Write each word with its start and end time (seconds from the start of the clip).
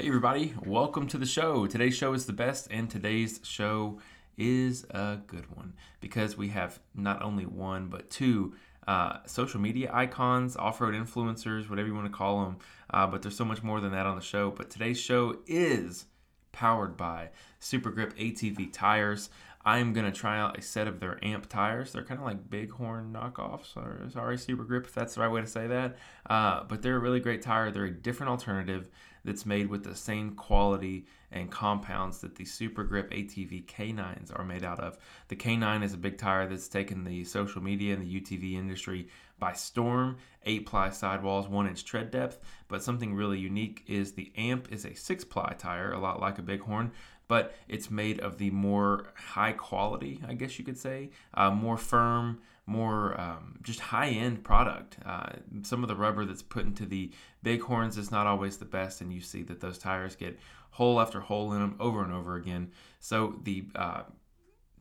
Hey, 0.00 0.08
everybody, 0.08 0.54
welcome 0.64 1.06
to 1.08 1.18
the 1.18 1.26
show. 1.26 1.66
Today's 1.66 1.94
show 1.94 2.14
is 2.14 2.24
the 2.24 2.32
best, 2.32 2.68
and 2.70 2.88
today's 2.88 3.38
show 3.42 3.98
is 4.38 4.84
a 4.88 5.18
good 5.26 5.54
one 5.54 5.74
because 6.00 6.38
we 6.38 6.48
have 6.48 6.80
not 6.94 7.20
only 7.20 7.44
one 7.44 7.88
but 7.88 8.08
two 8.08 8.54
uh, 8.88 9.18
social 9.26 9.60
media 9.60 9.90
icons, 9.92 10.56
off 10.56 10.80
road 10.80 10.94
influencers, 10.94 11.68
whatever 11.68 11.86
you 11.86 11.94
want 11.94 12.06
to 12.06 12.16
call 12.16 12.42
them. 12.44 12.56
Uh, 12.88 13.06
but 13.08 13.20
there's 13.20 13.36
so 13.36 13.44
much 13.44 13.62
more 13.62 13.78
than 13.78 13.92
that 13.92 14.06
on 14.06 14.16
the 14.16 14.22
show. 14.22 14.50
But 14.50 14.70
today's 14.70 14.98
show 14.98 15.36
is 15.46 16.06
powered 16.50 16.96
by 16.96 17.28
Super 17.58 17.90
Grip 17.90 18.16
ATV 18.16 18.72
tires. 18.72 19.28
I'm 19.66 19.92
going 19.92 20.10
to 20.10 20.18
try 20.18 20.38
out 20.38 20.56
a 20.58 20.62
set 20.62 20.88
of 20.88 21.00
their 21.00 21.22
AMP 21.22 21.46
tires. 21.50 21.92
They're 21.92 22.04
kind 22.04 22.18
of 22.18 22.24
like 22.24 22.48
Bighorn 22.48 23.12
knockoffs, 23.12 23.76
or 23.76 24.08
sorry, 24.10 24.38
Super 24.38 24.64
Grip, 24.64 24.86
if 24.86 24.94
that's 24.94 25.16
the 25.16 25.20
right 25.20 25.30
way 25.30 25.42
to 25.42 25.46
say 25.46 25.66
that. 25.66 25.98
Uh, 26.24 26.64
but 26.64 26.80
they're 26.80 26.96
a 26.96 27.00
really 27.00 27.20
great 27.20 27.42
tire. 27.42 27.70
They're 27.70 27.84
a 27.84 27.90
different 27.90 28.30
alternative 28.30 28.88
that's 29.24 29.46
made 29.46 29.68
with 29.68 29.84
the 29.84 29.94
same 29.94 30.34
quality 30.34 31.06
and 31.32 31.50
compounds 31.50 32.20
that 32.20 32.34
the 32.34 32.44
Super 32.44 32.84
Grip 32.84 33.10
ATV 33.10 33.64
K9s 33.66 34.36
are 34.36 34.44
made 34.44 34.64
out 34.64 34.80
of. 34.80 34.98
The 35.28 35.36
K9 35.36 35.82
is 35.82 35.94
a 35.94 35.98
big 35.98 36.18
tire 36.18 36.48
that's 36.48 36.68
taken 36.68 37.04
the 37.04 37.24
social 37.24 37.62
media 37.62 37.94
and 37.94 38.02
the 38.02 38.20
UTV 38.20 38.54
industry 38.54 39.08
by 39.38 39.52
storm. 39.52 40.16
Eight 40.44 40.66
ply 40.66 40.90
sidewalls, 40.90 41.48
one 41.48 41.68
inch 41.68 41.84
tread 41.84 42.10
depth. 42.10 42.40
But 42.68 42.82
something 42.82 43.14
really 43.14 43.38
unique 43.38 43.84
is 43.86 44.12
the 44.12 44.32
AMP 44.36 44.72
is 44.72 44.84
a 44.84 44.94
six 44.94 45.24
ply 45.24 45.54
tire, 45.58 45.92
a 45.92 45.98
lot 45.98 46.20
like 46.20 46.38
a 46.38 46.42
Bighorn, 46.42 46.92
but 47.30 47.54
it's 47.68 47.92
made 47.92 48.18
of 48.18 48.38
the 48.38 48.50
more 48.50 49.06
high 49.14 49.52
quality, 49.52 50.20
I 50.26 50.34
guess 50.34 50.58
you 50.58 50.64
could 50.64 50.76
say, 50.76 51.10
uh, 51.34 51.52
more 51.52 51.76
firm, 51.76 52.40
more 52.66 53.18
um, 53.20 53.56
just 53.62 53.78
high 53.78 54.08
end 54.08 54.42
product. 54.42 54.96
Uh, 55.06 55.34
some 55.62 55.84
of 55.84 55.88
the 55.88 55.94
rubber 55.94 56.24
that's 56.24 56.42
put 56.42 56.64
into 56.64 56.86
the 56.86 57.12
Bighorns 57.44 57.96
is 57.96 58.10
not 58.10 58.26
always 58.26 58.56
the 58.56 58.64
best, 58.64 59.00
and 59.00 59.12
you 59.12 59.20
see 59.20 59.44
that 59.44 59.60
those 59.60 59.78
tires 59.78 60.16
get 60.16 60.40
hole 60.72 61.00
after 61.00 61.20
hole 61.20 61.52
in 61.52 61.60
them 61.60 61.76
over 61.78 62.02
and 62.02 62.12
over 62.12 62.34
again. 62.34 62.72
So 62.98 63.38
the 63.44 63.66
uh, 63.76 64.02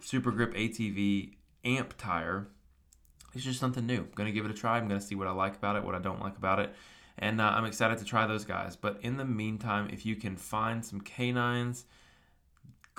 Super 0.01 0.31
Grip 0.31 0.55
ATV 0.55 1.35
Amp 1.63 1.93
tire 1.99 2.47
is 3.35 3.43
just 3.43 3.59
something 3.59 3.85
new. 3.85 3.99
I'm 3.99 4.11
gonna 4.15 4.31
give 4.31 4.45
it 4.45 4.51
a 4.51 4.55
try. 4.55 4.77
I'm 4.77 4.87
gonna 4.87 4.99
see 4.99 5.13
what 5.13 5.27
I 5.27 5.31
like 5.33 5.55
about 5.55 5.75
it, 5.75 5.83
what 5.83 5.93
I 5.93 5.99
don't 5.99 6.19
like 6.19 6.35
about 6.35 6.57
it. 6.57 6.73
And 7.19 7.39
uh, 7.39 7.43
I'm 7.43 7.65
excited 7.65 7.99
to 7.99 8.05
try 8.05 8.25
those 8.25 8.43
guys. 8.43 8.75
But 8.75 8.97
in 9.03 9.17
the 9.17 9.25
meantime, 9.25 9.91
if 9.93 10.03
you 10.03 10.15
can 10.15 10.35
find 10.35 10.83
some 10.83 11.01
K9s, 11.01 11.83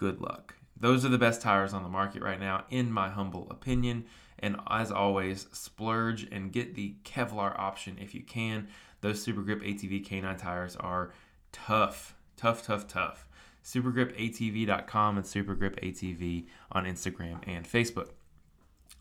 good 0.01 0.19
luck. 0.19 0.55
Those 0.79 1.05
are 1.05 1.11
the 1.11 1.19
best 1.19 1.43
tires 1.43 1.75
on 1.75 1.83
the 1.83 1.89
market 1.91 2.23
right 2.23 2.41
now, 2.41 2.65
in 2.71 2.91
my 2.91 3.11
humble 3.11 3.47
opinion. 3.51 4.07
And 4.39 4.57
as 4.71 4.91
always, 4.91 5.47
splurge 5.53 6.23
and 6.33 6.51
get 6.51 6.75
the 6.75 6.95
Kevlar 7.05 7.57
option 7.59 7.99
if 8.01 8.15
you 8.15 8.23
can. 8.23 8.69
Those 9.03 9.23
Super 9.23 9.43
Grip 9.43 9.61
ATV 9.61 10.07
K9 10.07 10.39
tires 10.39 10.77
are 10.77 11.13
tough, 11.53 12.17
tough, 12.39 12.65
tough, 12.65 12.89
tough. 12.89 13.27
SuperGripATV.com 13.63 15.19
and 15.19 15.27
SuperGripATV 15.27 16.47
on 16.73 16.87
Instagram 16.87 17.47
and 17.47 17.69
Facebook. 17.69 18.09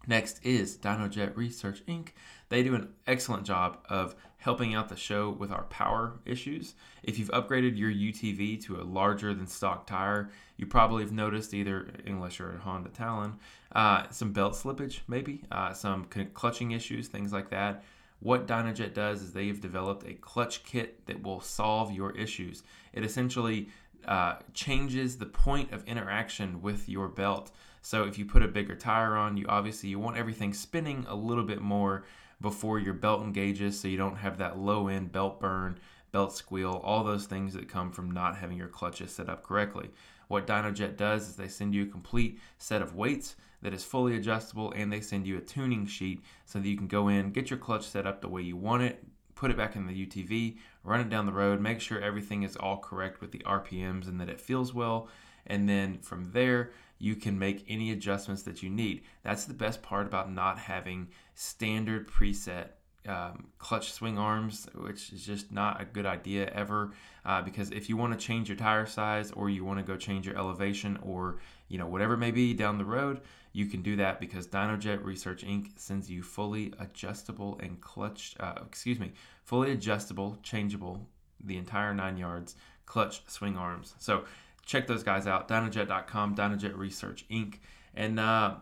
Next 0.06 0.46
is 0.46 0.78
DynoJet 0.78 1.38
Research 1.38 1.86
Inc. 1.86 2.10
They 2.50 2.64
do 2.64 2.76
an 2.76 2.90
excellent 3.08 3.46
job 3.46 3.78
of 3.88 4.16
helping 4.38 4.74
out 4.74 4.90
the 4.90 4.96
show 4.96 5.30
with 5.30 5.52
our 5.52 5.64
power 5.66 6.20
issues. 6.26 6.74
If 7.04 7.20
you've 7.20 7.32
upgraded 7.32 7.78
your 7.78 7.92
UTV 7.92 8.64
to 8.66 8.82
a 8.82 8.84
larger 8.84 9.34
than 9.34 9.48
stock 9.48 9.86
tire, 9.86 10.32
you 10.60 10.66
probably 10.66 11.02
have 11.04 11.14
noticed 11.14 11.54
either, 11.54 11.88
unless 12.06 12.38
you're 12.38 12.56
a 12.56 12.58
Honda 12.58 12.90
Talon, 12.90 13.40
uh, 13.72 14.10
some 14.10 14.34
belt 14.34 14.54
slippage, 14.56 15.00
maybe, 15.08 15.46
uh, 15.50 15.72
some 15.72 16.06
clutching 16.34 16.72
issues, 16.72 17.08
things 17.08 17.32
like 17.32 17.50
that. 17.50 17.86
What 18.20 18.46
DynoJet 18.46 18.94
does 18.94 19.22
is 19.22 19.32
they've 19.32 19.60
developed 19.60 20.06
a 20.06 20.16
clutch 20.16 20.66
kit 20.66 21.06
that 21.06 21.24
will 21.24 21.40
solve 21.40 21.94
your 21.94 22.12
issues. 22.12 22.64
It 22.92 23.06
essentially 23.06 23.70
uh, 24.06 24.36
changes 24.54 25.18
the 25.18 25.28
point 25.28 25.72
of 25.72 25.88
interaction 25.88 26.62
with 26.62 26.90
your 26.90 27.08
belt. 27.08 27.52
So 27.82 28.04
if 28.04 28.18
you 28.18 28.26
put 28.26 28.44
a 28.44 28.48
bigger 28.50 28.76
tire 28.76 29.16
on, 29.16 29.38
you 29.38 29.46
obviously 29.48 29.88
you 29.88 29.98
want 29.98 30.18
everything 30.18 30.54
spinning 30.54 31.06
a 31.08 31.16
little 31.16 31.46
bit 31.46 31.62
more 31.62 32.04
before 32.42 32.80
your 32.80 32.94
belt 32.94 33.24
engages 33.24 33.80
so 33.80 33.88
you 33.88 33.98
don't 33.98 34.18
have 34.18 34.40
that 34.40 34.58
low 34.58 34.90
end 34.90 35.14
belt 35.14 35.40
burn, 35.40 35.80
belt 36.12 36.36
squeal, 36.36 36.82
all 36.84 37.06
those 37.06 37.28
things 37.28 37.54
that 37.54 37.70
come 37.70 37.94
from 37.94 38.12
not 38.12 38.36
having 38.36 38.58
your 38.58 38.68
clutches 38.68 39.14
set 39.14 39.30
up 39.30 39.42
correctly. 39.42 39.90
What 40.30 40.46
DynoJet 40.46 40.96
does 40.96 41.28
is 41.28 41.36
they 41.36 41.48
send 41.48 41.74
you 41.74 41.84
a 41.84 41.88
complete 41.88 42.40
set 42.60 42.84
of 42.84 42.96
weights 42.96 43.36
that 43.64 43.74
is 43.74 43.84
fully 43.84 44.16
adjustable 44.16 44.72
and 44.76 44.94
they 44.94 45.02
send 45.02 45.26
you 45.26 45.38
a 45.38 45.42
tuning 45.42 45.88
sheet 45.88 46.22
so 46.46 46.60
that 46.60 46.68
you 46.68 46.78
can 46.78 46.88
go 46.88 47.08
in, 47.08 47.32
get 47.32 47.50
your 47.50 47.58
clutch 47.58 47.88
set 47.88 48.06
up 48.06 48.22
the 48.22 48.30
way 48.30 48.44
you 48.44 48.56
want 48.56 48.84
it, 48.84 49.04
put 49.34 49.50
it 49.50 49.58
back 49.58 49.76
in 49.76 49.88
the 49.88 50.06
UTV, 50.06 50.58
run 50.84 51.00
it 51.00 51.10
down 51.10 51.26
the 51.26 51.32
road, 51.32 51.60
make 51.60 51.82
sure 51.82 52.00
everything 52.00 52.44
is 52.44 52.56
all 52.56 52.78
correct 52.78 53.22
with 53.22 53.32
the 53.32 53.40
RPMs 53.40 54.08
and 54.08 54.22
that 54.22 54.30
it 54.30 54.40
feels 54.40 54.72
well. 54.72 55.08
And 55.48 55.68
then 55.68 55.98
from 55.98 56.32
there, 56.32 56.72
you 57.00 57.16
can 57.16 57.40
make 57.40 57.66
any 57.68 57.92
adjustments 57.92 58.44
that 58.44 58.62
you 58.62 58.70
need. 58.70 59.02
That's 59.24 59.46
the 59.46 59.54
best 59.56 59.82
part 59.82 60.06
about 60.06 60.32
not 60.32 60.60
having 60.60 61.08
standard 61.34 62.08
preset 62.08 62.68
um, 63.08 63.48
clutch 63.58 63.92
swing 63.92 64.18
arms, 64.18 64.68
which 64.76 65.12
is 65.14 65.26
just 65.26 65.52
not 65.52 65.82
a 65.82 65.86
good 65.86 66.06
idea 66.06 66.50
ever. 66.54 66.92
Uh, 67.26 67.42
because 67.42 67.72
if 67.72 67.90
you 67.90 67.98
want 67.98 68.18
to 68.18 68.26
change 68.26 68.50
your 68.50 68.58
tire 68.58 68.86
size 68.86 69.32
or 69.32 69.50
you 69.50 69.64
want 69.64 69.80
to 69.80 69.84
go 69.84 69.98
change 69.98 70.26
your 70.26 70.38
elevation 70.38 70.98
or 71.02 71.38
you 71.68 71.78
know 71.78 71.88
whatever 71.88 72.16
it 72.16 72.18
may 72.18 72.32
be 72.32 72.54
down 72.54 72.78
the 72.78 72.86
road, 72.86 73.22
you 73.54 73.66
can 73.66 73.82
do 73.82 73.96
that 73.96 74.20
because 74.20 74.48
DynoJet 74.48 75.04
Research 75.04 75.44
Inc. 75.46 75.78
sends 75.78 76.10
you 76.10 76.24
fully 76.24 76.74
adjustable 76.80 77.60
and 77.62 77.80
clutch, 77.82 78.36
uh, 78.40 78.56
excuse 78.66 79.00
me, 79.00 79.12
fully 79.44 79.72
adjustable, 79.72 80.38
changeable, 80.44 81.08
the 81.44 81.58
entire 81.58 81.94
nine 81.94 82.18
yards 82.18 82.56
clutch 82.90 83.22
swing 83.28 83.56
arms. 83.56 83.94
So 84.00 84.26
check 84.66 84.88
those 84.88 85.04
guys 85.04 85.28
out. 85.28 85.48
Dynojet.com, 85.48 86.36
Dynojet 86.36 86.76
Research 86.76 87.26
Inc. 87.32 87.60
And 87.96 88.20
uh, 88.20 88.56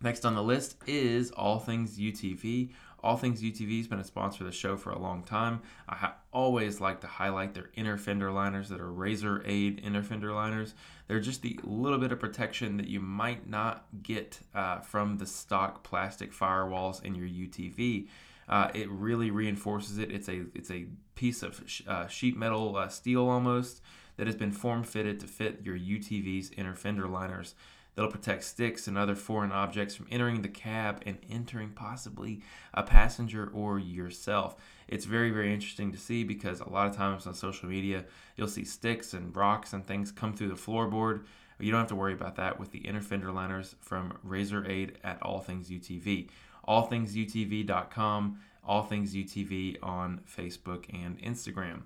next 0.00 0.24
on 0.24 0.34
the 0.34 0.42
list 0.42 0.76
is 0.86 1.30
All 1.30 1.60
Things 1.60 1.98
UTV. 1.98 2.70
All 3.02 3.16
Things 3.16 3.42
UTV 3.42 3.78
has 3.78 3.88
been 3.88 3.98
a 3.98 4.04
sponsor 4.04 4.44
of 4.44 4.50
the 4.50 4.56
show 4.56 4.76
for 4.76 4.90
a 4.90 4.98
long 4.98 5.24
time. 5.24 5.62
I 5.88 5.96
ha- 5.96 6.16
always 6.32 6.80
like 6.80 7.00
to 7.00 7.06
highlight 7.06 7.54
their 7.54 7.70
inner 7.74 7.98
fender 7.98 8.30
liners 8.30 8.68
that 8.68 8.80
are 8.80 8.92
Razor 8.92 9.42
Aid 9.44 9.80
inner 9.84 10.02
fender 10.02 10.32
liners. 10.32 10.74
They're 11.08 11.20
just 11.20 11.42
the 11.42 11.58
little 11.64 11.98
bit 11.98 12.12
of 12.12 12.20
protection 12.20 12.76
that 12.76 12.86
you 12.86 13.00
might 13.00 13.48
not 13.48 13.86
get 14.02 14.38
uh, 14.54 14.80
from 14.80 15.18
the 15.18 15.26
stock 15.26 15.82
plastic 15.82 16.32
firewalls 16.32 17.02
in 17.04 17.14
your 17.14 17.26
UTV. 17.26 18.08
Uh, 18.48 18.70
it 18.74 18.88
really 18.90 19.30
reinforces 19.30 19.98
it. 19.98 20.10
It's 20.10 20.28
a 20.28 20.44
it's 20.54 20.70
a 20.70 20.86
piece 21.14 21.42
of 21.42 21.62
sh- 21.66 21.82
uh, 21.86 22.06
sheet 22.06 22.36
metal 22.36 22.76
uh, 22.76 22.88
steel 22.88 23.28
almost 23.28 23.82
that 24.16 24.26
has 24.26 24.36
been 24.36 24.52
form 24.52 24.84
fitted 24.84 25.20
to 25.20 25.26
fit 25.26 25.60
your 25.64 25.76
UTV's 25.76 26.50
inner 26.56 26.74
fender 26.74 27.08
liners. 27.08 27.54
That'll 27.94 28.10
protect 28.10 28.44
sticks 28.44 28.88
and 28.88 28.96
other 28.96 29.14
foreign 29.14 29.52
objects 29.52 29.94
from 29.94 30.06
entering 30.10 30.42
the 30.42 30.48
cab 30.48 31.02
and 31.04 31.18
entering 31.28 31.70
possibly 31.70 32.40
a 32.72 32.82
passenger 32.82 33.50
or 33.52 33.78
yourself. 33.78 34.56
It's 34.88 35.04
very, 35.04 35.30
very 35.30 35.52
interesting 35.52 35.92
to 35.92 35.98
see 35.98 36.24
because 36.24 36.60
a 36.60 36.68
lot 36.68 36.86
of 36.86 36.96
times 36.96 37.26
on 37.26 37.34
social 37.34 37.68
media, 37.68 38.04
you'll 38.36 38.48
see 38.48 38.64
sticks 38.64 39.12
and 39.12 39.36
rocks 39.36 39.72
and 39.72 39.86
things 39.86 40.10
come 40.10 40.32
through 40.32 40.48
the 40.48 40.54
floorboard. 40.54 41.24
You 41.58 41.70
don't 41.70 41.80
have 41.80 41.88
to 41.88 41.96
worry 41.96 42.14
about 42.14 42.36
that 42.36 42.58
with 42.58 42.72
the 42.72 42.80
inner 42.80 43.02
fender 43.02 43.30
liners 43.30 43.76
from 43.80 44.18
Razor 44.22 44.68
Aid 44.68 44.98
at 45.04 45.22
All 45.22 45.40
Things 45.40 45.68
UTV. 45.68 46.28
AllThingsUTV.com, 46.66 48.40
All 48.64 48.82
Things 48.84 49.14
UTV 49.14 49.76
on 49.82 50.20
Facebook 50.28 50.86
and 50.92 51.20
Instagram. 51.20 51.82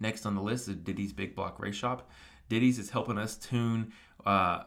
Next 0.00 0.26
on 0.26 0.34
the 0.34 0.42
list 0.42 0.68
is 0.68 0.76
Diddy's 0.76 1.12
Big 1.12 1.36
Block 1.36 1.60
Race 1.60 1.74
Shop. 1.74 2.10
Diddy's 2.48 2.78
is 2.78 2.90
helping 2.90 3.18
us 3.18 3.36
tune, 3.36 3.92
uh, 4.26 4.64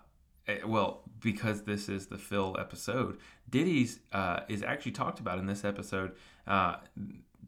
well, 0.66 1.02
because 1.20 1.64
this 1.64 1.90
is 1.90 2.08
the 2.08 2.18
Phil 2.18 2.56
episode. 2.60 3.18
Diddy's 3.50 4.00
uh, 4.14 4.42
is 4.48 4.64
actually 4.64 4.94
talked 4.94 5.20
about 5.20 5.40
in 5.40 5.46
this 5.46 5.64
episode. 5.64 6.14
Uh, 6.46 6.78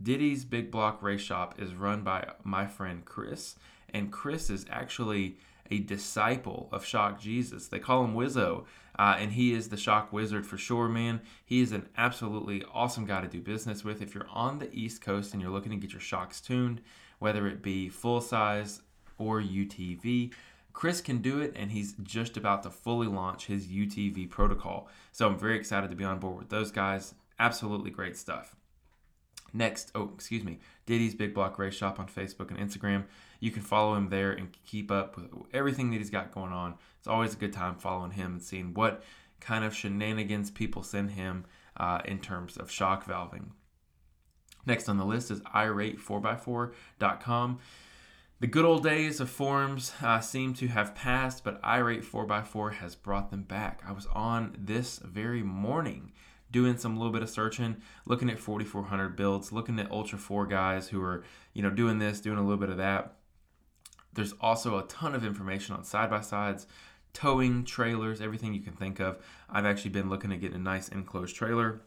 Diddy's 0.02 0.46
Big 0.46 0.72
Block 0.72 1.02
Race 1.02 1.22
Shop 1.22 1.56
is 1.60 1.74
run 1.74 2.04
by 2.04 2.32
my 2.44 2.66
friend 2.66 3.04
Chris, 3.06 3.56
and 3.94 4.12
Chris 4.12 4.50
is 4.50 4.66
actually 4.70 5.38
a 5.72 5.80
disciple 5.80 6.70
of 6.72 6.86
Shock 6.86 7.20
Jesus. 7.20 7.68
They 7.68 7.80
call 7.80 8.04
him 8.04 8.16
Wizzo, 8.16 8.66
uh, 8.98 9.18
and 9.20 9.34
he 9.34 9.54
is 9.54 9.70
the 9.70 9.78
Shock 9.78 10.12
Wizard 10.12 10.46
for 10.46 10.58
sure, 10.58 10.88
man. 10.88 11.22
He 11.46 11.62
is 11.62 11.72
an 11.72 11.90
absolutely 11.98 12.64
awesome 12.74 13.06
guy 13.06 13.22
to 13.22 13.28
do 13.28 13.42
business 13.42 13.84
with. 13.84 14.02
If 14.02 14.16
you're 14.16 14.30
on 14.30 14.60
the 14.60 14.74
East 14.74 15.02
Coast 15.02 15.34
and 15.34 15.42
you're 15.42 15.52
looking 15.52 15.72
to 15.72 15.78
get 15.78 15.92
your 15.92 16.02
shocks 16.02 16.42
tuned, 16.42 16.82
whether 17.20 17.48
it 17.48 17.62
be 17.62 17.90
full 17.90 18.22
size 18.22 18.82
or 19.20 19.42
UTV. 19.42 20.34
Chris 20.80 21.02
can 21.02 21.18
do 21.18 21.42
it, 21.42 21.52
and 21.58 21.74
he's 21.74 21.92
just 22.04 22.38
about 22.38 22.64
to 22.64 22.70
fully 22.70 23.06
launch 23.06 23.48
his 23.48 23.68
UTV 23.68 24.30
protocol. 24.30 24.88
So 25.12 25.28
I'm 25.28 25.38
very 25.38 25.58
excited 25.58 25.90
to 25.90 25.96
be 25.98 26.06
on 26.06 26.20
board 26.20 26.38
with 26.38 26.48
those 26.48 26.72
guys. 26.72 27.16
Absolutely 27.38 27.92
great 27.92 28.16
stuff. 28.16 28.56
Next, 29.52 29.92
oh, 29.94 30.10
excuse 30.14 30.46
me, 30.46 30.60
Diddy's 30.86 31.16
Big 31.16 31.34
Block 31.34 31.60
Race 31.60 31.74
Shop 31.74 32.00
on 32.00 32.08
Facebook 32.08 32.50
and 32.50 32.58
Instagram. 32.58 33.04
You 33.42 33.52
can 33.52 33.62
follow 33.62 33.94
him 33.94 34.08
there 34.08 34.32
and 34.32 34.56
keep 34.66 34.90
up 34.90 35.18
with 35.18 35.26
everything 35.54 35.92
that 35.92 35.98
he's 35.98 36.10
got 36.10 36.34
going 36.34 36.54
on. 36.54 36.76
It's 36.98 37.10
always 37.10 37.34
a 37.34 37.38
good 37.38 37.52
time 37.52 37.76
following 37.76 38.12
him 38.12 38.36
and 38.36 38.42
seeing 38.42 38.74
what 38.74 39.04
kind 39.42 39.66
of 39.66 39.76
shenanigans 39.76 40.50
people 40.50 40.82
send 40.82 41.12
him 41.12 41.44
uh, 41.76 42.00
in 42.06 42.20
terms 42.20 42.56
of 42.56 42.72
shock 42.72 43.06
valving. 43.06 43.48
Next 44.66 44.88
on 44.88 44.96
the 44.96 45.04
list 45.04 45.30
is 45.30 45.42
irate4x4.com. 45.42 47.60
The 48.40 48.48
good 48.48 48.64
old 48.64 48.84
days 48.84 49.20
of 49.20 49.30
forums 49.30 49.92
uh, 50.02 50.22
seem 50.22 50.54
to 50.56 50.68
have 50.68 50.96
passed, 50.96 51.44
but 51.44 51.62
iRate 51.62 52.06
4x4 52.06 52.76
has 52.76 52.96
brought 52.96 53.32
them 53.32 53.44
back. 53.44 53.84
I 53.86 53.92
was 53.92 54.06
on 54.14 54.56
this 54.58 55.00
very 55.00 55.44
morning 55.44 56.14
doing 56.50 56.78
some 56.78 56.96
little 56.96 57.12
bit 57.12 57.22
of 57.22 57.30
searching, 57.30 57.76
looking 58.06 58.30
at 58.30 58.40
4400 58.40 59.18
builds, 59.18 59.52
looking 59.52 59.78
at 59.78 59.92
Ultra 59.92 60.18
4 60.18 60.46
guys 60.46 60.88
who 60.88 61.02
are, 61.02 61.26
you 61.54 61.62
know, 61.62 61.70
doing 61.70 62.00
this, 62.00 62.22
doing 62.22 62.38
a 62.38 62.42
little 62.42 62.58
bit 62.58 62.70
of 62.70 62.78
that. 62.78 63.16
There's 64.14 64.34
also 64.40 64.80
a 64.80 64.88
ton 64.88 65.16
of 65.16 65.26
information 65.26 65.76
on 65.76 65.84
side 65.84 66.10
by 66.10 66.22
sides, 66.22 66.66
towing, 67.12 67.66
trailers, 67.66 68.22
everything 68.22 68.54
you 68.54 68.62
can 68.62 68.74
think 68.74 69.02
of. 69.02 69.18
I've 69.50 69.66
actually 69.66 69.92
been 69.92 70.10
looking 70.10 70.32
at 70.32 70.40
getting 70.40 70.56
a 70.56 70.60
nice 70.60 70.88
enclosed 70.88 71.36
trailer. 71.36 71.82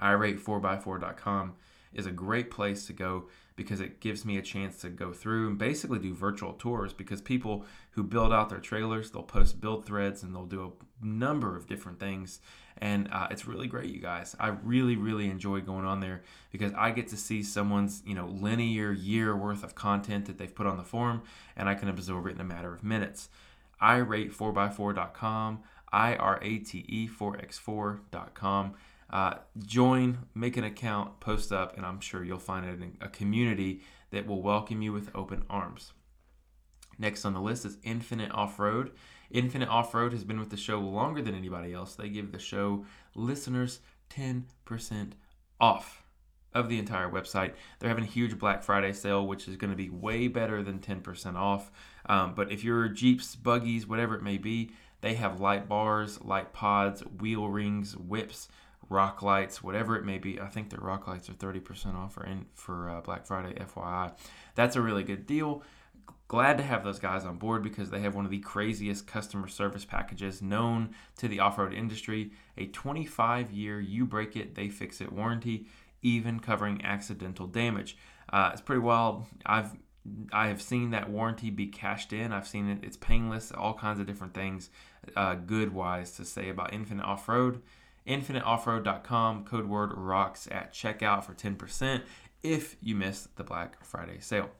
iRate4x4.com 0.00 1.56
is 1.96 2.06
a 2.06 2.12
great 2.12 2.50
place 2.50 2.86
to 2.86 2.92
go 2.92 3.24
because 3.56 3.80
it 3.80 4.00
gives 4.00 4.24
me 4.24 4.36
a 4.36 4.42
chance 4.42 4.80
to 4.82 4.90
go 4.90 5.12
through 5.12 5.48
and 5.48 5.58
basically 5.58 5.98
do 5.98 6.14
virtual 6.14 6.52
tours 6.52 6.92
because 6.92 7.22
people 7.22 7.64
who 7.92 8.02
build 8.02 8.32
out 8.32 8.50
their 8.50 8.58
trailers 8.58 9.10
they'll 9.10 9.22
post 9.22 9.60
build 9.60 9.86
threads 9.86 10.22
and 10.22 10.34
they'll 10.34 10.44
do 10.44 10.74
a 11.02 11.04
number 11.04 11.56
of 11.56 11.66
different 11.66 11.98
things. 11.98 12.40
And 12.78 13.08
uh, 13.10 13.28
it's 13.30 13.46
really 13.46 13.66
great 13.66 13.88
you 13.88 14.00
guys. 14.00 14.36
I 14.38 14.48
really 14.48 14.96
really 14.96 15.30
enjoy 15.30 15.60
going 15.60 15.86
on 15.86 16.00
there 16.00 16.22
because 16.52 16.72
i 16.76 16.90
get 16.90 17.08
to 17.08 17.16
see 17.16 17.42
someone's 17.42 18.02
you 18.06 18.14
know 18.14 18.26
linear 18.26 18.92
year 18.92 19.34
worth 19.34 19.64
of 19.64 19.74
content 19.74 20.26
that 20.26 20.38
they've 20.38 20.54
put 20.54 20.66
on 20.66 20.76
the 20.76 20.84
forum 20.84 21.22
and 21.56 21.68
i 21.68 21.74
can 21.74 21.88
absorb 21.88 22.26
it 22.26 22.32
in 22.32 22.40
a 22.40 22.44
matter 22.44 22.74
of 22.74 22.84
minutes. 22.84 23.30
Irate4x4.com 23.82 25.60
i-r-a-t-e4x4.com 25.92 28.74
uh, 29.10 29.34
join, 29.64 30.18
make 30.34 30.56
an 30.56 30.64
account, 30.64 31.20
post 31.20 31.52
up, 31.52 31.76
and 31.76 31.86
I'm 31.86 32.00
sure 32.00 32.24
you'll 32.24 32.38
find 32.38 32.94
a 33.00 33.08
community 33.08 33.82
that 34.10 34.26
will 34.26 34.42
welcome 34.42 34.82
you 34.82 34.92
with 34.92 35.10
open 35.14 35.44
arms. 35.48 35.92
Next 36.98 37.24
on 37.24 37.34
the 37.34 37.40
list 37.40 37.64
is 37.64 37.78
Infinite 37.82 38.32
Off 38.32 38.58
Road. 38.58 38.92
Infinite 39.30 39.68
Off 39.68 39.94
Road 39.94 40.12
has 40.12 40.24
been 40.24 40.38
with 40.38 40.50
the 40.50 40.56
show 40.56 40.78
longer 40.80 41.22
than 41.22 41.34
anybody 41.34 41.72
else. 41.72 41.94
They 41.94 42.08
give 42.08 42.32
the 42.32 42.38
show 42.38 42.84
listeners 43.14 43.80
10% 44.10 45.12
off 45.60 46.02
of 46.54 46.68
the 46.68 46.78
entire 46.78 47.10
website. 47.10 47.52
They're 47.78 47.90
having 47.90 48.04
a 48.04 48.08
huge 48.08 48.38
Black 48.38 48.62
Friday 48.62 48.92
sale, 48.92 49.26
which 49.26 49.46
is 49.46 49.56
going 49.56 49.70
to 49.70 49.76
be 49.76 49.90
way 49.90 50.28
better 50.28 50.62
than 50.62 50.78
10% 50.78 51.34
off. 51.34 51.70
Um, 52.06 52.34
but 52.34 52.50
if 52.50 52.64
you're 52.64 52.88
Jeeps, 52.88 53.36
buggies, 53.36 53.86
whatever 53.86 54.14
it 54.14 54.22
may 54.22 54.38
be, 54.38 54.70
they 55.02 55.14
have 55.14 55.40
light 55.40 55.68
bars, 55.68 56.20
light 56.22 56.52
pods, 56.52 57.02
wheel 57.02 57.48
rings, 57.48 57.96
whips, 57.96 58.48
rock 58.88 59.22
lights, 59.22 59.62
whatever 59.62 59.96
it 59.96 60.04
may 60.04 60.18
be. 60.18 60.40
I 60.40 60.46
think 60.46 60.70
their 60.70 60.80
rock 60.80 61.06
lights 61.06 61.28
are 61.28 61.34
30% 61.34 61.94
off 61.94 62.14
for, 62.14 62.24
in, 62.24 62.46
for 62.54 62.90
uh, 62.90 63.00
Black 63.00 63.26
Friday, 63.26 63.54
FYI. 63.54 64.12
That's 64.54 64.76
a 64.76 64.80
really 64.80 65.02
good 65.02 65.26
deal. 65.26 65.62
Glad 66.28 66.58
to 66.58 66.64
have 66.64 66.82
those 66.82 66.98
guys 66.98 67.24
on 67.24 67.36
board 67.36 67.62
because 67.62 67.90
they 67.90 68.00
have 68.00 68.14
one 68.16 68.24
of 68.24 68.30
the 68.30 68.40
craziest 68.40 69.06
customer 69.06 69.46
service 69.46 69.84
packages 69.84 70.42
known 70.42 70.90
to 71.18 71.28
the 71.28 71.40
off 71.40 71.58
road 71.58 71.72
industry. 71.72 72.32
A 72.58 72.66
25 72.66 73.52
year 73.52 73.80
you 73.80 74.04
break 74.04 74.36
it, 74.36 74.54
they 74.54 74.68
fix 74.68 75.00
it 75.00 75.12
warranty, 75.12 75.66
even 76.02 76.40
covering 76.40 76.84
accidental 76.84 77.46
damage. 77.46 77.96
Uh, 78.32 78.50
it's 78.52 78.60
pretty 78.60 78.80
wild. 78.80 79.26
I've 79.44 79.76
I 80.32 80.46
have 80.48 80.62
seen 80.62 80.90
that 80.90 81.10
warranty 81.10 81.50
be 81.50 81.66
cashed 81.66 82.12
in. 82.12 82.32
I've 82.32 82.46
seen 82.46 82.68
it. 82.68 82.78
It's 82.84 82.96
painless. 82.96 83.50
All 83.50 83.74
kinds 83.74 83.98
of 83.98 84.06
different 84.06 84.34
things, 84.34 84.70
uh, 85.16 85.34
good 85.34 85.74
wise 85.74 86.12
to 86.12 86.24
say 86.24 86.48
about 86.48 86.72
Infinite 86.72 87.04
Off 87.04 87.28
Road 87.28 87.60
infiniteoffroad.com, 88.06 89.44
code 89.44 89.66
word 89.66 89.92
rocks 89.96 90.48
at 90.50 90.72
checkout 90.72 91.24
for 91.24 91.34
10% 91.34 92.02
if 92.42 92.76
you 92.80 92.94
miss 92.94 93.28
the 93.36 93.44
Black 93.44 93.84
Friday 93.84 94.18
sale. 94.20 94.50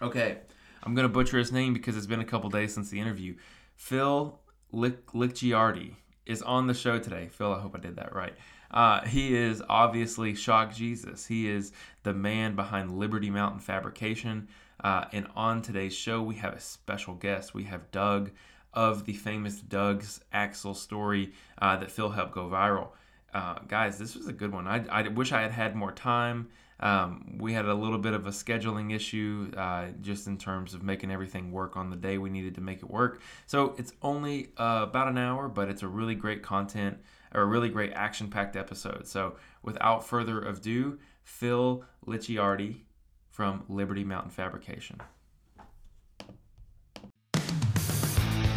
Okay, 0.00 0.38
I'm 0.82 0.94
going 0.94 1.06
to 1.06 1.12
butcher 1.12 1.38
his 1.38 1.52
name 1.52 1.72
because 1.72 1.96
it's 1.96 2.06
been 2.06 2.20
a 2.20 2.24
couple 2.24 2.50
days 2.50 2.74
since 2.74 2.90
the 2.90 3.00
interview. 3.00 3.34
Phil 3.74 4.38
Lick- 4.72 5.06
Licciardi 5.12 5.94
is 6.26 6.42
on 6.42 6.66
the 6.66 6.74
show 6.74 6.98
today. 6.98 7.28
Phil, 7.28 7.52
I 7.52 7.60
hope 7.60 7.74
I 7.76 7.80
did 7.80 7.96
that 7.96 8.14
right. 8.14 8.34
Uh, 8.70 9.04
he 9.06 9.34
is 9.34 9.62
obviously 9.68 10.34
Shock 10.34 10.74
Jesus. 10.74 11.26
He 11.26 11.48
is 11.48 11.72
the 12.02 12.12
man 12.12 12.54
behind 12.54 12.98
Liberty 12.98 13.30
Mountain 13.30 13.60
Fabrication. 13.60 14.48
Uh, 14.82 15.06
and 15.12 15.26
on 15.34 15.62
today's 15.62 15.94
show, 15.94 16.22
we 16.22 16.36
have 16.36 16.54
a 16.54 16.60
special 16.60 17.14
guest. 17.14 17.54
We 17.54 17.64
have 17.64 17.90
Doug 17.90 18.30
of 18.74 19.04
the 19.04 19.14
famous 19.14 19.60
Doug's 19.60 20.20
Axle 20.32 20.74
story 20.74 21.32
uh, 21.60 21.76
that 21.78 21.90
Phil 21.90 22.10
helped 22.10 22.32
go 22.32 22.48
viral. 22.48 22.88
Uh, 23.32 23.58
guys, 23.66 23.98
this 23.98 24.14
was 24.14 24.26
a 24.26 24.32
good 24.32 24.52
one. 24.52 24.66
I, 24.66 24.84
I 24.90 25.08
wish 25.08 25.32
I 25.32 25.42
had 25.42 25.52
had 25.52 25.76
more 25.76 25.92
time. 25.92 26.48
Um, 26.80 27.38
we 27.38 27.52
had 27.52 27.64
a 27.64 27.74
little 27.74 27.98
bit 27.98 28.14
of 28.14 28.26
a 28.26 28.30
scheduling 28.30 28.94
issue 28.94 29.50
uh, 29.56 29.86
just 30.00 30.26
in 30.28 30.38
terms 30.38 30.74
of 30.74 30.82
making 30.82 31.10
everything 31.10 31.50
work 31.50 31.76
on 31.76 31.90
the 31.90 31.96
day 31.96 32.18
we 32.18 32.30
needed 32.30 32.54
to 32.54 32.60
make 32.60 32.78
it 32.78 32.90
work. 32.90 33.20
So 33.46 33.74
it's 33.78 33.92
only 34.00 34.50
uh, 34.56 34.86
about 34.88 35.08
an 35.08 35.18
hour, 35.18 35.48
but 35.48 35.68
it's 35.68 35.82
a 35.82 35.88
really 35.88 36.14
great 36.14 36.42
content 36.42 36.98
or 37.34 37.42
a 37.42 37.46
really 37.46 37.68
great 37.68 37.92
action 37.94 38.28
packed 38.28 38.54
episode. 38.54 39.06
So 39.06 39.36
without 39.62 40.06
further 40.06 40.40
ado, 40.42 40.98
Phil 41.24 41.84
Licciardi 42.06 42.82
from 43.28 43.64
Liberty 43.68 44.04
Mountain 44.04 44.30
Fabrication. 44.30 45.00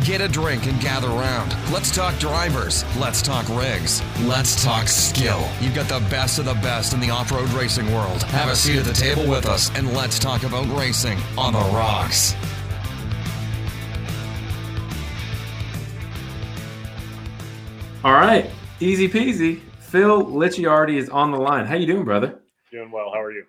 Get 0.05 0.19
a 0.19 0.27
drink 0.27 0.65
and 0.65 0.81
gather 0.81 1.09
around. 1.09 1.55
Let's 1.71 1.95
talk 1.95 2.17
drivers. 2.17 2.83
Let's 2.97 3.21
talk 3.21 3.47
rigs. 3.49 4.01
Let's 4.21 4.63
talk 4.63 4.87
skill. 4.87 5.47
You've 5.59 5.75
got 5.75 5.87
the 5.87 5.99
best 6.09 6.39
of 6.39 6.45
the 6.45 6.55
best 6.55 6.93
in 6.93 6.99
the 6.99 7.11
off 7.11 7.31
road 7.31 7.49
racing 7.49 7.85
world. 7.93 8.23
Have 8.23 8.49
a 8.49 8.55
seat 8.55 8.79
at 8.79 8.85
the 8.85 8.93
table 8.93 9.29
with 9.29 9.45
us 9.45 9.69
and 9.77 9.93
let's 9.93 10.17
talk 10.17 10.41
about 10.41 10.65
racing 10.75 11.19
on 11.37 11.53
the 11.53 11.59
rocks. 11.59 12.33
All 18.03 18.13
right, 18.13 18.49
easy 18.79 19.07
peasy. 19.07 19.61
Phil 19.77 20.25
Licciardi 20.25 20.97
is 20.97 21.09
on 21.09 21.29
the 21.29 21.37
line. 21.37 21.67
How 21.67 21.75
you 21.75 21.85
doing, 21.85 22.05
brother? 22.05 22.39
Doing 22.71 22.89
well. 22.89 23.11
How 23.13 23.21
are 23.21 23.31
you? 23.31 23.45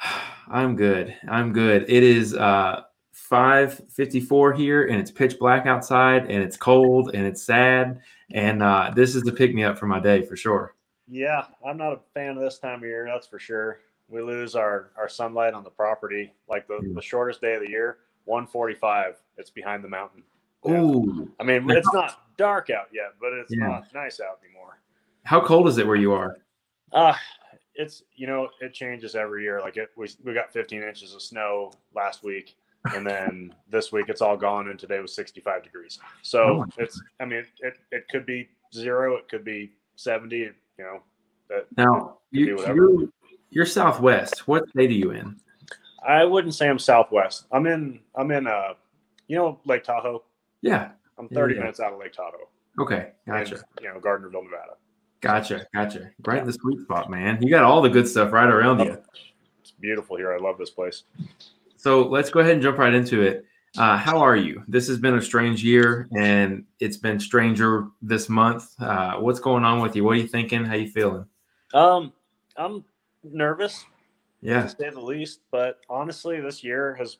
I'm 0.48 0.76
good. 0.76 1.14
I'm 1.28 1.52
good. 1.52 1.84
It 1.90 2.02
is 2.02 2.34
uh, 2.34 2.84
5:54 3.30 4.56
here, 4.56 4.86
and 4.86 5.00
it's 5.00 5.10
pitch 5.10 5.38
black 5.38 5.66
outside, 5.66 6.22
and 6.22 6.42
it's 6.42 6.56
cold, 6.56 7.12
and 7.14 7.24
it's 7.24 7.42
sad, 7.42 8.00
and 8.32 8.62
uh, 8.62 8.90
this 8.94 9.14
is 9.14 9.22
the 9.22 9.32
pick 9.32 9.54
me 9.54 9.62
up 9.62 9.78
for 9.78 9.86
my 9.86 10.00
day 10.00 10.22
for 10.22 10.36
sure. 10.36 10.74
Yeah, 11.08 11.44
I'm 11.66 11.76
not 11.76 11.92
a 11.92 12.00
fan 12.12 12.36
of 12.36 12.42
this 12.42 12.58
time 12.58 12.78
of 12.78 12.84
year. 12.84 13.06
That's 13.06 13.26
for 13.26 13.38
sure. 13.38 13.80
We 14.08 14.20
lose 14.20 14.56
our 14.56 14.90
our 14.96 15.08
sunlight 15.08 15.54
on 15.54 15.62
the 15.62 15.70
property, 15.70 16.32
like 16.48 16.66
the, 16.66 16.80
the 16.94 17.02
shortest 17.02 17.40
day 17.40 17.54
of 17.54 17.62
the 17.62 17.70
year, 17.70 17.98
145. 18.24 19.16
It's 19.36 19.50
behind 19.50 19.84
the 19.84 19.88
mountain. 19.88 20.22
Ooh. 20.68 21.30
I 21.38 21.44
mean, 21.44 21.70
it's 21.70 21.92
not 21.92 22.36
dark 22.36 22.68
out 22.70 22.88
yet, 22.92 23.14
but 23.20 23.32
it's 23.32 23.52
yeah. 23.52 23.66
not 23.66 23.94
nice 23.94 24.20
out 24.20 24.40
anymore. 24.44 24.80
How 25.24 25.40
cold 25.40 25.68
is 25.68 25.78
it 25.78 25.86
where 25.86 25.96
you 25.96 26.12
are? 26.12 26.36
Uh 26.92 27.14
it's 27.76 28.02
you 28.14 28.26
know 28.26 28.48
it 28.60 28.74
changes 28.74 29.14
every 29.14 29.44
year. 29.44 29.60
Like 29.60 29.76
it, 29.76 29.90
we 29.96 30.08
we 30.24 30.34
got 30.34 30.52
15 30.52 30.82
inches 30.82 31.14
of 31.14 31.22
snow 31.22 31.72
last 31.94 32.24
week 32.24 32.56
and 32.94 33.06
then 33.06 33.54
this 33.70 33.92
week 33.92 34.06
it's 34.08 34.20
all 34.20 34.36
gone 34.36 34.68
and 34.68 34.78
today 34.78 35.00
was 35.00 35.14
65 35.14 35.62
degrees. 35.62 35.98
So 36.22 36.40
oh 36.40 36.66
it's 36.78 37.00
i 37.20 37.24
mean 37.24 37.44
it, 37.60 37.74
it 37.90 38.08
could 38.08 38.26
be 38.26 38.48
zero 38.74 39.16
it 39.16 39.28
could 39.28 39.44
be 39.44 39.72
70 39.96 40.36
you 40.36 40.52
know 40.78 41.02
now 41.76 42.18
you, 42.30 42.58
you're, 42.58 43.08
you're 43.50 43.66
southwest. 43.66 44.46
What 44.46 44.68
state 44.68 44.90
are 44.90 44.94
you 44.94 45.10
in? 45.10 45.36
I 46.06 46.24
wouldn't 46.24 46.54
say 46.54 46.68
i'm 46.68 46.78
southwest. 46.78 47.46
I'm 47.52 47.66
in 47.66 48.00
i'm 48.14 48.30
in 48.30 48.46
uh 48.46 48.74
you 49.28 49.36
know 49.36 49.60
lake 49.64 49.84
tahoe? 49.84 50.22
Yeah. 50.62 50.90
I'm 51.18 51.28
30 51.28 51.54
yeah. 51.54 51.60
minutes 51.60 51.80
out 51.80 51.92
of 51.92 51.98
lake 51.98 52.12
tahoe. 52.12 52.48
Okay 52.78 53.10
gotcha. 53.26 53.56
in, 53.56 53.62
you 53.82 53.88
know 53.88 54.00
gardnerville 54.00 54.44
nevada. 54.44 54.76
Gotcha 55.20 55.66
gotcha. 55.74 56.10
Right 56.24 56.38
in 56.38 56.46
the 56.46 56.52
sweet 56.52 56.80
spot 56.80 57.10
man. 57.10 57.42
You 57.42 57.50
got 57.50 57.64
all 57.64 57.82
the 57.82 57.90
good 57.90 58.08
stuff 58.08 58.32
right 58.32 58.48
around 58.48 58.80
you. 58.80 58.96
It's 59.60 59.72
beautiful 59.72 60.16
here. 60.16 60.32
I 60.32 60.38
love 60.38 60.56
this 60.56 60.70
place 60.70 61.02
so 61.80 62.06
let's 62.06 62.28
go 62.28 62.40
ahead 62.40 62.52
and 62.52 62.62
jump 62.62 62.76
right 62.76 62.92
into 62.92 63.22
it. 63.22 63.46
Uh, 63.78 63.96
how 63.96 64.18
are 64.18 64.36
you? 64.36 64.62
This 64.68 64.86
has 64.88 64.98
been 64.98 65.14
a 65.14 65.22
strange 65.22 65.64
year, 65.64 66.08
and 66.14 66.64
it's 66.78 66.98
been 66.98 67.18
stranger 67.18 67.86
this 68.02 68.28
month. 68.28 68.74
Uh, 68.78 69.14
what's 69.14 69.40
going 69.40 69.64
on 69.64 69.80
with 69.80 69.96
you? 69.96 70.04
What 70.04 70.12
are 70.12 70.20
you 70.20 70.26
thinking? 70.26 70.64
How 70.64 70.74
you 70.74 70.88
feeling? 70.88 71.24
Um, 71.72 72.12
I'm 72.56 72.84
nervous, 73.22 73.86
yeah, 74.42 74.62
to 74.62 74.68
say 74.68 74.90
the 74.90 75.00
least. 75.00 75.40
But 75.50 75.78
honestly, 75.88 76.38
this 76.40 76.62
year 76.62 76.94
has 76.96 77.16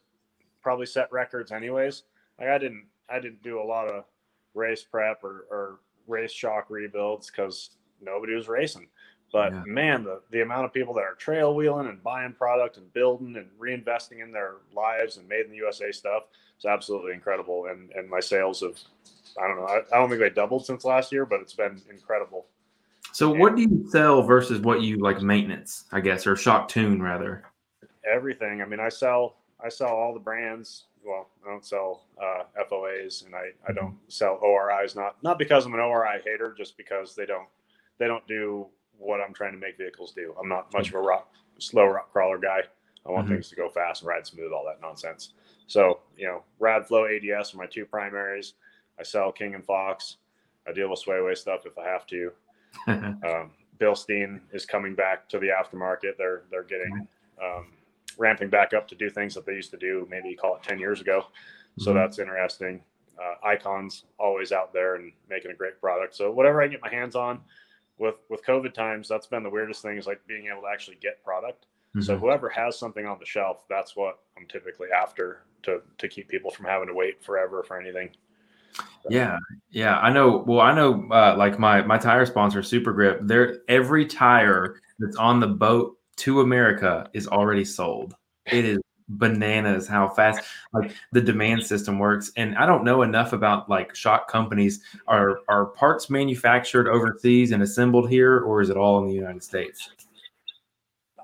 probably 0.61 0.87
set 0.87 1.11
records, 1.11 1.53
anyways. 1.53 2.03
Like 2.39 2.49
I 2.49 2.59
didn't, 2.59 2.85
I 3.09 3.19
didn't 3.19 3.43
do 3.43 3.63
a 3.63 3.65
lot 3.65 3.89
of 3.89 4.05
race 4.53 4.83
prep 4.83 5.25
or, 5.25 5.47
or 5.51 5.81
race 6.07 6.33
shock 6.33 6.67
rebuilds 6.69 7.31
because 7.31 7.71
nobody 8.03 8.35
was 8.35 8.49
racing. 8.49 8.89
But 9.33 9.53
yeah. 9.53 9.63
man, 9.67 10.05
the, 10.05 10.21
the 10.31 10.43
amount 10.43 10.65
of 10.65 10.73
people 10.73 10.95
that 10.95 11.05
are 11.05 11.15
trail 11.15 11.55
wheeling 11.55 11.89
and 11.89 12.03
buying 12.03 12.33
product 12.33 12.77
and 12.77 12.93
building 12.93 13.37
and 13.37 13.49
reinvesting 13.59 14.23
in 14.23 14.33
their 14.33 14.57
lives 14.75 15.17
and 15.17 15.29
made 15.29 15.45
in 15.45 15.51
the 15.51 15.57
USA 15.59 15.93
stuff 15.93 16.25
is 16.59 16.65
absolutely 16.65 17.13
incredible. 17.13 17.67
And 17.67 17.91
and 17.93 18.09
my 18.09 18.21
sales 18.21 18.61
have, 18.61 18.79
I 19.41 19.47
don't 19.47 19.57
know, 19.57 19.67
I, 19.67 19.83
I 19.95 19.99
don't 19.99 20.09
think 20.09 20.21
they 20.21 20.31
doubled 20.31 20.67
since 20.67 20.85
last 20.85 21.13
year, 21.13 21.25
but 21.25 21.41
it's 21.41 21.55
been 21.55 21.81
incredible. 21.91 22.47
So 23.13 23.33
and 23.33 23.41
what 23.41 23.57
do 23.57 23.63
you 23.63 23.87
sell 23.91 24.23
versus 24.23 24.61
what 24.61 24.83
you 24.83 24.99
like 24.99 25.23
maintenance, 25.23 25.85
I 25.93 26.01
guess, 26.01 26.27
or 26.27 26.37
shock 26.37 26.69
tune 26.69 27.03
rather? 27.03 27.45
Everything. 28.05 28.63
I 28.63 28.67
mean, 28.67 28.81
I 28.81 28.89
sell 28.89 29.37
I 29.65 29.69
sell 29.69 29.89
all 29.89 30.13
the 30.13 30.21
brands. 30.21 30.85
Well, 31.05 31.29
I 31.47 31.51
don't 31.51 31.65
sell 31.65 32.05
uh, 32.23 32.43
FOAs, 32.71 33.25
and 33.25 33.35
I, 33.35 33.51
I 33.67 33.73
don't 33.73 33.97
sell 34.09 34.39
ORIs. 34.43 34.95
Not 34.95 35.23
not 35.23 35.39
because 35.39 35.67
I'm 35.67 35.75
an 35.75 35.81
ORI 35.81 36.21
hater, 36.25 36.55
just 36.57 36.77
because 36.77 37.15
they 37.15 37.27
don't 37.27 37.49
they 37.99 38.07
don't 38.07 38.27
do 38.27 38.67
what 39.01 39.21
I'm 39.21 39.33
trying 39.35 39.53
to 39.53 39.59
make 39.59 39.77
vehicles 39.79 40.13
do. 40.13 40.35
I'm 40.41 40.49
not 40.49 40.73
much 40.73 40.89
of 40.89 40.95
a 40.95 41.01
rock 41.01 41.33
slow 41.59 41.87
rock 41.87 42.13
crawler 42.13 42.39
guy. 42.39 42.61
I 43.07 43.11
want 43.11 43.27
Mhm. 43.27 43.33
things 43.33 43.49
to 43.51 43.57
go 43.57 43.69
fast 43.69 44.03
and 44.03 44.09
ride 44.09 44.27
smooth, 44.27 44.53
all 44.53 44.65
that 44.67 44.81
nonsense. 44.81 45.33
So 45.67 46.01
you 46.17 46.27
know, 46.27 46.45
Radflow 46.61 47.09
ADS 47.17 47.55
are 47.55 47.59
my 47.59 47.67
two 47.67 47.87
primaries. 47.87 48.55
I 48.99 49.03
sell 49.03 49.33
King 49.33 49.55
and 49.55 49.65
Fox. 49.65 50.19
I 50.67 50.73
deal 50.73 50.89
with 50.91 50.99
Sway-A-Way 50.99 51.35
stuff 51.35 51.65
if 51.67 51.77
I 51.79 51.85
have 51.89 52.07
to. 52.09 52.33
Um, 53.27 53.53
Bilstein 53.79 54.41
is 54.53 54.67
coming 54.67 54.95
back 54.95 55.29
to 55.31 55.39
the 55.39 55.49
aftermarket. 55.49 56.17
They're 56.19 56.43
they're 56.51 56.63
getting 56.63 57.07
um, 57.43 57.73
ramping 58.19 58.51
back 58.51 58.75
up 58.75 58.87
to 58.89 58.95
do 58.95 59.09
things 59.09 59.35
that 59.35 59.47
they 59.47 59.55
used 59.55 59.71
to 59.71 59.79
do 59.79 60.07
maybe 60.11 60.35
call 60.35 60.57
it 60.57 60.63
10 60.63 60.79
years 60.79 61.01
ago. 61.01 61.27
So 61.79 61.91
Mhm. 61.93 61.95
that's 61.95 62.19
interesting. 62.19 62.85
Uh, 63.19 63.35
Icons 63.43 64.05
always 64.19 64.53
out 64.53 64.73
there 64.75 64.97
and 64.97 65.13
making 65.31 65.51
a 65.51 65.55
great 65.55 65.81
product. 65.81 66.15
So 66.15 66.31
whatever 66.31 66.61
I 66.63 66.67
get 66.69 66.83
my 66.83 66.91
hands 66.91 67.17
on 67.17 67.43
with 68.01 68.17
with 68.29 68.45
COVID 68.45 68.75
times, 68.75 69.09
that's 69.09 69.27
been 69.27 69.43
the 69.43 69.51
weirdest 69.51 69.83
thing 69.83 69.99
is 69.99 70.07
like 70.07 70.27
being 70.27 70.47
able 70.47 70.63
to 70.63 70.69
actually 70.69 70.97
get 70.97 71.23
product. 71.23 71.67
So 72.01 72.17
Mhm. 72.17 72.21
whoever 72.21 72.49
has 72.49 72.79
something 72.79 73.05
on 73.05 73.19
the 73.19 73.27
shelf, 73.27 73.67
that's 73.69 73.95
what 73.97 74.21
I'm 74.37 74.47
typically 74.47 74.89
after 74.91 75.43
to 75.65 75.83
to 75.99 76.09
keep 76.09 76.29
people 76.29 76.51
from 76.51 76.67
having 76.67 76.89
to 76.89 76.95
wait 76.95 77.23
forever 77.23 77.63
for 77.63 77.79
anything. 77.79 78.11
Yeah, 79.09 79.39
yeah, 79.71 79.99
I 79.99 80.11
know. 80.11 80.39
Well, 80.47 80.61
I 80.61 80.73
know, 80.73 81.09
uh, 81.11 81.35
like 81.37 81.59
my 81.59 81.83
my 81.83 81.99
tire 81.99 82.25
sponsor, 82.27 82.63
Super 82.63 82.93
Grip. 82.93 83.21
They're 83.23 83.59
every 83.69 84.07
tire 84.07 84.81
that's 84.99 85.17
on 85.17 85.41
the 85.41 85.49
boat 85.49 85.99
to 86.17 86.41
America 86.41 87.11
is 87.13 87.27
already 87.27 87.65
sold. 87.65 88.15
It 88.47 88.65
is 88.65 88.79
bananas 89.11 89.89
how 89.89 90.09
fast 90.09 90.41
like 90.73 90.93
the 91.13 91.21
demand 91.21 91.65
system 91.65 91.99
works. 91.99 92.31
And 92.37 92.57
I 92.57 92.65
don't 92.65 92.85
know 92.85 93.03
enough 93.03 93.33
about 93.33 93.69
like 93.69 93.95
shock 93.95 94.31
companies. 94.31 94.83
Are 95.09 95.41
are 95.49 95.67
parts 95.67 96.09
manufactured 96.11 96.89
overseas 96.89 97.51
and 97.53 97.63
assembled 97.63 98.09
here, 98.09 98.39
or 98.41 98.61
is 98.61 98.71
it 98.71 98.77
all 98.77 99.03
in 99.03 99.09
the 99.09 99.15
United 99.15 99.43
States? 99.43 99.91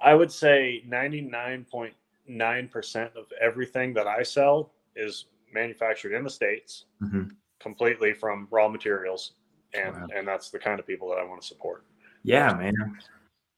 I 0.02 0.14
would 0.14 0.30
say 0.32 0.82
99.9% 0.88 3.16
of 3.16 3.26
everything 3.40 3.94
that 3.94 4.06
I 4.06 4.22
sell 4.22 4.72
is 4.94 5.26
manufactured 5.52 6.12
in 6.12 6.22
the 6.24 6.30
states 6.30 6.84
Mhm. 7.02 7.30
completely 7.60 8.12
from 8.12 8.46
raw 8.50 8.68
materials 8.68 9.32
and 9.74 9.94
Wow. 9.94 10.06
and 10.14 10.26
that's 10.28 10.50
the 10.50 10.58
kind 10.58 10.80
of 10.80 10.86
people 10.86 11.08
that 11.10 11.18
I 11.18 11.24
want 11.24 11.40
to 11.40 11.46
support. 11.46 11.84
Yeah, 12.24 12.52
man. 12.54 12.98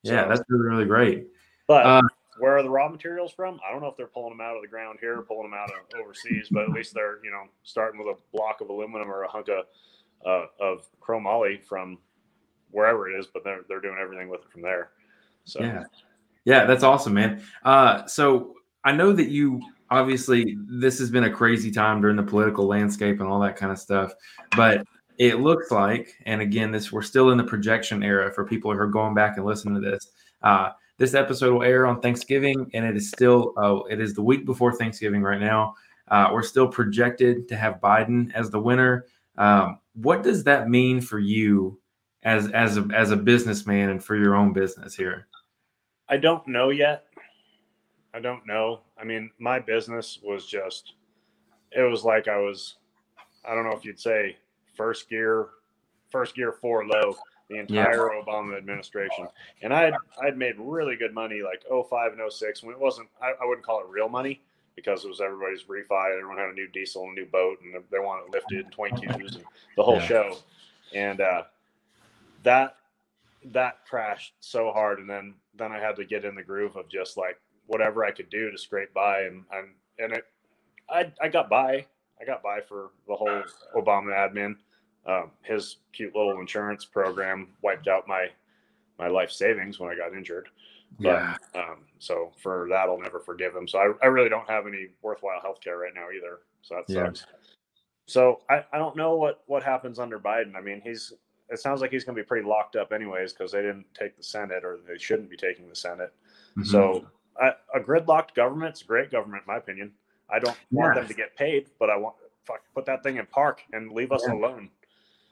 Yeah, 0.03 0.25
So- 0.25 0.29
that's 0.29 0.43
really 0.49 0.69
really 0.69 0.85
great. 0.85 1.29
But 1.67 1.87
Uh, 1.87 2.03
where 2.39 2.57
are 2.57 2.63
the 2.63 2.71
raw 2.71 2.89
materials 2.89 3.33
from? 3.33 3.61
I 3.67 3.73
don't 3.73 3.81
know 3.81 3.89
if 3.89 3.97
they're 3.97 4.07
pulling 4.07 4.31
them 4.31 4.41
out 4.41 4.57
of 4.57 4.63
the 4.63 4.69
ground 4.69 4.99
here, 5.01 5.21
pulling 5.23 5.51
them 5.51 5.59
out 5.59 5.71
of 5.71 6.01
overseas, 6.01 6.49
but 6.51 6.65
at 6.65 6.71
least 6.71 6.95
they're 6.95 7.19
you 7.25 7.31
know 7.31 7.45
starting 7.63 7.99
with 7.99 8.17
a 8.17 8.37
block 8.37 8.61
of 8.61 8.71
aluminum 8.71 9.11
or 9.11 9.23
a 9.23 9.29
hunk 9.29 9.49
of 9.49 9.65
uh, 10.27 10.47
of 10.61 10.89
chromoly 11.01 11.63
from 11.65 11.99
wherever 12.71 13.11
it 13.11 13.19
is, 13.19 13.27
but 13.27 13.45
they're 13.45 13.63
they're 13.69 13.81
doing 13.81 13.99
everything 14.01 14.29
with 14.29 14.41
it 14.41 14.51
from 14.51 14.63
there. 14.63 14.91
So 15.45 15.61
Yeah. 15.61 15.85
Yeah, 16.45 16.65
that's 16.65 16.83
awesome, 16.83 17.13
man. 17.13 17.43
Uh, 17.63 18.07
so 18.07 18.55
I 18.83 18.93
know 18.93 19.13
that 19.13 19.29
you 19.29 19.61
obviously 19.91 20.57
this 20.67 20.99
has 20.99 21.11
been 21.11 21.25
a 21.25 21.31
crazy 21.31 21.71
time 21.71 22.01
during 22.01 22.17
the 22.17 22.23
political 22.23 22.67
landscape 22.67 23.21
and 23.21 23.29
all 23.29 23.41
that 23.41 23.57
kind 23.57 23.71
of 23.71 23.79
stuff, 23.79 24.15
but 24.57 24.83
it 25.19 25.41
looks 25.41 25.71
like, 25.71 26.15
and 26.27 26.41
again, 26.41 26.71
this 26.71 26.93
we're 26.93 27.03
still 27.03 27.31
in 27.31 27.39
the 27.39 27.45
projection 27.45 28.03
era 28.03 28.33
for 28.33 28.47
people 28.47 28.73
who 28.73 28.79
are 28.79 28.87
going 28.87 29.15
back 29.15 29.37
and 29.37 29.45
listening 29.45 29.75
to 29.75 29.81
this. 29.81 30.11
Uh, 30.43 30.71
this 30.99 31.15
episode 31.15 31.53
will 31.55 31.63
air 31.63 31.87
on 31.87 32.01
Thanksgiving, 32.01 32.71
and 32.75 32.85
it 32.85 32.97
is 32.97 33.09
still 33.09 33.55
uh, 33.57 33.85
it 33.91 34.01
is 34.01 34.15
the 34.15 34.23
week 34.23 34.45
before 34.45 34.73
Thanksgiving 34.75 35.23
right 35.23 35.41
now. 35.41 35.75
Uh, 36.09 36.31
we're 36.33 36.43
still 36.43 36.69
projected 36.69 37.49
to 37.49 37.57
have 37.57 37.81
Biden 37.81 38.33
as 38.35 38.51
the 38.51 38.61
winner. 38.61 39.07
Um, 39.37 39.79
what 39.95 40.23
does 40.23 40.45
that 40.45 40.69
mean 40.69 41.01
for 41.01 41.19
you 41.19 41.81
as 42.25 42.51
as 42.51 42.77
a 42.77 42.87
as 42.95 43.11
a 43.11 43.17
businessman 43.17 43.91
and 43.91 44.05
for 44.05 44.17
your 44.17 44.35
own 44.35 44.53
business 44.53 44.95
here? 44.95 45.29
I 46.09 46.17
don't 46.17 46.47
know 46.49 46.71
yet. 46.71 47.05
I 48.15 48.21
don't 48.21 48.47
know. 48.47 48.81
I 49.01 49.05
mean, 49.05 49.31
my 49.39 49.61
business 49.61 50.19
was 50.23 50.47
just, 50.47 50.95
it 51.71 51.83
was 51.83 52.03
like 52.03 52.27
I 52.27 52.39
was, 52.39 52.77
I 53.45 53.55
don't 53.55 53.65
know 53.65 53.77
if 53.77 53.85
you'd 53.85 54.01
say 54.01 54.37
first 54.75 55.11
gear, 55.11 55.49
first 56.11 56.35
gear 56.35 56.53
four 56.53 56.87
low 56.87 57.15
the 57.49 57.57
entire 57.57 58.11
Obama 58.11 58.57
administration. 58.57 59.27
And 59.63 59.73
I 59.73 59.83
had, 59.83 59.95
I'd 60.23 60.37
made 60.37 60.55
really 60.59 60.97
good 60.97 61.15
money 61.15 61.41
like 61.43 61.63
05 61.69 62.13
and 62.13 62.33
06 62.33 62.63
when 62.63 62.75
it 62.75 62.81
wasn't, 62.81 63.09
I, 63.23 63.33
I 63.43 63.47
wouldn't 63.47 63.65
call 63.65 63.81
it 63.81 63.87
real 63.89 64.09
money 64.09 64.43
because 64.77 65.05
it 65.05 65.09
was 65.09 65.21
everybody's 65.21 65.65
refi. 65.65 66.11
and 66.13 66.19
Everyone 66.21 66.39
had 66.39 66.51
a 66.51 66.53
new 66.53 66.69
diesel 66.69 67.05
and 67.05 67.17
a 67.17 67.21
new 67.23 67.27
boat 67.27 67.59
and 67.63 67.83
they 67.91 67.99
wanted 67.99 68.27
it 68.27 68.33
lifted 68.33 68.65
and 68.67 68.75
22s 68.77 69.37
and 69.37 69.45
the 69.77 69.83
whole 69.83 69.97
Yeah. 69.97 70.07
show. 70.07 70.37
And 70.95 71.21
uh, 71.21 71.45
that, 72.43 72.77
that 73.47 73.79
crashed 73.89 74.35
so 74.41 74.71
hard. 74.71 74.99
And 74.99 75.09
then, 75.09 75.35
then 75.57 75.73
I 75.73 75.79
had 75.79 75.97
to 75.97 76.05
get 76.05 76.25
in 76.25 76.35
the 76.35 76.43
groove 76.43 76.77
of 76.77 76.89
just 76.89 77.17
like 77.17 77.41
whatever 77.67 78.05
I 78.05 78.11
could 78.11 78.31
do 78.31 78.51
to 78.51 78.59
scrape 78.59 78.93
by. 78.93 79.23
And, 79.23 79.45
and, 79.53 79.69
and 79.99 80.13
it, 80.13 80.25
I, 80.89 81.13
I 81.21 81.29
got 81.29 81.49
by. 81.49 81.87
I 82.21 82.25
got 82.25 82.43
by 82.43 82.61
for 82.61 82.91
the 83.07 83.15
whole 83.15 83.43
Obama 83.75 84.11
admin. 84.13 84.57
Um, 85.09 85.31
his 85.43 85.79
cute 85.93 86.15
little 86.15 86.39
insurance 86.39 86.85
program 86.85 87.49
wiped 87.63 87.89
out 87.89 88.07
my 88.07 88.29
my 88.99 89.09
life 89.09 89.31
savings 89.31 89.81
when 89.81 89.91
I 89.91 89.97
got 89.97 90.13
injured. 90.13 90.49
But, 91.01 91.39
um, 91.55 91.85
so 91.99 92.33
for 92.43 92.67
that, 92.71 92.89
I'll 92.89 92.99
never 93.01 93.21
forgive 93.21 93.55
him. 93.55 93.69
So 93.69 93.79
I, 93.79 93.93
I 94.05 94.09
really 94.09 94.29
don't 94.29 94.49
have 94.49 94.67
any 94.67 94.89
worthwhile 95.03 95.41
health 95.41 95.61
care 95.61 95.79
right 95.79 95.93
now 95.95 96.07
either. 96.11 96.41
So 96.63 96.83
that 96.87 96.93
Yeah. 96.93 97.11
So 98.07 98.41
I, 98.51 98.65
I 98.73 98.79
don't 98.79 98.97
know 98.97 99.15
what, 99.17 99.43
what 99.47 99.63
happens 99.63 99.99
under 99.99 100.19
Biden. 100.19 100.57
I 100.57 100.61
mean, 100.63 100.81
he's, 100.83 101.13
it 101.51 101.61
sounds 101.61 101.81
like 101.81 101.91
he's 101.91 102.05
going 102.05 102.17
to 102.17 102.23
be 102.23 102.27
pretty 102.27 102.49
locked 102.49 102.75
up 102.75 102.93
anyways, 102.93 103.35
because 103.35 103.53
they 103.53 103.61
didn't 103.61 103.85
take 103.95 104.17
the 104.17 104.23
Senate 104.23 104.65
or 104.65 104.79
they 104.89 104.99
shouldn't 104.99 105.31
be 105.31 105.37
taking 105.37 105.69
the 105.69 105.77
Senate. 105.77 106.13
Mhm. 106.57 106.67
So 106.67 107.07
I, 107.41 107.53
a 107.75 107.81
gridlocked 107.81 108.35
government's 108.35 108.81
a 108.83 108.85
great 108.85 109.11
government, 109.11 109.45
in 109.47 109.53
my 109.53 109.59
opinion. 109.59 109.93
I 110.31 110.39
don't 110.39 110.59
want 110.71 110.97
Yeah. 110.97 111.03
them 111.03 111.09
to 111.09 111.15
get 111.15 111.37
paid, 111.37 111.69
but 111.79 111.89
I 111.91 111.97
want 111.97 112.17
fuck 112.45 112.63
put 112.75 112.87
that 112.87 113.03
thing 113.03 113.19
in 113.19 113.27
park 113.27 113.61
and 113.75 113.93
leave 113.93 114.11
us 114.11 114.25
Yeah. 114.27 114.33
alone. 114.35 114.71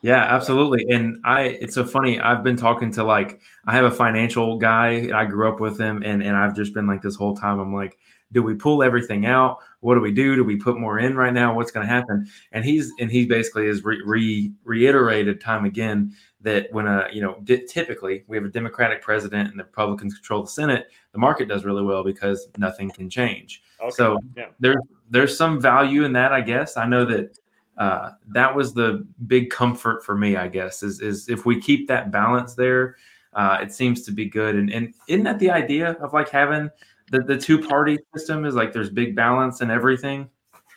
Yeah, 0.06 0.22
absolutely. 0.22 0.86
And 0.88 1.20
I, 1.24 1.40
it's 1.60 1.74
so 1.74 1.84
funny. 1.84 2.20
I've 2.20 2.44
been 2.44 2.56
talking 2.56 2.92
to 2.92 3.02
like, 3.02 3.40
I 3.66 3.72
have 3.74 3.86
a 3.86 3.90
financial 3.90 4.56
guy. 4.56 5.10
I 5.12 5.24
grew 5.24 5.48
up 5.48 5.58
with 5.58 5.80
him, 5.80 6.04
and 6.04 6.22
and 6.22 6.36
I've 6.36 6.54
just 6.54 6.72
been 6.72 6.86
like 6.86 7.02
this 7.02 7.16
whole 7.16 7.36
time. 7.36 7.58
I'm 7.58 7.74
like, 7.74 7.98
do 8.30 8.40
we 8.40 8.54
pull 8.54 8.84
everything 8.84 9.26
out? 9.26 9.58
What 9.80 9.96
do 9.96 10.00
we 10.00 10.12
do? 10.12 10.36
Do 10.36 10.44
we 10.44 10.54
put 10.58 10.78
more 10.78 11.00
in 11.00 11.16
right 11.16 11.32
now? 11.32 11.56
What's 11.56 11.72
going 11.72 11.84
to 11.84 11.92
happen? 11.92 12.28
And 12.52 12.64
he's 12.64 12.92
and 13.00 13.10
he 13.10 13.26
basically 13.26 13.66
has 13.66 13.82
re, 13.82 14.00
re, 14.06 14.52
reiterated 14.62 15.40
time 15.40 15.64
again 15.64 16.14
that 16.40 16.68
when 16.70 16.86
a 16.86 17.08
you 17.12 17.20
know 17.20 17.40
di- 17.42 17.66
typically 17.66 18.22
we 18.28 18.36
have 18.36 18.46
a 18.46 18.50
Democratic 18.50 19.02
president 19.02 19.50
and 19.50 19.58
the 19.58 19.64
Republicans 19.64 20.14
control 20.14 20.42
the 20.44 20.48
Senate, 20.48 20.86
the 21.10 21.18
market 21.18 21.48
does 21.48 21.64
really 21.64 21.82
well 21.82 22.04
because 22.04 22.46
nothing 22.58 22.92
can 22.92 23.10
change. 23.10 23.60
Okay. 23.80 23.90
So 23.90 24.20
yeah. 24.36 24.50
there's 24.60 24.76
there's 25.10 25.36
some 25.36 25.60
value 25.60 26.04
in 26.04 26.12
that, 26.12 26.32
I 26.32 26.42
guess. 26.42 26.76
I 26.76 26.86
know 26.86 27.04
that 27.06 27.36
uh, 27.78 28.12
that 28.28 28.54
was 28.54 28.72
the 28.74 29.06
big 29.26 29.50
comfort 29.50 30.04
for 30.04 30.14
me, 30.16 30.36
I 30.36 30.48
guess, 30.48 30.82
is 30.82 31.00
is 31.00 31.28
if 31.28 31.44
we 31.46 31.60
keep 31.60 31.86
that 31.88 32.10
balance 32.10 32.54
there, 32.54 32.96
uh, 33.34 33.58
it 33.60 33.72
seems 33.72 34.02
to 34.02 34.12
be 34.12 34.24
good. 34.26 34.54
And 34.56 34.70
and 34.72 34.94
isn't 35.08 35.24
that 35.24 35.38
the 35.38 35.50
idea 35.50 35.92
of 36.00 36.12
like 36.12 36.28
having 36.30 36.70
the 37.10 37.20
the 37.20 37.36
two 37.36 37.58
party 37.66 37.98
system 38.14 38.44
is 38.44 38.54
like 38.54 38.72
there's 38.72 38.90
big 38.90 39.14
balance 39.14 39.60
and 39.60 39.70
everything. 39.70 40.28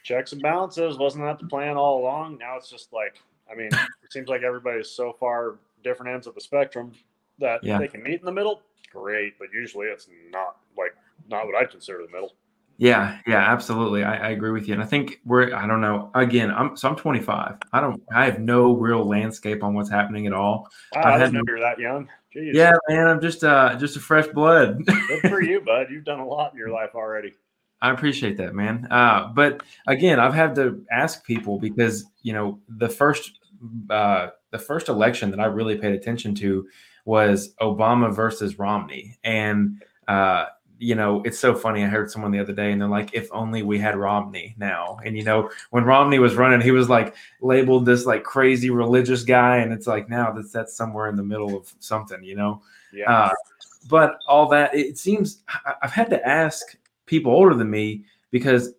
checks 0.03 0.32
and 0.34 0.41
balances 0.41 0.98
wasn't 0.98 1.24
that 1.24 1.39
the 1.39 1.48
plan 1.48 1.75
all 1.77 2.00
along 2.01 2.38
now 2.38 2.56
it's 2.56 2.70
just 2.70 2.94
like 2.94 3.22
i 3.51 3.56
mean 3.56 3.68
it 4.03 4.12
seems 4.12 4.29
like 4.29 4.44
everybody's 4.44 4.89
so 4.89 5.12
far 5.20 5.56
different 5.84 6.12
ends 6.12 6.25
of 6.27 6.34
the 6.36 6.41
spectrum 6.41 6.91
that 7.39 7.62
Yeah. 7.63 7.77
they 7.79 7.88
can 7.88 8.01
meet 8.03 8.20
in 8.20 8.25
the 8.25 8.32
middle 8.32 8.62
great 8.94 9.38
but 9.39 9.50
usually 9.53 9.88
it's 9.88 10.08
not 10.32 10.58
like 10.77 10.96
not 11.29 11.46
what 11.48 11.56
i'd 11.56 11.70
consider 11.70 12.00
the 12.01 12.12
middle 12.12 12.34
Yeah, 12.80 13.20
yeah, 13.28 13.40
absolutely. 13.40 14.06
I, 14.06 14.28
I 14.28 14.30
agree 14.30 14.52
with 14.52 14.68
you. 14.68 14.74
And 14.74 14.82
I 14.82 14.86
think 14.86 15.20
we're 15.26 15.54
I 15.54 15.68
don't 15.68 15.82
know. 15.82 16.12
Again, 16.16 16.50
I'm 16.50 16.78
so 16.78 16.88
I'm 16.88 16.96
25. 16.96 17.58
I 17.74 17.82
don't 17.82 18.02
I 18.14 18.24
have 18.24 18.40
no 18.40 18.74
real 18.74 19.06
landscape 19.06 19.64
on 19.64 19.74
what's 19.74 19.90
happening 19.90 20.28
at 20.28 20.34
all. 20.34 20.70
wow, 20.96 21.12
had 21.12 21.18
didn't 21.18 21.34
know 21.34 21.42
you 21.46 21.54
were 21.54 21.60
that 21.60 21.78
young 21.78 22.08
Jeez. 22.34 22.54
Yeah, 22.54 22.72
man, 22.88 23.08
I'm 23.08 23.20
just 23.22 23.44
uh 23.44 23.76
just 23.76 23.98
a 23.98 24.00
fresh 24.00 24.28
blood. 24.28 24.86
good 24.86 25.30
for 25.30 25.42
you 25.42 25.60
bud 25.66 25.88
you've 25.92 26.06
done 26.06 26.20
a 26.20 26.26
lot 26.26 26.54
in 26.54 26.58
your 26.58 26.70
life 26.70 26.92
already 26.96 27.34
I 27.82 27.92
appreciate 27.92 28.38
that, 28.38 28.56
man. 28.56 28.88
Uh, 28.92 29.30
but 29.34 29.64
again, 29.88 30.20
I've 30.20 30.34
had 30.34 30.56
to 30.56 30.84
ask 30.92 31.26
people 31.26 31.60
because 31.60 32.06
you 32.24 32.34
know 32.34 32.60
the 32.68 32.90
first 32.90 33.40
uh, 33.90 34.30
the 34.52 34.60
first 34.60 34.90
election 34.90 35.32
that 35.32 35.40
I 35.40 35.46
really 35.46 35.78
paid 35.78 35.94
attention 35.94 36.36
to 36.36 36.68
was 37.06 37.54
Obama 37.62 38.14
versus 38.14 38.60
Romney, 38.60 39.18
and 39.24 39.82
uh, 40.08 40.46
you 40.80 40.96
know 40.96 41.22
it's 41.24 41.38
so 41.38 41.54
funny. 41.54 41.84
I 41.84 41.88
heard 41.88 42.10
someone 42.10 42.32
the 42.32 42.40
other 42.40 42.54
day, 42.54 42.72
and 42.72 42.82
they're 42.82 42.88
like, 42.88 43.14
"If 43.14 43.30
only 43.32 43.62
we 43.64 43.78
had 43.78 43.98
Romney 43.98 44.56
now." 44.58 44.98
And 45.06 45.16
you 45.18 45.24
know, 45.24 45.52
when 45.70 45.84
Romney 45.84 46.20
was 46.20 46.36
running, 46.36 46.62
he 46.62 46.72
was 46.72 46.90
like 46.90 47.16
labeled 47.42 47.86
this 47.86 48.06
like 48.06 48.24
crazy 48.24 48.70
religious 48.70 49.24
guy, 49.24 49.58
and 49.58 49.74
it's 49.74 49.88
like 49.88 50.10
now 50.10 50.32
that's 50.32 50.52
that's 50.52 50.76
somewhere 50.76 51.08
in 51.10 51.16
the 51.16 51.24
middle 51.24 51.56
of 51.56 51.72
something, 51.80 52.24
you 52.24 52.36
know. 52.36 52.62
yeah 52.94 53.12
Uh, 53.12 53.34
but 53.90 54.20
all 54.28 54.48
that 54.50 54.74
it 54.74 54.98
seems 54.98 55.44
I've 55.82 55.92
had 55.92 56.10
to 56.10 56.28
ask 56.28 56.78
people 57.06 57.32
older 57.32 57.56
than 57.56 57.70
me 57.70 58.06
because 58.32 58.74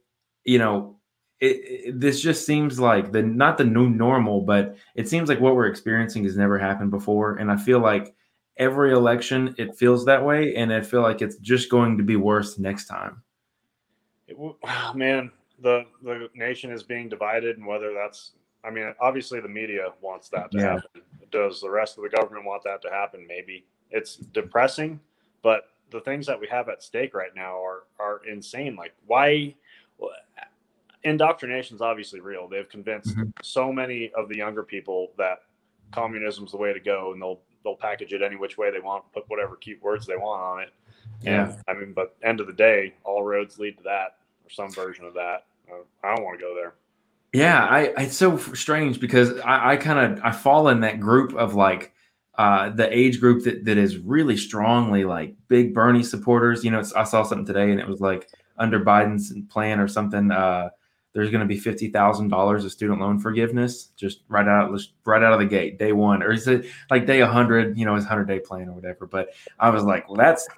you 0.45 0.59
know 0.59 0.97
it, 1.40 1.57
it, 1.64 2.00
this 2.00 2.21
just 2.21 2.45
seems 2.47 2.78
like 2.78 3.12
the 3.12 3.23
not 3.23 3.59
the 3.59 3.64
new 3.64 3.88
normal, 3.88 4.42
but 4.42 4.76
it 4.95 5.09
seems 5.09 5.28
like 5.28 5.40
what 5.40 5.54
we're 5.54 5.69
experiencing 5.69 6.25
has 6.25 6.37
never 6.37 6.59
happened 6.59 6.90
before, 6.90 7.37
and 7.37 7.50
I 7.50 7.57
feel 7.57 7.80
like 7.80 8.14
every 8.60 8.92
election 8.92 9.54
it 9.58 9.76
feels 9.76 10.04
that 10.04 10.24
way, 10.24 10.54
and 10.54 10.72
I 10.72 10.82
feel 10.82 11.02
like 11.02 11.22
it's 11.22 11.36
just 11.36 11.70
going 11.70 11.96
to 11.98 12.04
be 12.04 12.14
worse 12.14 12.58
next 12.58 12.86
time. 12.86 13.22
It, 14.28 14.36
man, 14.94 15.32
the 15.60 15.86
the 16.02 16.28
nation 16.34 16.70
is 16.70 16.84
being 16.84 17.08
divided, 17.08 17.58
and 17.58 17.66
whether 17.66 17.92
that's 17.92 18.32
I 18.62 18.70
mean, 18.70 18.94
obviously 19.00 19.40
the 19.40 19.48
media 19.48 19.88
wants 20.00 20.28
that 20.28 20.50
to 20.52 20.58
yeah. 20.58 20.74
happen. 20.74 21.02
Does 21.32 21.60
the 21.60 21.70
rest 21.70 21.96
of 21.96 22.04
the 22.04 22.10
government 22.10 22.44
want 22.44 22.62
that 22.64 22.82
to 22.82 22.90
happen? 22.90 23.26
Maybe 23.26 23.64
it's 23.90 24.16
depressing, 24.16 25.00
but 25.42 25.64
the 25.90 26.00
things 26.00 26.26
that 26.26 26.38
we 26.38 26.46
have 26.48 26.68
at 26.68 26.82
stake 26.82 27.14
right 27.14 27.34
now 27.34 27.62
are 27.64 27.84
are 27.98 28.20
insane. 28.28 28.76
Like 28.76 28.92
why? 29.06 29.54
Indoctrination 31.02 31.76
is 31.76 31.80
obviously 31.80 32.20
real. 32.20 32.46
They've 32.46 32.68
convinced 32.68 33.16
mm-hmm. 33.16 33.30
so 33.42 33.72
many 33.72 34.12
of 34.14 34.28
the 34.28 34.36
younger 34.36 34.62
people 34.62 35.12
that 35.16 35.38
communism 35.92 36.44
is 36.44 36.50
the 36.50 36.58
way 36.58 36.74
to 36.74 36.80
go, 36.80 37.12
and 37.12 37.22
they'll 37.22 37.40
they'll 37.64 37.76
package 37.76 38.12
it 38.12 38.22
any 38.22 38.36
which 38.36 38.58
way 38.58 38.70
they 38.70 38.80
want, 38.80 39.04
put 39.12 39.24
whatever 39.28 39.56
cute 39.56 39.82
words 39.82 40.06
they 40.06 40.16
want 40.16 40.42
on 40.42 40.62
it. 40.62 40.70
Yeah. 41.22 41.52
And, 41.52 41.64
I 41.68 41.80
mean, 41.80 41.92
but 41.92 42.16
end 42.22 42.40
of 42.40 42.46
the 42.46 42.52
day, 42.52 42.94
all 43.04 43.22
roads 43.22 43.58
lead 43.58 43.76
to 43.78 43.82
that 43.84 44.16
or 44.44 44.50
some 44.50 44.70
version 44.72 45.04
of 45.04 45.14
that. 45.14 45.44
Uh, 45.70 45.82
I 46.02 46.14
don't 46.14 46.24
want 46.24 46.38
to 46.38 46.44
go 46.44 46.54
there. 46.54 46.74
Yeah, 47.32 47.64
I 47.64 47.92
it's 47.96 48.16
so 48.16 48.36
strange 48.38 48.98
because 48.98 49.38
I, 49.40 49.72
I 49.72 49.76
kind 49.76 50.18
of 50.18 50.24
I 50.24 50.32
fall 50.32 50.68
in 50.68 50.80
that 50.80 50.98
group 50.98 51.32
of 51.34 51.54
like 51.54 51.92
uh, 52.36 52.70
the 52.70 52.92
age 52.96 53.20
group 53.20 53.44
that 53.44 53.64
that 53.66 53.78
is 53.78 53.98
really 53.98 54.36
strongly 54.36 55.04
like 55.04 55.36
big 55.46 55.72
Bernie 55.72 56.02
supporters. 56.02 56.64
You 56.64 56.72
know, 56.72 56.82
I 56.96 57.04
saw 57.04 57.22
something 57.22 57.46
today 57.46 57.70
and 57.70 57.78
it 57.78 57.86
was 57.86 58.00
like 58.00 58.28
under 58.58 58.84
Biden's 58.84 59.32
plan 59.48 59.78
or 59.78 59.86
something. 59.86 60.32
Uh, 60.32 60.70
there's 61.12 61.30
going 61.30 61.40
to 61.40 61.46
be 61.46 61.58
fifty 61.58 61.88
thousand 61.90 62.28
dollars 62.28 62.64
of 62.64 62.72
student 62.72 63.00
loan 63.00 63.18
forgiveness 63.18 63.86
just 63.96 64.20
right 64.28 64.46
out 64.46 64.70
right 65.04 65.22
out 65.22 65.32
of 65.32 65.40
the 65.40 65.46
gate, 65.46 65.78
day 65.78 65.92
one, 65.92 66.22
or 66.22 66.32
is 66.32 66.46
it 66.46 66.66
like 66.90 67.06
day 67.06 67.20
hundred? 67.20 67.76
You 67.76 67.84
know, 67.84 67.94
his 67.96 68.04
hundred 68.04 68.26
day 68.26 68.38
plan 68.38 68.68
or 68.68 68.72
whatever. 68.72 69.06
But 69.06 69.30
I 69.58 69.70
was 69.70 69.82
like, 69.82 70.08
well, 70.08 70.16
that's 70.16 70.48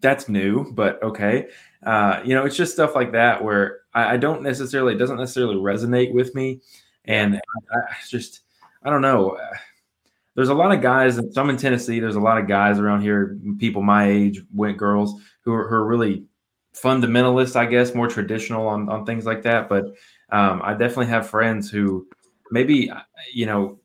that's 0.00 0.28
new, 0.28 0.72
but 0.72 1.02
okay. 1.02 1.48
Uh, 1.84 2.20
you 2.24 2.34
know, 2.34 2.44
it's 2.44 2.56
just 2.56 2.72
stuff 2.72 2.94
like 2.94 3.12
that 3.12 3.42
where 3.42 3.80
I, 3.92 4.14
I 4.14 4.16
don't 4.16 4.42
necessarily 4.42 4.94
it 4.94 4.98
doesn't 4.98 5.18
necessarily 5.18 5.56
resonate 5.56 6.12
with 6.12 6.34
me, 6.34 6.60
and 7.04 7.36
I, 7.36 7.76
I 7.76 7.94
just 8.08 8.42
I 8.82 8.90
don't 8.90 9.02
know. 9.02 9.36
There's 10.36 10.50
a 10.50 10.54
lot 10.54 10.70
of 10.70 10.82
guys. 10.82 11.16
So 11.16 11.40
I'm 11.40 11.50
in 11.50 11.56
Tennessee. 11.56 11.98
There's 11.98 12.16
a 12.16 12.20
lot 12.20 12.38
of 12.38 12.46
guys 12.46 12.78
around 12.78 13.00
here, 13.00 13.38
people 13.58 13.82
my 13.82 14.08
age, 14.08 14.42
went 14.54 14.76
girls 14.76 15.18
who 15.40 15.52
are, 15.54 15.66
who 15.66 15.74
are 15.74 15.86
really 15.86 16.26
fundamentalist, 16.82 17.56
I 17.56 17.66
guess, 17.66 17.94
more 17.94 18.08
traditional 18.08 18.66
on, 18.68 18.88
on 18.88 19.06
things 19.06 19.26
like 19.26 19.42
that. 19.42 19.68
But 19.68 19.86
um, 20.30 20.60
I 20.62 20.72
definitely 20.72 21.06
have 21.06 21.28
friends 21.28 21.70
who 21.70 22.06
maybe, 22.50 22.90
you 23.32 23.46
know, 23.46 23.78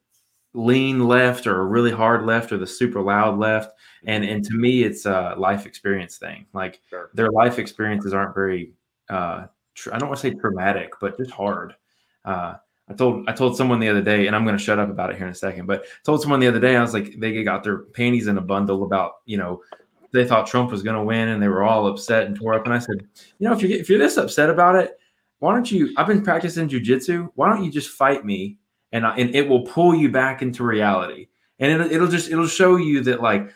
lean 0.53 1.07
left 1.07 1.48
or 1.48 1.65
really 1.67 1.91
hard 1.91 2.25
left 2.25 2.51
or 2.51 2.57
the 2.57 2.67
super 2.67 3.01
loud 3.01 3.39
left. 3.39 3.74
And, 4.05 4.25
and 4.25 4.43
to 4.45 4.53
me, 4.53 4.83
it's 4.83 5.05
a 5.05 5.36
life 5.38 5.65
experience 5.65 6.17
thing. 6.17 6.45
Like 6.53 6.81
sure. 6.89 7.10
their 7.13 7.31
life 7.31 7.60
experiences 7.60 8.13
aren't 8.13 8.36
very, 8.36 8.74
uh, 9.10 9.45
tr- 9.75 9.93
I 9.93 9.98
don't 9.98 10.10
want 10.10 10.19
to 10.19 10.29
say 10.29 10.33
traumatic, 10.33 10.93
but 11.00 11.17
just 11.17 11.31
hard. 11.31 11.75
Uh, 12.25 12.55
I 12.89 12.93
told 12.93 13.29
I 13.29 13.31
told 13.31 13.55
someone 13.55 13.79
the 13.79 13.88
other 13.88 14.01
day, 14.01 14.27
and 14.27 14.36
I'm 14.36 14.43
going 14.43 14.57
to 14.57 14.63
shut 14.63 14.79
up 14.79 14.89
about 14.89 15.12
it 15.12 15.15
here 15.15 15.25
in 15.25 15.31
a 15.31 15.36
second. 15.36 15.65
But 15.65 15.83
I 15.83 16.03
told 16.03 16.21
someone 16.21 16.41
the 16.41 16.48
other 16.48 16.60
day, 16.60 16.75
I 16.75 16.81
was 16.81 16.93
like, 16.93 17.17
they 17.17 17.41
got 17.43 17.63
their 17.63 17.79
panties 17.79 18.27
in 18.27 18.38
a 18.38 18.41
bundle 18.41 18.83
about 18.83 19.13
you 19.25 19.38
know 19.38 19.62
they 20.13 20.25
thought 20.25 20.48
Trump 20.48 20.72
was 20.72 20.84
going 20.84 20.96
to 20.96 21.03
win 21.03 21.30
and 21.30 21.41
they 21.41 21.48
were 21.48 21.63
all 21.63 21.88
upset 21.88 22.25
and 22.25 22.36
tore 22.36 22.53
up. 22.53 22.65
And 22.65 22.74
I 22.74 22.80
said, 22.80 23.08
you 23.39 23.48
know, 23.48 23.53
if 23.53 23.62
you're 23.62 23.72
if 23.72 23.89
you're 23.89 24.00
this 24.00 24.18
upset 24.18 24.50
about 24.50 24.75
it, 24.75 24.98
why 25.39 25.53
don't 25.53 25.72
you? 25.72 25.94
I've 25.98 26.08
been 26.08 26.24
practicing 26.24 26.70
jujitsu. 26.70 27.30
Why 27.36 27.50
don't 27.50 27.63
you 27.63 27.72
just 27.72 27.89
fight 27.89 28.25
me 28.25 28.58
and 28.91 29.05
I, 29.05 29.16
and 29.18 29.33
it 29.35 29.48
will 29.48 29.64
pull 29.64 29.96
you 29.96 30.09
back 30.09 30.42
into 30.42 30.64
reality. 30.64 31.27
And 31.59 31.72
it'll, 31.72 31.92
it'll 31.92 32.07
just 32.07 32.31
it'll 32.31 32.48
show 32.48 32.75
you 32.75 33.01
that 33.01 33.22
like 33.22 33.51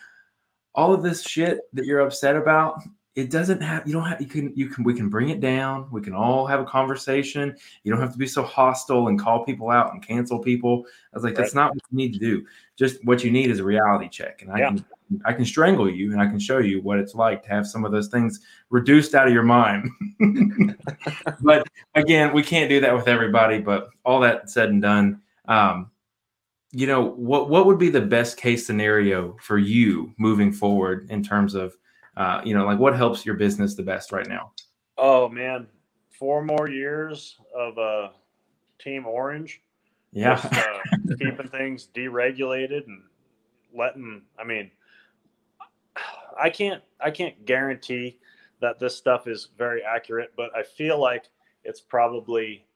all 0.74 0.94
of 0.94 1.02
this 1.02 1.22
shit 1.22 1.60
that 1.72 1.84
you're 1.84 2.00
upset 2.00 2.36
about 2.36 2.82
it 3.16 3.30
doesn't 3.30 3.62
have 3.62 3.86
you 3.86 3.94
don't 3.94 4.04
have 4.04 4.20
you 4.20 4.26
can 4.26 4.52
you 4.54 4.68
can 4.68 4.84
we 4.84 4.94
can 4.94 5.08
bring 5.08 5.30
it 5.30 5.40
down 5.40 5.88
we 5.90 6.02
can 6.02 6.12
all 6.12 6.46
have 6.46 6.60
a 6.60 6.64
conversation 6.64 7.56
you 7.82 7.90
don't 7.90 8.00
have 8.00 8.12
to 8.12 8.18
be 8.18 8.26
so 8.26 8.42
hostile 8.42 9.08
and 9.08 9.18
call 9.18 9.44
people 9.44 9.70
out 9.70 9.92
and 9.92 10.06
cancel 10.06 10.38
people 10.38 10.84
i 11.12 11.16
was 11.16 11.24
like 11.24 11.30
right. 11.30 11.42
that's 11.42 11.54
not 11.54 11.70
what 11.74 11.82
you 11.90 11.96
need 11.96 12.12
to 12.12 12.18
do 12.18 12.44
just 12.76 13.02
what 13.04 13.24
you 13.24 13.30
need 13.30 13.50
is 13.50 13.60
a 13.60 13.64
reality 13.64 14.08
check 14.08 14.42
and 14.42 14.52
i 14.52 14.58
yeah. 14.58 14.68
can 14.68 14.84
I 15.24 15.32
can 15.32 15.44
strangle 15.44 15.88
you 15.88 16.12
and 16.12 16.20
I 16.20 16.26
can 16.26 16.38
show 16.38 16.58
you 16.58 16.80
what 16.82 16.98
it's 16.98 17.14
like 17.14 17.42
to 17.44 17.48
have 17.48 17.66
some 17.66 17.84
of 17.84 17.92
those 17.92 18.08
things 18.08 18.40
reduced 18.70 19.14
out 19.14 19.28
of 19.28 19.32
your 19.32 19.44
mind. 19.44 19.88
but 21.40 21.66
again, 21.94 22.32
we 22.32 22.42
can't 22.42 22.68
do 22.68 22.80
that 22.80 22.94
with 22.94 23.06
everybody. 23.06 23.60
But 23.60 23.88
all 24.04 24.20
that 24.20 24.50
said 24.50 24.70
and 24.70 24.82
done, 24.82 25.20
um, 25.46 25.90
you 26.72 26.86
know, 26.86 27.02
what 27.02 27.48
what 27.48 27.66
would 27.66 27.78
be 27.78 27.88
the 27.88 28.00
best 28.00 28.36
case 28.36 28.66
scenario 28.66 29.36
for 29.40 29.58
you 29.58 30.12
moving 30.18 30.52
forward 30.52 31.08
in 31.10 31.22
terms 31.22 31.54
of, 31.54 31.76
uh, 32.16 32.40
you 32.44 32.54
know, 32.54 32.66
like 32.66 32.78
what 32.78 32.96
helps 32.96 33.24
your 33.24 33.36
business 33.36 33.74
the 33.74 33.82
best 33.82 34.10
right 34.10 34.28
now? 34.28 34.52
Oh 34.98 35.28
man, 35.28 35.68
four 36.10 36.42
more 36.42 36.68
years 36.68 37.36
of 37.54 37.78
uh, 37.78 38.08
Team 38.80 39.06
Orange. 39.06 39.62
Yeah, 40.12 40.34
just, 40.36 40.52
uh, 40.52 41.16
keeping 41.18 41.48
things 41.48 41.88
deregulated 41.94 42.86
and 42.86 43.02
letting. 43.74 44.22
I 44.38 44.44
mean 44.44 44.70
I 46.38 46.50
can't 46.50 46.82
I 47.00 47.10
can't 47.10 47.44
guarantee 47.44 48.18
that 48.60 48.78
this 48.78 48.96
stuff 48.96 49.26
is 49.26 49.48
very 49.58 49.82
accurate, 49.82 50.32
but 50.36 50.50
I 50.56 50.62
feel 50.62 51.00
like 51.00 51.26
it's 51.64 51.80
probably 51.80 52.66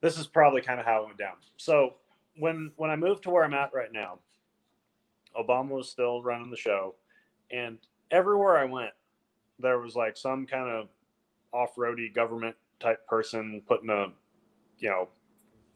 this 0.00 0.18
is 0.18 0.26
probably 0.26 0.60
kind 0.60 0.80
of 0.80 0.86
how 0.86 1.02
it 1.02 1.06
went 1.06 1.18
down. 1.18 1.36
So 1.56 1.94
when 2.36 2.72
when 2.76 2.90
I 2.90 2.96
moved 2.96 3.22
to 3.24 3.30
where 3.30 3.44
I'm 3.44 3.54
at 3.54 3.74
right 3.74 3.92
now, 3.92 4.18
Obama 5.38 5.70
was 5.70 5.90
still 5.90 6.22
running 6.22 6.50
the 6.50 6.56
show, 6.56 6.94
and 7.50 7.78
everywhere 8.10 8.58
I 8.58 8.64
went, 8.64 8.92
there 9.58 9.78
was 9.78 9.94
like 9.94 10.16
some 10.16 10.46
kind 10.46 10.68
of 10.68 10.88
off-roady 11.52 12.08
government 12.14 12.56
type 12.78 13.06
person 13.06 13.62
putting 13.66 13.90
a 13.90 14.06
you 14.78 14.88
know 14.88 15.08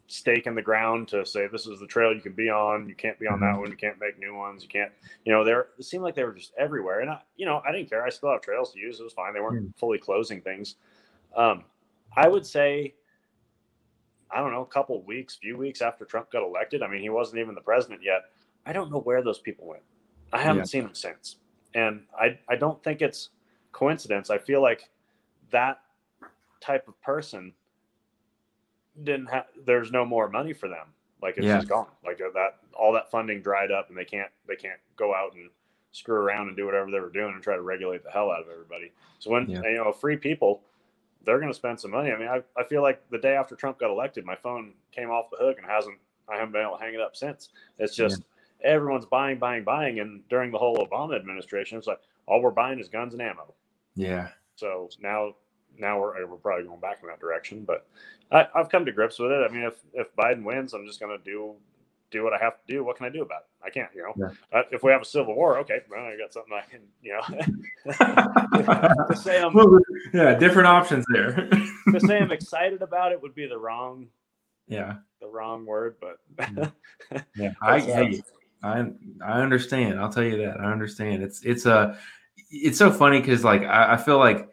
stake 0.06 0.46
in 0.46 0.54
the 0.54 0.62
ground 0.62 1.08
to 1.08 1.24
say 1.24 1.46
this 1.46 1.66
is 1.66 1.80
the 1.80 1.86
trail 1.86 2.14
you 2.14 2.20
can 2.20 2.32
be 2.32 2.50
on. 2.50 2.88
You 2.88 2.94
can't 2.94 3.18
be 3.18 3.26
on 3.26 3.40
that 3.40 3.52
mm-hmm. 3.52 3.60
one. 3.60 3.70
You 3.70 3.76
can't 3.76 3.98
make 3.98 4.18
new 4.18 4.34
ones. 4.34 4.62
You 4.62 4.68
can't, 4.68 4.92
you 5.24 5.32
know, 5.32 5.44
they're 5.44 5.68
it 5.78 5.84
seemed 5.84 6.02
like 6.02 6.14
they 6.14 6.24
were 6.24 6.34
just 6.34 6.52
everywhere. 6.58 7.00
And 7.00 7.10
I, 7.10 7.20
you 7.36 7.46
know, 7.46 7.62
I 7.66 7.72
didn't 7.72 7.88
care. 7.88 8.04
I 8.04 8.10
still 8.10 8.30
have 8.30 8.42
trails 8.42 8.72
to 8.72 8.78
use. 8.78 9.00
It 9.00 9.04
was 9.04 9.12
fine. 9.12 9.32
They 9.32 9.40
weren't 9.40 9.64
mm. 9.64 9.78
fully 9.78 9.98
closing 9.98 10.40
things. 10.40 10.76
Um, 11.36 11.64
I 12.16 12.28
would 12.28 12.46
say, 12.46 12.94
I 14.30 14.40
don't 14.40 14.52
know, 14.52 14.62
a 14.62 14.66
couple 14.66 15.00
weeks, 15.02 15.36
few 15.36 15.56
weeks 15.56 15.82
after 15.82 16.04
Trump 16.04 16.30
got 16.30 16.42
elected. 16.42 16.82
I 16.82 16.88
mean, 16.88 17.00
he 17.00 17.10
wasn't 17.10 17.40
even 17.40 17.54
the 17.54 17.60
president 17.60 18.02
yet. 18.02 18.22
I 18.66 18.72
don't 18.72 18.90
know 18.90 19.00
where 19.00 19.22
those 19.22 19.38
people 19.38 19.66
went. 19.66 19.82
I 20.32 20.40
haven't 20.40 20.58
yeah. 20.58 20.64
seen 20.64 20.82
them 20.84 20.94
since. 20.94 21.36
And 21.74 22.02
I, 22.18 22.38
I 22.48 22.56
don't 22.56 22.82
think 22.84 23.02
it's 23.02 23.30
coincidence. 23.72 24.30
I 24.30 24.38
feel 24.38 24.62
like 24.62 24.88
that 25.50 25.80
type 26.60 26.86
of 26.88 27.00
person 27.02 27.52
didn't 29.02 29.26
have 29.26 29.46
there's 29.66 29.90
no 29.90 30.04
more 30.04 30.28
money 30.28 30.52
for 30.52 30.68
them. 30.68 30.86
Like 31.20 31.36
it's 31.36 31.46
yeah. 31.46 31.56
just 31.56 31.68
gone. 31.68 31.86
Like 32.04 32.20
uh, 32.20 32.30
that 32.34 32.58
all 32.74 32.92
that 32.92 33.10
funding 33.10 33.42
dried 33.42 33.72
up 33.72 33.88
and 33.88 33.98
they 33.98 34.04
can't 34.04 34.30
they 34.46 34.56
can't 34.56 34.78
go 34.96 35.14
out 35.14 35.34
and 35.34 35.50
screw 35.92 36.16
around 36.16 36.48
and 36.48 36.56
do 36.56 36.66
whatever 36.66 36.90
they 36.90 37.00
were 37.00 37.10
doing 37.10 37.32
and 37.34 37.42
try 37.42 37.54
to 37.54 37.62
regulate 37.62 38.04
the 38.04 38.10
hell 38.10 38.30
out 38.30 38.42
of 38.42 38.48
everybody. 38.50 38.92
So 39.18 39.30
when 39.30 39.48
yeah. 39.48 39.62
you 39.62 39.76
know 39.76 39.92
free 39.92 40.16
people 40.16 40.62
they're 41.24 41.38
going 41.38 41.50
to 41.50 41.56
spend 41.56 41.80
some 41.80 41.90
money. 41.90 42.12
I 42.12 42.18
mean 42.18 42.28
I, 42.28 42.42
I 42.56 42.64
feel 42.64 42.82
like 42.82 43.02
the 43.10 43.18
day 43.18 43.34
after 43.34 43.56
trump 43.56 43.78
got 43.78 43.90
elected 43.90 44.24
my 44.24 44.36
phone 44.36 44.74
came 44.92 45.10
off 45.10 45.30
the 45.30 45.44
hook 45.44 45.58
and 45.58 45.66
hasn't 45.66 45.98
i 46.28 46.36
haven't 46.36 46.52
been 46.52 46.62
able 46.62 46.76
to 46.76 46.84
hang 46.84 46.94
it 46.94 47.00
up 47.00 47.16
since. 47.16 47.48
It's 47.78 47.96
just 47.96 48.22
yeah. 48.60 48.70
everyone's 48.72 49.06
buying 49.06 49.38
buying 49.38 49.64
buying. 49.64 50.00
And 50.00 50.26
during 50.28 50.50
the 50.50 50.58
whole 50.58 50.76
obama 50.76 51.16
administration 51.16 51.78
it's 51.78 51.86
like 51.86 52.00
all 52.26 52.42
we're 52.42 52.50
buying 52.50 52.78
is 52.78 52.88
guns 52.88 53.14
and 53.14 53.22
ammo. 53.22 53.54
Yeah. 53.96 54.28
So 54.56 54.88
now 55.00 55.34
now 55.78 56.00
we're, 56.00 56.26
we're 56.26 56.36
probably 56.36 56.64
going 56.64 56.80
back 56.80 56.98
in 57.02 57.08
that 57.08 57.20
direction 57.20 57.64
but 57.64 57.86
I, 58.30 58.46
have 58.54 58.68
come 58.68 58.84
to 58.84 58.92
grips 58.92 59.18
with 59.18 59.30
it. 59.30 59.46
I 59.48 59.52
mean, 59.52 59.64
if 59.64 59.74
if 59.92 60.14
Biden 60.16 60.44
wins, 60.44 60.72
I'm 60.74 60.86
just 60.86 61.00
going 61.00 61.16
to 61.16 61.22
do 61.24 61.54
do 62.10 62.22
what 62.22 62.32
I 62.32 62.38
have 62.38 62.54
to 62.54 62.72
do. 62.72 62.84
What 62.84 62.96
can 62.96 63.06
I 63.06 63.08
do 63.08 63.22
about 63.22 63.42
it? 63.42 63.66
I 63.66 63.70
can't, 63.70 63.88
you 63.94 64.02
know. 64.02 64.14
Yeah. 64.16 64.58
Uh, 64.58 64.62
if 64.70 64.82
we 64.82 64.92
have 64.92 65.02
a 65.02 65.04
civil 65.04 65.34
war, 65.34 65.58
okay, 65.58 65.80
well, 65.90 66.00
I 66.00 66.16
got 66.16 66.32
something 66.32 66.52
I 66.52 66.62
can, 66.70 66.80
you 67.02 67.12
know. 67.12 69.06
to 69.08 69.16
say 69.16 69.42
I'm, 69.42 69.52
yeah, 70.12 70.34
different 70.34 70.68
options 70.68 71.04
there. 71.12 71.48
to 71.92 72.00
say 72.00 72.18
I'm 72.18 72.30
excited 72.30 72.82
about 72.82 73.12
it 73.12 73.20
would 73.20 73.34
be 73.34 73.46
the 73.46 73.58
wrong, 73.58 74.06
yeah, 74.68 74.96
the 75.20 75.26
wrong 75.26 75.66
word, 75.66 75.96
but 76.00 76.18
yeah, 77.36 77.52
I, 77.62 77.80
hey, 77.80 78.22
I 78.62 78.86
I 79.24 79.42
understand. 79.42 79.98
I'll 79.98 80.12
tell 80.12 80.24
you 80.24 80.38
that 80.38 80.60
I 80.60 80.70
understand. 80.70 81.22
It's 81.22 81.42
it's 81.44 81.66
a 81.66 81.98
it's 82.50 82.78
so 82.78 82.90
funny 82.90 83.20
because 83.20 83.44
like 83.44 83.62
I, 83.62 83.94
I 83.94 83.96
feel 83.96 84.18
like 84.18 84.48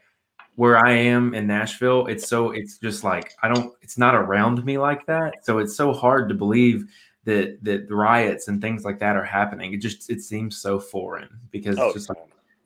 where 0.62 0.78
I 0.78 0.92
am 0.92 1.34
in 1.34 1.48
Nashville, 1.48 2.06
it's 2.06 2.30
so 2.30 2.52
it's 2.52 2.78
just 2.78 3.04
like 3.04 3.34
I 3.42 3.52
don't 3.52 3.74
it's 3.82 3.98
not 3.98 4.14
around 4.14 4.64
me 4.64 4.78
like 4.78 5.08
that. 5.08 5.44
So 5.44 5.58
it's 5.58 5.76
so 5.76 5.92
hard 5.92 6.30
to 6.30 6.36
believe 6.36 6.86
that 7.24 7.58
that 7.64 7.90
riots 7.90 8.48
and 8.48 8.62
things 8.62 8.86
like 8.86 9.00
that 9.00 9.16
are 9.16 9.24
happening. 9.24 9.74
It 9.74 9.78
just 9.78 10.12
it 10.12 10.22
seems 10.22 10.62
so 10.62 10.80
foreign 10.80 11.30
because 11.50 11.80
oh, 11.80 11.88
it's 11.88 11.96
just 11.96 12.10
like 12.10 12.20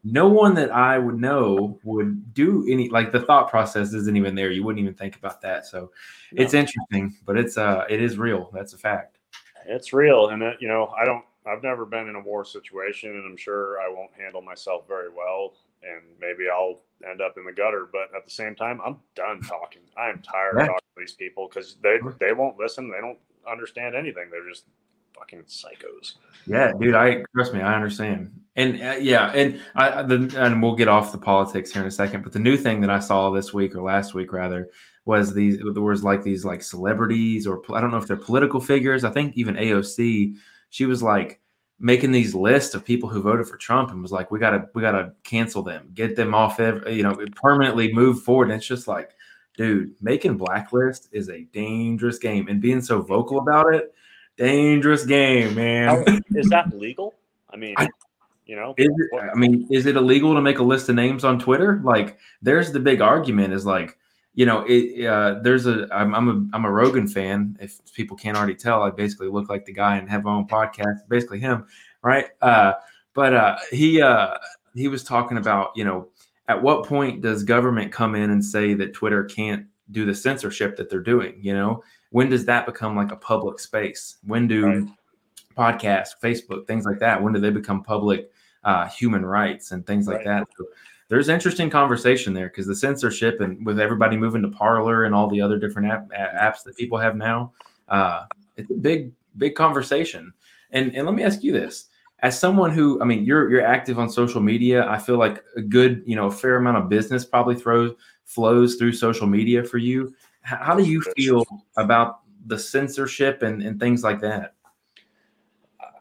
no 0.03 0.27
one 0.27 0.55
that 0.55 0.71
I 0.71 0.97
would 0.97 1.21
know 1.21 1.79
would 1.85 2.33
do 2.33 2.65
any 2.69 2.89
like 2.89 3.13
the 3.13 3.21
thought 3.21 3.49
process 3.49 3.93
isn't 3.93 4.17
even 4.17 4.35
there. 4.35 4.51
You 4.51 4.65
wouldn't 4.65 4.83
even 4.83 4.95
think 4.95 5.15
about 5.15 5.39
that. 5.43 5.65
So 5.65 5.89
no. 6.33 6.43
it's 6.43 6.53
interesting, 6.53 7.15
but 7.25 7.37
it's 7.37 7.57
uh 7.57 7.85
it 7.89 8.01
is 8.01 8.17
real. 8.17 8.49
That's 8.51 8.73
a 8.73 8.77
fact. 8.77 9.19
It's 9.67 9.93
real, 9.93 10.31
and 10.31 10.43
it, 10.43 10.57
you 10.59 10.67
know 10.67 10.93
I 11.01 11.05
don't. 11.05 11.23
I've 11.47 11.63
never 11.63 11.85
been 11.85 12.09
in 12.09 12.15
a 12.15 12.21
war 12.21 12.43
situation, 12.43 13.11
and 13.11 13.25
I'm 13.25 13.37
sure 13.37 13.79
I 13.79 13.87
won't 13.87 14.11
handle 14.19 14.41
myself 14.41 14.85
very 14.85 15.09
well, 15.09 15.53
and 15.81 16.01
maybe 16.19 16.49
I'll 16.51 16.81
end 17.09 17.21
up 17.21 17.35
in 17.37 17.45
the 17.45 17.51
gutter. 17.51 17.87
But 17.91 18.15
at 18.15 18.25
the 18.25 18.31
same 18.31 18.55
time, 18.55 18.79
I'm 18.85 18.97
done 19.15 19.41
talking. 19.41 19.81
I 19.97 20.09
am 20.09 20.21
tired 20.21 20.57
of 20.57 20.67
talking 20.67 20.79
to 20.95 20.99
these 20.99 21.13
people 21.13 21.47
because 21.47 21.77
they 21.81 21.99
they 22.19 22.33
won't 22.33 22.57
listen. 22.57 22.89
They 22.89 23.01
don't 23.01 23.19
understand 23.49 23.95
anything. 23.95 24.29
They're 24.31 24.47
just 24.47 24.65
fucking 25.17 25.43
psychos. 25.43 26.15
Yeah, 26.45 26.73
dude. 26.79 26.95
I 26.95 27.23
trust 27.33 27.53
me. 27.53 27.61
I 27.61 27.75
understand. 27.75 28.31
And 28.55 28.81
uh, 28.81 28.95
yeah, 28.99 29.31
and 29.31 29.61
I 29.75 30.03
the, 30.03 30.33
and 30.37 30.61
we'll 30.61 30.75
get 30.75 30.87
off 30.87 31.11
the 31.11 31.17
politics 31.17 31.71
here 31.71 31.81
in 31.81 31.87
a 31.87 31.91
second. 31.91 32.23
But 32.23 32.33
the 32.33 32.39
new 32.39 32.57
thing 32.57 32.81
that 32.81 32.89
I 32.89 32.99
saw 32.99 33.29
this 33.29 33.53
week 33.53 33.75
or 33.75 33.81
last 33.81 34.13
week 34.13 34.31
rather 34.31 34.69
was 35.05 35.33
these 35.33 35.59
there 35.59 35.83
was 35.83 36.03
like 36.03 36.23
these 36.23 36.45
like 36.45 36.61
celebrities 36.61 37.47
or 37.47 37.61
I 37.73 37.81
don't 37.81 37.91
know 37.91 37.97
if 37.97 38.07
they're 38.07 38.17
political 38.17 38.59
figures. 38.59 39.03
I 39.03 39.11
think 39.11 39.35
even 39.35 39.55
AOC. 39.55 40.35
She 40.69 40.85
was 40.85 41.01
like 41.01 41.39
making 41.79 42.11
these 42.11 42.33
lists 42.33 42.73
of 42.73 42.85
people 42.85 43.09
who 43.09 43.21
voted 43.21 43.47
for 43.47 43.57
Trump 43.57 43.91
and 43.91 44.01
was 44.01 44.11
like, 44.11 44.31
we 44.31 44.39
gotta 44.39 44.69
we 44.73 44.81
gotta 44.81 45.13
cancel 45.23 45.61
them, 45.61 45.89
get 45.93 46.15
them 46.15 46.33
off, 46.33 46.59
every, 46.59 46.95
you 46.95 47.03
know, 47.03 47.17
permanently 47.35 47.93
move 47.93 48.23
forward. 48.23 48.49
And 48.49 48.53
it's 48.53 48.67
just 48.67 48.87
like, 48.87 49.11
dude, 49.57 49.93
making 50.01 50.37
blacklist 50.37 51.09
is 51.11 51.29
a 51.29 51.43
dangerous 51.53 52.17
game, 52.17 52.47
and 52.47 52.61
being 52.61 52.81
so 52.81 53.01
vocal 53.01 53.39
about 53.39 53.73
it 53.73 53.93
dangerous 54.37 55.05
game, 55.05 55.55
man. 55.55 56.23
is 56.31 56.49
that 56.49 56.73
legal? 56.77 57.13
I 57.49 57.57
mean, 57.57 57.75
I, 57.77 57.87
you 58.45 58.55
know, 58.55 58.73
it, 58.77 58.91
I 59.31 59.35
mean, 59.35 59.67
is 59.71 59.85
it 59.85 59.95
illegal 59.95 60.33
to 60.33 60.41
make 60.41 60.59
a 60.59 60.63
list 60.63 60.89
of 60.89 60.95
names 60.95 61.23
on 61.23 61.39
Twitter? 61.39 61.81
Like, 61.83 62.17
there's 62.41 62.71
the 62.71 62.79
big 62.79 63.01
argument 63.01 63.53
is 63.53 63.65
like, 63.65 63.97
you 64.35 64.45
know, 64.45 64.65
it, 64.67 65.05
uh, 65.05 65.39
there's 65.41 65.65
a, 65.65 65.87
I'm, 65.91 66.13
I'm 66.13 66.29
a, 66.29 66.55
I'm 66.55 66.65
a 66.65 66.71
Rogan 66.71 67.07
fan. 67.07 67.57
If 67.59 67.79
people 67.93 68.17
can't 68.17 68.37
already 68.37 68.55
tell, 68.55 68.83
I 68.83 68.91
basically 68.91 69.29
look 69.29 69.49
like 69.49 69.65
the 69.65 69.73
guy 69.73 69.97
and 69.97 70.09
have 70.09 70.23
my 70.23 70.33
own 70.33 70.47
podcast, 70.47 71.07
basically 71.07 71.39
him, 71.39 71.65
right? 72.01 72.27
Uh, 72.41 72.73
but 73.13 73.33
uh, 73.33 73.57
he, 73.71 74.01
uh, 74.01 74.35
he 74.73 74.89
was 74.89 75.03
talking 75.03 75.37
about, 75.37 75.71
you 75.75 75.85
know, 75.85 76.09
at 76.47 76.61
what 76.61 76.85
point 76.85 77.21
does 77.21 77.43
government 77.43 77.91
come 77.91 78.13
in 78.13 78.29
and 78.29 78.43
say 78.43 78.73
that 78.75 78.93
Twitter 78.93 79.23
can't 79.23 79.65
do 79.91 80.05
the 80.05 80.13
censorship 80.13 80.75
that 80.75 80.89
they're 80.89 80.99
doing? 80.99 81.39
You 81.41 81.53
know, 81.53 81.83
when 82.09 82.29
does 82.29 82.45
that 82.45 82.65
become 82.65 82.95
like 82.95 83.11
a 83.11 83.17
public 83.17 83.59
space? 83.59 84.17
When 84.23 84.47
do 84.47 84.65
right. 84.65 84.83
podcasts, 85.57 86.09
Facebook, 86.21 86.67
things 86.67 86.85
like 86.85 86.99
that, 86.99 87.23
when 87.23 87.33
do 87.33 87.39
they 87.39 87.51
become 87.51 87.83
public 87.83 88.29
uh, 88.63 88.87
human 88.89 89.25
rights 89.25 89.71
and 89.71 89.87
things 89.87 90.07
like 90.07 90.17
right. 90.17 90.25
that? 90.25 90.47
So 90.57 90.65
there's 91.07 91.29
interesting 91.29 91.69
conversation 91.69 92.33
there 92.33 92.47
because 92.47 92.65
the 92.65 92.75
censorship 92.75 93.41
and 93.41 93.63
with 93.65 93.79
everybody 93.79 94.17
moving 94.17 94.41
to 94.41 94.49
Parler 94.49 95.03
and 95.03 95.13
all 95.13 95.29
the 95.29 95.41
other 95.41 95.57
different 95.57 95.91
app, 95.91 96.09
apps 96.09 96.63
that 96.63 96.75
people 96.77 96.97
have 96.97 97.15
now, 97.15 97.53
uh, 97.89 98.25
it's 98.57 98.71
a 98.71 98.75
big, 98.75 99.11
big 99.37 99.55
conversation. 99.55 100.33
And 100.71 100.95
and 100.95 101.05
let 101.05 101.15
me 101.15 101.23
ask 101.23 101.43
you 101.43 101.51
this: 101.51 101.89
as 102.19 102.37
someone 102.39 102.71
who, 102.71 102.99
I 103.01 103.05
mean, 103.05 103.23
you're 103.23 103.49
you're 103.49 103.65
active 103.65 103.99
on 103.99 104.09
social 104.09 104.41
media. 104.41 104.87
I 104.87 104.97
feel 104.97 105.17
like 105.17 105.43
a 105.55 105.61
good, 105.61 106.03
you 106.05 106.15
know, 106.15 106.27
a 106.27 106.31
fair 106.31 106.55
amount 106.55 106.77
of 106.77 106.89
business 106.89 107.23
probably 107.23 107.55
throws 107.55 107.93
flows 108.23 108.75
through 108.75 108.93
social 108.93 109.27
media 109.27 109.63
for 109.63 109.77
you. 109.77 110.13
How 110.41 110.75
do 110.75 110.83
you 110.83 111.01
feel 111.15 111.43
about 111.77 112.19
the 112.47 112.57
censorship 112.57 113.41
and, 113.41 113.61
and 113.63 113.79
things 113.79 114.03
like 114.03 114.19
that? 114.21 114.53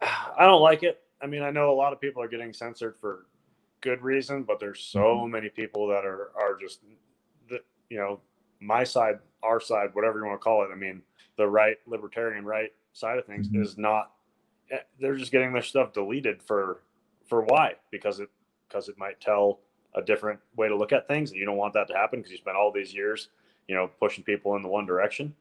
I 0.03 0.45
don't 0.45 0.61
like 0.61 0.83
it. 0.83 1.03
I 1.23 1.27
mean, 1.27 1.43
I 1.43 1.51
know 1.51 1.71
a 1.71 1.75
lot 1.75 1.93
of 1.93 2.01
people 2.01 2.23
are 2.23 2.29
getting 2.29 2.53
censored 2.53 2.97
for 2.99 3.27
good 3.85 4.03
reason, 4.03 4.43
but 4.43 4.59
there's 4.59 4.81
so 4.81 5.01
mm-hmm. 5.01 5.31
many 5.31 5.49
people 5.49 5.87
that 5.89 6.05
are 6.05 6.31
are 6.37 6.57
just 6.61 6.81
the 7.49 7.61
you 7.89 7.99
know 7.99 8.21
my 8.61 8.83
side, 8.83 9.19
our 9.43 9.61
side, 9.61 9.91
whatever 9.93 10.19
you 10.19 10.27
want 10.27 10.41
to 10.41 10.45
call 10.45 10.65
it. 10.65 10.71
I 10.73 10.77
mean, 10.77 11.03
the 11.37 11.47
right 11.47 11.77
libertarian 11.87 12.45
right 12.45 12.73
side 12.93 13.19
of 13.19 13.27
things 13.27 13.49
mm-hmm. 13.49 13.63
is 13.63 13.79
not. 13.79 14.11
Eh, 14.73 14.79
they're 14.99 15.17
just 15.17 15.31
getting 15.31 15.53
their 15.53 15.63
stuff 15.63 15.93
deleted 15.93 16.43
for 16.43 16.83
for 17.29 17.43
why? 17.43 17.75
Because 17.93 18.19
it 18.19 18.31
because 18.69 18.89
it 18.89 18.99
might 18.99 19.21
tell 19.21 19.61
a 19.95 20.03
different 20.03 20.41
way 20.57 20.67
to 20.67 20.77
look 20.77 20.93
at 20.93 21.07
things, 21.07 21.31
and 21.31 21.39
you 21.39 21.47
don't 21.47 21.57
want 21.57 21.75
that 21.75 21.87
to 21.87 21.95
happen 21.95 22.19
because 22.19 22.33
you 22.33 22.39
spent 22.39 22.57
all 22.57 22.73
these 22.73 22.93
years 22.93 23.29
you 23.69 23.75
know, 23.75 23.91
pushing 24.01 24.25
people 24.25 24.57
in 24.57 24.63
the 24.63 24.69
one 24.69 24.87
direction. 24.87 25.35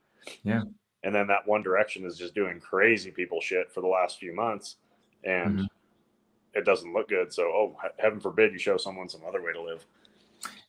Yeah. 0.43 0.63
And 1.03 1.13
then 1.13 1.27
that 1.27 1.45
one 1.45 1.63
direction 1.63 2.05
is 2.05 2.17
just 2.17 2.33
doing 2.33 2.59
crazy 2.59 3.11
people 3.11 3.41
shit 3.41 3.71
for 3.71 3.81
the 3.81 3.87
last 3.87 4.19
few 4.19 4.33
months. 4.33 4.77
And 5.23 5.59
mm-hmm. 5.59 5.65
It 6.53 6.65
doesn't 6.65 6.93
look 6.93 7.09
good. 7.09 7.33
So, 7.33 7.43
oh, 7.43 7.77
heaven 7.97 8.19
forbid 8.19 8.53
you 8.53 8.59
show 8.59 8.77
someone 8.77 9.09
some 9.09 9.21
other 9.27 9.41
way 9.41 9.53
to 9.53 9.61
live. 9.61 9.85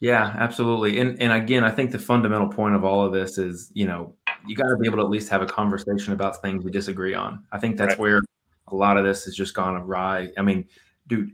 Yeah, 0.00 0.34
absolutely. 0.38 1.00
And 1.00 1.20
and 1.20 1.32
again, 1.32 1.64
I 1.64 1.70
think 1.70 1.90
the 1.90 1.98
fundamental 1.98 2.48
point 2.48 2.74
of 2.74 2.84
all 2.84 3.04
of 3.04 3.12
this 3.12 3.38
is, 3.38 3.70
you 3.74 3.86
know, 3.86 4.14
you 4.46 4.54
got 4.54 4.68
to 4.68 4.76
be 4.76 4.86
able 4.86 4.98
to 4.98 5.04
at 5.04 5.10
least 5.10 5.28
have 5.30 5.42
a 5.42 5.46
conversation 5.46 6.12
about 6.12 6.40
things 6.42 6.64
we 6.64 6.70
disagree 6.70 7.14
on. 7.14 7.44
I 7.50 7.58
think 7.58 7.76
that's 7.76 7.92
right. 7.92 7.98
where 7.98 8.22
a 8.68 8.74
lot 8.74 8.96
of 8.96 9.04
this 9.04 9.24
has 9.24 9.34
just 9.34 9.54
gone 9.54 9.76
awry. 9.76 10.30
I 10.38 10.42
mean, 10.42 10.66
dude, 11.08 11.32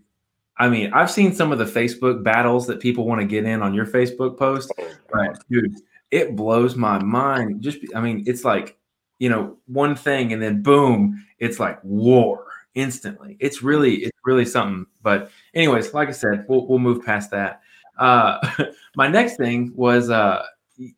I 0.58 0.68
mean, 0.68 0.92
I've 0.92 1.10
seen 1.10 1.34
some 1.34 1.52
of 1.52 1.58
the 1.58 1.64
Facebook 1.64 2.22
battles 2.22 2.66
that 2.66 2.80
people 2.80 3.06
want 3.06 3.20
to 3.20 3.26
get 3.26 3.44
in 3.44 3.62
on 3.62 3.74
your 3.74 3.86
Facebook 3.86 4.38
post. 4.38 4.72
Oh, 4.78 4.90
right, 5.12 5.36
dude 5.50 5.74
it 6.10 6.36
blows 6.36 6.76
my 6.76 7.02
mind. 7.02 7.62
Just, 7.62 7.78
I 7.94 8.00
mean, 8.00 8.24
it's 8.26 8.44
like, 8.44 8.76
you 9.18 9.28
know, 9.28 9.56
one 9.66 9.94
thing 9.94 10.32
and 10.32 10.42
then 10.42 10.62
boom, 10.62 11.24
it's 11.38 11.60
like 11.60 11.78
war 11.84 12.46
instantly. 12.74 13.36
It's 13.40 13.62
really, 13.62 13.96
it's 13.96 14.18
really 14.24 14.44
something. 14.44 14.86
But, 15.02 15.30
anyways, 15.54 15.94
like 15.94 16.08
I 16.08 16.12
said, 16.12 16.44
we'll, 16.48 16.66
we'll 16.66 16.78
move 16.78 17.04
past 17.04 17.30
that. 17.30 17.60
Uh, 17.98 18.38
my 18.96 19.08
next 19.08 19.36
thing 19.36 19.72
was, 19.74 20.10
uh, 20.10 20.44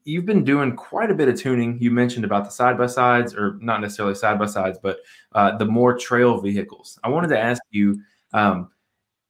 you've 0.05 0.27
been 0.27 0.45
doing 0.45 0.77
quite 0.77 1.11
a 1.11 1.15
bit 1.15 1.29
of 1.29 1.39
tuning. 1.39 1.79
You 1.81 1.91
mentioned 1.91 2.25
about 2.25 2.45
the 2.45 2.51
side 2.51 2.79
by 2.79 2.87
sides, 2.87 3.35
or 3.35 3.59
not 3.61 3.81
necessarily 3.81 4.15
side 4.15 4.39
by 4.39 4.47
sides, 4.47 4.79
but 4.83 4.99
uh, 5.33 5.57
the 5.57 5.65
more 5.65 5.99
trail 5.99 6.41
vehicles. 6.41 6.99
I 7.03 7.09
wanted 7.09 7.29
to 7.29 7.41
ask 7.41 7.63
you, 7.71 8.01
um, 8.33 8.71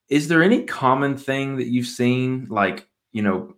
is 0.09 0.29
there 0.29 0.43
any 0.43 0.65
common 0.65 1.17
thing 1.17 1.57
that 1.57 1.69
you've 1.69 1.87
seen, 1.87 2.47
like 2.51 2.87
you 3.13 3.23
know, 3.23 3.55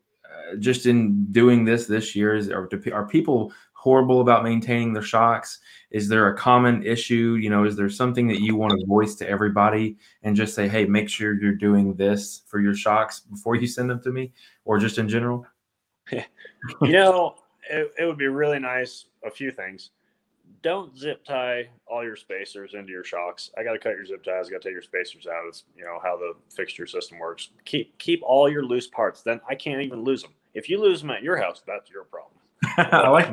just 0.58 0.86
in 0.86 1.26
doing 1.32 1.64
this 1.64 1.86
this 1.86 2.14
year 2.14 2.34
is 2.36 2.48
are, 2.48 2.68
are 2.92 3.06
people 3.06 3.52
horrible 3.84 4.22
about 4.22 4.42
maintaining 4.42 4.94
their 4.94 5.02
shocks 5.02 5.58
is 5.90 6.08
there 6.08 6.28
a 6.28 6.36
common 6.38 6.82
issue 6.86 7.36
you 7.38 7.50
know 7.50 7.64
is 7.64 7.76
there 7.76 7.90
something 7.90 8.26
that 8.26 8.40
you 8.40 8.56
want 8.56 8.72
to 8.72 8.86
voice 8.86 9.14
to 9.14 9.28
everybody 9.28 9.94
and 10.22 10.34
just 10.34 10.54
say 10.54 10.66
hey 10.66 10.86
make 10.86 11.06
sure 11.06 11.34
you're 11.34 11.52
doing 11.52 11.92
this 11.92 12.40
for 12.46 12.60
your 12.60 12.74
shocks 12.74 13.20
before 13.20 13.56
you 13.56 13.66
send 13.66 13.90
them 13.90 14.00
to 14.00 14.10
me 14.10 14.32
or 14.64 14.78
just 14.78 14.96
in 14.96 15.06
general 15.06 15.46
you 16.10 16.22
know 16.80 17.34
it, 17.70 17.92
it 17.98 18.06
would 18.06 18.16
be 18.16 18.26
really 18.26 18.58
nice 18.58 19.04
a 19.22 19.30
few 19.30 19.50
things 19.50 19.90
don't 20.62 20.96
zip 20.96 21.22
tie 21.26 21.68
all 21.86 22.02
your 22.02 22.16
spacers 22.16 22.72
into 22.72 22.90
your 22.90 23.04
shocks. 23.04 23.50
I 23.58 23.62
got 23.62 23.74
to 23.74 23.78
cut 23.78 23.96
your 23.96 24.06
zip 24.06 24.24
ties. 24.24 24.48
Got 24.48 24.62
to 24.62 24.68
take 24.68 24.72
your 24.72 24.80
spacers 24.80 25.26
out. 25.26 25.44
It's 25.46 25.64
you 25.76 25.84
know 25.84 25.98
how 26.02 26.16
the 26.16 26.32
fixture 26.56 26.86
system 26.86 27.18
works. 27.18 27.50
Keep 27.66 27.98
keep 27.98 28.22
all 28.22 28.50
your 28.50 28.64
loose 28.64 28.86
parts. 28.86 29.20
Then 29.20 29.42
I 29.46 29.56
can't 29.56 29.82
even 29.82 30.04
lose 30.04 30.22
them. 30.22 30.32
If 30.54 30.70
you 30.70 30.80
lose 30.80 31.02
them 31.02 31.10
at 31.10 31.22
your 31.22 31.36
house, 31.36 31.62
that's 31.66 31.90
your 31.90 32.04
problem. 32.04 32.33
I 32.76 33.08
like 33.08 33.30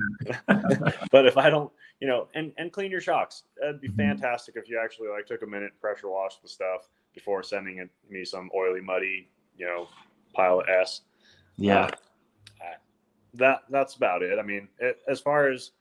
that. 0.48 1.08
but 1.12 1.26
if 1.26 1.38
I 1.38 1.50
don't, 1.50 1.72
you 2.00 2.08
know, 2.08 2.28
and 2.34 2.52
and 2.58 2.72
clean 2.72 2.92
your 2.92 3.02
shocks. 3.02 3.44
That'd 3.60 3.82
be 3.82 3.88
mm-hmm. 3.88 3.98
fantastic 3.98 4.56
if 4.56 4.68
you 4.68 4.80
actually 4.84 5.10
like 5.10 5.26
took 5.28 5.44
a 5.44 5.48
minute, 5.48 5.72
pressure 5.80 6.10
wash 6.10 6.38
the 6.38 6.50
stuff 6.50 6.90
before 7.14 7.44
sending 7.44 7.78
it 7.78 7.90
me 8.10 8.26
some 8.26 8.50
oily, 8.56 8.82
muddy, 8.82 9.30
you 9.58 9.66
know, 9.66 9.88
pile 10.34 10.62
of 10.62 10.70
s. 10.70 11.02
Yeah. 11.58 11.86
Uh, 11.86 11.90
that 13.36 13.62
that's 13.70 13.96
about 13.96 14.24
it. 14.24 14.40
I 14.40 14.42
mean, 14.42 14.68
it, 14.80 15.00
as 15.08 15.20
far 15.20 15.50
as 15.50 15.72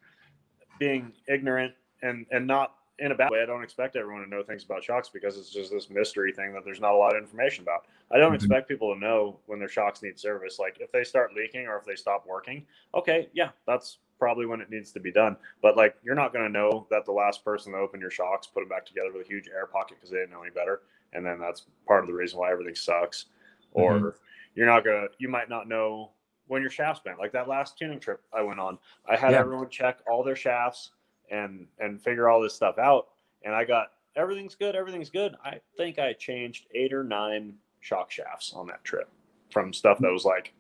being 0.78 1.12
ignorant 1.28 1.74
and 2.02 2.26
and 2.30 2.46
not 2.46 2.74
in 3.00 3.12
a 3.12 3.14
bad 3.14 3.30
way. 3.30 3.42
I 3.42 3.46
don't 3.46 3.64
expect 3.64 3.96
everyone 3.96 4.22
to 4.22 4.28
know 4.28 4.42
things 4.42 4.62
about 4.62 4.84
shocks 4.84 5.08
because 5.08 5.38
it's 5.38 5.50
just 5.50 5.70
this 5.70 5.88
mystery 5.88 6.32
thing 6.32 6.52
that 6.52 6.64
there's 6.64 6.80
not 6.80 6.92
a 6.92 6.96
lot 6.96 7.16
of 7.16 7.22
information 7.22 7.62
about. 7.62 7.86
I 8.12 8.18
don't 8.18 8.28
mm-hmm. 8.28 8.34
expect 8.36 8.68
people 8.68 8.92
to 8.92 9.00
know 9.00 9.38
when 9.46 9.58
their 9.58 9.68
shocks 9.68 10.02
need 10.02 10.18
service. 10.18 10.58
Like 10.58 10.76
if 10.80 10.92
they 10.92 11.02
start 11.02 11.32
leaking 11.34 11.66
or 11.66 11.78
if 11.78 11.84
they 11.84 11.96
stop 11.96 12.26
working, 12.26 12.66
okay, 12.94 13.28
yeah, 13.32 13.50
that's 13.66 13.98
probably 14.18 14.44
when 14.44 14.60
it 14.60 14.70
needs 14.70 14.92
to 14.92 15.00
be 15.00 15.10
done. 15.10 15.36
But 15.62 15.76
like 15.76 15.96
you're 16.04 16.14
not 16.14 16.32
going 16.32 16.44
to 16.44 16.52
know 16.52 16.86
that 16.90 17.06
the 17.06 17.12
last 17.12 17.44
person 17.44 17.72
to 17.72 17.78
open 17.78 18.00
your 18.00 18.10
shocks 18.10 18.46
put 18.46 18.60
them 18.60 18.68
back 18.68 18.84
together 18.84 19.10
with 19.12 19.26
a 19.26 19.28
huge 19.28 19.48
air 19.48 19.66
pocket 19.66 19.96
because 19.96 20.10
they 20.10 20.18
didn't 20.18 20.32
know 20.32 20.42
any 20.42 20.52
better, 20.52 20.82
and 21.14 21.24
then 21.24 21.40
that's 21.40 21.64
part 21.86 22.04
of 22.04 22.08
the 22.08 22.14
reason 22.14 22.38
why 22.38 22.52
everything 22.52 22.74
sucks. 22.74 23.26
Or 23.72 23.94
mm-hmm. 23.94 24.08
you're 24.54 24.66
not 24.66 24.84
gonna, 24.84 25.06
you 25.18 25.28
might 25.28 25.48
not 25.48 25.68
know 25.68 26.10
when 26.48 26.60
your 26.60 26.70
shaft's 26.70 27.02
bent. 27.02 27.18
Like 27.18 27.32
that 27.32 27.48
last 27.48 27.78
tuning 27.78 28.00
trip 28.00 28.20
I 28.32 28.42
went 28.42 28.60
on, 28.60 28.78
I 29.08 29.16
had 29.16 29.32
yeah. 29.32 29.38
everyone 29.38 29.70
check 29.70 30.00
all 30.10 30.22
their 30.22 30.36
shafts 30.36 30.90
and 31.30 31.66
and 31.78 32.02
figure 32.02 32.28
all 32.28 32.40
this 32.40 32.54
stuff 32.54 32.78
out. 32.78 33.08
And 33.44 33.54
I 33.54 33.64
got 33.64 33.92
everything's 34.16 34.54
good, 34.54 34.74
everything's 34.74 35.10
good. 35.10 35.36
I 35.44 35.60
think 35.76 35.98
I 35.98 36.12
changed 36.12 36.66
eight 36.74 36.92
or 36.92 37.04
nine 37.04 37.54
shock 37.80 38.10
shafts 38.10 38.52
on 38.54 38.66
that 38.66 38.84
trip 38.84 39.08
from 39.50 39.72
stuff 39.72 39.98
that 40.00 40.12
was 40.12 40.24
like 40.24 40.52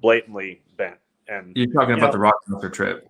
blatantly 0.00 0.62
bent. 0.76 0.98
And 1.28 1.56
you're 1.56 1.66
talking 1.72 1.90
you 1.90 1.96
about 1.96 2.06
know, 2.06 2.12
the 2.12 2.18
Rochester 2.18 2.70
trip. 2.70 3.08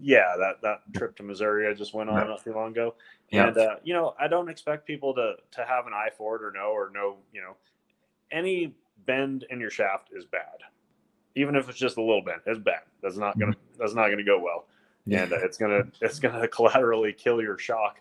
Yeah, 0.00 0.36
that 0.38 0.62
that 0.62 0.80
trip 0.94 1.16
to 1.16 1.22
Missouri 1.22 1.68
I 1.68 1.74
just 1.74 1.94
went 1.94 2.08
on 2.10 2.28
not 2.28 2.44
too 2.44 2.52
long 2.52 2.70
ago. 2.72 2.94
And 3.32 3.56
uh, 3.56 3.76
you 3.82 3.94
know, 3.94 4.14
I 4.18 4.28
don't 4.28 4.48
expect 4.48 4.86
people 4.86 5.14
to 5.14 5.34
to 5.52 5.64
have 5.64 5.86
an 5.86 5.92
eye 5.92 6.10
for 6.16 6.36
it 6.36 6.42
or 6.42 6.52
know 6.52 6.70
or 6.70 6.90
know, 6.94 7.16
you 7.32 7.40
know, 7.40 7.56
any 8.30 8.74
bend 9.06 9.44
in 9.50 9.60
your 9.60 9.70
shaft 9.70 10.10
is 10.12 10.24
bad. 10.24 10.58
Even 11.34 11.56
if 11.56 11.68
it's 11.68 11.78
just 11.78 11.96
a 11.96 12.02
little 12.02 12.22
bend, 12.22 12.40
it's 12.46 12.58
bad. 12.58 12.82
That's 13.02 13.16
not 13.16 13.38
gonna 13.38 13.56
that's 13.78 13.94
not 13.94 14.08
gonna 14.08 14.24
go 14.24 14.38
well, 14.38 14.66
Yeah. 14.68 14.74
And 15.10 15.32
uh, 15.32 15.38
it's 15.42 15.58
gonna 15.58 15.84
it's 16.00 16.18
gonna 16.18 16.48
collaterally 16.56 17.12
kill 17.12 17.40
your 17.42 17.58
shock 17.58 18.00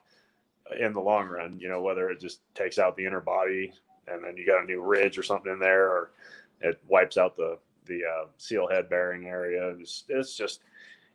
in 0.80 0.94
the 0.94 1.02
long 1.02 1.28
run. 1.28 1.60
You 1.60 1.70
know 1.70 1.82
whether 1.82 2.10
it 2.10 2.20
just 2.20 2.40
takes 2.56 2.80
out 2.80 2.96
the 2.98 3.06
inner 3.06 3.22
body 3.22 3.74
and 4.08 4.24
then 4.24 4.38
you 4.38 4.46
got 4.46 4.64
a 4.64 4.66
new 4.66 4.82
ridge 4.82 5.18
or 5.18 5.24
something 5.24 5.52
in 5.52 5.60
there, 5.60 5.88
or 5.88 6.12
it 6.62 6.80
wipes 6.88 7.18
out 7.18 7.36
the 7.36 7.58
the 7.86 8.02
uh, 8.04 8.26
seal 8.38 8.68
head 8.68 8.90
bearing 8.90 9.28
area. 9.28 9.76
It's, 9.80 10.04
it's 10.10 10.36
just 10.36 10.62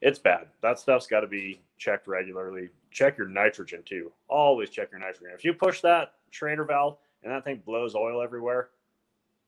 it's 0.00 0.18
bad. 0.18 0.46
That 0.62 0.78
stuff's 0.78 1.06
got 1.06 1.20
to 1.20 1.26
be 1.26 1.60
checked 1.78 2.06
regularly. 2.06 2.70
Check 2.90 3.18
your 3.18 3.28
nitrogen 3.28 3.82
too. 3.84 4.12
Always 4.28 4.70
check 4.70 4.90
your 4.90 5.00
nitrogen. 5.00 5.30
If 5.34 5.44
you 5.44 5.54
push 5.54 5.80
that 5.82 6.14
Schrader 6.30 6.64
valve 6.64 6.96
and 7.22 7.32
that 7.32 7.44
thing 7.44 7.62
blows 7.64 7.94
oil 7.94 8.22
everywhere, 8.22 8.70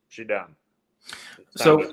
she 0.08 0.24
done. 0.24 0.54
So, 1.56 1.92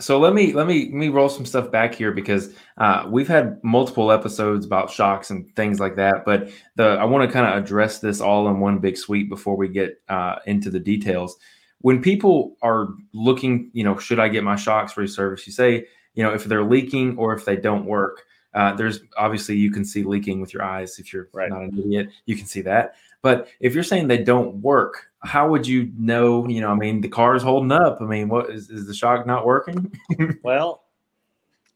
so 0.00 0.18
let 0.18 0.34
me 0.34 0.52
let 0.52 0.66
me 0.66 0.84
let 0.86 0.94
me 0.94 1.08
roll 1.08 1.28
some 1.28 1.46
stuff 1.46 1.70
back 1.70 1.94
here 1.94 2.10
because 2.12 2.54
uh, 2.78 3.06
we've 3.08 3.28
had 3.28 3.62
multiple 3.62 4.10
episodes 4.10 4.64
about 4.66 4.90
shocks 4.90 5.30
and 5.30 5.54
things 5.54 5.78
like 5.78 5.96
that. 5.96 6.24
But 6.24 6.50
the 6.76 6.84
I 6.84 7.04
want 7.04 7.28
to 7.28 7.32
kind 7.32 7.46
of 7.46 7.62
address 7.62 7.98
this 8.00 8.20
all 8.20 8.48
in 8.48 8.60
one 8.60 8.78
big 8.78 8.96
sweep 8.96 9.28
before 9.28 9.56
we 9.56 9.68
get 9.68 10.00
uh, 10.08 10.36
into 10.46 10.70
the 10.70 10.80
details. 10.80 11.36
When 11.82 12.02
people 12.02 12.56
are 12.62 12.88
looking, 13.12 13.70
you 13.72 13.84
know, 13.84 13.96
should 13.98 14.18
I 14.20 14.28
get 14.28 14.44
my 14.44 14.56
shocks 14.56 14.94
reserviced? 14.94 15.46
You 15.46 15.52
say, 15.52 15.86
you 16.14 16.22
know, 16.22 16.32
if 16.32 16.44
they're 16.44 16.64
leaking 16.64 17.16
or 17.16 17.34
if 17.34 17.44
they 17.44 17.56
don't 17.56 17.84
work. 17.84 18.24
Uh, 18.52 18.74
there's 18.74 18.98
obviously 19.16 19.54
you 19.56 19.70
can 19.70 19.84
see 19.84 20.02
leaking 20.02 20.40
with 20.40 20.52
your 20.52 20.64
eyes 20.64 20.98
if 20.98 21.12
you're 21.12 21.28
Right. 21.32 21.50
not 21.50 21.62
an 21.62 21.78
idiot. 21.78 22.08
You 22.26 22.34
can 22.34 22.46
see 22.46 22.62
that. 22.62 22.96
But 23.22 23.46
if 23.60 23.74
you're 23.74 23.84
saying 23.84 24.08
they 24.08 24.24
don't 24.24 24.56
work, 24.56 25.09
how 25.22 25.48
would 25.50 25.66
you 25.66 25.90
know? 25.98 26.46
You 26.48 26.60
know, 26.62 26.70
I 26.70 26.74
mean, 26.74 27.00
the 27.00 27.08
car's 27.08 27.42
holding 27.42 27.72
up. 27.72 27.98
I 28.00 28.04
mean, 28.04 28.28
what 28.28 28.50
is, 28.50 28.70
is 28.70 28.86
the 28.86 28.94
shock 28.94 29.26
not 29.26 29.44
working? 29.46 29.92
Well, 30.42 30.84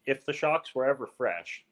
if 0.05 0.25
the 0.25 0.33
shocks 0.33 0.73
were 0.75 0.85
ever 0.85 1.07
fresh 1.17 1.63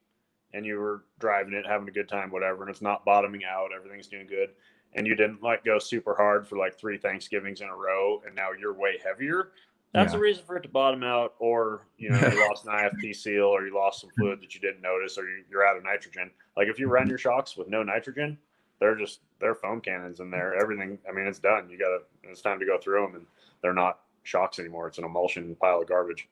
and 0.54 0.66
you 0.66 0.80
were 0.80 1.04
driving 1.20 1.54
it, 1.54 1.66
having 1.66 1.88
a 1.88 1.92
good 1.92 2.08
time, 2.10 2.32
whatever, 2.32 2.62
and 2.64 2.70
it's 2.70 2.82
not 2.82 3.06
bottoming 3.06 3.44
out, 3.44 3.70
everything's 3.76 4.08
doing 4.08 4.28
good, 4.28 4.50
and 4.94 5.06
you 5.08 5.16
didn't 5.16 5.42
like 5.44 5.64
go 5.66 5.80
super 5.80 6.16
hard 6.16 6.48
for 6.48 6.58
like 6.58 6.78
three 6.78 6.98
Thanksgivings 6.98 7.62
in 7.62 7.68
a 7.68 7.76
row, 7.76 8.22
and 8.26 8.36
now 8.36 8.50
you're 8.60 8.74
way 8.74 8.98
heavier, 9.04 9.50
that's 9.94 10.14
Yeah. 10.14 10.20
a 10.20 10.22
reason 10.22 10.44
for 10.46 10.58
it 10.58 10.64
to 10.64 10.70
bottom 10.70 11.04
out, 11.04 11.34
or 11.40 11.88
you 11.98 12.10
know, 12.10 12.20
you 12.20 12.48
lost 12.50 12.66
an 12.66 12.72
IFP 12.74 13.16
seal, 13.16 13.46
or 13.46 13.66
you 13.66 13.74
lost 13.74 14.02
some 14.02 14.10
fluid 14.18 14.42
that 14.42 14.54
you 14.56 14.62
didn't 14.62 14.82
notice, 14.82 15.18
or 15.18 15.28
you, 15.30 15.44
you're 15.50 15.66
out 15.68 15.78
of 15.78 15.84
nitrogen. 15.84 16.30
Like 16.58 16.68
if 16.68 16.78
you 16.80 16.88
run 16.88 17.08
your 17.10 17.18
shocks 17.20 17.56
with 17.58 17.68
no 17.68 17.82
nitrogen, 17.84 18.38
they're 18.80 18.96
just 18.96 19.20
they're 19.44 19.54
foam 19.54 19.82
cannons 19.82 20.22
in 20.22 20.32
there. 20.32 20.56
Everything, 20.56 20.98
I 21.08 21.12
mean, 21.12 21.28
it's 21.28 21.38
done. 21.38 21.70
You 21.70 21.78
gotta, 21.78 22.00
it's 22.24 22.42
time 22.42 22.60
to 22.60 22.66
go 22.66 22.80
through 22.80 23.06
them, 23.06 23.16
and 23.16 23.26
they're 23.62 23.74
not 23.74 24.00
shocks 24.24 24.58
anymore. 24.58 24.88
It's 24.88 24.98
an 24.98 25.04
emulsion 25.04 25.56
pile 25.60 25.82
of 25.82 25.88
garbage. 25.90 26.30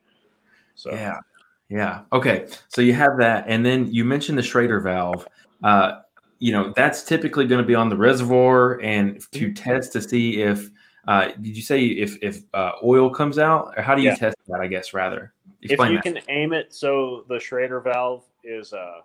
So 0.75 0.91
Yeah. 0.91 1.19
Yeah. 1.67 2.01
Okay. 2.13 2.47
So 2.69 2.81
you 2.81 2.93
have 2.93 3.17
that. 3.19 3.45
And 3.47 3.65
then 3.65 3.91
you 3.93 4.05
mentioned 4.05 4.37
the 4.37 4.43
Schrader 4.43 4.79
valve. 4.79 5.27
Uh, 5.63 5.99
you 6.39 6.51
know, 6.53 6.73
that's 6.75 7.03
typically 7.03 7.45
going 7.47 7.61
to 7.61 7.67
be 7.67 7.75
on 7.75 7.89
the 7.89 7.97
reservoir 7.97 8.79
and 8.81 9.21
to 9.33 9.53
test 9.53 9.91
to 9.93 10.01
see 10.01 10.41
if, 10.41 10.69
uh, 11.07 11.27
did 11.41 11.55
you 11.55 11.61
say 11.61 11.83
if, 11.85 12.17
if 12.21 12.41
uh, 12.53 12.71
oil 12.83 13.09
comes 13.09 13.37
out 13.37 13.73
or 13.75 13.83
how 13.83 13.93
do 13.93 14.01
you 14.01 14.09
Yeah. 14.09 14.15
test 14.15 14.37
that? 14.47 14.61
I 14.61 14.67
guess 14.67 14.93
rather 14.93 15.33
Explain 15.61 15.91
if 15.95 16.05
you 16.05 16.13
that. 16.13 16.25
can 16.25 16.35
aim 16.35 16.53
it 16.53 16.73
so 16.73 17.25
the 17.29 17.39
Schrader 17.39 17.79
valve 17.81 18.23
is 18.43 18.73
uh 18.73 19.01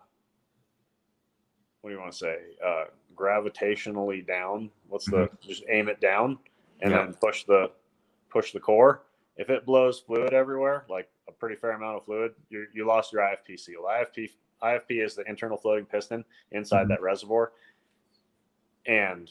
what 1.87 1.90
do 1.90 1.94
you 1.94 2.01
want 2.01 2.11
to 2.11 2.18
say 2.18 2.38
uh 2.66 2.85
gravitationally 3.14 4.27
down. 4.27 4.68
What's 4.88 5.09
the 5.09 5.31
just 5.40 5.62
aim 5.70 5.88
it 5.88 6.01
down 6.01 6.37
and 6.81 6.90
Yeah. 6.90 7.05
then 7.05 7.14
push 7.14 7.44
the 7.44 7.70
push 8.29 8.51
the 8.51 8.59
core. 8.59 9.05
If 9.37 9.51
it 9.51 9.64
blows 9.64 10.01
fluid 10.01 10.33
everywhere 10.33 10.85
like 10.90 11.09
a 11.29 11.33
pretty 11.33 11.55
fair 11.55 11.70
amount 11.70 11.99
of 11.99 12.05
fluid 12.05 12.35
you 12.51 12.66
you 12.75 12.85
lost 12.85 13.12
your 13.12 13.22
ifp 13.22 13.57
seal 13.57 13.83
ifp 13.85 14.31
ifp 14.64 15.05
is 15.05 15.14
the 15.14 15.22
internal 15.29 15.57
floating 15.57 15.87
piston 15.87 16.25
inside 16.51 16.87
Mhm. 16.87 16.88
that 16.88 17.03
reservoir 17.03 17.53
and 18.87 19.31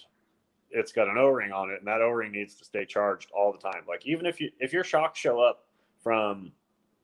it's 0.72 0.94
got 0.94 1.10
an 1.10 1.18
o-ring 1.18 1.52
on 1.52 1.70
it 1.72 1.80
and 1.80 1.88
that 1.88 2.02
o-ring 2.02 2.32
needs 2.32 2.56
to 2.56 2.64
stay 2.64 2.86
charged 2.86 3.32
all 3.32 3.52
the 3.52 3.58
time. 3.60 3.84
Like 3.86 4.06
even 4.06 4.26
if 4.26 4.40
you 4.40 4.50
if 4.62 4.72
your 4.72 4.86
shocks 4.86 5.20
show 5.20 5.42
up 5.42 5.66
from 6.02 6.54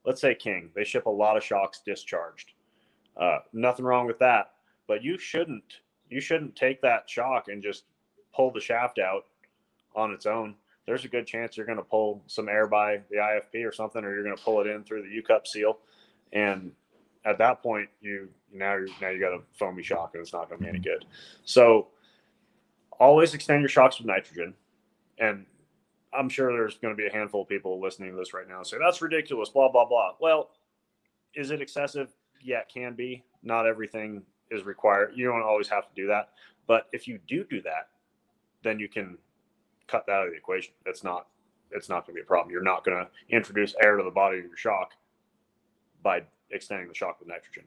let's 0.05 0.21
say 0.21 0.33
king 0.33 0.71
they 0.75 0.85
ship 0.85 1.07
a 1.07 1.09
lot 1.09 1.35
of 1.35 1.43
shocks 1.43 1.81
discharged. 1.85 2.53
Uh, 3.17 3.39
nothing 3.51 3.83
wrong 3.83 4.07
with 4.07 4.19
that 4.19 4.53
but 4.87 5.03
you 5.03 5.17
shouldn't 5.17 5.63
you 6.09 6.19
shouldn't 6.19 6.55
take 6.55 6.81
that 6.81 7.09
shock 7.09 7.47
and 7.47 7.63
just 7.63 7.85
pull 8.33 8.51
the 8.51 8.59
shaft 8.59 8.99
out 8.99 9.25
on 9.95 10.11
its 10.11 10.25
own 10.25 10.55
there's 10.85 11.05
a 11.05 11.09
good 11.09 11.27
chance 11.27 11.55
you're 11.55 11.65
going 11.65 11.77
to 11.77 11.83
pull 11.83 12.21
some 12.27 12.49
air 12.49 12.67
by 12.67 12.99
the 13.09 13.17
ifp 13.17 13.67
or 13.67 13.71
something 13.71 14.03
or 14.03 14.13
you're 14.13 14.23
going 14.23 14.35
to 14.35 14.43
pull 14.43 14.61
it 14.61 14.67
in 14.67 14.83
through 14.83 15.01
the 15.01 15.09
u 15.09 15.21
cup 15.21 15.47
seal 15.47 15.79
and 16.33 16.71
at 17.25 17.37
that 17.37 17.61
point 17.61 17.89
you 18.01 18.27
now 18.53 18.75
you 18.75 18.87
now 19.01 19.09
you 19.09 19.19
got 19.19 19.33
a 19.33 19.39
foamy 19.57 19.83
shock 19.83 20.11
and 20.13 20.21
it's 20.21 20.33
not 20.33 20.49
going 20.49 20.59
to 20.59 20.63
be 20.63 20.69
any 20.69 20.79
mm-hmm. 20.79 20.89
good 20.89 21.05
so 21.43 21.87
always 22.99 23.33
extend 23.33 23.61
your 23.61 23.69
shocks 23.69 23.97
with 23.97 24.07
nitrogen 24.07 24.53
and 25.19 25.45
I'm 26.13 26.29
sure 26.29 26.51
there's 26.51 26.77
going 26.77 26.95
to 26.95 26.97
be 26.97 27.07
a 27.07 27.11
handful 27.11 27.43
of 27.43 27.49
people 27.49 27.79
listening 27.79 28.11
to 28.11 28.17
this 28.17 28.33
right 28.33 28.47
now 28.47 28.57
and 28.57 28.67
say 28.67 28.77
that's 28.77 29.01
ridiculous, 29.01 29.49
blah 29.49 29.71
blah 29.71 29.85
blah. 29.85 30.13
Well, 30.19 30.49
is 31.35 31.51
it 31.51 31.61
excessive? 31.61 32.09
Yeah, 32.41 32.59
it 32.59 32.71
can 32.73 32.95
be. 32.95 33.23
Not 33.43 33.65
everything 33.65 34.23
is 34.51 34.63
required. 34.63 35.13
You 35.15 35.25
don't 35.25 35.41
always 35.41 35.67
have 35.69 35.83
to 35.83 35.95
do 35.95 36.07
that, 36.07 36.29
but 36.67 36.87
if 36.91 37.07
you 37.07 37.19
do 37.27 37.43
do 37.49 37.61
that, 37.63 37.89
then 38.63 38.79
you 38.79 38.87
can 38.87 39.17
cut 39.87 40.05
that 40.05 40.11
out 40.13 40.25
of 40.27 40.31
the 40.31 40.37
equation. 40.37 40.73
It's 40.85 41.03
not. 41.03 41.27
It's 41.71 41.89
not 41.89 42.05
going 42.05 42.15
to 42.15 42.19
be 42.19 42.21
a 42.21 42.25
problem. 42.25 42.51
You're 42.51 42.63
not 42.63 42.83
going 42.83 42.97
to 42.97 43.35
introduce 43.35 43.73
air 43.81 43.95
to 43.95 44.03
the 44.03 44.11
body 44.11 44.39
of 44.39 44.45
your 44.45 44.57
shock 44.57 44.91
by 46.03 46.21
extending 46.51 46.87
the 46.87 46.93
shock 46.93 47.19
with 47.19 47.29
nitrogen. 47.29 47.63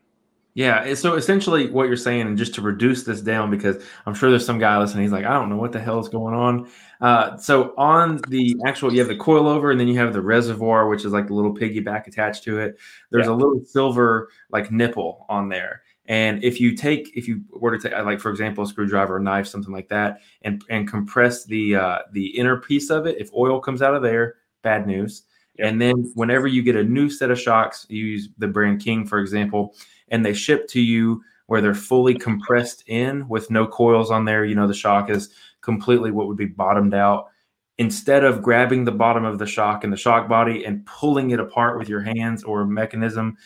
Yeah. 0.53 0.94
So 0.94 1.14
essentially, 1.14 1.70
what 1.70 1.88
you're 1.88 1.97
saying, 1.97 2.20
and 2.29 2.38
just 2.38 2.55
to 2.57 2.61
reduce 2.61 3.03
this 3.03 3.20
down, 3.20 3.51
because 3.51 3.83
I'm 4.07 4.14
sure 4.14 4.31
there's 4.31 4.47
some 4.47 4.59
guy 4.59 4.79
listening, 4.79 5.03
he's 5.03 5.11
like, 5.11 5.25
I 5.25 5.33
don't 5.33 5.49
know 5.49 5.57
what 5.57 5.73
the 5.73 5.81
hell 5.81 5.99
is 5.99 6.09
going 6.09 6.35
on. 6.35 6.70
Uh, 7.01 7.37
so 7.38 7.75
on 7.77 8.20
the 8.29 8.57
actual, 8.64 8.92
you 8.92 9.01
have 9.01 9.09
the 9.09 9.16
coilover, 9.16 9.73
and 9.73 9.81
then 9.81 9.88
you 9.88 9.99
have 9.99 10.12
the 10.12 10.23
reservoir, 10.23 10.87
which 10.88 11.05
is 11.05 11.12
like 11.12 11.27
the 11.27 11.35
little 11.35 11.53
piggyback 11.55 12.07
attached 12.07 12.44
to 12.44 12.61
it. 12.61 12.79
There's 13.11 13.27
Yeah. 13.27 13.33
a 13.33 13.35
little 13.35 13.64
silver 13.64 14.29
like 14.51 14.70
nipple 14.70 15.27
on 15.29 15.49
there. 15.49 15.83
And 16.07 16.45
if 16.45 16.61
you 16.61 16.77
take, 16.77 17.17
if 17.17 17.27
you 17.27 17.43
were 17.51 17.77
to 17.77 17.88
take, 17.88 17.99
like 18.05 18.21
for 18.21 18.31
example, 18.31 18.64
a 18.64 18.67
screwdriver, 18.67 19.17
a 19.17 19.23
knife, 19.23 19.47
something 19.47 19.73
like 19.73 19.88
that, 19.88 20.21
and 20.43 20.62
and 20.69 20.87
compress 20.88 21.45
the 21.45 21.77
uh, 21.77 21.99
the 22.12 22.27
inner 22.27 22.59
piece 22.59 22.90
of 22.90 23.07
it, 23.07 23.17
if 23.19 23.33
oil 23.33 23.61
comes 23.61 23.81
out 23.81 23.95
of 23.95 24.03
there, 24.03 24.37
bad 24.62 24.87
news. 24.87 25.23
Yep. 25.59 25.69
And 25.69 25.81
then 25.81 26.12
whenever 26.14 26.47
you 26.47 26.62
get 26.62 26.77
a 26.77 26.85
new 26.85 27.09
set 27.09 27.31
of 27.31 27.40
shocks, 27.40 27.87
you 27.88 28.05
use 28.05 28.29
the 28.38 28.49
brand 28.49 28.83
King, 28.83 29.07
for 29.07 29.19
example, 29.19 29.75
and 30.09 30.25
they 30.25 30.35
ship 30.35 30.69
to 30.69 30.81
you 30.81 31.23
where 31.47 31.61
they're 31.61 31.75
fully 31.75 32.14
compressed 32.14 32.85
in 32.88 33.29
with 33.29 33.51
no 33.51 33.67
coils 33.67 34.11
on 34.11 34.25
there. 34.25 34.45
You 34.45 34.55
know, 34.55 34.67
the 34.67 34.75
shock 34.75 35.11
is 35.11 35.31
completely 35.61 36.11
what 36.11 36.27
would 36.27 36.37
be 36.37 36.47
bottomed 36.47 36.95
out. 36.95 37.29
Instead 37.79 38.25
of 38.25 38.43
grabbing 38.43 38.85
the 38.85 38.93
bottom 38.93 39.25
of 39.25 39.38
the 39.38 39.47
shock 39.47 39.85
and 39.85 39.93
the 39.93 39.97
shock 39.97 40.29
body 40.29 40.64
and 40.64 40.87
pulling 40.87 41.31
it 41.31 41.40
apart 41.40 41.79
with 41.79 41.88
your 41.88 42.01
hands 42.01 42.45
or 42.45 42.62
a 42.62 42.67
mechanism, 42.67 43.37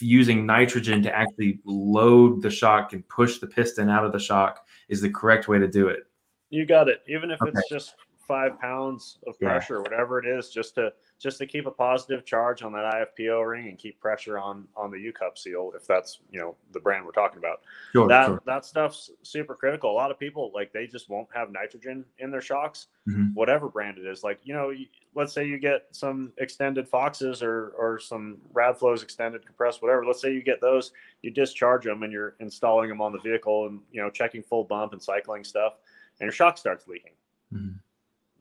using 0.00 0.46
nitrogen 0.46 1.02
to 1.02 1.14
actually 1.14 1.60
load 1.64 2.42
the 2.42 2.50
shock 2.50 2.92
and 2.92 3.06
push 3.08 3.38
the 3.38 3.46
piston 3.46 3.88
out 3.90 4.04
of 4.04 4.12
the 4.12 4.18
shock 4.18 4.66
is 4.88 5.00
the 5.00 5.10
correct 5.10 5.48
way 5.48 5.58
to 5.58 5.68
do 5.68 5.88
it. 5.88 6.04
You 6.50 6.66
got 6.66 6.88
it. 6.88 7.02
Even 7.08 7.30
if 7.30 7.40
Okay. 7.42 7.50
it's 7.54 7.68
just 7.68 7.94
five 8.26 8.58
pounds 8.60 9.18
of 9.26 9.36
Yeah. 9.40 9.48
pressure, 9.50 9.80
whatever 9.82 10.18
it 10.18 10.26
is, 10.26 10.50
just 10.50 10.74
to 10.76 10.92
just 11.18 11.38
to 11.38 11.46
keep 11.46 11.66
a 11.66 11.70
positive 11.70 12.24
charge 12.24 12.62
on 12.64 12.72
that 12.72 12.84
IFP 12.84 13.28
O-ring 13.30 13.68
and 13.68 13.78
keep 13.78 14.00
pressure 14.00 14.38
on 14.38 14.66
on 14.76 14.90
the 14.90 14.98
U 14.98 15.12
cup 15.12 15.38
seal, 15.38 15.72
if 15.76 15.86
that's 15.86 16.20
you 16.30 16.40
know 16.40 16.56
the 16.72 16.80
brand 16.80 17.04
we're 17.06 17.12
talking 17.12 17.38
about. 17.38 17.60
Sure, 17.92 18.08
that 18.08 18.26
sure. 18.26 18.42
that 18.46 18.64
stuff's 18.64 19.10
super 19.22 19.54
critical. 19.54 19.90
A 19.90 19.92
lot 19.92 20.10
of 20.10 20.18
people 20.18 20.50
like 20.54 20.72
they 20.72 20.86
just 20.86 21.08
won't 21.08 21.28
have 21.34 21.52
nitrogen 21.52 22.04
in 22.18 22.30
their 22.30 22.40
shocks, 22.40 22.88
Mhm. 23.08 23.34
whatever 23.34 23.68
brand 23.68 23.98
it 23.98 24.06
is. 24.06 24.24
Like 24.24 24.40
you 24.42 24.52
know, 24.54 24.72
let's 25.14 25.32
say 25.32 25.44
you 25.44 25.58
get 25.58 25.86
some 25.92 26.32
extended 26.38 26.88
Foxes 26.88 27.42
or 27.42 27.68
or 27.78 27.98
some 28.00 28.40
Radflows 28.52 29.02
extended 29.02 29.44
compressed, 29.46 29.80
whatever. 29.82 30.04
Let's 30.04 30.20
say 30.20 30.32
you 30.32 30.42
get 30.42 30.60
those, 30.60 30.92
you 31.22 31.30
discharge 31.30 31.84
them 31.84 32.02
and 32.02 32.12
you're 32.12 32.34
installing 32.40 32.88
them 32.88 33.00
on 33.00 33.12
the 33.12 33.18
vehicle 33.20 33.66
and 33.66 33.80
you 33.92 34.00
know 34.02 34.10
checking 34.10 34.42
full 34.42 34.64
bump 34.64 34.92
and 34.92 35.02
cycling 35.02 35.44
stuff, 35.44 35.78
and 36.20 36.26
your 36.26 36.32
shock 36.32 36.58
starts 36.58 36.88
leaking. 36.88 37.12
Mhm. 37.52 37.78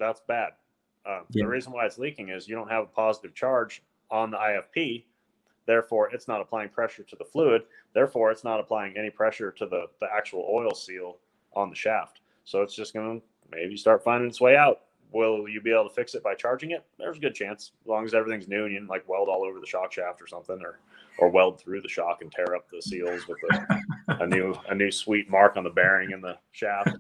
That's 0.02 0.20
bad. 0.28 0.54
Um, 1.06 1.26
Yeah. 1.30 1.46
The 1.46 1.50
reason 1.50 1.72
why 1.72 1.86
it's 1.86 1.98
leaking 1.98 2.30
is 2.30 2.48
you 2.48 2.56
don't 2.56 2.70
have 2.70 2.84
a 2.84 2.88
positive 2.88 3.34
charge 3.34 3.84
on 4.10 4.32
the 4.32 4.38
IFP. 4.38 5.06
Therefore, 5.68 6.10
it's 6.12 6.28
not 6.28 6.42
applying 6.42 6.70
pressure 6.70 7.04
to 7.04 7.16
the 7.16 7.24
fluid. 7.24 7.64
Therefore, 7.94 8.32
it's 8.32 8.44
not 8.44 8.60
applying 8.60 8.98
any 8.98 9.12
pressure 9.12 9.52
to 9.52 9.66
the, 9.68 9.86
the 10.00 10.08
actual 10.12 10.48
oil 10.52 10.74
seal 10.74 11.18
on 11.54 11.70
the 11.70 11.76
shaft. 11.76 12.22
So 12.46 12.64
it's 12.64 12.76
just 12.76 12.94
going 12.94 13.22
to 13.22 13.26
maybe 13.52 13.78
start 13.78 14.04
finding 14.04 14.28
its 14.28 14.42
way 14.42 14.58
out. 14.58 14.82
Will 15.12 15.48
you 15.48 15.62
be 15.62 15.72
able 15.72 15.88
to 15.88 15.94
fix 15.94 16.16
it 16.16 16.24
by 16.24 16.34
charging 16.34 16.72
it? 16.72 16.84
There's 16.98 17.18
a 17.18 17.20
good 17.20 17.36
chance, 17.36 17.74
as 17.84 17.88
long 17.88 18.06
as 18.06 18.14
everything's 18.14 18.48
new 18.48 18.66
and 18.66 18.74
you 18.74 18.86
like 18.88 19.08
weld 19.08 19.30
all 19.30 19.44
over 19.44 19.60
the 19.60 19.68
shock 19.68 19.92
shaft 19.92 20.22
or 20.22 20.28
something, 20.28 20.60
or 20.62 20.80
or 21.18 21.30
weld 21.30 21.60
through 21.60 21.82
the 21.82 21.90
shock 21.90 22.22
and 22.22 22.32
tear 22.32 22.56
up 22.56 22.70
the 22.72 22.82
seals 22.82 23.28
with 23.28 23.38
a, 23.52 23.78
a 24.24 24.28
new 24.28 24.56
a 24.70 24.74
new 24.74 24.90
sweet 24.90 25.30
mark 25.30 25.58
on 25.58 25.66
the 25.66 25.70
bearing 25.70 26.12
in 26.12 26.22
the 26.22 26.38
shaft. 26.54 26.96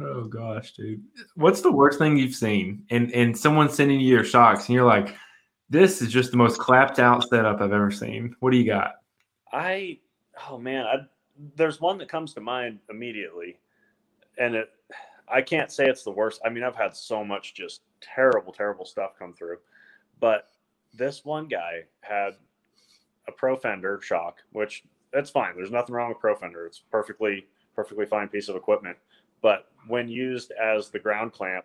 Oh 0.00 0.24
gosh, 0.24 0.74
dude. 0.74 1.02
What's 1.34 1.60
the 1.60 1.72
worst 1.72 1.98
thing 1.98 2.16
you've 2.16 2.34
seen? 2.34 2.84
And 2.90 3.12
and 3.12 3.36
someone 3.36 3.68
sending 3.68 4.00
you 4.00 4.14
your 4.14 4.24
shocks, 4.24 4.66
and 4.66 4.74
you're 4.74 4.86
like, 4.86 5.14
this 5.70 6.02
is 6.02 6.10
just 6.10 6.30
the 6.30 6.36
most 6.36 6.58
clapped 6.58 6.98
out 6.98 7.28
setup 7.28 7.60
I've 7.60 7.72
ever 7.72 7.90
seen. 7.90 8.34
What 8.40 8.52
do 8.52 8.58
you 8.58 8.66
got? 8.66 8.96
I 9.52 9.98
oh 10.48 10.58
man, 10.58 10.86
I, 10.86 10.96
there's 11.56 11.80
one 11.80 11.98
that 11.98 12.08
comes 12.08 12.34
to 12.34 12.40
mind 12.40 12.78
immediately, 12.90 13.58
and 14.38 14.54
it 14.54 14.70
I 15.28 15.42
can't 15.42 15.70
say 15.70 15.86
it's 15.86 16.02
the 16.02 16.10
worst. 16.10 16.40
I 16.44 16.48
mean, 16.48 16.64
I've 16.64 16.76
had 16.76 16.96
so 16.96 17.24
much 17.24 17.54
just 17.54 17.82
terrible, 18.00 18.52
terrible 18.52 18.84
stuff 18.84 19.12
come 19.18 19.32
through, 19.32 19.58
but 20.20 20.48
this 20.94 21.24
one 21.24 21.48
guy 21.48 21.84
had 22.00 22.36
a 23.28 23.32
pro 23.32 23.56
fender 23.56 24.00
shock, 24.02 24.38
which 24.52 24.84
that's 25.12 25.30
fine. 25.30 25.54
There's 25.56 25.70
nothing 25.70 25.94
wrong 25.94 26.08
with 26.08 26.18
pro 26.18 26.34
fender. 26.34 26.66
It's 26.66 26.82
perfectly 26.90 27.46
perfectly 27.74 28.06
fine 28.06 28.28
piece 28.28 28.48
of 28.48 28.56
equipment. 28.56 28.96
But 29.42 29.68
when 29.88 30.08
used 30.08 30.52
as 30.52 30.88
the 30.90 30.98
ground 30.98 31.32
clamp 31.32 31.64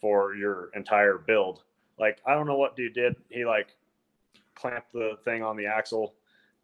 for 0.00 0.34
your 0.34 0.70
entire 0.74 1.18
build, 1.18 1.64
like 1.98 2.18
I 2.26 2.34
don't 2.34 2.46
know 2.46 2.56
what 2.56 2.76
dude 2.76 2.94
did. 2.94 3.16
He 3.30 3.44
like 3.44 3.74
clamped 4.54 4.92
the 4.92 5.18
thing 5.24 5.42
on 5.42 5.56
the 5.56 5.66
axle 5.66 6.14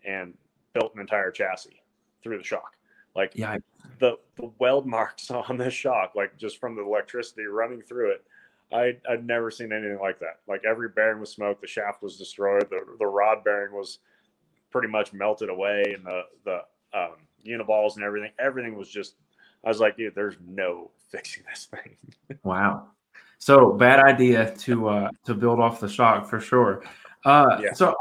and 0.07 0.35
built 0.75 0.95
an 0.95 1.01
entire 1.01 1.31
chassis 1.31 1.83
through 2.23 2.39
the 2.39 2.45
shock. 2.45 2.77
Like 3.15 3.33
Yeah, 3.35 3.53
I- 3.53 3.59
the 3.99 4.19
the 4.37 4.51
weld 4.59 4.87
marks 4.87 5.31
on 5.31 5.57
this 5.57 5.75
shock, 5.75 6.15
like 6.15 6.37
just 6.37 6.61
from 6.61 6.77
the 6.77 6.83
electricity 6.85 7.45
running 7.45 7.81
through 7.81 8.13
it. 8.13 8.25
I 8.73 8.97
I'd 9.09 9.27
never 9.27 9.51
seen 9.51 9.73
anything 9.73 9.99
like 10.01 10.19
that. 10.21 10.41
Like 10.47 10.63
every 10.69 10.89
bearing 10.91 11.21
was 11.21 11.31
smoked, 11.31 11.61
the 11.63 11.67
shaft 11.67 12.03
was 12.03 12.19
destroyed, 12.19 12.69
the 12.69 12.81
the 12.99 13.07
rod 13.07 13.43
bearing 13.45 13.73
was 13.75 14.01
pretty 14.71 14.89
much 14.89 15.13
melted 15.15 15.49
away, 15.49 15.95
and 15.97 16.05
the 16.05 16.23
the 16.45 16.61
um, 16.93 17.15
uniballs 17.47 17.95
and 17.97 18.05
everything, 18.05 18.33
everything 18.39 18.77
was 18.77 18.91
just. 18.91 19.15
I 19.67 19.69
was 19.69 19.81
like, 19.81 19.97
dude, 19.97 20.15
there's 20.15 20.37
no 20.47 20.91
fixing 21.11 21.43
this 21.51 21.67
thing. 21.67 21.97
Wow. 22.45 22.89
So 23.39 23.73
bad 23.73 24.01
idea 24.01 24.55
to 24.61 24.89
uh, 24.89 25.11
to 25.25 25.35
build 25.35 25.61
off 25.61 25.81
the 25.81 25.89
shock 25.89 26.27
for 26.29 26.41
sure. 26.41 26.83
Uh, 27.25 27.59
Yeah. 27.63 27.73
So 27.75 27.95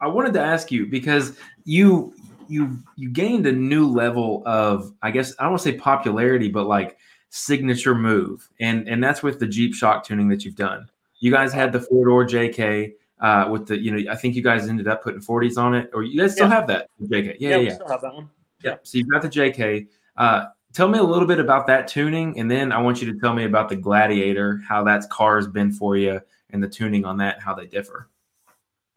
I, 0.00 0.06
I 0.06 0.08
wanted 0.08 0.32
to 0.34 0.40
ask 0.40 0.72
you 0.72 0.86
because 0.86 1.36
you 1.64 2.14
you 2.48 2.78
you 2.96 3.10
gained 3.10 3.46
a 3.46 3.52
new 3.52 3.86
level 3.86 4.42
of 4.46 4.92
I 5.02 5.10
guess 5.12 5.32
I 5.38 5.44
don't 5.44 5.52
want 5.52 5.62
to 5.62 5.70
say 5.70 5.76
popularity, 5.78 6.48
but 6.48 6.64
like 6.66 6.98
signature 7.28 7.94
move, 7.94 8.48
and 8.58 8.88
and 8.88 9.02
that's 9.04 9.22
with 9.22 9.38
the 9.38 9.46
Jeep 9.46 9.74
shock 9.74 10.04
tuning 10.04 10.28
that 10.30 10.44
you've 10.44 10.56
done. 10.56 10.88
You 11.20 11.30
guys 11.30 11.52
had 11.52 11.72
the 11.72 11.80
four 11.80 12.06
door 12.06 12.24
JK 12.24 12.94
uh, 13.20 13.48
with 13.50 13.66
the 13.68 13.78
you 13.78 13.92
know 13.92 14.10
I 14.10 14.16
think 14.16 14.34
you 14.34 14.42
guys 14.42 14.68
ended 14.68 14.88
up 14.88 15.04
putting 15.04 15.20
40s 15.20 15.56
on 15.58 15.74
it, 15.74 15.90
or 15.92 16.02
you 16.02 16.18
guys 16.18 16.32
still 16.32 16.48
Yeah. 16.48 16.54
have 16.54 16.66
that 16.68 16.88
JK? 17.02 17.36
Yeah, 17.38 17.50
yeah. 17.50 17.56
yeah. 17.58 17.74
still 17.74 17.88
have 17.88 18.00
that 18.00 18.14
one. 18.14 18.28
Yeah. 18.64 18.76
So 18.82 18.98
you've 18.98 19.08
got 19.08 19.22
the 19.22 19.28
JK. 19.28 19.86
Uh, 20.16 20.46
tell 20.72 20.88
me 20.88 20.98
a 20.98 21.02
little 21.02 21.26
bit 21.26 21.38
about 21.38 21.66
that 21.66 21.88
tuning, 21.88 22.38
and 22.38 22.50
then 22.50 22.72
I 22.72 22.80
want 22.80 23.00
you 23.00 23.12
to 23.12 23.18
tell 23.18 23.34
me 23.34 23.44
about 23.44 23.68
the 23.68 23.76
Gladiator, 23.76 24.62
how 24.66 24.84
that 24.84 25.08
car's 25.10 25.46
been 25.46 25.72
for 25.72 25.96
you, 25.96 26.20
and 26.50 26.62
the 26.62 26.68
tuning 26.68 27.04
on 27.04 27.16
that, 27.18 27.40
how 27.40 27.54
they 27.54 27.66
differ. 27.66 28.08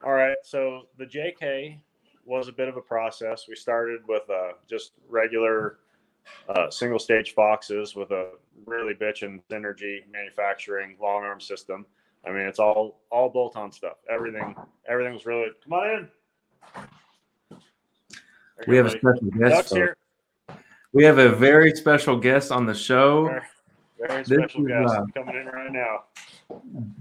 All 0.03 0.13
right. 0.13 0.37
So 0.43 0.87
the 0.97 1.05
JK 1.05 1.79
was 2.25 2.47
a 2.47 2.51
bit 2.51 2.67
of 2.67 2.77
a 2.77 2.81
process. 2.81 3.47
We 3.47 3.55
started 3.55 4.01
with 4.07 4.29
uh, 4.29 4.53
just 4.69 4.93
regular 5.09 5.79
uh, 6.49 6.69
single 6.69 6.99
stage 6.99 7.33
Foxes 7.33 7.95
with 7.95 8.11
a 8.11 8.31
really 8.65 8.93
bitchin' 8.93 9.41
Synergy 9.49 9.99
manufacturing 10.11 10.97
long 11.01 11.23
arm 11.23 11.39
system. 11.39 11.85
I 12.25 12.31
mean, 12.31 12.47
it's 12.47 12.59
all 12.59 13.01
all 13.11 13.29
bolt 13.29 13.57
on 13.57 13.71
stuff. 13.71 13.97
Everything 14.09 14.55
everything 14.87 15.13
was 15.13 15.25
really. 15.25 15.47
Come 15.63 15.73
on 15.73 16.09
in. 17.51 17.59
We 18.67 18.77
have 18.77 18.85
a 18.85 18.91
special 18.91 19.29
guest. 19.37 19.51
Doug's 19.51 19.71
here. 19.71 19.97
We 20.93 21.03
have 21.03 21.17
a 21.17 21.29
very 21.29 21.75
special 21.75 22.17
guest 22.17 22.51
on 22.51 22.65
the 22.65 22.73
show, 22.73 23.25
Very, 23.25 23.41
very 24.07 24.23
This 24.23 24.37
special 24.37 24.61
is, 24.61 24.67
guest 24.67 24.93
uh, 24.93 25.05
coming 25.15 25.35
in 25.41 25.47
right 25.47 25.71
now. 25.71 26.03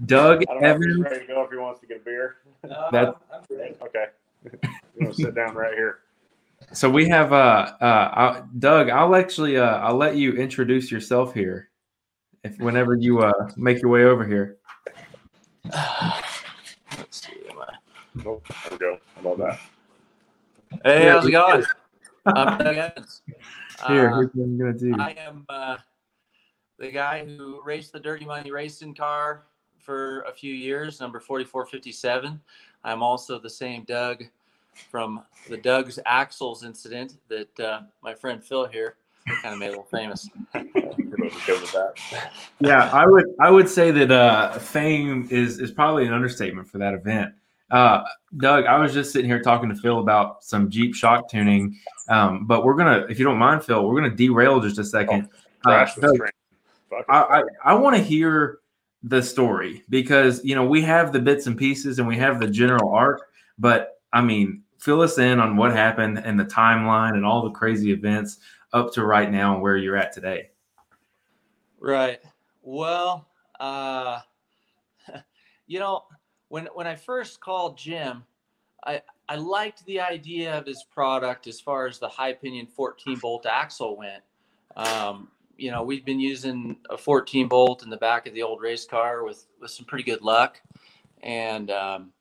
Doug 0.05 0.43
I 0.49 0.53
don't 0.53 0.61
know 0.61 0.69
if 0.71 0.77
he's 0.77 0.85
Evans. 0.87 0.99
ready 1.03 1.19
to 1.19 1.27
go 1.27 1.43
if 1.43 1.51
he 1.51 1.57
wants 1.57 1.79
to 1.81 1.85
get 1.87 1.97
a 1.97 1.99
beer. 1.99 2.35
That- 2.91 3.15
Okay. 3.81 4.05
you 4.51 4.59
want 5.05 5.15
to 5.15 5.23
sit 5.23 5.35
down 5.35 5.53
right 5.55 5.73
here? 5.73 5.99
So 6.73 6.89
we 6.89 7.07
have 7.09 7.31
uh, 7.33 7.73
uh, 7.79 7.83
uh, 7.85 8.45
Doug. 8.59 8.89
I'll 8.89 9.15
actually 9.15 9.57
uh, 9.57 9.77
I'll 9.77 9.95
let 9.95 10.15
you 10.15 10.33
introduce 10.33 10.91
yourself 10.91 11.33
here, 11.33 11.69
if 12.43 12.57
whenever 12.57 12.95
you 12.95 13.19
uh, 13.21 13.31
make 13.57 13.81
your 13.81 13.91
way 13.91 14.03
over 14.05 14.25
here. 14.25 14.57
Let's 15.65 16.41
see. 17.11 17.33
am 17.51 17.59
I- 17.59 17.75
Nope. 18.15 18.45
There 18.47 18.71
we 18.71 18.77
go. 18.77 18.99
How 19.15 19.21
about 19.31 19.37
that? 19.37 20.79
Hey, 20.83 21.07
how's 21.09 21.25
it 21.27 21.31
going? 21.31 21.63
I'm 22.25 22.57
Doug 22.57 22.75
Evans. 22.77 23.21
Here, 23.87 24.09
Uh, 24.09 24.17
what 24.17 24.33
I'm 24.35 24.57
gonna 24.57 24.73
do. 24.73 24.95
I 24.99 25.11
am 25.11 25.45
uh, 25.49 25.77
the 26.77 26.91
guy 26.91 27.25
who 27.25 27.61
raced 27.63 27.93
the 27.93 27.99
Dirty 27.99 28.25
Money 28.25 28.51
racing 28.51 28.95
car 28.95 29.43
for 29.79 30.21
a 30.21 30.31
few 30.31 30.53
years, 30.53 30.99
number 30.99 31.19
4457. 31.19 32.39
I'm 32.83 33.03
also 33.03 33.39
the 33.39 33.49
same 33.49 33.83
Doug 33.83 34.23
from 34.89 35.23
the 35.49 35.57
Doug's 35.57 35.99
Axles 36.05 36.63
incident 36.63 37.17
that 37.27 37.59
uh, 37.59 37.81
my 38.01 38.13
friend 38.13 38.43
Phil 38.43 38.65
here 38.65 38.95
kind 39.41 39.53
of 39.53 39.59
made 39.59 39.67
a 39.67 39.69
little 39.69 39.83
famous. 39.83 40.29
Everybody's 40.53 41.45
good 41.45 41.61
with 41.61 41.71
that. 41.73 42.31
Yeah, 42.59 42.89
I 42.91 43.05
would 43.05 43.25
I 43.39 43.49
would 43.49 43.69
say 43.69 43.91
that 43.91 44.11
uh, 44.11 44.57
fame 44.59 45.27
is 45.31 45.59
is 45.59 45.71
probably 45.71 46.05
an 46.05 46.13
understatement 46.13 46.67
for 46.67 46.77
that 46.79 46.93
event. 46.93 47.33
Uh, 47.71 48.03
Doug, 48.37 48.65
I 48.65 48.77
was 48.77 48.93
just 48.93 49.11
sitting 49.11 49.29
here 49.29 49.41
talking 49.41 49.69
to 49.69 49.75
Phil 49.75 49.99
about 49.99 50.43
some 50.43 50.69
Jeep 50.69 50.93
shock 50.93 51.29
tuning, 51.29 51.77
um, 52.09 52.45
but 52.45 52.63
we're 52.63 52.75
gonna, 52.75 53.05
if 53.09 53.17
you 53.17 53.25
don't 53.25 53.37
mind, 53.37 53.63
Phil, 53.63 53.87
we're 53.87 53.95
gonna 53.95 54.15
derail 54.15 54.59
just 54.59 54.77
a 54.77 54.83
second. 54.83 55.29
Uh, 55.65 55.69
Crash 55.69 55.95
this 55.95 56.03
Doug, 56.03 56.17
train. 56.17 56.31
I, 57.09 57.17
I. 57.17 57.43
I 57.65 57.73
want 57.73 57.95
to 57.95 58.01
hear 58.01 58.59
the 59.01 59.21
story 59.21 59.83
because 59.89 60.43
you 60.45 60.55
know 60.55 60.65
we 60.65 60.81
have 60.81 61.11
the 61.11 61.19
bits 61.19 61.47
and 61.47 61.57
pieces 61.57 61.99
and 61.99 62.07
we 62.07 62.17
have 62.17 62.39
the 62.39 62.47
general 62.47 62.93
arc, 62.93 63.21
but 63.57 63.99
I 64.11 64.21
mean, 64.21 64.63
fill 64.77 65.01
us 65.01 65.17
in 65.17 65.39
on 65.39 65.57
what 65.57 65.71
happened 65.71 66.19
and 66.19 66.39
the 66.39 66.45
timeline 66.45 67.13
and 67.13 67.25
all 67.25 67.41
the 67.43 67.51
crazy 67.51 67.91
events 67.91 68.37
up 68.73 68.93
to 68.93 69.05
right 69.05 69.31
now 69.31 69.53
and 69.53 69.61
where 69.61 69.77
you're 69.77 69.95
at 69.95 70.11
today. 70.11 70.49
Right. 71.79 72.19
Well, 72.61 73.27
uh, 73.59 74.19
you 75.67 75.79
know, 75.79 76.03
when 76.53 76.67
when 76.75 76.85
I 76.85 76.95
first 76.95 77.39
called 77.39 77.79
Jim, 77.79 78.23
I 78.85 79.01
I 79.27 79.37
liked 79.37 79.83
the 79.87 79.99
idea 79.99 80.55
of 80.55 80.67
his 80.67 80.83
product 80.83 81.47
as 81.47 81.59
far 81.59 81.87
as 81.87 81.97
the 81.97 82.07
high 82.07 82.33
pinion 82.33 82.67
14 82.67 83.17
bolt 83.17 83.47
axle 83.47 83.97
went. 83.97 84.21
Um, 84.75 85.29
you 85.57 85.71
know, 85.71 85.81
we've 85.81 86.05
been 86.05 86.19
using 86.19 86.77
a 86.91 86.97
14 86.97 87.47
bolt 87.47 87.81
in 87.81 87.89
the 87.89 87.97
back 87.97 88.27
of 88.27 88.35
the 88.35 88.43
old 88.43 88.61
race 88.61 88.85
car 88.85 89.23
with 89.23 89.47
with 89.59 89.71
some 89.71 89.87
pretty 89.87 90.03
good 90.03 90.21
luck, 90.21 90.61
and 91.23 91.71
um, 91.71 92.11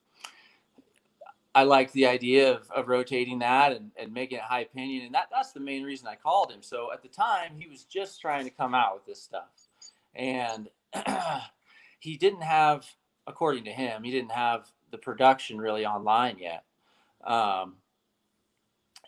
I 1.54 1.64
liked 1.64 1.92
the 1.92 2.06
idea 2.06 2.54
of, 2.54 2.70
of 2.70 2.88
rotating 2.88 3.38
that 3.40 3.72
and, 3.72 3.90
and 3.98 4.14
making 4.14 4.38
it 4.38 4.44
high 4.44 4.64
pinion, 4.64 5.04
and 5.04 5.14
that 5.14 5.28
that's 5.30 5.52
the 5.52 5.60
main 5.60 5.82
reason 5.82 6.08
I 6.08 6.14
called 6.14 6.50
him. 6.50 6.62
So 6.62 6.90
at 6.90 7.02
the 7.02 7.08
time, 7.08 7.50
he 7.58 7.68
was 7.68 7.84
just 7.84 8.18
trying 8.18 8.44
to 8.44 8.50
come 8.50 8.74
out 8.74 8.94
with 8.94 9.04
this 9.04 9.22
stuff, 9.22 9.50
and 10.14 10.70
he 11.98 12.16
didn't 12.16 12.44
have, 12.44 12.86
according 13.26 13.64
to 13.64 13.72
him, 13.72 14.02
he 14.02 14.10
didn't 14.10 14.32
have 14.32 14.66
the 14.90 14.98
production 14.98 15.58
really 15.58 15.86
online 15.86 16.38
yet. 16.38 16.64
Um, 17.24 17.76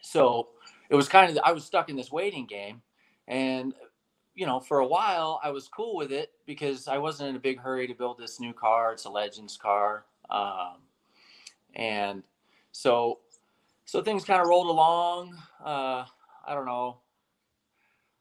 so 0.03 0.49
it 0.89 0.95
was 0.95 1.09
kind 1.09 1.31
of 1.31 1.43
I 1.45 1.53
was 1.53 1.65
stuck 1.65 1.89
in 1.89 1.97
this 1.97 2.13
waiting 2.13 2.47
game, 2.47 2.83
and 3.27 3.75
you 4.35 4.47
know 4.47 4.61
for 4.61 4.79
a 4.81 4.87
while 4.87 5.41
I 5.43 5.51
was 5.51 5.69
cool 5.69 5.97
with 5.97 6.13
it 6.13 6.33
because 6.47 6.89
I 6.89 6.99
wasn't 6.99 7.31
in 7.31 7.37
a 7.37 7.41
big 7.41 7.59
hurry 7.59 7.87
to 7.87 7.95
build 7.95 8.19
this 8.19 8.41
new 8.41 8.53
car. 8.53 8.93
It's 8.93 9.05
a 9.05 9.11
Legends 9.11 9.57
car, 9.57 10.05
um, 10.31 10.77
and 11.75 12.23
so 12.73 13.21
so 13.85 14.03
things 14.03 14.25
kind 14.25 14.41
of 14.41 14.49
rolled 14.49 14.69
along. 14.69 15.37
Uh, 15.65 16.05
I 16.47 16.55
don't 16.55 16.67
know. 16.67 16.99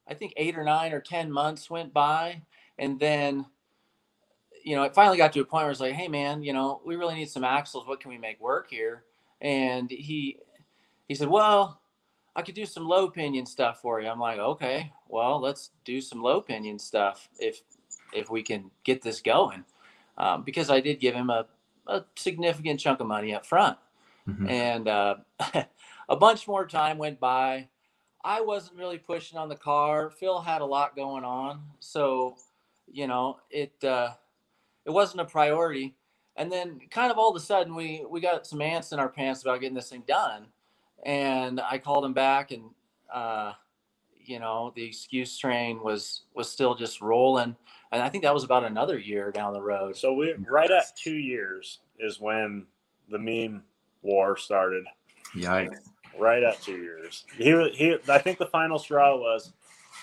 I 0.07 0.13
think 0.13 0.33
eight 0.37 0.57
or 0.57 0.63
nine 0.63 0.93
or 0.93 0.99
ten 0.99 1.31
months 1.31 1.69
went 1.69 1.93
by, 1.93 2.41
and 2.77 2.99
then 2.99 3.45
you 4.63 4.75
know 4.75 4.83
it 4.83 4.95
finally 4.95 5.17
got 5.17 5.33
to 5.33 5.41
a 5.41 5.45
point 5.45 5.63
where 5.63 5.71
it's 5.71 5.79
like, 5.79 5.93
hey 5.93 6.07
man, 6.07 6.43
you 6.43 6.53
know 6.53 6.81
we 6.85 6.95
really 6.95 7.15
need 7.15 7.29
some 7.29 7.43
axles. 7.43 7.87
What 7.87 7.99
can 7.99 8.09
we 8.09 8.17
make 8.17 8.39
work 8.41 8.69
here? 8.69 9.03
And 9.41 9.89
he 9.91 10.37
he 11.07 11.15
said, 11.15 11.27
well, 11.27 11.81
I 12.35 12.41
could 12.41 12.55
do 12.55 12.65
some 12.65 12.87
low 12.87 13.09
pinion 13.09 13.45
stuff 13.45 13.81
for 13.81 14.01
you. 14.01 14.07
I'm 14.07 14.19
like, 14.19 14.39
okay, 14.39 14.91
well, 15.07 15.39
let's 15.39 15.71
do 15.85 16.01
some 16.01 16.21
low 16.21 16.41
pinion 16.41 16.79
stuff 16.79 17.29
if 17.39 17.61
if 18.13 18.29
we 18.29 18.41
can 18.43 18.71
get 18.83 19.01
this 19.01 19.21
going, 19.21 19.65
um, 20.17 20.43
because 20.43 20.69
I 20.69 20.79
did 20.79 20.99
give 20.99 21.15
him 21.15 21.29
a, 21.29 21.45
a 21.87 22.03
significant 22.15 22.79
chunk 22.79 22.99
of 22.99 23.07
money 23.07 23.33
up 23.33 23.45
front, 23.45 23.77
Mhm. 24.27 24.49
and 24.49 24.87
uh, 24.87 25.15
a 26.09 26.15
bunch 26.15 26.47
more 26.47 26.65
time 26.65 26.97
went 26.97 27.19
by. 27.19 27.67
I 28.25 28.39
wasn't 28.39 28.77
really 28.79 28.99
pushing 28.99 29.37
on 29.37 29.49
the 29.49 29.55
car. 29.57 30.09
Phil 30.09 30.39
had 30.39 30.61
a 30.61 30.65
lot 30.65 30.95
going 30.95 31.25
on, 31.25 31.61
so 31.79 32.37
you 32.91 33.05
know 33.07 33.37
it 33.49 33.73
uh, 33.83 34.11
it 34.85 34.91
wasn't 34.91 35.21
a 35.21 35.25
priority. 35.25 35.95
And 36.35 36.51
then, 36.51 36.79
kind 36.89 37.11
of 37.11 37.17
all 37.17 37.29
of 37.29 37.35
a 37.35 37.39
sudden, 37.45 37.75
we 37.75 38.05
we 38.09 38.19
got 38.21 38.47
some 38.47 38.61
ants 38.61 38.91
in 38.91 38.99
our 38.99 39.09
pants 39.09 39.41
about 39.43 39.61
getting 39.61 39.75
this 39.75 39.89
thing 39.89 40.03
done 40.07 40.47
and 41.05 41.59
I 41.59 41.77
called 41.79 42.05
him 42.05 42.13
back 42.13 42.51
and 42.51 42.63
uh, 43.13 43.53
you 44.25 44.39
know, 44.39 44.71
the 44.75 44.83
excuse 44.83 45.37
train 45.37 45.83
was 45.83 46.21
was 46.33 46.49
still 46.49 46.75
just 46.75 47.01
rolling, 47.01 47.55
and 47.91 48.01
I 48.01 48.07
think 48.09 48.23
that 48.23 48.33
was 48.33 48.43
about 48.45 48.63
another 48.63 48.97
year 48.97 49.31
down 49.31 49.53
the 49.53 49.61
road. 49.61 49.97
So 49.97 50.13
we 50.13 50.33
right 50.49 50.71
at 50.71 50.95
two 50.95 51.15
years 51.17 51.79
is 51.99 52.19
when 52.19 52.65
the 53.09 53.19
meme 53.19 53.63
war 54.01 54.37
started. 54.37 54.85
Yikes. 55.35 55.77
Right 56.17 56.41
at 56.41 56.61
two 56.61 56.77
years. 56.77 57.25
He 57.37 57.53
was 57.53 57.75
he. 57.75 57.97
I 58.07 58.17
think 58.17 58.37
the 58.37 58.45
final 58.45 58.79
straw 58.79 59.17
was 59.17 59.51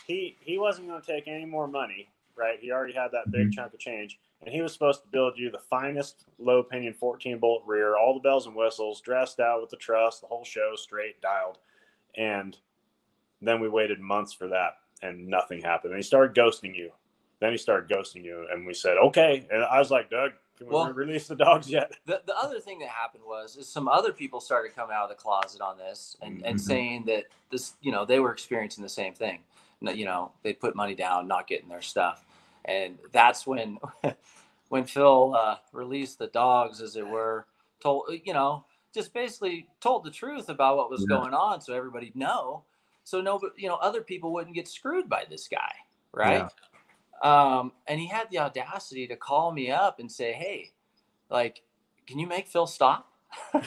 he 0.07 0.37
he 0.41 0.59
wasn't 0.59 0.89
going 0.89 1.01
to 1.01 1.07
take 1.07 1.27
any 1.27 1.47
more 1.47 1.67
money. 1.67 2.09
Right. 2.37 2.59
He 2.61 2.71
already 2.73 2.93
had 2.93 3.13
that 3.13 3.31
big 3.31 3.49
Mhm. 3.49 3.55
chunk 3.55 3.73
of 3.75 3.81
change, 3.81 4.19
and 4.43 4.55
he 4.55 4.63
was 4.63 4.73
supposed 4.73 5.03
to 5.03 5.09
build 5.09 5.35
you 5.37 5.51
the 5.51 5.59
finest 5.59 6.25
low 6.39 6.63
pinion 6.63 6.95
14 6.95 7.39
bolt 7.39 7.63
rear, 7.67 7.97
all 7.97 8.15
the 8.15 8.21
bells 8.21 8.47
and 8.47 8.55
whistles, 8.57 9.01
dressed 9.01 9.41
out 9.41 9.61
with 9.61 9.71
the 9.71 9.77
truss, 9.77 10.21
the 10.21 10.27
whole 10.27 10.45
show 10.45 10.73
straight 10.77 11.21
dialed, 11.21 11.59
and 12.17 12.57
then 13.43 13.61
we 13.61 13.69
waited 13.69 14.01
months 14.01 14.33
for 14.33 14.49
that, 14.49 14.79
and 15.03 15.27
nothing 15.29 15.61
happened. 15.63 15.93
And 15.93 15.99
he 15.99 16.07
started 16.07 16.35
ghosting 16.37 16.75
you. 16.75 16.91
Then 17.41 17.53
he 17.53 17.59
started 17.59 17.89
ghosting 17.95 18.23
you, 18.25 18.47
and 18.53 18.67
we 18.67 18.75
said 18.75 18.97
okay. 18.99 19.47
And 19.51 19.63
I 19.65 19.79
was 19.79 19.91
like, 19.91 20.11
Doug, 20.11 20.33
can 20.59 20.67
we 20.67 20.75
Well- 20.75 20.93
release 20.93 21.27
the 21.27 21.37
dogs 21.37 21.71
yet? 21.71 21.93
the, 22.07 22.21
the 22.27 22.37
other 22.37 22.61
thing 22.61 22.79
that 22.81 22.89
happened 22.89 23.25
was 23.27 23.57
is 23.57 23.67
some 23.69 23.89
other 23.89 24.13
people 24.13 24.41
started 24.41 24.75
coming 24.75 24.95
out 24.95 25.05
of 25.05 25.09
the 25.11 25.15
closet 25.15 25.61
on 25.63 25.79
this 25.79 26.17
and, 26.21 26.45
and 26.45 26.57
Mhm. 26.57 26.61
saying 26.61 27.05
that 27.07 27.25
this 27.51 27.75
you 27.81 27.93
know 27.93 28.05
they 28.05 28.21
were 28.21 28.33
experiencing 28.33 28.83
the 28.83 28.89
same 28.91 29.15
thing 29.15 29.41
you 29.83 30.05
know 30.05 30.31
they 30.43 30.53
put 30.53 30.77
money 30.77 30.95
down 30.95 31.27
not 31.27 31.47
getting 31.47 31.69
their 31.71 31.81
stuff 31.81 32.27
and 32.67 32.99
that's 33.13 33.47
when 33.47 33.79
when 34.69 34.85
phil 34.85 35.35
uh, 35.39 35.57
released 35.73 36.19
the 36.19 36.29
dogs 36.29 36.81
as 36.81 36.97
it 36.97 37.07
were 37.07 37.47
told 37.83 38.05
you 38.25 38.33
know 38.33 38.65
just 38.95 39.13
basically 39.15 39.67
told 39.81 40.05
the 40.05 40.11
truth 40.11 40.49
about 40.49 40.77
what 40.77 40.91
was 40.91 41.05
Yeah. 41.07 41.19
going 41.19 41.35
on 41.35 41.61
so 41.61 41.73
everybody'd 41.75 42.17
know 42.17 42.65
so 43.05 43.21
no 43.21 43.41
you 43.57 43.69
know 43.69 43.77
other 43.77 44.03
people 44.03 44.33
wouldn't 44.33 44.55
get 44.55 44.69
screwed 44.69 45.09
by 45.09 45.25
this 45.29 45.49
guy 45.49 45.73
right? 46.13 46.47
Um, 47.23 47.73
and 47.87 48.01
he 48.01 48.07
had 48.07 48.29
the 48.31 48.39
audacity 48.39 49.07
to 49.07 49.17
call 49.17 49.53
me 49.53 49.71
up 49.71 50.01
and 50.01 50.11
say 50.11 50.33
hey 50.33 50.73
like 51.31 51.63
can 52.07 52.19
you 52.19 52.27
make 52.27 52.49
phil 52.49 52.67
stop? 52.67 53.13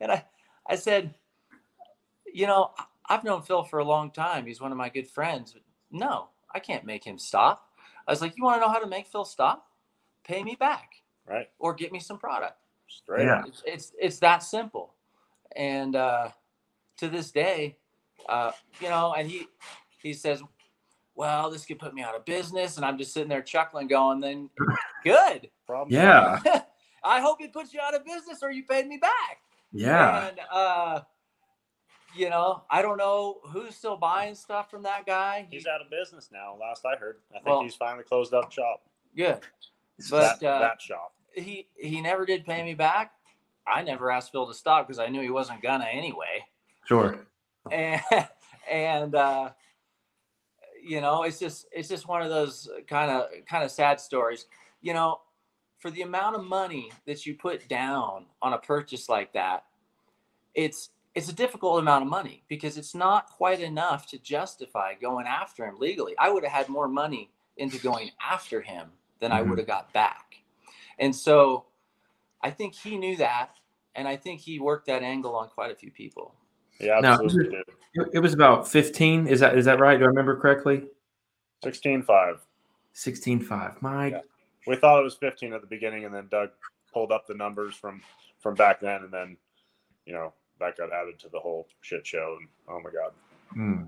And 0.00 0.10
i 0.10 0.24
i 0.66 0.74
said 0.74 1.14
you 2.26 2.46
know 2.46 2.72
i've 3.08 3.22
known 3.24 3.42
phil 3.42 3.62
for 3.62 3.78
a 3.78 3.84
long 3.84 4.10
time. 4.10 4.46
He's 4.46 4.60
one 4.60 4.72
of 4.72 4.78
my 4.78 4.88
good 4.88 5.08
friends. 5.08 5.54
No 5.90 6.28
i 6.54 6.58
can't 6.58 6.84
make 6.84 7.04
him 7.04 7.18
stop 7.18 7.68
i 8.06 8.12
was 8.12 8.20
like 8.22 8.36
you 8.36 8.44
want 8.44 8.56
to 8.60 8.66
know 8.66 8.72
how 8.72 8.78
to 8.78 8.86
make 8.86 9.06
phil 9.06 9.24
stop 9.24 9.66
pay 10.24 10.42
me 10.42 10.56
back 10.58 10.90
Right, 11.26 11.48
or 11.58 11.72
get 11.74 11.90
me 11.90 12.00
some 12.00 12.18
product 12.18 12.58
straight 12.88 13.24
Yeah. 13.26 13.36
up. 13.40 13.46
it's 13.48 13.62
it's, 13.66 13.92
it's 13.98 14.18
that 14.20 14.42
simple 14.42 14.94
and 15.56 15.96
uh 15.96 16.28
to 16.98 17.08
this 17.08 17.30
day 17.30 17.76
uh 18.28 18.52
you 18.80 18.88
know 18.88 19.14
and 19.16 19.28
he 19.28 19.46
he 20.02 20.12
says 20.12 20.42
well 21.14 21.50
this 21.50 21.64
could 21.64 21.78
put 21.78 21.94
me 21.94 22.02
out 22.02 22.14
of 22.14 22.24
business 22.24 22.76
and 22.76 22.84
i'm 22.84 22.98
just 22.98 23.12
sitting 23.14 23.28
there 23.28 23.42
chuckling 23.42 23.86
going 23.88 24.20
then 24.20 24.50
good 25.04 25.48
Problem 25.66 25.92
Yeah. 25.92 26.40
i 27.04 27.20
hope 27.20 27.40
it 27.40 27.52
puts 27.52 27.72
you 27.72 27.80
out 27.80 27.94
of 27.94 28.04
business 28.04 28.38
or 28.42 28.50
you 28.50 28.64
paid 28.64 28.86
me 28.86 28.98
back 28.98 29.38
Yeah. 29.72 30.28
and 30.28 30.40
uh 30.52 31.00
you 32.16 32.30
know 32.30 32.62
i 32.70 32.80
don't 32.82 32.96
know 32.98 33.38
who's 33.44 33.74
still 33.74 33.96
buying 33.96 34.34
stuff 34.34 34.70
from 34.70 34.82
that 34.82 35.04
guy 35.06 35.46
He's 35.50 35.66
out 35.66 35.80
of 35.80 35.90
business 35.90 36.30
now. 36.32 36.56
Last 36.60 36.84
I 36.86 36.96
heard, 36.96 37.18
I 37.30 37.34
think 37.34 37.46
Well- 37.46 37.62
he's 37.62 37.74
finally 37.74 38.04
closed 38.04 38.32
up 38.34 38.50
shop. 38.52 38.82
good 39.16 39.40
but 40.10 40.40
that, 40.40 40.46
uh, 40.48 40.58
that 40.58 40.82
shop. 40.82 41.14
he 41.34 41.68
he 41.76 42.00
never 42.00 42.24
did 42.26 42.44
pay 42.44 42.62
me 42.64 42.74
back 42.74 43.12
i 43.66 43.82
never 43.82 44.10
asked 44.10 44.32
phil 44.32 44.46
to 44.46 44.54
stop 44.54 44.86
because 44.86 44.98
i 44.98 45.06
knew 45.06 45.20
he 45.20 45.30
wasn't 45.30 45.60
gonna 45.62 45.84
anyway 45.90 46.44
Sure. 46.86 47.26
and 47.70 48.00
and 48.70 49.14
uh 49.14 49.50
you 50.82 51.00
know 51.00 51.22
it's 51.22 51.38
just 51.38 51.66
it's 51.72 51.88
just 51.88 52.06
one 52.08 52.22
of 52.22 52.28
those 52.28 52.68
kind 52.88 53.10
of 53.10 53.26
kind 53.48 53.62
of 53.64 53.70
sad 53.70 54.00
stories 54.00 54.46
you 54.82 54.92
know 54.92 55.20
for 55.78 55.90
the 55.90 56.02
amount 56.02 56.34
of 56.36 56.44
money 56.44 56.90
that 57.06 57.24
you 57.24 57.34
put 57.34 57.68
down 57.68 58.26
on 58.42 58.52
a 58.52 58.58
purchase 58.58 59.08
like 59.08 59.32
that 59.32 59.64
it's 60.54 60.90
it's 61.14 61.28
a 61.28 61.32
difficult 61.32 61.78
amount 61.78 62.02
of 62.02 62.10
money 62.10 62.42
because 62.48 62.76
it's 62.76 62.94
not 62.94 63.26
quite 63.28 63.60
enough 63.60 64.06
to 64.08 64.18
justify 64.18 64.94
going 64.94 65.26
after 65.26 65.64
him 65.64 65.76
legally 65.78 66.14
i 66.18 66.28
would 66.30 66.42
have 66.44 66.52
had 66.52 66.68
more 66.68 66.88
money 66.88 67.30
into 67.56 67.78
going 67.78 68.10
after 68.20 68.60
him 68.60 68.90
than 69.20 69.30
i 69.32 69.40
Mhm. 69.42 69.50
would 69.50 69.58
have 69.58 69.66
got 69.66 69.92
back 69.92 70.36
and 70.98 71.14
so 71.14 71.66
i 72.42 72.50
think 72.50 72.74
he 72.74 72.96
knew 72.98 73.16
that 73.16 73.56
and 73.94 74.08
i 74.08 74.16
think 74.16 74.40
he 74.40 74.58
worked 74.58 74.86
that 74.86 75.02
angle 75.02 75.34
on 75.36 75.48
quite 75.48 75.70
a 75.70 75.74
few 75.76 75.90
people 75.90 76.34
Yeah, 76.80 76.98
Now- 77.00 77.12
absolutely. 77.22 77.50
did. 77.58 77.64
It, 77.94 78.08
it 78.14 78.18
was 78.18 78.34
about 78.34 78.66
15. 78.66 79.28
Is 79.28 79.38
that 79.38 79.56
is 79.56 79.64
that 79.66 79.78
right? 79.78 79.96
Do 79.96 80.02
I 80.04 80.08
remember 80.08 80.36
correctly? 80.40 80.88
16-5. 81.64 82.40
16.5. 82.94 83.80
My 83.80 84.08
Yeah. 84.08 84.20
We 84.66 84.74
thought 84.74 84.98
it 84.98 85.04
was 85.04 85.14
15 85.14 85.52
at 85.52 85.60
the 85.60 85.68
beginning, 85.68 86.04
and 86.04 86.12
then 86.12 86.26
Doug 86.28 86.50
pulled 86.92 87.12
up 87.12 87.26
the 87.28 87.34
numbers 87.34 87.76
from 87.76 88.02
from 88.40 88.54
back 88.54 88.80
then, 88.80 89.04
and 89.04 89.12
then 89.12 89.36
you 90.04 90.14
know 90.14 90.32
that 90.60 90.76
got 90.76 90.92
added 90.92 91.18
to 91.20 91.28
the 91.28 91.38
whole 91.38 91.66
shit 91.80 92.06
show. 92.06 92.36
And 92.38 92.48
oh 92.68 92.80
my 92.82 92.90
god, 92.90 93.12
Hmm. 93.52 93.82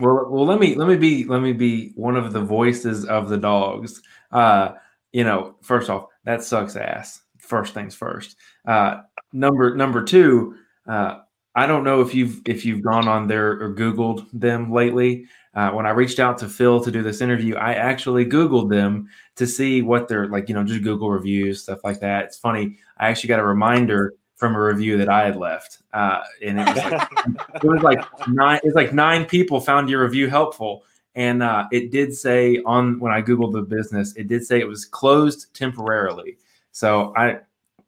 Well, 0.00 0.28
well, 0.30 0.46
let 0.46 0.58
me 0.58 0.74
let 0.74 0.88
me 0.88 0.96
be 0.96 1.24
let 1.24 1.42
me 1.42 1.52
be 1.52 1.92
one 1.94 2.16
of 2.16 2.32
the 2.32 2.40
voices 2.40 3.04
of 3.04 3.28
the 3.28 3.38
dogs. 3.38 4.02
Uh, 4.32 4.72
you 5.12 5.24
know, 5.24 5.56
first 5.62 5.90
off, 5.90 6.06
that 6.24 6.42
sucks 6.42 6.76
ass. 6.76 7.22
First 7.38 7.74
things 7.74 7.94
first. 7.94 8.36
Uh, 8.66 9.02
number 9.32 9.74
number 9.76 10.04
two. 10.04 10.56
Uh, 10.88 11.20
I 11.54 11.66
don't 11.66 11.84
know 11.84 12.00
if 12.00 12.14
you've 12.14 12.40
if 12.46 12.64
you've 12.64 12.82
gone 12.82 13.08
on 13.08 13.26
there 13.26 13.50
or 13.60 13.74
Googled 13.74 14.26
them 14.32 14.72
lately. 14.72 15.26
Uh, 15.52 15.70
when 15.70 15.84
I 15.84 15.90
reached 15.90 16.20
out 16.20 16.38
to 16.38 16.48
Phil 16.48 16.82
to 16.82 16.92
do 16.92 17.02
this 17.02 17.20
interview, 17.20 17.56
I 17.56 17.74
actually 17.74 18.24
Googled 18.24 18.70
them 18.70 19.08
to 19.34 19.46
see 19.46 19.82
what 19.82 20.06
they're 20.06 20.28
like. 20.28 20.48
You 20.48 20.54
know, 20.54 20.64
just 20.64 20.82
Google 20.82 21.10
reviews, 21.10 21.62
stuff 21.62 21.80
like 21.82 22.00
that. 22.00 22.26
It's 22.26 22.38
funny. 22.38 22.78
I 22.98 23.08
actually 23.08 23.28
got 23.28 23.40
a 23.40 23.44
reminder 23.44 24.14
from 24.40 24.56
a 24.56 24.60
review 24.60 24.96
that 24.98 25.08
I 25.08 25.26
had 25.26 25.36
left, 25.36 25.78
uh, 25.92 26.20
and 26.42 26.58
it 26.58 26.66
was 26.66 26.76
like 26.76 27.10
it 27.54 27.64
was 27.64 27.82
like 27.82 28.28
nine 28.28 28.58
it's 28.64 28.74
like 28.74 28.92
nine 28.92 29.26
people 29.26 29.60
found 29.60 29.88
your 29.88 30.02
review 30.02 30.28
helpful 30.28 30.82
and 31.14 31.42
uh, 31.42 31.66
it 31.72 31.90
did 31.90 32.14
say 32.14 32.62
on 32.64 32.98
when 33.00 33.12
i 33.12 33.20
googled 33.20 33.52
the 33.52 33.62
business 33.62 34.14
it 34.16 34.28
did 34.28 34.44
say 34.44 34.60
it 34.60 34.68
was 34.68 34.84
closed 34.84 35.52
temporarily. 35.54 36.38
So 36.72 37.12
i 37.16 37.40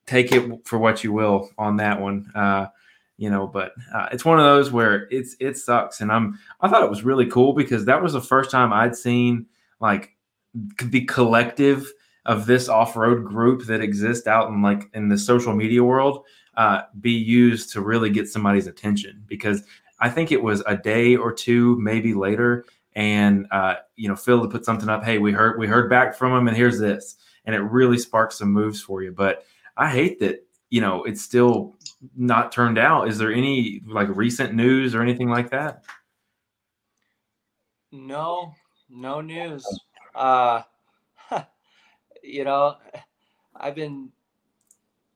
take 0.07 0.33
it 0.33 0.67
for 0.67 0.79
what 0.79 1.05
you 1.05 1.13
will 1.13 1.51
on 1.59 1.77
that 1.77 2.01
one 2.01 2.31
uh, 2.35 2.67
you 3.17 3.31
know 3.31 3.47
but 3.47 3.73
uh, 3.95 4.09
it's 4.13 4.25
one 4.25 4.39
of 4.39 4.45
those 4.45 4.73
where 4.73 5.07
it's 5.11 5.37
it 5.39 5.57
sucks 5.57 6.01
and 6.01 6.11
i'm 6.11 6.39
i 6.61 6.69
thought 6.69 6.83
it 6.83 6.91
was 6.91 7.05
really 7.05 7.27
cool 7.27 7.53
because 7.53 7.85
that 7.85 8.03
was 8.03 8.13
the 8.13 8.21
first 8.21 8.51
time 8.51 8.73
i'd 8.73 8.97
seen 8.97 9.47
like 9.81 10.17
the 10.85 11.05
collective 11.05 11.91
of 12.27 12.47
this 12.47 12.69
off-road 12.69 13.25
group 13.25 13.65
that 13.67 13.81
exists 13.81 14.27
out 14.27 14.49
in 14.49 14.63
like 14.63 14.91
in 14.95 15.09
the 15.09 15.19
social 15.19 15.55
media 15.55 15.83
world 15.83 16.25
uh, 16.57 16.83
be 17.01 17.13
used 17.13 17.73
to 17.73 17.81
really 17.81 18.11
get 18.11 18.29
somebody's 18.29 18.67
attention 18.67 19.25
because 19.27 19.65
I 20.01 20.11
think 20.11 20.33
it 20.33 20.43
was 20.43 20.63
a 20.67 20.77
day 20.77 21.17
or 21.17 21.33
two, 21.33 21.79
maybe 21.79 22.13
later, 22.13 22.65
and 22.95 23.47
uh, 23.51 23.77
you 23.97 24.09
know 24.09 24.17
Phil 24.17 24.47
put 24.49 24.65
something 24.65 24.89
up. 24.89 25.05
Hey, 25.05 25.19
we 25.19 25.33
heard 25.33 25.59
we 25.59 25.67
heard 25.67 25.89
back 25.89 26.15
from 26.15 26.33
him, 26.33 26.49
and 26.49 26.57
here's 26.57 26.79
this, 26.79 27.17
and 27.45 27.55
it 27.55 27.61
really 27.61 27.99
sparked 27.99 28.33
some 28.33 28.53
moves 28.53 28.81
for 28.81 29.03
you. 29.03 29.13
But 29.13 29.45
I 29.77 29.91
hate 29.91 30.21
that 30.21 30.47
you 30.71 30.81
know 30.81 31.05
it's 31.05 31.23
still 31.23 31.77
not 32.17 32.53
turned 32.53 32.79
out. 32.79 33.09
Is 33.09 33.17
there 33.17 33.33
any 33.33 33.81
like 33.87 34.09
recent 34.11 34.55
news 34.55 34.95
or 34.95 35.03
anything 35.03 35.29
like 35.29 35.51
that? 35.51 35.85
No, 37.93 38.55
no 38.91 39.21
news. 39.21 39.65
Uh, 40.15 40.63
you 42.23 42.45
know, 42.45 42.77
I've 43.55 43.75
been 43.75 44.11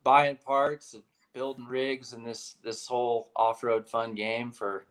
buying 0.05 0.37
parts 0.37 0.95
and 0.95 1.03
building 1.37 1.67
rigs 1.67 2.15
and 2.15 2.27
this 2.27 2.57
this 2.65 2.87
whole 2.87 3.29
off-road 3.37 3.87
fun 3.87 4.15
game 4.15 4.51
for 4.51 4.87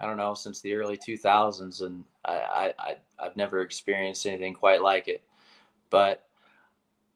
I 0.00 0.06
don't 0.06 0.16
know 0.16 0.32
since 0.32 0.60
the 0.62 0.74
early 0.74 0.96
2000s, 0.96 1.82
and 1.82 2.02
I, 2.24 2.72
I, 2.78 2.96
I've 3.18 3.36
never 3.36 3.60
experienced 3.60 4.24
anything 4.26 4.54
quite 4.54 4.80
like 4.80 5.06
it. 5.06 5.22
But 5.90 6.24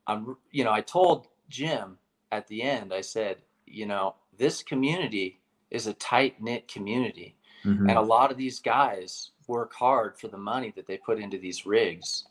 I'm, 0.06 0.36
you 0.52 0.62
know, 0.62 0.72
I 0.72 0.82
told 0.82 1.28
Jim 1.48 1.96
at 2.30 2.46
the 2.48 2.62
end, 2.62 2.92
I 2.92 3.00
said, 3.00 3.38
you 3.66 3.86
know, 3.86 4.14
this 4.36 4.62
community 4.62 5.40
is 5.70 5.86
a 5.86 5.94
tight 5.94 6.40
knit 6.40 6.68
community. 6.68 7.34
Mhm. 7.64 7.88
And 7.88 7.98
a 7.98 8.02
lot 8.02 8.30
of 8.30 8.36
these 8.36 8.60
guys 8.60 9.30
work 9.48 9.72
hard 9.72 10.18
for 10.20 10.28
the 10.28 10.36
money 10.36 10.70
that 10.76 10.86
they 10.86 10.98
put 10.98 11.18
into 11.18 11.38
these 11.38 11.64
rigs. 11.64 12.26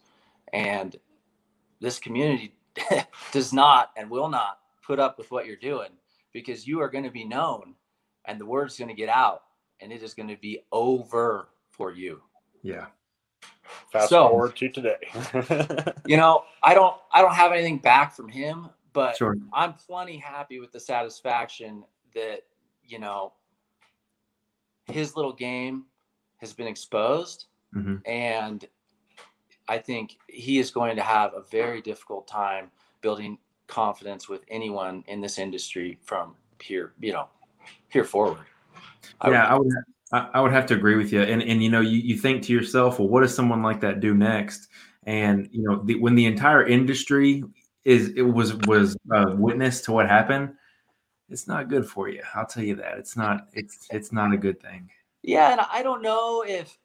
And 0.53 0.95
this 1.81 1.97
community 1.97 2.53
does 3.31 3.51
not 3.51 3.91
and 3.97 4.11
will 4.11 4.29
not 4.29 4.59
put 4.85 4.99
up 4.99 5.17
with 5.17 5.31
what 5.31 5.47
you're 5.47 5.55
doing 5.55 5.89
because 6.35 6.67
you 6.67 6.81
are 6.81 6.89
going 6.89 7.05
to 7.05 7.09
be 7.09 7.23
known 7.23 7.73
and 8.25 8.37
the 8.37 8.45
word's 8.45 8.77
going 8.77 8.89
to 8.89 8.93
get 8.93 9.07
out 9.07 9.43
and 9.79 9.89
it 9.93 10.03
is 10.03 10.13
going 10.13 10.27
to 10.27 10.35
be 10.35 10.59
over 10.73 11.47
for 11.71 11.93
you. 11.93 12.21
Yeah. 12.61 12.87
fast 13.89 14.09
So- 14.09 14.27
forward 14.27 14.55
to 14.57 14.67
today. 14.69 14.97
You 16.05 16.17
know, 16.17 16.43
I 16.61 16.73
don't 16.75 16.95
I 17.13 17.21
don't 17.21 17.33
have 17.33 17.51
anything 17.53 17.77
back 17.79 18.13
from 18.13 18.27
him, 18.27 18.69
but 18.91 19.15
Sure. 19.15 19.35
I'm 19.53 19.73
plenty 19.73 20.17
happy 20.17 20.59
with 20.59 20.71
the 20.73 20.79
satisfaction 20.79 21.83
that, 22.13 22.41
you 22.85 22.99
know, 22.99 23.31
his 24.87 25.15
little 25.15 25.33
game 25.33 25.85
has 26.37 26.51
been 26.53 26.67
exposed, 26.67 27.45
hmm 27.73 27.95
and 28.05 28.67
I 29.67 29.77
think 29.79 30.17
he 30.27 30.59
is 30.59 30.69
going 30.69 30.95
to 30.97 31.01
have 31.01 31.33
a 31.33 31.41
very 31.49 31.81
difficult 31.81 32.27
time 32.27 32.69
building 33.01 33.37
confidence 33.67 34.29
with 34.29 34.41
anyone 34.49 35.03
in 35.07 35.21
this 35.21 35.37
industry 35.37 35.97
from 36.03 36.35
here, 36.61 36.93
you 36.99 37.13
know, 37.13 37.27
here 37.89 38.03
forward. 38.03 38.45
I 39.21 39.31
yeah, 39.31 39.45
I 39.47 39.57
would. 39.57 39.71
I 40.11 40.29
I 40.35 40.41
would 40.41 40.51
have 40.51 40.65
to 40.67 40.75
agree 40.75 40.95
with 40.95 41.11
you, 41.11 41.21
and 41.21 41.41
and 41.41 41.63
you 41.63 41.69
know, 41.69 41.81
you, 41.81 41.97
you 41.97 42.17
think 42.17 42.43
to 42.43 42.53
yourself, 42.53 42.99
well, 42.99 43.07
what 43.07 43.21
does 43.21 43.35
someone 43.35 43.61
like 43.61 43.81
that 43.81 43.99
do 43.99 44.13
next? 44.13 44.69
And 45.03 45.49
you 45.51 45.63
know, 45.63 45.83
the, 45.83 45.95
when 45.95 46.15
the 46.15 46.25
entire 46.25 46.65
industry 46.65 47.43
is 47.83 48.09
it 48.15 48.23
was 48.23 48.55
was 48.67 48.97
uh, 49.13 49.33
witness 49.35 49.81
to 49.81 49.91
what 49.91 50.07
happened, 50.07 50.53
it's 51.29 51.47
not 51.47 51.69
good 51.69 51.87
for 51.87 52.09
you. 52.09 52.21
I'll 52.33 52.45
tell 52.45 52.63
you 52.63 52.75
that 52.75 52.97
it's 52.97 53.15
not. 53.15 53.47
It's 53.53 53.87
it's 53.91 54.11
not 54.11 54.33
a 54.33 54.37
good 54.37 54.61
thing. 54.61 54.89
Yeah, 55.21 55.51
and 55.51 55.61
I 55.71 55.81
don't 55.83 56.01
know 56.01 56.43
if 56.47 56.77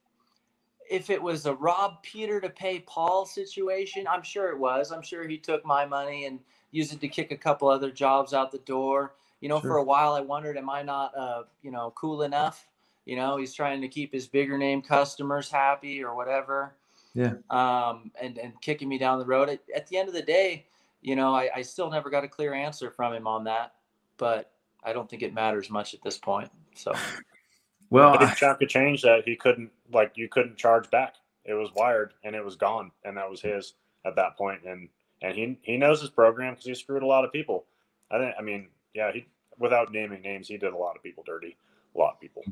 if 0.91 1.09
it 1.09 1.23
was 1.23 1.47
a 1.47 1.55
rob 1.55 2.03
Peter 2.03 2.41
to 2.41 2.51
pay 2.51 2.81
Paul 2.81 3.25
situation. 3.25 4.07
I'm 4.09 4.23
sure 4.23 4.49
it 4.51 4.59
was. 4.59 4.91
I'm 4.93 5.03
sure 5.03 5.27
he 5.27 5.39
took 5.39 5.65
my 5.65 5.87
money 5.87 6.27
and 6.27 6.41
used 6.71 6.93
it 6.93 7.01
to 7.01 7.09
kick 7.09 7.33
a 7.33 7.37
couple 7.37 7.69
other 7.69 7.91
jobs 7.91 8.33
out 8.35 8.51
the 8.53 8.59
door. 8.59 9.15
You 9.41 9.49
know, 9.49 9.61
Sure. 9.61 9.71
for 9.71 9.77
a 9.79 9.83
while 9.83 10.13
I 10.15 10.21
wondered, 10.21 10.57
am 10.57 10.69
I 10.69 10.83
not 10.83 11.17
uh, 11.17 11.45
you 11.63 11.71
know, 11.71 11.93
cool 11.97 12.23
enough? 12.23 12.67
You 13.07 13.17
know, 13.17 13.37
he's 13.39 13.55
trying 13.55 13.81
to 13.81 13.89
keep 13.89 14.13
his 14.13 14.29
bigger 14.29 14.59
name 14.59 14.83
customers 14.83 15.51
happy 15.51 16.05
or 16.05 16.15
whatever. 16.15 16.75
Yeah. 17.15 17.35
Um, 17.49 18.11
and 18.21 18.39
and 18.39 18.53
kicking 18.61 18.89
me 18.89 18.99
down 18.99 19.19
the 19.19 19.25
road. 19.25 19.49
At, 19.49 19.61
at 19.75 19.87
the 19.89 19.97
end 19.97 20.09
of 20.09 20.15
the 20.15 20.23
day, 20.23 20.67
you 21.03 21.17
know, 21.17 21.35
I, 21.35 21.51
I 21.57 21.63
still 21.63 21.91
never 21.91 22.11
got 22.11 22.25
a 22.25 22.29
clear 22.29 22.55
answer 22.55 22.91
from 22.91 23.15
him 23.15 23.27
on 23.27 23.45
that. 23.45 23.73
But 24.17 24.53
I 24.85 24.93
don't 24.93 25.09
think 25.09 25.23
it 25.23 25.35
matters 25.35 25.71
much 25.71 25.95
at 25.95 26.03
this 26.03 26.19
point. 26.19 26.51
So 26.75 26.93
Well, 27.91 28.17
Big 28.19 28.35
chunk 28.37 28.63
of 28.63 28.69
change 28.69 29.03
that 29.03 29.23
he 29.25 29.35
couldn't 29.35 29.71
like 29.93 30.13
you 30.17 30.29
couldn't 30.29 30.57
charge 30.57 30.89
back. 30.91 31.17
It 31.45 31.55
was 31.55 31.71
wired 31.75 32.13
and 32.23 32.37
it 32.37 32.45
was 32.45 32.55
gone, 32.57 32.93
and 33.05 33.17
that 33.17 33.29
was 33.29 33.41
his 33.41 33.75
at 34.05 34.15
that 34.17 34.37
point. 34.37 34.61
And 34.65 34.89
and 35.23 35.35
he 35.35 35.59
he 35.63 35.77
knows 35.77 36.01
his 36.01 36.11
program 36.11 36.55
because 36.55 36.67
he 36.67 36.75
screwed 36.75 37.03
a 37.03 37.07
lot 37.07 37.25
of 37.25 37.33
people. 37.33 37.67
I 38.11 38.19
think. 38.19 38.35
I 38.39 38.43
mean, 38.43 38.69
yeah. 38.95 39.13
He 39.13 39.27
without 39.59 39.93
naming 39.93 40.23
names, 40.23 40.49
he 40.49 40.57
did 40.57 40.73
a 40.73 40.77
lot 40.77 40.97
of 40.97 41.03
people 41.03 41.23
dirty. 41.25 41.57
A 41.95 41.99
lot 41.99 42.15
of 42.15 42.21
people. 42.21 42.43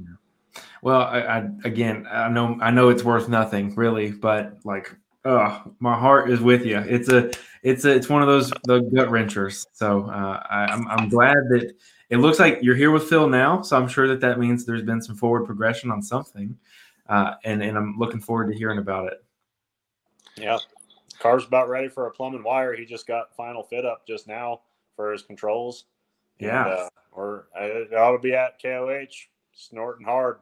Well, 0.82 1.00
I, 1.00 1.20
I 1.20 1.48
again, 1.64 2.06
I 2.10 2.28
know, 2.28 2.58
I 2.60 2.70
know 2.70 2.88
it's 2.88 3.02
worth 3.02 3.28
nothing 3.28 3.74
really, 3.74 4.12
but 4.12 4.58
like, 4.64 4.94
oh, 5.24 5.62
my 5.80 5.98
heart 5.98 6.30
is 6.30 6.40
with 6.40 6.64
you. 6.64 6.78
It's 6.78 7.08
a, 7.08 7.30
it's 7.62 7.84
a, 7.84 7.90
it's 7.90 8.08
one 8.08 8.22
of 8.22 8.28
those 8.28 8.52
the 8.64 8.80
gut 8.94 9.10
wrenchers. 9.10 9.66
So 9.72 10.04
uh, 10.04 10.42
I, 10.48 10.66
I'm, 10.66 10.86
I'm 10.88 11.08
glad 11.08 11.36
that 11.50 11.72
it 12.10 12.18
looks 12.18 12.38
like 12.38 12.58
you're 12.62 12.76
here 12.76 12.90
with 12.90 13.04
Phil 13.04 13.28
now. 13.28 13.62
So 13.62 13.76
I'm 13.76 13.88
sure 13.88 14.08
that 14.08 14.20
that 14.20 14.38
means 14.38 14.64
there's 14.64 14.82
been 14.82 15.02
some 15.02 15.16
forward 15.16 15.44
progression 15.44 15.90
on 15.90 16.02
something, 16.02 16.56
uh, 17.08 17.34
and 17.44 17.62
and 17.62 17.76
I'm 17.76 17.96
looking 17.98 18.20
forward 18.20 18.50
to 18.50 18.56
hearing 18.56 18.78
about 18.78 19.12
it. 19.12 19.24
Yeah. 20.36 20.58
Car's 21.18 21.44
about 21.44 21.68
ready 21.68 21.88
for 21.88 22.06
a 22.06 22.10
plumb 22.10 22.34
and 22.34 22.44
wire. 22.44 22.74
He 22.74 22.84
just 22.84 23.06
got 23.06 23.34
final 23.36 23.62
fit 23.62 23.84
up 23.84 24.06
just 24.06 24.28
now 24.28 24.60
for 24.96 25.12
his 25.12 25.22
controls. 25.22 25.84
Yeah. 26.38 26.64
And, 26.64 26.74
uh, 26.74 26.88
or 27.12 27.48
I 27.58 27.86
ought 27.96 28.12
to 28.12 28.18
be 28.18 28.34
at 28.34 28.60
KOH 28.62 29.28
snorting 29.52 30.06
hard. 30.06 30.38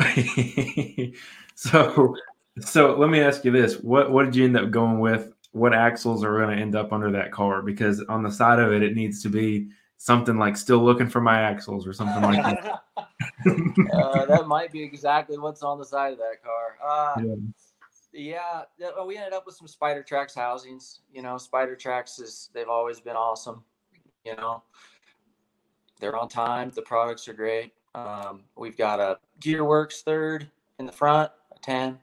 so, 1.54 2.16
so 2.60 2.96
let 2.96 3.10
me 3.10 3.20
ask 3.20 3.44
you 3.44 3.50
this: 3.50 3.76
what 3.80 4.10
what 4.10 4.24
did 4.24 4.36
you 4.36 4.44
end 4.44 4.56
up 4.56 4.70
going 4.70 4.98
with? 5.00 5.32
What 5.52 5.72
axles 5.72 6.22
are 6.22 6.36
going 6.38 6.54
to 6.54 6.60
end 6.60 6.76
up 6.76 6.92
under 6.92 7.10
that 7.12 7.32
car? 7.32 7.62
Because 7.62 8.02
on 8.08 8.22
the 8.22 8.30
side 8.30 8.58
of 8.58 8.72
it, 8.72 8.82
it 8.82 8.94
needs 8.94 9.22
to 9.22 9.28
be 9.28 9.68
something 9.96 10.38
like 10.38 10.56
"still 10.56 10.84
looking 10.84 11.08
for 11.08 11.20
my 11.20 11.40
axles" 11.40 11.86
or 11.86 11.92
something 11.92 12.22
like 12.22 12.42
that. 12.42 12.82
uh, 13.94 14.26
that 14.26 14.46
might 14.46 14.72
be 14.72 14.82
exactly 14.82 15.38
what's 15.38 15.62
on 15.62 15.78
the 15.78 15.84
side 15.84 16.12
of 16.12 16.18
that 16.18 16.42
car. 16.42 16.76
Uh, 16.84 17.20
Yeah. 17.24 17.34
Yeah, 18.16 18.62
we 19.06 19.18
ended 19.18 19.34
up 19.34 19.44
with 19.44 19.56
some 19.56 19.66
Spidertrax 19.66 20.34
housings. 20.34 21.00
You 21.12 21.20
know, 21.20 21.34
Spidertrax 21.34 22.20
is 22.20 22.48
they've 22.54 22.68
always 22.68 22.98
been 22.98 23.14
awesome. 23.16 23.62
You 24.24 24.34
know, 24.36 24.62
they're 26.00 26.16
on 26.16 26.28
time. 26.28 26.72
The 26.74 26.82
products 26.82 27.28
are 27.28 27.34
great. 27.34 27.72
Um, 27.94 28.44
we've 28.56 28.76
got 28.76 29.00
a 29.00 29.18
Gearworks 29.40 30.02
third 30.02 30.50
in 30.78 30.86
the 30.86 30.92
front, 30.92 31.30
a 31.54 31.58
ten, 31.60 31.98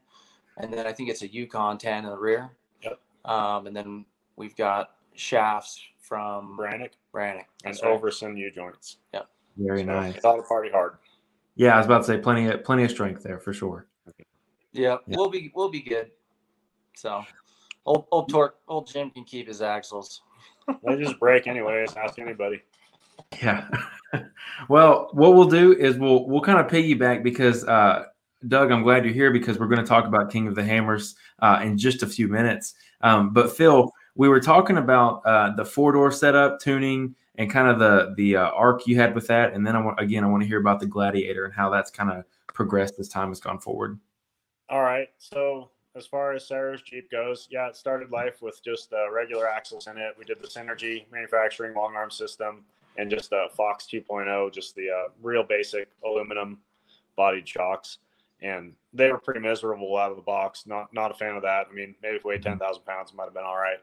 and 0.57 0.71
then 0.71 0.85
I 0.85 0.93
think 0.93 1.09
it's 1.09 1.23
a 1.23 1.27
Yukon 1.27 1.79
ten 1.79 2.03
in 2.03 2.11
the 2.11 2.17
rear. 2.17 2.51
Yep. 2.83 2.99
Um, 3.25 3.67
and 3.67 3.75
then 3.75 4.05
we've 4.35 4.55
got 4.55 4.91
shafts 5.15 5.81
from 5.99 6.57
Brannick 6.57 6.91
Brannick. 7.13 7.45
and 7.65 7.73
That's 7.73 7.83
right. 7.83 7.99
Overson 7.99 8.37
U 8.37 8.51
joints. 8.51 8.97
Yep. 9.13 9.27
Very 9.57 9.79
So 9.79 9.85
nice. 9.85 10.15
It's 10.15 10.25
all 10.25 10.37
to 10.37 10.43
party 10.43 10.69
hard. 10.69 10.97
Yeah, 11.55 11.75
I 11.75 11.77
was 11.77 11.85
about 11.85 11.99
to 11.99 12.03
say 12.05 12.17
plenty 12.17 12.47
of 12.47 12.63
plenty 12.63 12.83
of 12.83 12.91
strength 12.91 13.23
there 13.23 13.39
for 13.39 13.53
sure. 13.53 13.87
Yeah, 14.73 14.97
Yeah. 15.07 15.17
we'll 15.17 15.29
be 15.29 15.51
we'll 15.55 15.69
be 15.69 15.81
good. 15.81 16.11
So, 16.95 17.23
old 17.85 18.05
old 18.11 18.29
torque, 18.29 18.57
old 18.67 18.87
Jim 18.87 19.09
can 19.11 19.23
keep 19.23 19.47
his 19.47 19.61
axles. 19.61 20.21
They 20.83 20.97
just 20.97 21.19
break 21.19 21.47
anyways. 21.47 21.95
Ask 21.95 22.19
anybody. 22.19 22.61
Yeah. 23.41 23.67
well, 24.69 25.09
what 25.13 25.35
we'll 25.35 25.49
do 25.49 25.73
is 25.73 25.97
we'll 25.97 26.27
we'll 26.27 26.41
kind 26.41 26.59
of 26.59 26.67
piggyback 26.67 27.23
because 27.23 27.63
uh, 27.65 28.05
Doug, 28.47 28.71
I'm 28.71 28.83
glad 28.83 29.05
you're 29.05 29.13
here 29.13 29.31
because 29.31 29.59
we're 29.59 29.67
going 29.67 29.81
to 29.81 29.87
talk 29.87 30.05
about 30.05 30.31
King 30.31 30.47
of 30.47 30.55
the 30.55 30.63
Hammers 30.63 31.15
uh, 31.39 31.59
in 31.63 31.77
just 31.77 32.03
a 32.03 32.07
few 32.07 32.27
minutes. 32.27 32.73
Um, 33.01 33.31
but 33.33 33.55
Phil, 33.55 33.91
we 34.15 34.29
were 34.29 34.39
talking 34.39 34.77
about 34.77 35.21
uh, 35.25 35.55
the 35.55 35.65
four 35.65 35.91
door 35.91 36.11
setup, 36.11 36.59
tuning, 36.59 37.15
and 37.35 37.49
kind 37.49 37.67
of 37.67 37.79
the 37.79 38.13
the 38.15 38.37
uh, 38.37 38.49
arc 38.51 38.87
you 38.87 38.95
had 38.95 39.15
with 39.15 39.27
that. 39.27 39.53
And 39.53 39.65
then 39.65 39.75
I 39.75 39.81
want 39.81 39.99
again, 39.99 40.23
I 40.23 40.27
want 40.27 40.43
to 40.43 40.47
hear 40.47 40.59
about 40.59 40.79
the 40.79 40.87
Gladiator 40.87 41.45
and 41.45 41.53
how 41.53 41.69
that's 41.69 41.91
kind 41.91 42.09
of 42.09 42.23
progressed 42.47 42.95
as 42.99 43.09
time 43.09 43.29
has 43.29 43.39
gone 43.39 43.59
forward. 43.59 43.99
All 44.69 44.81
right. 44.81 45.09
So 45.17 45.69
as 45.95 46.07
far 46.07 46.33
as 46.33 46.47
Sarah's 46.47 46.81
Jeep 46.81 47.11
goes, 47.11 47.47
yeah, 47.51 47.67
it 47.67 47.75
started 47.75 48.11
life 48.11 48.41
with 48.41 48.63
just 48.63 48.93
uh, 48.93 49.11
regular 49.11 49.47
axles 49.47 49.87
in 49.87 49.97
it. 49.97 50.15
We 50.17 50.25
did 50.25 50.41
the 50.41 50.47
Synergy 50.47 51.05
manufacturing 51.11 51.75
long 51.75 51.95
arm 51.95 52.09
system 52.09 52.63
and 52.97 53.09
just 53.09 53.29
the 53.29 53.47
Fox 53.55 53.87
2.0, 53.91 54.53
just 54.53 54.75
the 54.75 54.89
uh, 54.89 55.09
real 55.21 55.43
basic 55.43 55.89
aluminum 56.05 56.59
bodied 57.15 57.47
shocks. 57.47 57.99
And 58.41 58.73
they 58.93 59.11
were 59.11 59.19
pretty 59.19 59.39
miserable 59.39 59.95
out 59.97 60.11
of 60.11 60.17
the 60.17 60.23
box. 60.23 60.65
Not 60.65 60.93
not 60.93 61.11
a 61.11 61.13
fan 61.13 61.35
of 61.35 61.43
that. 61.43 61.67
I 61.69 61.73
mean, 61.73 61.95
maybe 62.01 62.17
if 62.17 62.25
we 62.25 62.33
weighed 62.33 62.43
10,000 62.43 62.83
pounds, 62.83 63.11
it 63.11 63.15
might 63.15 63.25
have 63.25 63.33
been 63.33 63.43
all 63.43 63.57
right. 63.57 63.77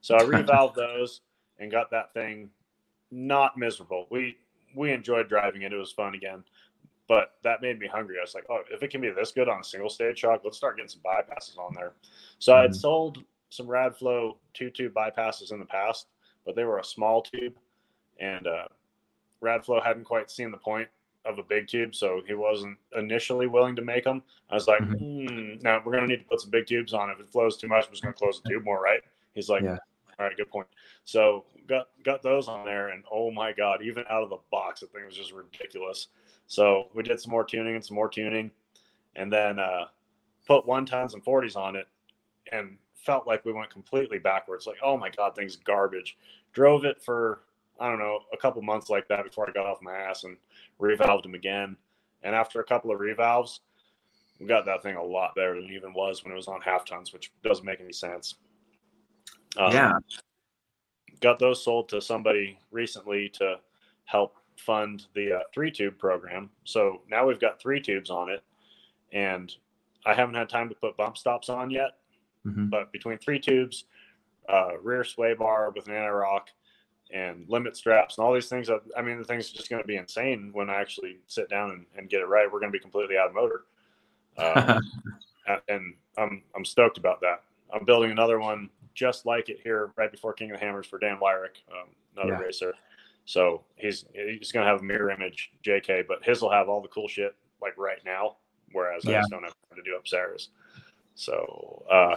So 0.00 0.16
I 0.16 0.22
revalved 0.22 0.74
those 0.76 1.20
and 1.58 1.70
got 1.70 1.90
that 1.90 2.12
thing 2.12 2.50
not 3.10 3.56
miserable. 3.56 4.06
We 4.10 4.36
we 4.74 4.92
enjoyed 4.92 5.28
driving 5.28 5.62
it. 5.62 5.72
It 5.72 5.76
was 5.76 5.92
fun 5.92 6.14
again 6.14 6.42
but 7.10 7.32
that 7.42 7.60
made 7.60 7.80
me 7.80 7.88
hungry. 7.88 8.18
I 8.18 8.22
was 8.22 8.36
like, 8.36 8.44
oh, 8.48 8.60
if 8.70 8.84
it 8.84 8.90
can 8.92 9.00
be 9.00 9.10
this 9.10 9.32
good 9.32 9.48
on 9.48 9.58
a 9.58 9.64
single 9.64 9.90
stage 9.90 10.20
shock, 10.20 10.42
let's 10.44 10.56
start 10.56 10.76
getting 10.76 10.88
some 10.88 11.00
bypasses 11.04 11.58
on 11.58 11.74
there. 11.74 11.94
So 12.38 12.54
I 12.54 12.62
had 12.62 12.70
Mhm. 12.70 12.76
sold 12.76 13.24
some 13.48 13.66
Radflo 13.66 14.38
two 14.54 14.70
tube 14.70 14.94
bypasses 14.94 15.50
in 15.50 15.58
the 15.58 15.64
past, 15.66 16.06
but 16.46 16.54
they 16.54 16.62
were 16.62 16.78
a 16.78 16.84
small 16.84 17.20
tube, 17.20 17.58
and 18.20 18.46
uh, 18.46 18.68
Radflo 19.42 19.82
hadn't 19.82 20.04
quite 20.04 20.30
seen 20.30 20.52
the 20.52 20.56
point 20.56 20.88
of 21.24 21.40
a 21.40 21.42
big 21.42 21.66
tube, 21.66 21.96
so 21.96 22.22
he 22.28 22.34
wasn't 22.34 22.78
initially 22.94 23.48
willing 23.48 23.74
to 23.74 23.82
make 23.82 24.04
them. 24.04 24.22
I 24.48 24.54
was 24.54 24.68
like, 24.68 24.80
Mhm. 24.80 24.98
hmm, 25.00 25.54
no, 25.62 25.82
we're 25.84 25.92
gonna 25.94 26.06
need 26.06 26.20
to 26.20 26.26
put 26.26 26.40
some 26.40 26.50
big 26.50 26.68
tubes 26.68 26.94
on. 26.94 27.10
If 27.10 27.18
it 27.18 27.28
flows 27.28 27.56
too 27.56 27.66
much, 27.66 27.86
we're 27.88 27.90
just 27.90 28.04
gonna 28.04 28.14
close 28.14 28.40
the 28.40 28.50
tube 28.50 28.62
more, 28.62 28.80
right? 28.80 29.02
He's 29.34 29.50
like, 29.50 29.64
Yeah. 29.64 29.78
Right, 30.26 30.36
good 30.36 30.50
point. 30.50 30.66
So 31.04 31.44
got 31.66 31.88
got 32.04 32.22
those 32.22 32.48
on 32.48 32.64
there, 32.64 32.88
and 32.88 33.04
oh 33.10 33.30
my 33.30 33.52
god, 33.52 33.82
even 33.82 34.04
out 34.10 34.22
of 34.22 34.30
the 34.30 34.38
box, 34.50 34.80
the 34.80 34.86
thing 34.86 35.04
was 35.06 35.16
just 35.16 35.32
ridiculous. 35.32 36.08
So 36.46 36.88
we 36.94 37.02
did 37.02 37.20
some 37.20 37.30
more 37.30 37.44
tuning 37.44 37.74
and 37.74 37.84
some 37.84 37.94
more 37.94 38.08
tuning, 38.08 38.50
and 39.16 39.32
then 39.32 39.58
uh, 39.58 39.86
put 40.46 40.66
one 40.66 40.86
tons 40.86 41.14
and 41.14 41.22
forties 41.22 41.56
on 41.56 41.76
it, 41.76 41.86
and 42.52 42.76
felt 42.94 43.26
like 43.26 43.44
we 43.44 43.52
went 43.52 43.70
completely 43.70 44.18
backwards. 44.18 44.66
Like, 44.66 44.78
oh 44.82 44.96
my 44.96 45.10
god, 45.10 45.34
thing's 45.34 45.56
garbage. 45.56 46.16
Drove 46.52 46.84
it 46.84 47.02
for 47.02 47.42
I 47.80 47.88
don't 47.88 47.98
know 47.98 48.20
a 48.32 48.36
couple 48.36 48.60
months 48.62 48.90
like 48.90 49.08
that 49.08 49.24
before 49.24 49.48
I 49.48 49.52
got 49.52 49.66
off 49.66 49.80
my 49.80 49.96
ass 49.96 50.24
and 50.24 50.36
revalved 50.80 51.22
them 51.22 51.34
again. 51.34 51.76
And 52.22 52.34
after 52.34 52.60
a 52.60 52.64
couple 52.64 52.90
of 52.90 53.00
revalves, 53.00 53.60
we 54.38 54.46
got 54.46 54.66
that 54.66 54.82
thing 54.82 54.96
a 54.96 55.02
lot 55.02 55.34
better 55.34 55.54
than 55.54 55.70
it 55.70 55.74
even 55.74 55.94
was 55.94 56.22
when 56.22 56.32
it 56.32 56.36
was 56.36 56.48
on 56.48 56.60
half 56.60 56.84
tons, 56.84 57.12
which 57.12 57.32
doesn't 57.42 57.64
make 57.64 57.80
any 57.80 57.92
sense. 57.92 58.34
Um, 59.56 59.72
yeah. 59.72 59.92
got 61.20 61.38
those 61.38 61.62
sold 61.62 61.88
to 61.90 62.00
somebody 62.00 62.58
recently 62.70 63.28
to 63.30 63.56
help 64.04 64.36
fund 64.56 65.06
the 65.14 65.36
uh, 65.36 65.40
three 65.52 65.70
tube 65.70 65.98
program. 65.98 66.50
So 66.64 67.02
now 67.08 67.26
we've 67.26 67.40
got 67.40 67.60
three 67.60 67.80
tubes 67.80 68.10
on 68.10 68.30
it, 68.30 68.42
and 69.12 69.52
I 70.06 70.14
haven't 70.14 70.34
had 70.34 70.48
time 70.48 70.68
to 70.68 70.74
put 70.74 70.96
bump 70.96 71.16
stops 71.16 71.48
on 71.48 71.70
yet. 71.70 71.98
hmm 72.44 72.68
But 72.68 72.92
between 72.92 73.18
three 73.18 73.38
tubes, 73.38 73.84
uh, 74.48 74.78
rear 74.82 75.04
sway 75.04 75.34
bar 75.34 75.70
with 75.74 75.88
an 75.88 75.94
anti 75.94 76.08
rock, 76.08 76.48
and 77.12 77.44
limit 77.48 77.76
straps 77.76 78.18
and 78.18 78.24
all 78.24 78.32
these 78.32 78.48
things, 78.48 78.68
that, 78.68 78.80
I 78.96 79.02
mean, 79.02 79.18
the 79.18 79.24
thing's 79.24 79.50
just 79.50 79.68
going 79.68 79.82
to 79.82 79.86
be 79.86 79.96
insane 79.96 80.50
when 80.52 80.70
I 80.70 80.80
actually 80.80 81.18
sit 81.26 81.50
down 81.50 81.70
and, 81.72 81.86
and 81.96 82.08
get 82.08 82.20
it 82.20 82.26
right. 82.26 82.46
We're 82.50 82.60
going 82.60 82.72
to 82.72 82.78
be 82.78 82.82
completely 82.82 83.16
out 83.18 83.28
of 83.28 83.34
motor. 83.34 83.64
Um, 85.46 85.60
and 85.68 85.94
I'm 86.16 86.42
I'm 86.54 86.64
stoked 86.64 86.96
about 86.96 87.20
that. 87.20 87.42
I'm 87.74 87.84
building 87.84 88.10
another 88.10 88.38
one 88.38 88.70
just 89.00 89.24
like 89.24 89.48
it 89.48 89.58
here 89.64 89.92
right 89.96 90.12
before 90.12 90.34
King 90.34 90.50
of 90.50 90.60
the 90.60 90.64
Hammers 90.66 90.86
for 90.86 90.98
Dan 90.98 91.16
Wyrick, 91.16 91.56
um, 91.72 91.88
another 92.14 92.32
Yeah. 92.32 92.46
racer. 92.46 92.74
So 93.24 93.64
he's 93.76 94.04
he's 94.12 94.52
gonna 94.52 94.66
have 94.66 94.80
a 94.80 94.84
mirror 94.84 95.10
image 95.10 95.50
JK, 95.62 96.02
but 96.06 96.22
his 96.22 96.42
will 96.42 96.50
have 96.50 96.68
all 96.68 96.82
the 96.82 96.88
cool 96.88 97.08
shit 97.08 97.34
like 97.62 97.76
right 97.78 98.04
now 98.04 98.36
whereas 98.72 99.04
I 99.06 99.12
just 99.20 99.30
don't 99.30 99.42
have 99.42 99.54
time 99.68 99.76
to 99.76 99.82
do 99.82 99.96
upstairs. 99.96 100.50
So, 101.14 101.84
uh, 101.90 102.16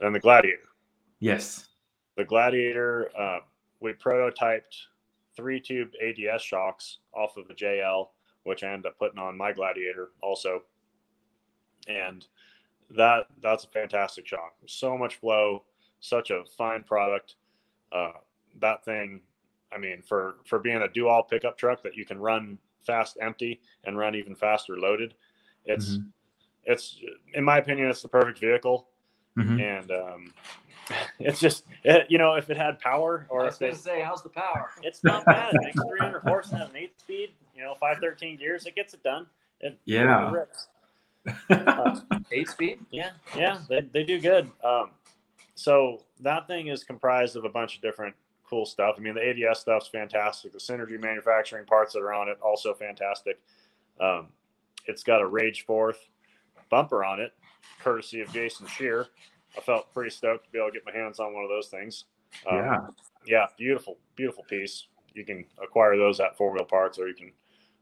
and 0.00 0.14
the 0.14 0.18
Gladiator, 0.18 0.68
Yes. 1.20 1.68
the 2.16 2.24
Gladiator, 2.24 3.10
uh, 3.16 3.40
we 3.80 3.92
prototyped 3.92 4.86
three 5.36 5.60
tube 5.60 5.92
ADS 6.02 6.42
shocks 6.42 6.98
off 7.12 7.36
of 7.36 7.46
the 7.48 7.54
JL, 7.54 8.10
which 8.42 8.64
I 8.64 8.70
ended 8.72 8.86
up 8.86 8.98
putting 8.98 9.18
on 9.18 9.36
my 9.36 9.52
Gladiator 9.52 10.10
also. 10.20 10.64
And 11.86 12.26
that 12.90 13.28
that's 13.40 13.64
a 13.64 13.68
fantastic 13.68 14.26
shock. 14.26 14.54
So 14.66 14.98
much 14.98 15.16
flow, 15.16 15.64
such 16.04 16.30
a 16.30 16.44
fine 16.56 16.82
product. 16.82 17.36
Uh, 17.90 18.12
that 18.60 18.84
thing, 18.84 19.20
I 19.72 19.78
mean, 19.78 20.02
for 20.02 20.36
for 20.44 20.58
being 20.58 20.82
a 20.82 20.88
do 20.88 21.08
all 21.08 21.22
pickup 21.22 21.56
truck 21.56 21.82
that 21.82 21.96
you 21.96 22.04
can 22.04 22.18
run 22.18 22.58
fast 22.86 23.16
empty 23.20 23.60
and 23.84 23.96
run 23.96 24.14
even 24.14 24.34
faster 24.34 24.76
loaded, 24.76 25.14
it's 25.64 25.96
Mhm. 25.98 26.12
it's 26.64 27.00
in 27.32 27.42
my 27.42 27.58
opinion, 27.58 27.88
it's 27.88 28.02
the 28.02 28.08
perfect 28.08 28.38
vehicle. 28.38 28.88
Mhm. 29.38 29.60
And 29.60 29.90
um, 29.90 30.34
it's 31.18 31.40
just 31.40 31.64
it, 31.84 32.06
you 32.10 32.18
know 32.18 32.34
if 32.34 32.50
it 32.50 32.56
had 32.56 32.78
power 32.78 33.26
I 33.30 33.32
or 33.34 33.44
was 33.44 33.54
if 33.54 33.58
they, 33.58 33.66
gonna 33.68 33.78
say, 33.78 34.02
how's 34.02 34.22
the 34.22 34.28
power? 34.28 34.70
it's 34.82 35.02
not 35.02 35.24
bad. 35.24 35.54
It 35.54 35.62
makes 35.62 35.80
300 35.88 36.20
horse 36.20 36.50
and 36.50 36.58
has 36.60 36.68
an 36.70 36.76
eight 36.76 36.98
speed. 37.00 37.30
You 37.56 37.62
know, 37.62 37.74
513 37.80 38.36
gears. 38.36 38.66
It 38.66 38.74
gets 38.74 38.92
it 38.94 39.02
done. 39.02 39.26
It, 39.60 39.78
Yeah. 39.84 40.28
it 40.28 40.32
rips. 40.32 40.68
Uh, 41.48 41.98
Eight 42.32 42.48
speed. 42.50 42.80
yeah, 42.90 43.12
yeah, 43.34 43.58
they, 43.68 43.80
they 43.80 44.02
do 44.04 44.20
good. 44.20 44.50
Um, 44.62 44.90
so 45.54 46.02
that 46.20 46.46
thing 46.46 46.68
is 46.68 46.84
comprised 46.84 47.36
of 47.36 47.44
a 47.44 47.48
bunch 47.48 47.76
of 47.76 47.82
different 47.82 48.14
cool 48.48 48.66
stuff. 48.66 48.96
I 48.98 49.00
mean, 49.00 49.14
the 49.14 49.48
ADS 49.48 49.60
stuff's 49.60 49.88
fantastic. 49.88 50.52
The 50.52 50.58
Synergy 50.58 51.00
manufacturing 51.00 51.64
parts 51.64 51.94
that 51.94 52.00
are 52.00 52.12
on 52.12 52.28
it 52.28 52.38
also 52.42 52.74
fantastic. 52.74 53.40
Um, 54.00 54.28
it's 54.86 55.02
got 55.02 55.22
a 55.22 55.26
Rage 55.26 55.64
Fourth 55.64 56.08
bumper 56.70 57.04
on 57.04 57.20
it, 57.20 57.32
courtesy 57.80 58.20
of 58.20 58.32
Jason 58.32 58.66
Shear. 58.66 59.06
I 59.56 59.60
felt 59.60 59.92
pretty 59.94 60.10
stoked 60.10 60.46
to 60.46 60.50
be 60.50 60.58
able 60.58 60.68
to 60.68 60.74
get 60.74 60.84
my 60.84 60.92
hands 60.92 61.20
on 61.20 61.32
one 61.32 61.44
of 61.44 61.48
those 61.50 61.68
things. 61.68 62.04
Um, 62.48 62.56
Yeah. 62.58 62.86
yeah, 63.26 63.46
beautiful, 63.56 63.98
beautiful 64.16 64.44
piece. 64.44 64.88
You 65.14 65.24
can 65.24 65.44
acquire 65.62 65.96
those 65.96 66.18
at 66.20 66.36
Four 66.36 66.52
Wheel 66.52 66.64
Parts, 66.64 66.98
or 66.98 67.06
you 67.08 67.14
can. 67.14 67.32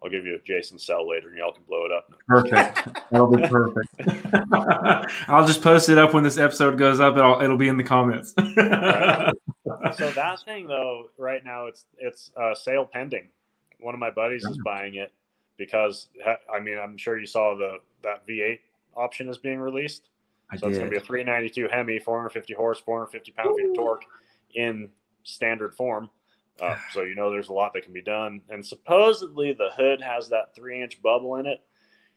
I'll 0.03 0.11
give 0.11 0.27
you 0.27 0.35
a 0.35 0.39
Jason 0.41 0.79
cell 0.79 1.09
later, 1.09 1.29
and 1.29 1.39
y'all 1.39 1.53
can 1.53 1.63
blow 1.65 1.85
it 1.87 1.93
up. 1.93 2.13
Perfect. 2.27 2.89
That'll 3.11 3.35
be 3.35 3.47
perfect. 3.47 3.89
I'll 5.29 5.47
just 5.47 5.63
post 5.63 5.89
it 5.89 5.99
up 5.99 6.13
when 6.13 6.25
this 6.25 6.39
episode 6.39 6.77
goes 6.77 6.99
up. 6.99 7.17
It'll 7.17 7.41
it'll 7.41 7.57
be 7.57 7.69
in 7.69 7.77
the 7.77 7.85
comments. 7.85 8.35
so 9.97 10.11
that 10.11 10.39
thing 10.45 10.67
though 10.67 11.11
right 11.19 11.45
now 11.45 11.67
it's 11.67 11.85
it's 11.99 12.31
uh, 12.37 12.55
sale 12.55 12.89
pending 12.91 13.29
one 13.81 13.95
of 13.95 14.01
my 14.01 14.11
buddies 14.11 14.45
is 14.45 14.59
buying 14.65 14.95
it 14.95 15.13
because 15.57 16.09
i 16.53 16.61
mean 16.61 16.79
i'm 16.79 16.97
sure 16.97 17.19
you 17.19 17.27
saw 17.27 17.57
the 17.57 17.79
that 18.03 18.27
v8 18.27 18.59
option 18.97 19.29
is 19.29 19.39
being 19.39 19.59
released 19.59 20.09
I 20.51 20.57
so 20.57 20.69
it's 20.69 20.77
going 20.77 20.91
to 20.91 20.91
be 20.91 21.03
a 21.03 21.07
392 21.07 21.69
hemi 21.71 21.99
450 21.99 22.55
horse 22.55 22.81
450 22.81 23.33
pound 23.33 23.57
feet 23.57 23.71
of 23.71 23.75
torque 23.75 24.05
in 24.55 24.89
standard 25.25 25.75
form 25.75 26.11
uh, 26.61 26.77
so 26.93 27.03
you 27.03 27.15
know 27.15 27.31
there's 27.31 27.49
a 27.49 27.53
lot 27.53 27.73
that 27.75 27.85
can 27.85 27.93
be 27.93 28.03
done 28.03 28.41
and 28.51 28.65
supposedly 28.65 29.53
the 29.53 29.71
hood 29.77 30.01
has 30.01 30.29
that 30.29 30.55
three 30.55 30.83
inch 30.83 31.01
bubble 31.03 31.37
in 31.37 31.47
it 31.47 31.61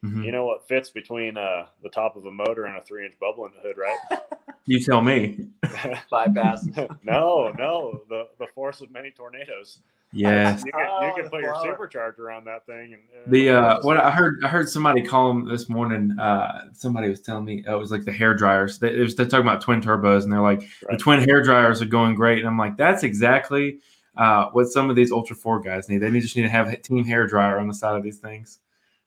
Mhm. 0.04 0.24
you 0.26 0.30
know 0.30 0.44
what 0.44 0.68
fits 0.68 0.90
between 0.90 1.38
uh, 1.38 1.66
the 1.82 1.88
top 1.88 2.16
of 2.16 2.26
a 2.26 2.30
motor 2.30 2.66
and 2.66 2.76
a 2.76 2.82
three 2.82 3.06
inch 3.06 3.14
bubble 3.18 3.46
in 3.46 3.52
the 3.54 3.60
hood 3.60 3.76
right 3.78 3.98
You 4.66 4.80
tell 4.80 5.00
me. 5.00 5.46
Bypass. 6.10 6.66
no 7.02 7.52
no 7.56 8.02
the 8.08 8.28
the 8.38 8.46
force 8.54 8.80
of 8.82 8.90
many 8.90 9.10
tornadoes 9.10 9.78
Yes. 10.12 10.62
You 10.64 10.72
can, 10.72 10.80
you 10.80 10.86
Oh, 10.88 11.12
can 11.16 11.28
put 11.30 11.40
your 11.42 11.54
supercharger 11.54 12.34
on 12.34 12.44
that 12.44 12.64
thing. 12.64 12.94
And, 12.94 13.02
and 13.24 13.32
The 13.32 13.50
uh, 13.50 13.80
what 13.82 13.98
I 13.98 14.10
heard, 14.10 14.42
I 14.44 14.48
heard 14.48 14.68
somebody 14.68 15.02
call 15.02 15.28
them 15.28 15.48
this 15.48 15.68
morning. 15.68 16.16
Uh, 16.18 16.66
somebody 16.72 17.08
was 17.08 17.20
telling 17.20 17.44
me 17.44 17.64
uh, 17.66 17.74
it 17.74 17.78
was 17.78 17.90
like 17.90 18.04
the 18.04 18.12
hair 18.12 18.32
dryers. 18.32 18.78
They, 18.78 18.94
it 18.94 19.00
was, 19.00 19.14
they're 19.16 19.26
talking 19.26 19.46
about 19.46 19.60
twin 19.60 19.82
turbos, 19.82 20.22
and 20.22 20.32
they're 20.32 20.40
like 20.40 20.62
the 20.88 20.96
twin 20.96 21.20
hair 21.28 21.42
dryers 21.42 21.82
are 21.82 21.86
going 21.86 22.14
great. 22.14 22.38
And 22.38 22.46
I'm 22.46 22.56
like, 22.56 22.76
that's 22.76 23.02
exactly 23.02 23.80
uh, 24.16 24.50
what 24.50 24.66
some 24.68 24.88
of 24.90 24.96
these 24.96 25.12
Ultra 25.12 25.36
Four 25.36 25.60
guys 25.60 25.88
need. 25.88 25.98
They 25.98 26.10
need, 26.10 26.20
just 26.20 26.36
need 26.36 26.42
to 26.42 26.48
have 26.48 26.68
a 26.68 26.76
team 26.76 27.04
hair 27.04 27.26
dryer 27.26 27.58
on 27.58 27.68
the 27.68 27.74
side 27.74 27.96
of 27.96 28.02
these 28.02 28.18
things. 28.18 28.60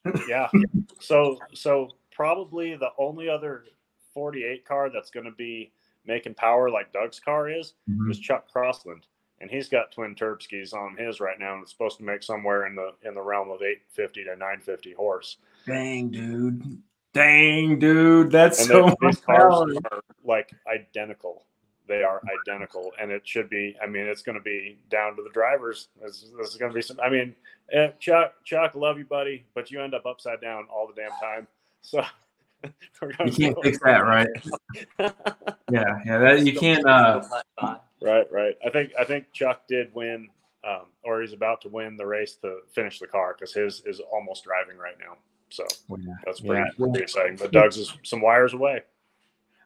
yeah. 0.28 0.48
So 1.00 1.38
so 1.54 1.90
probably 2.12 2.76
the 2.76 2.90
only 2.98 3.28
other 3.30 3.66
48 4.14 4.66
car 4.66 4.90
that's 4.90 5.10
going 5.12 5.26
to 5.26 5.32
be 5.32 5.72
making 6.06 6.34
power 6.36 6.70
like 6.70 6.92
Doug's 6.94 7.20
car 7.20 7.50
is 7.50 7.74
Mhm. 7.90 8.10
is 8.12 8.20
Chuck 8.20 8.52
Crossland, 8.52 9.06
and 9.42 9.50
he's 9.52 9.68
got 9.70 9.92
twin 9.92 10.16
turb 10.16 10.42
skis 10.42 10.74
on 10.74 10.96
his 10.98 11.20
right 11.20 11.40
now, 11.40 11.54
and 11.54 11.64
it's 11.64 11.72
supposed 11.72 11.98
to 11.98 12.04
make 12.04 12.24
somewhere 12.24 12.66
in 12.68 12.76
the 12.76 12.92
in 13.04 13.14
the 13.14 13.22
realm 13.22 13.50
of 13.50 13.62
850 13.62 14.24
to 14.24 14.30
950 14.32 14.94
horse. 14.94 15.38
Dang, 15.66 16.10
dude. 16.10 16.82
Dang, 17.14 17.80
dude. 17.80 18.32
That's 18.32 18.60
And 18.60 18.68
so 18.68 18.74
they- 18.82 18.96
much 19.02 19.16
these 19.16 19.22
cars 19.22 19.54
are 19.92 20.02
like 20.24 20.52
identical. 20.68 21.44
They 21.90 22.04
are 22.04 22.22
identical, 22.40 22.92
and 23.02 23.12
it 23.12 23.28
should 23.28 23.50
be. 23.50 23.76
I 23.84 23.88
mean, 23.88 24.06
it's 24.06 24.22
going 24.22 24.38
to 24.38 24.44
be 24.44 24.78
down 24.90 25.16
to 25.16 25.24
the 25.24 25.32
drivers. 25.32 25.88
This, 26.02 26.28
this 26.38 26.50
is 26.50 26.56
going 26.56 26.72
to 26.72 26.76
be 26.76 26.84
some. 26.84 27.00
I 27.02 27.10
mean, 27.10 27.36
eh, 27.74 27.90
Chuck, 28.00 28.36
Chuck, 28.46 28.76
love 28.76 29.00
you, 29.00 29.06
buddy, 29.06 29.44
but 29.56 29.72
you 29.72 29.82
end 29.82 29.96
up 29.96 30.06
upside 30.06 30.40
down 30.40 30.68
all 30.72 30.88
the 30.88 30.94
damn 30.94 31.12
time. 31.20 31.48
So 31.82 32.04
we're 33.02 33.14
gonna 33.14 33.32
You 33.32 33.36
can't 33.36 33.58
fix 33.64 33.80
that, 33.84 34.00
right? 34.06 34.28
Yeah, 35.72 36.00
yeah. 36.04 36.18
That 36.18 36.46
you 36.46 36.58
can't. 36.58 36.86
Uh, 36.86 37.22
Right, 38.02 38.32
right. 38.32 38.56
I 38.66 38.70
think 38.70 38.92
I 38.98 39.04
think 39.04 39.32
Chuck 39.34 39.68
did 39.68 39.94
win, 39.94 40.30
um, 40.64 40.86
or 41.04 41.22
he's 41.22 41.34
about 41.34 41.62
to 41.62 41.70
win 41.70 41.98
the 41.98 42.06
race 42.06 42.36
to 42.42 42.60
finish 42.74 43.00
the 43.00 43.08
car 43.08 43.36
because 43.38 43.54
his 43.54 43.82
is 43.86 44.00
almost 44.00 44.46
driving 44.46 44.78
right 44.78 44.96
now. 45.00 45.18
So 45.50 45.66
that's 46.26 46.40
pretty, 46.40 46.62
Yeah. 46.62 46.66
pretty 46.78 47.04
exciting. 47.04 47.36
But 47.36 47.52
Doug's 47.52 47.78
is 47.78 47.94
some 48.04 48.22
wires 48.22 48.54
away. 48.54 48.84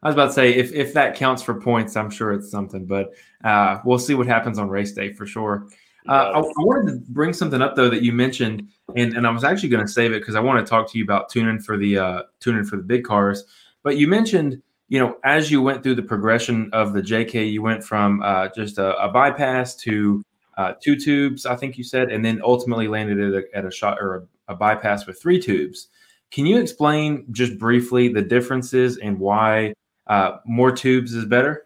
I 0.04 0.08
was 0.08 0.16
about 0.16 0.28
to 0.28 0.34
say 0.34 0.54
if 0.54 0.74
if 0.74 0.94
that 0.94 1.16
counts 1.16 1.42
for 1.42 1.60
points, 1.60 1.96
I'm 1.96 2.10
sure 2.10 2.34
it's 2.34 2.52
something. 2.52 2.86
But 2.86 3.14
uh, 3.44 3.80
we'll 3.86 4.00
see 4.00 4.16
what 4.16 4.28
happens 4.28 4.60
on 4.60 4.70
race 4.70 4.92
day 4.92 5.14
for 5.14 5.26
sure. 5.26 5.68
Uh, 6.08 6.32
I, 6.36 6.40
I 6.40 6.64
wanted 6.64 6.92
to 6.92 7.12
bring 7.12 7.32
something 7.32 7.62
up 7.62 7.76
though 7.76 7.90
that 7.90 8.02
you 8.02 8.12
mentioned, 8.12 8.68
and, 8.96 9.16
and 9.16 9.26
I 9.26 9.32
was 9.32 9.46
actually 9.46 9.70
going 9.70 9.86
to 9.86 9.92
save 9.92 10.12
it 10.12 10.20
because 10.20 10.36
I 10.36 10.42
want 10.42 10.66
to 10.66 10.70
talk 10.70 10.92
to 10.92 10.98
you 10.98 11.06
about 11.06 11.30
tuning 11.30 11.60
for 11.60 11.78
the 11.78 11.98
uh, 11.98 12.24
tuning 12.42 12.66
for 12.66 12.76
the 12.76 12.84
big 12.84 13.06
cars. 13.06 13.46
But 13.82 13.98
you 13.98 14.08
mentioned, 14.08 14.62
you 14.90 15.00
know, 15.00 15.18
as 15.24 15.50
you 15.50 15.62
went 15.62 15.84
through 15.84 15.96
the 15.96 16.04
progression 16.04 16.70
of 16.74 16.94
the 16.94 17.02
JK, 17.02 17.50
you 17.52 17.62
went 17.62 17.84
from 17.84 18.22
uh, 18.22 18.50
just 18.56 18.78
a, 18.78 18.98
a 18.98 19.10
bypass 19.10 19.76
to 19.78 20.22
uh, 20.58 20.74
two 20.82 20.98
tubes, 20.98 21.46
I 21.46 21.56
think 21.56 21.78
you 21.78 21.84
said, 21.84 22.12
and 22.12 22.24
then 22.24 22.42
ultimately 22.44 22.88
landed 22.88 23.20
at 23.20 23.44
a, 23.44 23.58
at 23.58 23.66
a 23.66 23.72
shot 23.72 23.98
or 24.00 24.28
a, 24.48 24.54
a 24.54 24.56
bypass 24.56 25.08
with 25.08 25.22
three 25.22 25.40
tubes. 25.40 25.88
Can 26.32 26.46
you 26.46 26.60
explain 26.60 27.26
just 27.32 27.58
briefly 27.58 28.08
the 28.08 28.22
differences 28.22 28.98
and 28.98 29.20
why 29.20 29.74
uh, 30.08 30.38
more 30.46 30.72
tubes 30.72 31.14
is 31.14 31.26
better? 31.26 31.66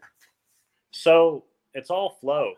So 0.91 1.43
it's 1.73 1.89
all 1.89 2.17
flow. 2.21 2.53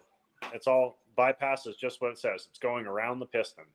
It's 0.53 0.67
all 0.67 0.99
bypass 1.15 1.65
is 1.65 1.75
just 1.75 2.01
what 2.01 2.11
it 2.11 2.17
says. 2.17 2.47
It's 2.49 2.59
going 2.59 2.86
around 2.86 3.19
the 3.19 3.25
piston, 3.25 3.65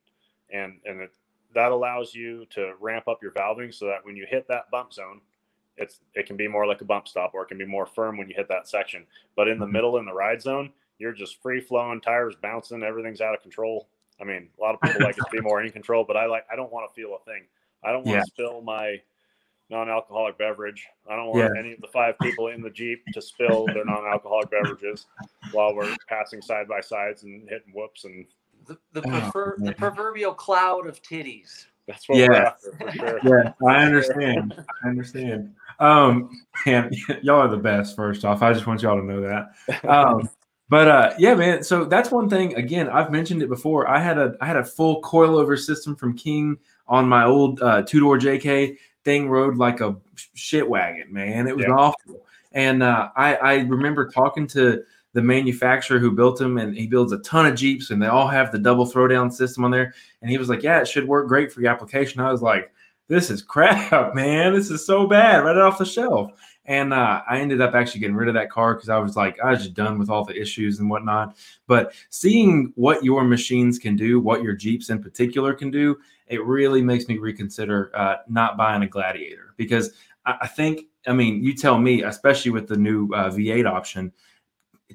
and 0.51 0.81
and 0.85 1.01
it, 1.01 1.13
that 1.55 1.71
allows 1.73 2.15
you 2.15 2.47
to 2.51 2.73
ramp 2.81 3.07
up 3.09 3.23
your 3.23 3.33
valving 3.33 3.73
so 3.73 3.87
that 3.87 4.05
when 4.05 4.17
you 4.17 4.27
hit 4.29 4.47
that 4.49 4.71
bump 4.71 4.93
zone, 4.93 5.21
it's 5.77 6.01
it 6.15 6.27
can 6.27 6.37
be 6.37 6.49
more 6.49 6.67
like 6.67 6.81
a 6.81 6.85
bump 6.85 7.07
stop 7.09 7.33
or 7.35 7.43
it 7.43 7.49
can 7.49 7.59
be 7.59 7.67
more 7.67 7.87
firm 7.87 8.17
when 8.17 8.29
you 8.29 8.35
hit 8.35 8.49
that 8.49 8.69
section. 8.69 9.07
But 9.37 9.49
in 9.49 9.59
the 9.59 9.67
Mhm. 9.67 9.73
middle 9.73 9.99
in 9.99 10.07
the 10.07 10.13
ride 10.15 10.41
zone, 10.41 10.73
you're 10.99 11.13
just 11.13 11.41
free 11.43 11.61
flowing, 11.61 12.01
tires 12.01 12.35
bouncing, 12.37 12.83
everything's 12.83 13.21
out 13.21 13.35
of 13.35 13.43
control. 13.43 13.89
I 14.21 14.25
mean, 14.25 14.49
a 14.59 14.61
lot 14.63 14.75
of 14.75 14.81
people 14.81 15.03
like 15.03 15.19
it 15.19 15.25
to 15.25 15.31
be 15.31 15.41
more 15.43 15.63
in 15.63 15.71
control, 15.71 16.05
but 16.05 16.17
I 16.17 16.27
like 16.27 16.47
I 16.51 16.57
don't 16.57 16.73
want 16.73 16.89
to 16.89 16.95
feel 16.95 17.15
a 17.17 17.25
thing. 17.31 17.45
I 17.83 17.93
don't 17.93 18.05
want 18.05 18.17
Yeah. 18.17 18.21
to 18.23 18.27
spill 18.27 18.63
my 18.63 19.03
non-alcoholic 19.71 20.37
beverage. 20.39 20.87
I 21.09 21.17
don't 21.17 21.29
want 21.29 21.39
Yeah. 21.55 21.61
any 21.61 21.73
of 21.73 21.81
the 21.81 21.89
five 21.89 22.19
people 22.21 22.49
in 22.49 22.61
the 22.63 22.71
Jeep 22.71 23.03
to 23.13 23.23
spill 23.23 23.67
their 23.67 23.85
non-alcoholic 23.85 24.51
beverages 24.51 25.07
while 25.53 25.75
we're 25.75 25.95
passing 26.09 26.43
side 26.43 26.69
by 26.69 26.81
sides 26.81 27.23
and 27.23 27.49
hitting 27.49 27.73
whoops 27.75 28.05
and 28.05 28.27
The, 28.67 28.79
the, 28.93 29.03
Oh, 29.35 29.53
the 29.59 29.73
proverbial 29.73 30.33
cloud 30.33 30.87
of 30.87 31.03
titties. 31.03 31.67
that's 31.87 32.09
what 32.09 32.17
we're 32.17 32.33
Yeah. 32.33 32.43
after 32.49 32.73
for 32.79 32.91
sure. 32.93 33.21
Yeah, 33.23 33.53
I 33.67 33.85
understand. 33.85 34.65
I 34.85 34.89
understand. 34.89 35.55
Um, 35.81 36.31
man, 36.65 36.91
y'all 37.23 37.41
are 37.41 37.49
the 37.49 37.59
best. 37.59 37.95
First 37.95 38.25
off, 38.25 38.41
I 38.43 38.53
just 38.55 38.67
want 38.67 38.81
y'all 38.83 38.97
to 38.99 39.05
know 39.05 39.21
that. 39.21 39.85
Um, 39.87 40.29
but 40.71 40.89
uh, 40.89 41.13
yeah, 41.19 41.35
man. 41.35 41.63
So 41.63 41.85
that's 41.85 42.11
one 42.11 42.31
thing. 42.31 42.55
Again, 42.55 42.89
I've 42.89 43.11
mentioned 43.11 43.43
it 43.43 43.49
before. 43.51 43.87
I 43.87 43.99
had 43.99 44.17
a 44.17 44.35
I 44.41 44.47
had 44.47 44.57
a 44.57 44.65
full 44.65 45.03
coilover 45.03 45.59
system 45.59 45.95
from 45.95 46.17
King 46.17 46.57
on 46.89 47.07
my 47.07 47.25
old 47.27 47.61
uh, 47.61 47.83
two 47.83 48.01
door 48.01 48.19
JK. 48.19 48.79
Thing 49.05 49.29
rode 49.29 49.57
like 49.57 49.81
a 49.81 49.97
shit 50.35 50.69
wagon, 50.69 51.13
man. 51.13 51.47
It 51.47 51.57
was 51.57 51.67
Yeah. 51.67 51.75
awful. 51.75 52.27
And 52.53 52.83
uh, 52.83 53.11
I 53.17 53.35
I 53.37 53.55
remember 53.63 54.09
talking 54.09 54.47
to 54.49 54.83
the 55.13 55.23
manufacturer 55.23 55.99
who 55.99 56.11
built 56.11 56.39
them, 56.39 56.59
and 56.59 56.77
he 56.77 56.87
builds 56.87 57.13
a 57.13 57.19
ton 57.19 57.47
of 57.47 57.55
Jeeps, 57.55 57.91
and 57.91 58.03
they 58.03 58.07
all 58.09 58.27
have 58.29 58.51
the 58.51 58.59
double 58.59 58.87
throwdown 58.87 59.33
system 59.33 59.65
on 59.65 59.71
there. 59.71 59.93
And 60.23 60.31
he 60.31 60.39
was 60.39 60.49
like, 60.49 60.63
"Yeah, 60.63 60.81
it 60.81 60.89
should 60.89 61.07
work 61.07 61.29
great 61.29 61.53
for 61.53 61.61
your 61.61 61.71
application." 61.71 62.21
I 62.21 62.33
was 62.33 62.43
like, 62.43 62.73
"This 63.09 63.31
is 63.31 63.43
crap, 63.55 64.15
man. 64.15 64.55
This 64.55 64.71
is 64.71 64.87
so 64.87 65.07
bad. 65.07 65.45
Right 65.45 65.57
off 65.57 65.79
the 65.79 65.85
shelf." 65.85 66.33
And 66.67 66.95
uh, 66.95 67.21
I 67.29 67.41
ended 67.41 67.61
up 67.61 67.75
actually 67.75 68.01
getting 68.01 68.17
rid 68.17 68.29
of 68.29 68.35
that 68.35 68.51
car 68.51 68.75
because 68.75 68.89
I 68.89 68.99
was 68.99 69.17
like, 69.17 69.39
I 69.41 69.51
was 69.51 69.59
just 69.59 69.75
done 69.75 69.99
with 69.99 70.09
all 70.09 70.25
the 70.25 70.35
issues 70.41 70.79
and 70.81 70.89
whatnot. 70.89 71.37
But 71.67 71.93
seeing 72.09 72.73
what 72.75 73.05
your 73.05 73.23
machines 73.23 73.79
can 73.79 73.97
do, 73.97 74.19
what 74.19 74.43
your 74.43 74.55
Jeeps 74.55 74.89
in 74.89 75.03
particular 75.03 75.53
can 75.53 75.71
do, 75.71 75.99
it 76.27 76.45
really 76.45 76.83
makes 76.83 77.09
me 77.09 77.19
reconsider 77.19 77.91
uh, 77.95 78.17
not 78.29 78.57
buying 78.57 78.83
a 78.83 78.87
Gladiator 78.87 79.55
because 79.57 79.93
I, 80.25 80.37
I, 80.43 80.47
think, 80.47 80.87
I 81.07 81.13
mean, 81.13 81.43
you 81.43 81.55
tell 81.55 81.79
me, 81.79 82.03
especially 82.03 82.51
with 82.51 82.67
the 82.67 82.77
new 82.77 83.09
uh, 83.13 83.31
V8 83.31 83.67
option, 83.67 84.13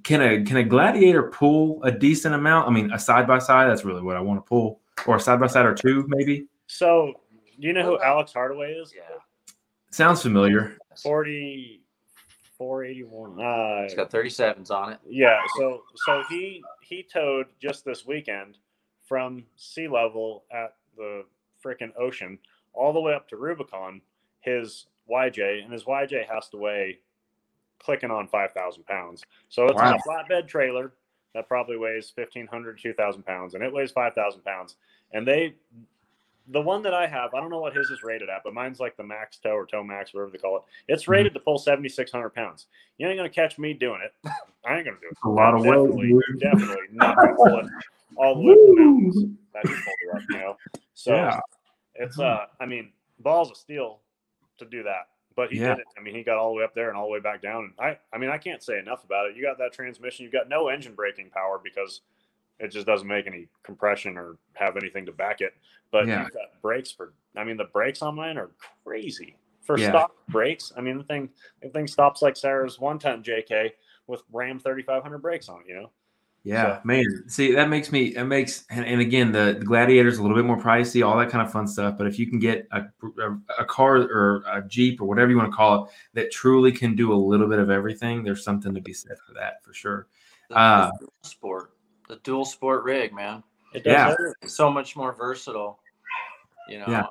can 0.04 0.22
a 0.22 0.44
can 0.44 0.58
a 0.58 0.64
Gladiator 0.64 1.24
pull 1.24 1.84
a 1.84 1.92
decent 1.92 2.36
amount? 2.36 2.68
I 2.68 2.72
mean, 2.72 2.92
a 2.92 3.00
side 3.00 3.28
by 3.28 3.40
side, 3.40 3.70
that's 3.70 3.84
really 3.84 4.02
what 4.02 4.16
I 4.16 4.22
want 4.22 4.44
to 4.44 4.48
pull, 4.48 4.82
or 5.08 5.18
a 5.18 5.20
side 5.20 5.40
by 5.40 5.48
side 5.48 5.66
or 5.66 5.74
two, 5.74 6.06
maybe. 6.08 6.48
So, 6.68 7.14
do 7.60 7.68
you 7.68 7.74
know 7.74 7.84
who 7.84 8.00
Alex 8.00 8.32
Hardaway 8.32 8.74
is? 8.74 8.94
Yeah. 8.96 9.18
Sounds 9.92 10.22
familiar. 10.22 10.78
40, 11.02 11.82
481. 12.58 13.40
Uh, 13.40 13.84
It's 13.86 13.96
got 13.96 14.12
37s 14.12 14.70
on 14.70 14.94
it. 14.94 15.00
Yeah, 15.08 15.40
so 15.58 15.82
so 16.06 16.24
he 16.30 16.62
he 16.82 17.04
towed 17.04 17.48
just 17.60 17.84
this 17.84 18.06
weekend 18.06 18.58
from 19.02 19.46
sea 19.56 19.88
level 19.88 20.44
at 20.52 20.76
the 21.00 21.26
freaking 21.66 21.92
ocean 21.98 22.38
all 22.74 22.94
the 22.94 23.02
way 23.02 23.14
up 23.14 23.28
to 23.30 23.38
Rubicon 23.38 24.02
his 24.42 24.86
YJ, 25.10 25.64
and 25.64 25.74
his 25.74 25.84
YJ 25.84 26.28
has 26.28 26.48
to 26.50 26.58
weigh 26.58 27.00
clicking 27.80 28.12
on 28.12 28.28
5,000 28.28 28.86
pounds. 28.86 29.24
So 29.50 29.66
it's 29.66 29.76
wow. 29.76 29.96
a 29.96 30.10
flatbed 30.10 30.48
trailer 30.48 30.94
that 31.34 31.48
probably 31.48 31.78
weighs 31.78 32.12
1,500, 32.16 32.80
2,000 32.80 33.26
pounds, 33.26 33.54
and 33.54 33.64
it 33.64 33.74
weighs 33.74 33.92
5,000 33.92 34.44
pounds. 34.44 34.76
And 35.14 35.28
they 35.28 35.56
the 36.52 36.62
one 36.62 36.82
that 36.82 36.96
I 36.96 37.06
have, 37.06 37.34
I 37.36 37.40
don't 37.40 37.52
know 37.52 37.60
what 37.60 37.76
his 37.76 37.90
is 37.92 38.02
rated 38.02 38.28
at, 38.28 38.42
but 38.44 38.56
mine's 38.56 38.80
like 38.80 38.98
the 38.98 39.04
max 39.04 39.38
tow 39.38 39.52
or 39.52 39.68
tow 39.68 39.84
max, 39.84 40.14
whatever 40.14 40.32
they 40.32 40.40
call 40.40 40.58
it. 40.58 40.64
It's 40.88 41.04
mm-hmm. 41.04 41.12
rated 41.12 41.34
to 41.36 41.40
pull 41.40 41.60
7,600 41.60 42.30
pounds. 42.32 42.66
You 42.98 43.08
ain't 43.08 43.18
going 43.18 43.30
to 43.30 43.34
catch 43.34 43.60
me 43.60 43.74
doing 43.74 44.02
it. 44.04 44.14
I 44.66 44.78
ain't 44.78 44.86
going 44.86 44.98
to 44.98 45.02
do 45.02 45.08
it. 45.12 45.18
A 45.24 45.30
lot 45.30 45.54
of 45.54 45.64
definitely, 45.64 46.14
weight. 46.14 46.24
Definitely 46.40 46.88
not 46.92 47.16
going 47.18 47.30
to 47.30 47.36
pull 47.36 47.60
it 47.60 47.66
all 48.18 48.36
the 48.36 48.42
way 48.42 48.56
to 48.56 48.66
the 48.66 48.82
mountains. 48.82 49.38
That 49.64 49.70
just 49.70 49.84
pulled 49.86 50.16
up, 50.16 50.30
you 50.30 50.38
know? 50.38 50.58
So 50.94 51.16
yeah. 51.16 51.40
it's, 51.96 52.20
uh, 52.20 52.46
I 52.60 52.66
mean, 52.66 52.92
balls 53.20 53.52
of 53.52 53.58
steel 53.58 54.00
to 54.58 54.66
do 54.66 54.84
that. 54.84 55.08
But 55.36 55.52
he 55.52 55.60
yeah. 55.60 55.70
did 55.70 55.80
it. 55.80 55.86
I 55.98 56.02
mean, 56.02 56.16
he 56.16 56.24
got 56.24 56.38
all 56.38 56.50
the 56.50 56.58
way 56.58 56.64
up 56.64 56.76
there 56.76 56.90
and 56.90 56.98
all 56.98 57.06
the 57.06 57.14
way 57.14 57.20
back 57.20 57.42
down. 57.42 57.66
And 57.66 57.74
I, 57.80 57.98
I 58.14 58.18
mean, 58.18 58.30
I 58.30 58.38
can't 58.38 58.62
say 58.62 58.78
enough 58.78 59.04
about 59.06 59.30
it. 59.30 59.38
You 59.38 59.44
got 59.44 59.58
that 59.60 59.72
transmission. 59.72 60.26
You 60.26 60.32
got 60.32 60.50
no 60.50 60.68
engine 60.68 60.96
braking 60.96 61.30
power 61.30 61.60
because– 61.64 62.02
it 62.60 62.72
just 62.72 62.86
doesn't 62.86 63.08
make 63.08 63.26
any 63.26 63.48
compression 63.64 64.18
or 64.18 64.38
have 64.54 64.76
anything 64.78 65.06
to 65.06 65.12
back 65.12 65.42
it. 65.42 65.54
But 65.92 66.08
yeah. 66.08 66.24
you've 66.24 66.34
got 66.34 66.62
brakes 66.62 66.92
for. 66.92 67.14
I 67.36 67.44
mean, 67.44 67.58
the 67.58 67.66
brakes 67.66 68.02
on 68.02 68.16
mine 68.16 68.38
are 68.38 68.52
crazy 68.84 69.38
for 69.62 69.78
yeah. 69.78 69.90
stock 69.90 70.12
brakes. 70.28 70.72
I 70.76 70.82
mean, 70.82 70.98
the 70.98 71.04
thing 71.04 71.30
the 71.62 71.70
thing 71.70 71.88
stops 71.88 72.22
like 72.22 72.36
Sarah's 72.36 72.80
one 72.80 73.00
ton 73.00 73.24
JK 73.24 73.72
with 74.08 74.22
Ram 74.32 74.60
3500 74.60 75.20
brakes 75.20 75.50
on 75.50 75.62
it. 75.62 75.70
You 75.70 75.76
know. 75.76 75.92
Yeah, 76.44 76.78
so. 76.78 76.82
man. 76.86 77.24
See, 77.28 77.54
that 77.54 77.70
makes 77.70 77.92
me. 77.92 78.16
It 78.16 78.24
makes 78.24 78.66
and, 78.70 78.86
and 78.86 79.02
again, 79.02 79.32
the, 79.32 79.58
the 79.60 79.66
Gladiator's 79.66 80.18
a 80.18 80.22
little 80.22 80.38
bit 80.38 80.46
more 80.46 80.58
pricey, 80.58 81.06
all 81.06 81.18
that 81.18 81.30
kind 81.30 81.46
of 81.46 81.52
fun 81.52 81.68
stuff. 81.68 81.98
But 81.98 82.08
if 82.08 82.18
you 82.18 82.28
can 82.28 82.40
get 82.40 82.68
a, 82.72 82.84
a, 83.22 83.38
a 83.60 83.66
car 83.66 83.98
or 83.98 84.44
a 84.48 84.62
Jeep 84.68 85.02
or 85.02 85.06
whatever 85.06 85.32
you 85.32 85.38
want 85.38 85.52
to 85.52 85.56
call 85.56 85.84
it 85.84 85.92
that 86.14 86.32
truly 86.32 86.72
can 86.72 86.96
do 86.96 87.14
a 87.14 87.16
little 87.16 87.48
bit 87.48 87.60
of 87.60 87.70
everything, 87.70 88.24
there's 88.24 88.44
something 88.44 88.74
to 88.74 88.82
be 88.82 88.94
said 88.94 89.18
for 89.28 89.34
that 89.34 89.64
for 89.64 89.74
sure. 89.74 90.08
Uh, 90.52 90.90
sport 91.22 91.74
the 92.10 92.18
dual 92.24 92.44
sport 92.44 92.84
rig, 92.84 93.14
man. 93.14 93.42
It 93.74 93.86
does 93.86 94.18
yeah. 94.20 94.48
so 94.48 94.70
much 94.70 94.98
more 94.98 95.14
versatile. 95.14 95.80
You 96.68 96.80
know, 96.80 96.86
yeah. 96.90 97.06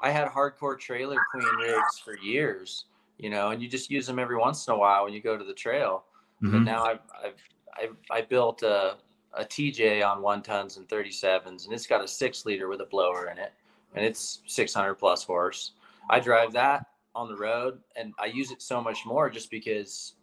I 0.00 0.10
had 0.10 0.28
hardcore 0.28 0.78
trailer 0.78 1.16
queen 1.32 1.48
rigs 1.58 1.98
for 1.98 2.16
years, 2.18 2.84
you 3.18 3.30
know, 3.30 3.50
and 3.50 3.60
you 3.60 3.68
just 3.68 3.90
use 3.90 4.06
them 4.06 4.18
every 4.18 4.36
once 4.36 4.66
in 4.68 4.74
a 4.74 4.78
while 4.78 5.04
when 5.04 5.14
you 5.14 5.20
go 5.20 5.36
to 5.36 5.44
the 5.44 5.54
trail. 5.54 6.04
Mm-hmm. 6.42 6.52
But 6.52 6.58
now 6.60 6.84
I've, 6.84 7.00
I've, 7.24 7.42
I've, 7.80 7.96
I 8.10 8.22
built 8.22 8.62
a, 8.62 8.96
a 9.32 9.44
TJ 9.44 10.06
on 10.06 10.22
one 10.22 10.42
tons 10.42 10.76
and 10.76 10.88
37s, 10.88 11.64
and 11.64 11.72
it's 11.72 11.86
got 11.86 12.04
a 12.04 12.08
six 12.08 12.46
liter 12.46 12.68
with 12.68 12.80
a 12.80 12.86
blower 12.86 13.28
in 13.30 13.38
it, 13.38 13.52
and 13.94 14.04
it's 14.04 14.40
600 14.46 14.94
plus 14.94 15.24
horse. 15.24 15.72
I 16.10 16.20
drive 16.20 16.52
that 16.52 16.86
on 17.14 17.28
the 17.28 17.36
road, 17.36 17.78
and 17.96 18.12
I 18.18 18.26
use 18.26 18.50
it 18.50 18.62
so 18.62 18.82
much 18.82 19.06
more 19.06 19.30
just 19.30 19.50
because 19.50 20.14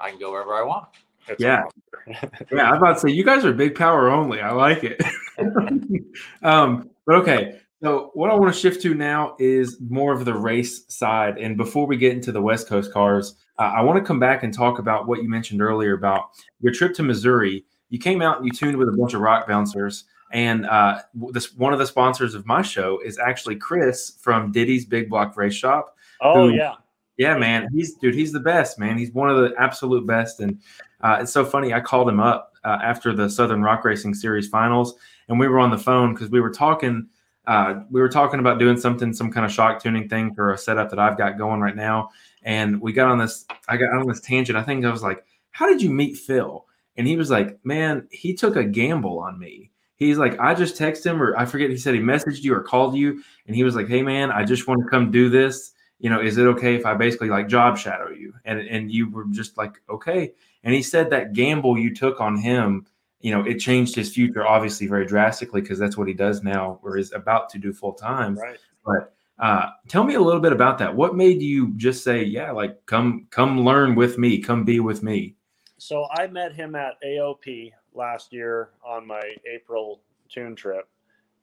I 0.00 0.10
can 0.10 0.18
go 0.18 0.32
wherever 0.32 0.54
I 0.54 0.62
want. 0.62 0.88
It's 1.28 1.42
yeah. 1.42 1.62
yeah, 2.06 2.70
I'm 2.70 2.76
about 2.76 2.94
to 2.94 3.00
say 3.00 3.10
you 3.10 3.24
guys 3.24 3.44
are 3.44 3.52
big 3.52 3.74
power 3.74 4.10
only. 4.10 4.40
I 4.40 4.52
like 4.52 4.84
it. 4.84 5.00
um, 6.42 6.90
but 7.06 7.16
okay. 7.16 7.60
So 7.84 8.12
what 8.14 8.30
I 8.30 8.34
want 8.34 8.54
to 8.54 8.58
shift 8.58 8.80
to 8.82 8.94
now 8.94 9.36
is 9.38 9.76
more 9.90 10.14
of 10.14 10.24
the 10.24 10.32
race 10.32 10.86
side. 10.88 11.36
And 11.36 11.54
before 11.54 11.86
we 11.86 11.98
get 11.98 12.14
into 12.14 12.32
the 12.32 12.40
West 12.40 12.66
Coast 12.66 12.90
cars, 12.90 13.36
uh, 13.58 13.74
I 13.76 13.82
want 13.82 13.98
to 13.98 14.02
come 14.02 14.18
back 14.18 14.42
and 14.42 14.54
talk 14.54 14.78
about 14.78 15.06
what 15.06 15.22
you 15.22 15.28
mentioned 15.28 15.60
earlier 15.60 15.92
about 15.92 16.30
your 16.60 16.72
trip 16.72 16.94
to 16.94 17.02
Missouri. 17.02 17.66
You 17.90 17.98
came 17.98 18.22
out 18.22 18.38
and 18.38 18.46
you 18.46 18.52
tuned 18.52 18.78
with 18.78 18.88
a 18.88 18.92
bunch 18.92 19.12
of 19.12 19.20
rock 19.20 19.46
bouncers. 19.46 20.04
And 20.32 20.64
uh, 20.64 21.02
this 21.30 21.54
one 21.56 21.74
of 21.74 21.78
the 21.78 21.86
sponsors 21.86 22.34
of 22.34 22.46
my 22.46 22.62
show 22.62 23.00
is 23.04 23.18
actually 23.18 23.56
Chris 23.56 24.16
from 24.18 24.50
Diddy's 24.50 24.86
Big 24.86 25.10
Block 25.10 25.36
Race 25.36 25.52
Shop. 25.52 25.94
Oh 26.22 26.48
who, 26.48 26.54
yeah, 26.54 26.76
yeah, 27.18 27.36
man. 27.36 27.68
He's 27.74 27.96
dude. 27.96 28.14
He's 28.14 28.32
the 28.32 28.40
best, 28.40 28.78
man. 28.78 28.96
He's 28.96 29.12
one 29.12 29.28
of 29.28 29.36
the 29.36 29.52
absolute 29.58 30.06
best. 30.06 30.40
And 30.40 30.58
uh, 31.02 31.18
it's 31.20 31.34
so 31.34 31.44
funny. 31.44 31.74
I 31.74 31.80
called 31.80 32.08
him 32.08 32.18
up 32.18 32.54
uh, 32.64 32.78
after 32.82 33.12
the 33.12 33.28
Southern 33.28 33.62
Rock 33.62 33.84
Racing 33.84 34.14
Series 34.14 34.48
finals, 34.48 34.94
and 35.28 35.38
we 35.38 35.48
were 35.48 35.58
on 35.58 35.70
the 35.70 35.76
phone 35.76 36.14
because 36.14 36.30
we 36.30 36.40
were 36.40 36.50
talking. 36.50 37.10
Uh, 37.46 37.80
we 37.90 38.00
were 38.00 38.08
talking 38.08 38.40
about 38.40 38.58
doing 38.58 38.78
something, 38.78 39.12
some 39.12 39.30
kind 39.30 39.44
of 39.44 39.52
shock 39.52 39.82
tuning 39.82 40.08
thing 40.08 40.34
for 40.34 40.52
a 40.52 40.58
setup 40.58 40.90
that 40.90 40.98
I've 40.98 41.18
got 41.18 41.38
going 41.38 41.60
right 41.60 41.76
now. 41.76 42.10
And 42.42 42.80
we 42.80 42.92
got 42.92 43.08
on 43.08 43.18
this. 43.18 43.46
I 43.68 43.76
got 43.76 43.92
on 43.92 44.06
this 44.06 44.20
tangent. 44.20 44.58
I 44.58 44.62
think 44.62 44.84
I 44.84 44.90
was 44.90 45.02
like, 45.02 45.24
"How 45.50 45.66
did 45.66 45.82
you 45.82 45.90
meet 45.90 46.16
Phil?" 46.16 46.66
And 46.96 47.06
he 47.06 47.16
was 47.16 47.30
like, 47.30 47.58
"Man, 47.64 48.06
he 48.10 48.34
took 48.34 48.56
a 48.56 48.64
gamble 48.64 49.18
on 49.18 49.38
me." 49.38 49.70
He's 49.96 50.18
like, 50.18 50.38
I 50.40 50.54
just 50.54 50.76
texted 50.76 51.06
him, 51.06 51.22
or 51.22 51.36
I 51.36 51.44
forget. 51.46 51.70
He 51.70 51.76
said 51.76 51.94
he 51.94 52.00
messaged 52.00 52.42
you 52.42 52.54
or 52.54 52.62
called 52.62 52.96
you, 52.96 53.22
and 53.46 53.54
he 53.56 53.64
was 53.64 53.76
like, 53.76 53.88
"Hey, 53.88 54.02
man, 54.02 54.30
I 54.30 54.44
just 54.44 54.66
want 54.66 54.82
to 54.82 54.90
come 54.90 55.10
do 55.10 55.28
this." 55.28 55.74
you 56.04 56.10
know, 56.10 56.20
is 56.20 56.36
it 56.36 56.46
okay 56.46 56.74
if 56.74 56.84
I 56.84 56.94
basically 56.94 57.28
like 57.28 57.48
job 57.48 57.78
shadow 57.78 58.10
you? 58.10 58.34
And 58.44 58.58
and 58.60 58.92
you 58.92 59.08
were 59.08 59.24
just 59.30 59.56
like, 59.56 59.80
okay. 59.88 60.32
And 60.62 60.74
he 60.74 60.82
said 60.82 61.10
that 61.10 61.32
gamble 61.32 61.78
you 61.78 61.94
took 61.94 62.20
on 62.20 62.36
him, 62.36 62.86
you 63.24 63.30
know, 63.30 63.40
it 63.40 63.54
changed 63.54 63.94
his 63.94 64.12
future 64.12 64.46
obviously 64.46 64.86
very 64.86 65.06
drastically 65.06 65.62
because 65.62 65.78
that's 65.78 65.96
what 65.96 66.06
he 66.06 66.12
does 66.12 66.42
now, 66.42 66.78
or 66.82 66.98
is 66.98 67.10
about 67.14 67.48
to 67.48 67.58
do 67.58 67.72
full 67.72 67.94
time. 67.94 68.36
Right. 68.36 68.58
But 68.84 69.14
uh, 69.38 69.70
tell 69.88 70.04
me 70.04 70.12
a 70.12 70.20
little 70.20 70.42
bit 70.42 70.52
about 70.52 70.76
that. 70.78 70.94
What 70.94 71.16
made 71.16 71.40
you 71.40 71.72
just 71.78 72.04
say, 72.04 72.22
yeah, 72.22 72.50
like 72.50 72.84
come 72.84 73.26
come 73.30 73.62
learn 73.62 73.94
with 73.94 74.18
me, 74.18 74.42
come 74.42 74.62
be 74.62 74.78
with 74.78 75.02
me? 75.02 75.36
So 75.78 76.06
I 76.12 76.26
met 76.26 76.52
him 76.54 76.74
at 76.74 77.02
AOP 77.02 77.72
last 77.94 78.30
year 78.30 78.72
on 78.84 79.06
my 79.06 79.22
April 79.50 80.02
tune 80.28 80.54
trip, 80.54 80.86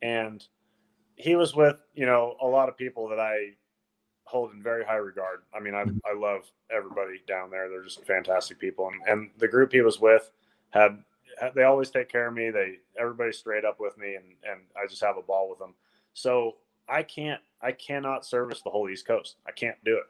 and 0.04 0.46
he 1.16 1.36
was 1.36 1.56
with 1.56 1.78
you 1.96 2.06
know 2.06 2.36
a 2.44 2.46
lot 2.46 2.70
of 2.70 2.78
people 2.78 3.10
that 3.10 3.20
I 3.20 3.54
hold 4.26 4.54
in 4.54 4.62
very 4.62 4.86
high 4.86 4.98
regard. 4.98 5.40
I 5.52 5.60
mean, 5.60 5.74
I, 5.74 5.84
mm-hmm. 5.84 5.98
I 6.06 6.14
love 6.16 6.44
everybody 6.70 7.24
down 7.28 7.50
there. 7.50 7.70
They're 7.70 7.84
just 7.84 8.06
fantastic 8.06 8.60
people. 8.60 8.88
And, 8.88 9.02
and 9.08 9.30
the 9.40 9.48
group 9.48 9.74
he 9.74 9.82
was 9.82 10.00
with 10.00 10.32
had, 10.70 10.82
had, 10.92 11.04
they 11.56 11.64
always 11.64 11.90
take 11.90 12.10
care 12.10 12.28
of 12.28 12.34
me. 12.34 12.50
They, 12.50 12.80
everybody's 13.00 13.38
straight 13.38 13.66
up 13.66 13.80
with 13.80 13.98
me 13.98 14.16
and, 14.16 14.26
and 14.44 14.62
I 14.76 14.88
just 14.88 15.04
have 15.04 15.18
a 15.18 15.22
ball 15.22 15.50
with 15.50 15.60
them. 15.60 15.74
So 16.14 16.58
I 16.88 17.04
can't, 17.04 17.42
I 17.62 17.72
cannot 17.72 18.26
service 18.26 18.62
the 18.62 18.70
whole 18.70 18.90
East 18.90 19.08
Coast. 19.08 19.38
I 19.48 19.52
can't 19.52 19.78
do 19.84 19.98
it. 19.98 20.06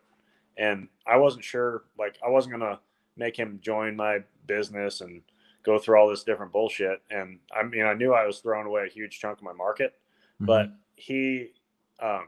And 0.58 0.90
I 1.08 1.18
wasn't 1.18 1.44
sure, 1.44 1.84
like, 1.98 2.18
I 2.26 2.30
wasn't 2.30 2.58
going 2.58 2.72
to 2.72 2.80
make 3.16 3.38
him 3.38 3.60
join 3.62 3.96
my 3.96 4.20
business 4.48 5.02
and 5.02 5.22
go 5.64 5.80
through 5.80 6.00
all 6.00 6.10
this 6.10 6.24
different 6.24 6.52
bullshit. 6.52 7.02
And 7.10 7.40
I 7.56 7.64
mean, 7.64 7.86
I 7.86 7.94
knew 7.94 8.14
I 8.14 8.26
was 8.26 8.40
throwing 8.40 8.68
away 8.68 8.86
a 8.86 8.90
huge 8.90 9.20
chunk 9.20 9.38
of 9.38 9.44
my 9.44 9.54
market, 9.54 9.94
mm-hmm. 10.36 10.46
but 10.46 10.72
he, 10.96 11.52
um, 12.02 12.28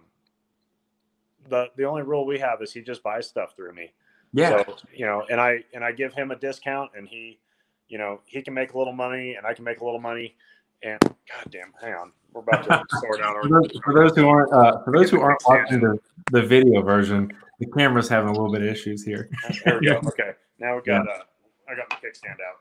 the 1.49 1.67
the 1.75 1.83
only 1.83 2.03
rule 2.03 2.25
we 2.25 2.39
have 2.39 2.61
is 2.61 2.71
he 2.71 2.81
just 2.81 3.03
buys 3.03 3.27
stuff 3.27 3.55
through 3.55 3.73
me. 3.73 3.91
Yeah. 4.33 4.63
So, 4.63 4.77
you 4.93 5.05
know, 5.05 5.25
and 5.29 5.39
I 5.39 5.63
and 5.73 5.83
I 5.83 5.91
give 5.91 6.13
him 6.13 6.31
a 6.31 6.35
discount 6.35 6.91
and 6.95 7.07
he, 7.07 7.39
you 7.87 7.97
know, 7.97 8.21
he 8.25 8.41
can 8.41 8.53
make 8.53 8.73
a 8.73 8.77
little 8.77 8.93
money 8.93 9.35
and 9.35 9.45
I 9.45 9.53
can 9.53 9.63
make 9.63 9.81
a 9.81 9.85
little 9.85 9.99
money. 9.99 10.35
And 10.81 10.99
goddamn, 11.01 11.73
hang 11.81 11.93
on, 11.93 12.11
we're 12.33 12.41
about 12.41 12.63
to 12.65 12.83
sort 12.99 13.21
out 13.21 13.35
our. 13.35 13.43
For 13.43 13.49
those, 13.49 13.79
for 13.83 13.93
those 13.93 14.15
who 14.15 14.27
aren't 14.27 14.51
uh, 14.51 14.83
for 14.83 14.91
those 14.91 15.09
who 15.09 15.21
aren't 15.21 15.41
watching 15.47 15.79
the, 15.79 15.97
the 16.31 16.41
video 16.41 16.81
version, 16.81 17.31
the 17.59 17.67
camera's 17.67 18.09
having 18.09 18.29
a 18.29 18.33
little 18.33 18.51
bit 18.51 18.61
of 18.61 18.67
issues 18.67 19.03
here. 19.03 19.29
there 19.65 19.79
we 19.79 19.87
go. 19.87 20.01
Okay, 20.07 20.31
now 20.59 20.75
we 20.75 20.81
got 20.81 21.05
yeah. 21.05 21.11
uh, 21.11 21.23
I 21.69 21.75
got 21.75 21.89
the 21.89 21.95
kickstand 22.07 22.33
out. 22.33 22.57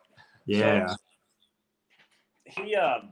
Yeah. 0.47 0.89
So, 0.89 0.97
he 2.45 2.75
um 2.77 3.11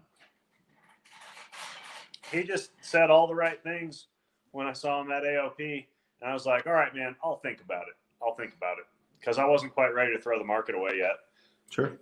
he 2.30 2.44
just 2.44 2.70
said 2.80 3.10
all 3.10 3.26
the 3.26 3.34
right 3.34 3.60
things 3.62 4.06
when 4.52 4.66
I 4.66 4.72
saw 4.72 5.00
him 5.00 5.10
at 5.10 5.22
AOP, 5.22 5.86
and 6.20 6.30
I 6.30 6.32
was 6.32 6.46
like, 6.46 6.66
all 6.66 6.72
right, 6.72 6.94
man, 6.94 7.16
I'll 7.22 7.38
think 7.38 7.60
about 7.60 7.82
it. 7.82 7.94
I'll 8.22 8.34
think 8.34 8.54
about 8.54 8.78
it 8.78 8.84
because 9.18 9.38
I 9.38 9.44
wasn't 9.44 9.72
quite 9.72 9.94
ready 9.94 10.14
to 10.14 10.22
throw 10.22 10.38
the 10.38 10.44
market 10.44 10.74
away 10.74 10.92
yet. 10.98 11.16
Sure. 11.70 11.92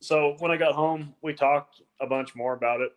So 0.00 0.36
when 0.38 0.50
I 0.50 0.56
got 0.56 0.74
home, 0.74 1.14
we 1.22 1.34
talked 1.34 1.82
a 2.00 2.06
bunch 2.06 2.34
more 2.34 2.54
about 2.54 2.80
it, 2.80 2.92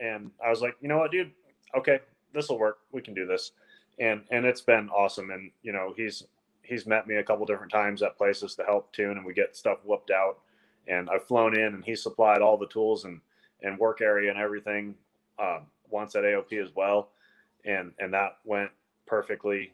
and 0.00 0.30
I 0.44 0.50
was 0.50 0.60
like, 0.60 0.76
you 0.80 0.88
know 0.88 0.98
what, 0.98 1.10
dude? 1.10 1.32
Okay, 1.76 2.00
this 2.32 2.48
will 2.48 2.58
work. 2.58 2.78
We 2.92 3.02
can 3.02 3.14
do 3.14 3.26
this, 3.26 3.52
and 3.98 4.22
and 4.30 4.44
it's 4.44 4.60
been 4.60 4.88
awesome. 4.90 5.30
And 5.30 5.50
you 5.62 5.72
know, 5.72 5.92
he's 5.96 6.24
he's 6.62 6.86
met 6.86 7.06
me 7.06 7.16
a 7.16 7.22
couple 7.22 7.46
different 7.46 7.72
times 7.72 8.02
at 8.02 8.16
places 8.16 8.54
to 8.56 8.64
help 8.64 8.92
tune, 8.92 9.16
and 9.16 9.24
we 9.24 9.34
get 9.34 9.56
stuff 9.56 9.78
whooped 9.84 10.10
out. 10.10 10.38
And 10.86 11.08
I've 11.10 11.26
flown 11.26 11.56
in, 11.56 11.74
and 11.74 11.84
he 11.84 11.94
supplied 11.94 12.42
all 12.42 12.56
the 12.56 12.68
tools 12.68 13.04
and 13.04 13.20
and 13.62 13.78
work 13.78 14.00
area 14.00 14.30
and 14.30 14.38
everything. 14.38 14.94
Um, 15.38 15.66
once 15.90 16.14
at 16.16 16.24
AOP 16.24 16.62
as 16.62 16.74
well, 16.74 17.10
and 17.64 17.92
and 17.98 18.12
that 18.14 18.38
went 18.44 18.70
perfectly. 19.06 19.72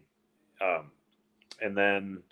Um, 0.60 0.90
and 1.62 1.76
then 1.76 2.22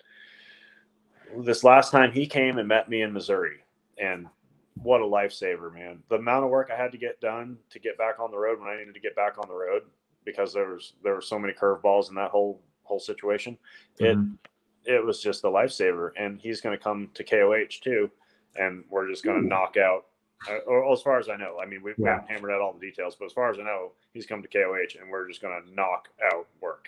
this 1.37 1.63
last 1.63 1.91
time 1.91 2.11
he 2.11 2.25
came 2.27 2.57
and 2.57 2.67
met 2.67 2.89
me 2.89 3.01
in 3.01 3.13
Missouri, 3.13 3.57
and 3.97 4.27
what 4.75 5.01
a 5.01 5.05
lifesaver, 5.05 5.73
man! 5.73 6.01
The 6.09 6.15
amount 6.15 6.45
of 6.45 6.49
work 6.51 6.69
I 6.73 6.77
had 6.77 6.91
to 6.91 6.97
get 6.97 7.19
done 7.21 7.57
to 7.69 7.79
get 7.79 7.97
back 7.97 8.19
on 8.19 8.31
the 8.31 8.37
road 8.37 8.59
when 8.59 8.69
I 8.69 8.77
needed 8.77 8.93
to 8.93 8.99
get 8.99 9.15
back 9.15 9.37
on 9.37 9.47
the 9.47 9.55
road 9.55 9.83
because 10.25 10.53
there 10.53 10.67
was 10.69 10.93
there 11.03 11.15
were 11.15 11.21
so 11.21 11.39
many 11.39 11.53
curveballs 11.53 12.09
in 12.09 12.15
that 12.15 12.31
whole 12.31 12.61
whole 12.83 12.99
situation. 12.99 13.57
Mhm. 13.99 14.37
It 14.85 14.95
it 14.95 15.03
was 15.05 15.21
just 15.21 15.43
a 15.43 15.47
lifesaver, 15.47 16.11
and 16.17 16.39
he's 16.39 16.61
going 16.61 16.75
to 16.77 16.81
come 16.83 17.09
to 17.13 17.23
KOH 17.23 17.81
too, 17.81 18.09
and 18.55 18.83
we're 18.89 19.07
just 19.09 19.23
going 19.23 19.41
to 19.41 19.47
knock 19.47 19.75
out. 19.77 20.05
Uh, 20.49 20.55
or 20.59 20.89
as 20.93 21.01
far 21.01 21.19
as 21.19 21.27
I 21.27 21.35
know, 21.35 21.59
I 21.61 21.65
mean, 21.65 21.83
we, 21.83 21.93
we 21.97 22.05
Yeah. 22.05 22.13
haven't 22.13 22.29
hammered 22.29 22.51
out 22.51 22.61
all 22.61 22.71
the 22.71 22.79
details, 22.79 23.15
but 23.19 23.25
as 23.25 23.33
far 23.33 23.51
as 23.51 23.59
I 23.59 23.63
know, 23.63 23.91
he's 24.13 24.25
come 24.25 24.41
to 24.41 24.47
KOH, 24.47 24.95
and 24.99 25.09
we're 25.11 25.27
just 25.27 25.41
going 25.41 25.61
to 25.61 25.73
knock 25.75 26.07
out 26.31 26.47
work. 26.61 26.87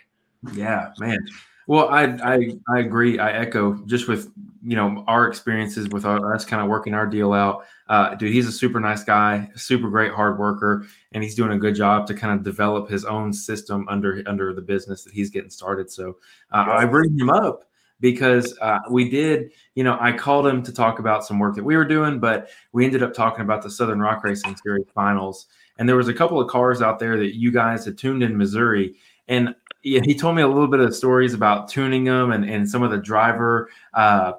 Yeah, 0.53 0.93
man. 0.99 1.19
Well, 1.67 1.89
I, 1.89 2.03
I 2.03 2.51
I 2.67 2.79
agree. 2.79 3.19
I 3.19 3.31
echo 3.31 3.75
just 3.85 4.07
with 4.07 4.31
you 4.63 4.75
know 4.75 5.03
our 5.07 5.27
experiences 5.27 5.87
with 5.89 6.05
our, 6.05 6.33
us 6.33 6.45
kind 6.45 6.61
of 6.61 6.67
working 6.67 6.93
our 6.93 7.07
deal 7.07 7.33
out. 7.33 7.65
Uh, 7.87 8.15
dude, 8.15 8.31
he's 8.31 8.47
a 8.47 8.51
super 8.51 8.79
nice 8.79 9.03
guy, 9.03 9.49
super 9.55 9.89
great 9.89 10.11
hard 10.11 10.39
worker, 10.39 10.85
and 11.11 11.23
he's 11.23 11.35
doing 11.35 11.51
a 11.51 11.57
good 11.57 11.75
job 11.75 12.07
to 12.07 12.13
kind 12.13 12.37
of 12.37 12.43
develop 12.43 12.89
his 12.89 13.05
own 13.05 13.33
system 13.33 13.87
under 13.89 14.23
under 14.25 14.53
the 14.53 14.61
business 14.61 15.03
that 15.03 15.13
he's 15.13 15.29
getting 15.29 15.49
started. 15.49 15.89
So 15.91 16.17
uh, 16.51 16.65
I 16.67 16.85
bring 16.85 17.17
him 17.17 17.29
up 17.29 17.65
because 17.99 18.57
uh, 18.59 18.79
we 18.89 19.09
did, 19.09 19.51
you 19.75 19.83
know, 19.83 19.97
I 20.01 20.11
called 20.11 20.47
him 20.47 20.63
to 20.63 20.73
talk 20.73 20.99
about 20.99 21.23
some 21.23 21.37
work 21.37 21.55
that 21.55 21.63
we 21.63 21.77
were 21.77 21.85
doing, 21.85 22.19
but 22.19 22.49
we 22.73 22.83
ended 22.83 23.03
up 23.03 23.13
talking 23.13 23.41
about 23.41 23.61
the 23.61 23.69
Southern 23.69 23.99
Rock 23.99 24.23
Racing 24.23 24.55
Series 24.57 24.87
finals, 24.93 25.47
and 25.77 25.87
there 25.87 25.95
was 25.95 26.07
a 26.07 26.13
couple 26.13 26.41
of 26.41 26.49
cars 26.49 26.81
out 26.81 26.99
there 26.99 27.17
that 27.17 27.35
you 27.37 27.51
guys 27.51 27.85
had 27.85 27.97
tuned 27.97 28.23
in 28.23 28.37
Missouri, 28.37 28.95
and 29.27 29.55
yeah, 29.83 30.01
he 30.03 30.13
told 30.13 30.35
me 30.35 30.41
a 30.41 30.47
little 30.47 30.67
bit 30.67 30.79
of 30.79 30.95
stories 30.95 31.33
about 31.33 31.67
tuning 31.67 32.03
them 32.03 32.31
and, 32.31 32.45
and 32.45 32.69
some 32.69 32.83
of 32.83 32.91
the 32.91 32.97
driver, 32.97 33.69
uh, 33.93 34.33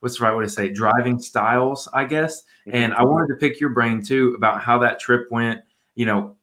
what's 0.00 0.18
the 0.18 0.24
right 0.24 0.36
way 0.36 0.44
to 0.44 0.50
say, 0.50 0.66
it? 0.66 0.74
driving 0.74 1.18
styles, 1.18 1.88
I 1.92 2.04
guess. 2.04 2.42
And 2.66 2.92
I 2.94 3.02
wanted 3.02 3.28
to 3.28 3.36
pick 3.36 3.60
your 3.60 3.70
brain 3.70 4.02
too 4.04 4.34
about 4.36 4.60
how 4.60 4.78
that 4.78 5.00
trip 5.00 5.28
went. 5.30 5.62
You 5.94 6.06
know, 6.06 6.36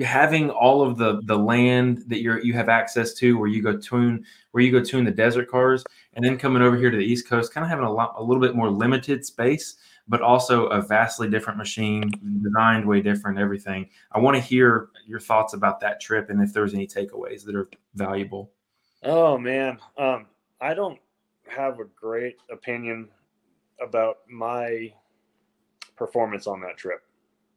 having 0.00 0.50
all 0.50 0.82
of 0.82 0.98
the 0.98 1.20
the 1.26 1.36
land 1.36 2.04
that 2.08 2.20
you're 2.20 2.42
you 2.42 2.54
have 2.54 2.68
access 2.68 3.12
to, 3.14 3.38
where 3.38 3.48
you 3.48 3.62
go 3.62 3.76
tune, 3.76 4.24
where 4.52 4.64
you 4.64 4.72
go 4.72 4.82
tune 4.82 5.04
the 5.04 5.10
desert 5.10 5.50
cars, 5.50 5.84
and 6.14 6.24
then 6.24 6.38
coming 6.38 6.62
over 6.62 6.76
here 6.76 6.90
to 6.90 6.96
the 6.96 7.04
East 7.04 7.28
Coast, 7.28 7.52
kind 7.52 7.64
of 7.64 7.70
having 7.70 7.84
a 7.84 7.92
lot, 7.92 8.14
a 8.16 8.22
little 8.22 8.40
bit 8.40 8.56
more 8.56 8.70
limited 8.70 9.24
space, 9.24 9.76
but 10.08 10.20
also 10.20 10.66
a 10.66 10.80
vastly 10.80 11.28
different 11.28 11.58
machine, 11.58 12.10
designed 12.42 12.86
way 12.86 13.00
different, 13.00 13.38
everything. 13.38 13.88
I 14.12 14.18
want 14.18 14.36
to 14.36 14.40
hear 14.40 14.90
your 15.06 15.18
thoughts 15.18 15.54
about 15.54 15.80
that 15.80 16.00
trip 16.00 16.30
and 16.30 16.40
if 16.40 16.52
there's 16.52 16.74
any 16.74 16.86
takeaways 16.86 17.44
that 17.44 17.56
are 17.56 17.68
valuable. 17.94 18.52
Oh 19.02 19.36
man, 19.36 19.78
um, 19.98 20.26
I 20.60 20.74
don't 20.74 20.98
have 21.48 21.80
a 21.80 21.84
great 21.84 22.36
opinion 22.50 23.08
about 23.80 24.18
my 24.28 24.92
performance 25.96 26.46
on 26.46 26.60
that 26.60 26.76
trip. 26.76 27.00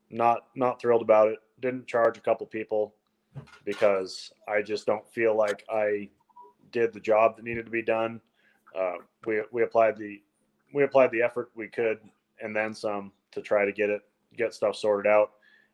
Not 0.10 0.48
not 0.56 0.82
thrilled 0.82 1.02
about 1.02 1.28
it. 1.28 1.40
Didn't 1.62 1.88
charge 1.88 2.18
a 2.18 2.22
couple 2.22 2.46
people 2.48 2.96
because 3.64 4.32
I 4.48 4.62
just 4.62 4.86
don't 4.86 5.08
feel 5.08 5.36
like 5.36 5.64
I 5.70 6.10
did 6.72 6.94
the 6.94 7.00
job 7.00 7.36
that 7.36 7.46
needed 7.46 7.66
to 7.66 7.72
be 7.72 7.84
done. 7.84 8.20
Uh, 8.76 8.96
we 9.26 9.42
we 9.52 9.64
applied 9.64 9.98
the 9.98 10.22
we 10.74 10.84
applied 10.84 11.12
the 11.12 11.22
effort 11.22 11.52
we 11.56 11.68
could 11.68 12.00
and 12.42 12.56
then 12.56 12.74
some 12.74 13.12
to 13.32 13.42
try 13.42 13.66
to 13.66 13.72
get 13.72 13.90
it 13.90 14.02
get 14.38 14.54
stuff 14.54 14.76
sorted 14.76 15.10
out, 15.12 15.32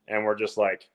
and 0.08 0.24
we're 0.24 0.36
just 0.36 0.58
like 0.58 0.90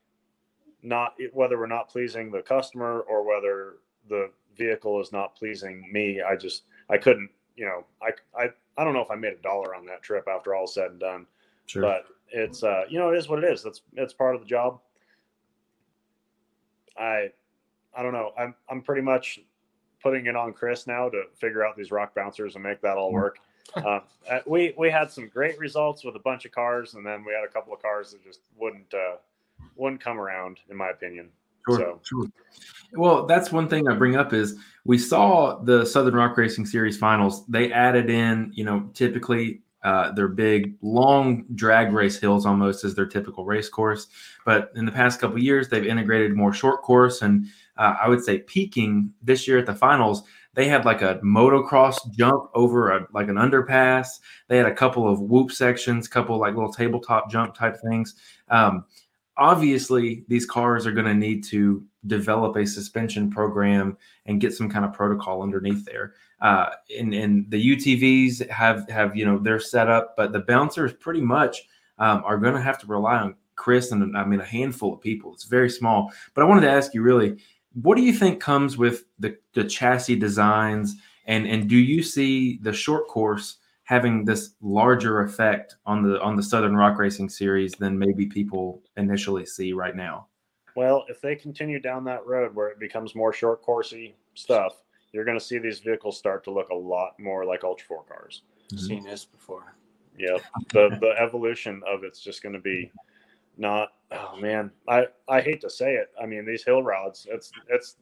not 0.83 1.13
whether 1.33 1.57
we're 1.57 1.67
not 1.67 1.89
pleasing 1.89 2.31
the 2.31 2.41
customer 2.41 3.01
or 3.01 3.23
whether 3.23 3.75
the 4.09 4.29
vehicle 4.57 4.99
is 4.99 5.11
not 5.11 5.35
pleasing 5.35 5.91
me. 5.91 6.21
I 6.21 6.35
just 6.35 6.63
I 6.89 6.97
couldn't 6.97 7.29
you 7.55 7.65
know 7.65 7.85
I 8.01 8.11
I 8.37 8.49
I 8.77 8.83
don't 8.83 8.93
know 8.93 9.01
if 9.01 9.11
I 9.11 9.15
made 9.15 9.33
a 9.33 9.41
dollar 9.41 9.75
on 9.75 9.85
that 9.85 10.01
trip 10.01 10.27
after 10.27 10.55
all 10.55 10.67
said 10.67 10.91
and 10.91 10.99
done. 10.99 11.27
Sure. 11.67 11.81
but 11.81 12.05
it's 12.29 12.63
uh 12.63 12.83
you 12.89 12.99
know 12.99 13.11
it 13.11 13.17
is 13.17 13.29
what 13.29 13.43
it 13.43 13.51
is. 13.51 13.63
That's 13.63 13.81
it's 13.93 14.13
part 14.13 14.35
of 14.35 14.41
the 14.41 14.47
job. 14.47 14.79
I 16.97 17.29
i 17.95 18.03
don't 18.03 18.13
know. 18.13 18.31
I'm 18.37 18.55
i'm 18.69 18.81
pretty 18.81 19.01
much 19.01 19.39
putting 20.01 20.25
it 20.25 20.35
on 20.35 20.51
chris 20.51 20.87
now 20.87 21.09
to 21.09 21.23
figure 21.35 21.63
out 21.63 21.77
these 21.77 21.91
rock 21.91 22.15
bouncers 22.15 22.55
and 22.55 22.63
make 22.63 22.81
that 22.81 22.97
all 22.97 23.13
work 23.13 23.37
uh, 23.75 23.99
uh, 24.29 24.39
we 24.45 24.73
we 24.77 24.89
had 24.89 25.09
some 25.11 25.27
great 25.27 25.57
results 25.59 26.03
with 26.03 26.15
a 26.15 26.19
bunch 26.19 26.45
of 26.45 26.51
cars 26.51 26.93
and 26.95 27.05
then 27.05 27.23
we 27.23 27.33
had 27.33 27.43
a 27.43 27.51
couple 27.51 27.73
of 27.73 27.81
cars 27.81 28.11
that 28.11 28.23
just 28.23 28.41
wouldn't 28.57 28.93
uh 28.93 29.15
wouldn't 29.75 30.01
come 30.01 30.19
around 30.19 30.59
in 30.69 30.75
my 30.75 30.89
opinion 30.89 31.29
Sure, 31.69 31.77
so 31.77 31.99
sure. 32.03 32.25
Well, 32.93 33.25
that's 33.25 33.51
one 33.51 33.69
thing 33.69 33.87
I 33.87 33.95
bring 33.95 34.15
up 34.15 34.33
is 34.33 34.55
we 34.85 34.97
saw 34.97 35.59
the 35.59 35.85
Southern 35.85 36.15
Rock 36.15 36.37
Racing 36.37 36.65
Series 36.65 36.97
finals. 36.97 37.45
They 37.47 37.71
added 37.71 38.09
in, 38.09 38.51
you 38.53 38.63
know, 38.63 38.89
typically 38.93 39.61
uh, 39.83 40.11
their 40.11 40.27
big 40.27 40.75
long 40.81 41.45
drag 41.55 41.93
race 41.93 42.19
hills 42.19 42.45
almost 42.45 42.83
as 42.83 42.95
their 42.95 43.05
typical 43.05 43.45
race 43.45 43.69
course. 43.69 44.07
But 44.45 44.71
in 44.75 44.85
the 44.85 44.91
past 44.91 45.19
couple 45.19 45.39
years, 45.39 45.69
they've 45.69 45.85
integrated 45.85 46.35
more 46.35 46.53
short 46.53 46.81
course, 46.81 47.21
and 47.21 47.47
uh, 47.77 47.95
I 48.01 48.09
would 48.09 48.23
say 48.23 48.39
peaking 48.39 49.13
this 49.21 49.47
year 49.47 49.57
at 49.57 49.65
the 49.65 49.75
finals. 49.75 50.23
They 50.53 50.67
had 50.67 50.85
like 50.85 51.01
a 51.01 51.19
motocross 51.23 51.97
jump 52.11 52.49
over 52.53 52.91
a 52.91 53.07
like 53.13 53.29
an 53.29 53.35
underpass. 53.35 54.07
They 54.47 54.57
had 54.57 54.65
a 54.65 54.73
couple 54.73 55.07
of 55.07 55.21
whoop 55.21 55.51
sections, 55.51 56.07
couple 56.07 56.37
like 56.37 56.55
little 56.55 56.73
tabletop 56.73 57.31
jump 57.31 57.55
type 57.55 57.77
things. 57.81 58.15
Um, 58.49 58.85
obviously 59.37 60.23
these 60.27 60.45
cars 60.45 60.85
are 60.85 60.91
going 60.91 61.05
to 61.05 61.13
need 61.13 61.43
to 61.43 61.83
develop 62.07 62.55
a 62.55 62.65
suspension 62.65 63.29
program 63.29 63.97
and 64.25 64.41
get 64.41 64.53
some 64.53 64.69
kind 64.69 64.85
of 64.85 64.93
protocol 64.93 65.41
underneath 65.41 65.85
there 65.85 66.13
uh, 66.41 66.69
and, 66.97 67.13
and 67.13 67.49
the 67.49 67.75
utvs 67.75 68.47
have 68.49 68.89
have 68.89 69.15
you 69.15 69.25
know 69.25 69.37
their 69.37 69.59
setup 69.59 70.15
but 70.17 70.31
the 70.31 70.39
bouncers 70.39 70.93
pretty 70.93 71.21
much 71.21 71.63
um, 71.99 72.23
are 72.25 72.37
going 72.37 72.53
to 72.53 72.61
have 72.61 72.77
to 72.77 72.87
rely 72.87 73.17
on 73.17 73.35
chris 73.55 73.91
and 73.91 74.17
i 74.17 74.23
mean 74.23 74.41
a 74.41 74.45
handful 74.45 74.93
of 74.93 75.01
people 75.01 75.33
it's 75.33 75.45
very 75.45 75.69
small 75.69 76.11
but 76.33 76.41
i 76.41 76.45
wanted 76.45 76.61
to 76.61 76.71
ask 76.71 76.93
you 76.93 77.01
really 77.01 77.37
what 77.73 77.95
do 77.95 78.03
you 78.03 78.13
think 78.13 78.39
comes 78.41 78.77
with 78.77 79.05
the, 79.19 79.37
the 79.53 79.63
chassis 79.63 80.15
designs 80.15 80.95
and 81.27 81.47
and 81.47 81.69
do 81.69 81.77
you 81.77 82.03
see 82.03 82.57
the 82.61 82.73
short 82.73 83.07
course 83.07 83.57
having 83.83 84.23
this 84.25 84.51
larger 84.61 85.21
effect 85.23 85.75
on 85.85 86.01
the 86.03 86.19
on 86.21 86.35
the 86.35 86.43
Southern 86.43 86.75
Rock 86.75 86.97
Racing 86.97 87.29
Series 87.29 87.73
than 87.73 87.97
maybe 87.97 88.25
people 88.25 88.81
initially 88.97 89.45
see 89.45 89.73
right 89.73 89.95
now. 89.95 90.27
well 90.75 91.05
if 91.09 91.21
they 91.21 91.35
continue 91.35 91.79
down 91.79 92.03
that 92.05 92.25
road 92.25 92.55
where 92.55 92.69
it 92.69 92.79
becomes 92.79 93.15
more 93.15 93.33
short 93.33 93.63
coursey 93.63 94.13
stuff 94.35 94.81
you're 95.13 95.25
going 95.25 95.37
to 95.37 95.43
see 95.43 95.57
these 95.57 95.79
vehicles 95.79 96.17
start 96.17 96.43
to 96.45 96.51
look 96.51 96.69
a 96.69 96.75
lot 96.75 97.19
more 97.19 97.43
like 97.45 97.63
ultra 97.63 97.85
four 97.87 98.03
cars 98.03 98.43
Seen 98.77 99.03
this 99.03 99.25
before. 99.25 99.75
yeah 100.17 100.37
the 100.73 100.97
the 101.01 101.13
evolution 101.19 101.81
of 101.85 102.03
it's 102.05 102.21
just 102.21 102.41
going 102.41 102.53
to 102.53 102.61
be 102.61 102.89
not 103.61 103.89
oh 104.11 104.35
man 104.37 104.71
i 104.89 105.05
i 105.29 105.39
hate 105.39 105.61
to 105.61 105.69
say 105.69 105.93
it 105.93 106.09
i 106.21 106.25
mean 106.25 106.45
these 106.45 106.63
hill 106.63 106.81
rods 106.81 107.27
it's 107.29 107.51
it's 107.69 107.95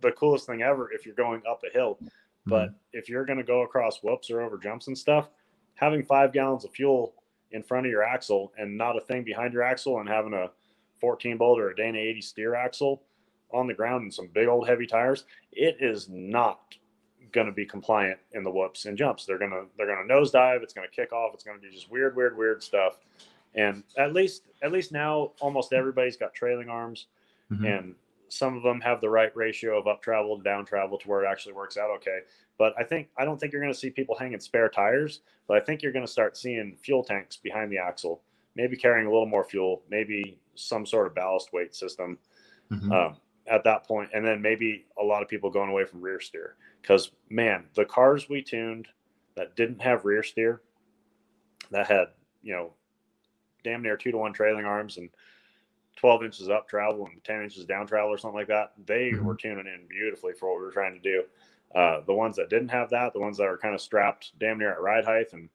the 0.00 0.10
coolest 0.12 0.46
thing 0.46 0.62
ever 0.62 0.90
if 0.90 1.06
you're 1.06 1.14
going 1.14 1.40
up 1.48 1.60
a 1.68 1.72
hill 1.72 1.98
but 2.46 2.70
mm-hmm. 2.70 2.76
if 2.92 3.08
you're 3.08 3.24
going 3.24 3.38
to 3.38 3.44
go 3.44 3.62
across 3.62 4.02
whoops 4.02 4.30
or 4.30 4.40
over 4.40 4.58
jumps 4.58 4.88
and 4.88 4.98
stuff 4.98 5.28
having 5.74 6.02
five 6.02 6.32
gallons 6.32 6.64
of 6.64 6.72
fuel 6.72 7.14
in 7.52 7.62
front 7.62 7.86
of 7.86 7.92
your 7.92 8.02
axle 8.02 8.52
and 8.58 8.76
not 8.76 8.96
a 8.96 9.00
thing 9.00 9.22
behind 9.22 9.52
your 9.52 9.62
axle 9.62 10.00
and 10.00 10.08
having 10.08 10.32
a 10.32 10.50
14 10.98 11.36
bolt 11.36 11.60
or 11.60 11.70
a 11.70 11.76
dana 11.76 11.98
80 11.98 12.20
steer 12.22 12.54
axle 12.54 13.02
on 13.52 13.66
the 13.66 13.74
ground 13.74 14.02
and 14.02 14.12
some 14.12 14.28
big 14.32 14.48
old 14.48 14.66
heavy 14.66 14.86
tires 14.86 15.24
it 15.52 15.76
is 15.78 16.08
not 16.08 16.74
going 17.32 17.46
to 17.46 17.52
be 17.52 17.66
compliant 17.66 18.18
in 18.32 18.42
the 18.42 18.50
whoops 18.50 18.84
and 18.84 18.96
jumps. 18.96 19.24
They're 19.24 19.38
gonna 19.38 19.64
they're 19.76 19.86
gonna 19.86 20.06
nosedive. 20.06 20.62
It's 20.62 20.74
gonna 20.74 20.88
kick 20.88 21.12
off. 21.12 21.32
It's 21.34 21.42
gonna 21.42 21.58
be 21.58 21.70
just 21.70 21.90
weird, 21.90 22.14
weird, 22.14 22.36
weird 22.36 22.62
stuff. 22.62 22.98
And 23.54 23.84
at 23.98 24.12
least 24.12 24.44
at 24.62 24.72
least 24.72 24.92
now, 24.92 25.32
almost 25.40 25.72
everybody's 25.72 26.16
got 26.16 26.34
trailing 26.34 26.68
arms, 26.68 27.08
Mhm. 27.50 27.66
and 27.66 27.94
some 28.28 28.56
of 28.56 28.62
them 28.62 28.80
have 28.80 29.00
the 29.02 29.10
right 29.10 29.34
ratio 29.36 29.78
of 29.78 29.86
up 29.86 30.00
travel 30.00 30.38
to 30.38 30.42
down 30.42 30.64
travel 30.64 30.96
to 30.96 31.06
where 31.08 31.22
it 31.22 31.28
actually 31.28 31.52
works 31.52 31.76
out 31.76 31.90
okay. 31.90 32.20
But 32.56 32.72
I 32.78 32.84
think 32.84 33.10
I 33.18 33.24
don't 33.26 33.38
think 33.38 33.52
you're 33.52 33.60
going 33.60 33.72
to 33.72 33.78
see 33.78 33.90
people 33.90 34.14
hanging 34.16 34.40
spare 34.40 34.70
tires, 34.70 35.20
but 35.46 35.56
I 35.58 35.60
think 35.64 35.82
you're 35.82 35.92
going 35.92 36.06
to 36.06 36.10
start 36.10 36.36
seeing 36.36 36.76
fuel 36.76 37.04
tanks 37.04 37.36
behind 37.36 37.70
the 37.70 37.76
axle, 37.78 38.22
maybe 38.54 38.76
carrying 38.76 39.06
a 39.06 39.10
little 39.10 39.26
more 39.26 39.44
fuel, 39.44 39.82
maybe 39.90 40.38
some 40.54 40.86
sort 40.86 41.06
of 41.06 41.14
ballast 41.14 41.52
weight 41.52 41.74
system 41.74 42.18
Mhm. 42.70 42.90
um, 42.90 43.20
at 43.48 43.64
that 43.64 43.84
point, 43.84 44.10
and 44.14 44.24
then 44.24 44.40
maybe 44.40 44.86
a 44.98 45.04
lot 45.04 45.22
of 45.22 45.28
people 45.28 45.50
going 45.50 45.68
away 45.68 45.84
from 45.84 46.00
rear 46.00 46.20
steer. 46.20 46.56
Because 46.80 47.10
man, 47.28 47.68
the 47.74 47.84
cars 47.84 48.28
we 48.30 48.40
tuned 48.42 48.88
that 49.34 49.56
didn't 49.56 49.80
have 49.80 50.04
rear 50.06 50.22
steer, 50.22 50.62
that 51.70 51.86
had 51.86 52.08
you 52.42 52.52
know, 52.54 52.74
damn 53.64 53.82
near 53.82 53.96
two 53.96 54.10
to 54.10 54.18
one 54.18 54.32
trailing 54.32 54.64
arms 54.64 54.96
and 54.98 55.10
twelve 55.96 56.22
inches 56.24 56.48
up 56.48 56.68
travel 56.68 57.06
and 57.06 57.22
ten 57.24 57.42
inches 57.42 57.64
down 57.64 57.86
travel 57.86 58.10
or 58.10 58.18
something 58.18 58.38
like 58.38 58.48
that, 58.48 58.72
they 58.86 59.10
Mhm. 59.10 59.22
were 59.22 59.34
tuning 59.36 59.66
in 59.66 59.86
beautifully 59.88 60.32
for 60.32 60.50
what 60.50 60.58
we 60.58 60.64
were 60.64 60.72
trying 60.72 60.94
to 60.94 61.00
do. 61.00 61.24
Uh, 61.74 62.00
the 62.00 62.12
ones 62.12 62.36
that 62.36 62.50
didn't 62.50 62.68
have 62.68 62.90
that, 62.90 63.12
the 63.12 63.20
ones 63.20 63.36
that 63.38 63.46
are 63.46 63.56
kind 63.58 63.74
of 63.74 63.80
strapped 63.80 64.38
damn 64.38 64.58
near 64.58 64.72
at 64.72 64.80
ride 64.80 65.04
height 65.04 65.32
and 65.32 65.48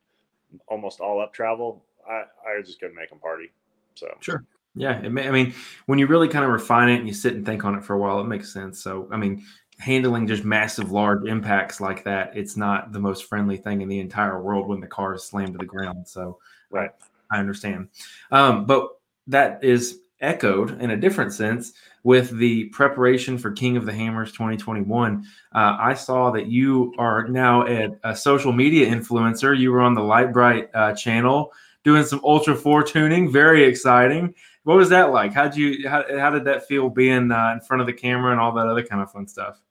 almost 0.68 1.00
all 1.00 1.20
up 1.22 1.34
travel, 1.34 1.84
I 2.08 2.24
I 2.48 2.62
just 2.64 2.80
couldn't 2.80 2.96
make 2.96 3.10
them 3.10 3.20
party. 3.20 3.52
So 3.96 4.08
Sure. 4.20 4.44
Yeah, 4.76 5.00
it 5.02 5.10
may, 5.10 5.28
I 5.28 5.32
mean, 5.32 5.56
when 5.88 5.98
you 5.98 6.06
really 6.06 6.28
kind 6.28 6.46
of 6.46 6.52
refine 6.52 6.90
it 6.90 6.98
and 7.00 7.08
you 7.08 7.14
sit 7.14 7.34
and 7.34 7.44
think 7.44 7.66
on 7.66 7.74
it 7.74 7.84
for 7.84 7.96
a 7.96 7.98
while, 7.98 8.20
it 8.22 8.26
makes 8.26 8.54
sense. 8.54 8.82
So, 8.84 9.10
I 9.12 9.18
mean, 9.18 9.44
handling 9.80 10.28
just 10.28 10.44
massive, 10.44 10.92
large 10.92 11.26
impacts 11.28 11.82
like 11.82 12.04
that, 12.04 12.38
it's 12.38 12.56
not 12.56 12.92
the 12.92 13.00
most 13.00 13.26
friendly 13.26 13.58
thing 13.58 13.82
in 13.82 13.88
the 13.88 14.00
entire 14.00 14.40
world 14.40 14.68
when 14.68 14.80
the 14.80 14.88
car 14.88 15.16
is 15.16 15.24
slammed 15.24 15.54
to 15.54 15.58
the 15.58 15.66
ground. 15.66 16.08
So, 16.08 16.40
Right. 16.70 16.92
I 17.32 17.40
understand. 17.40 17.90
Um, 18.32 18.66
but 18.66 18.90
that 19.28 19.64
is 19.64 20.00
echoed 20.20 20.82
in 20.82 20.92
a 20.92 20.98
different 20.98 21.34
sense 21.34 21.74
with 22.04 22.38
the 22.38 22.66
preparation 22.66 23.38
for 23.38 23.52
King 23.52 23.78
of 23.78 23.86
the 23.86 23.94
Hammers 23.94 24.32
2021. 24.32 25.26
Uh, 25.54 25.78
I 25.80 25.94
saw 25.94 26.32
that 26.32 26.48
you 26.48 26.94
are 26.98 27.28
now 27.28 27.68
a, 28.04 28.16
social 28.16 28.54
media 28.54 28.88
influencer. 28.88 29.58
You 29.58 29.72
were 29.72 29.82
on 29.82 29.94
the 29.94 30.02
Light 30.02 30.32
Bright 30.32 30.70
uh, 30.74 30.94
channel 30.94 31.52
doing 31.84 32.04
some 32.04 32.22
Ultra 32.24 32.56
4 32.56 32.84
tuning. 32.84 33.32
Very 33.32 33.64
exciting. 33.66 34.34
What 34.64 34.78
was 34.78 34.90
that 34.90 35.12
like? 35.12 35.34
How'd 35.34 35.56
you 35.56 35.88
how, 35.88 36.04
how 36.18 36.30
did 36.30 36.46
that 36.46 36.68
feel 36.68 36.90
being 36.90 37.32
uh, 37.32 37.52
in 37.54 37.62
front 37.62 37.82
of 37.82 37.88
the 37.88 37.94
camera 37.94 38.32
and 38.32 38.40
all 38.40 38.52
that 38.54 38.68
other 38.68 38.84
kind 38.84 39.02
of 39.02 39.12
fun 39.12 39.28
stuff? 39.28 39.62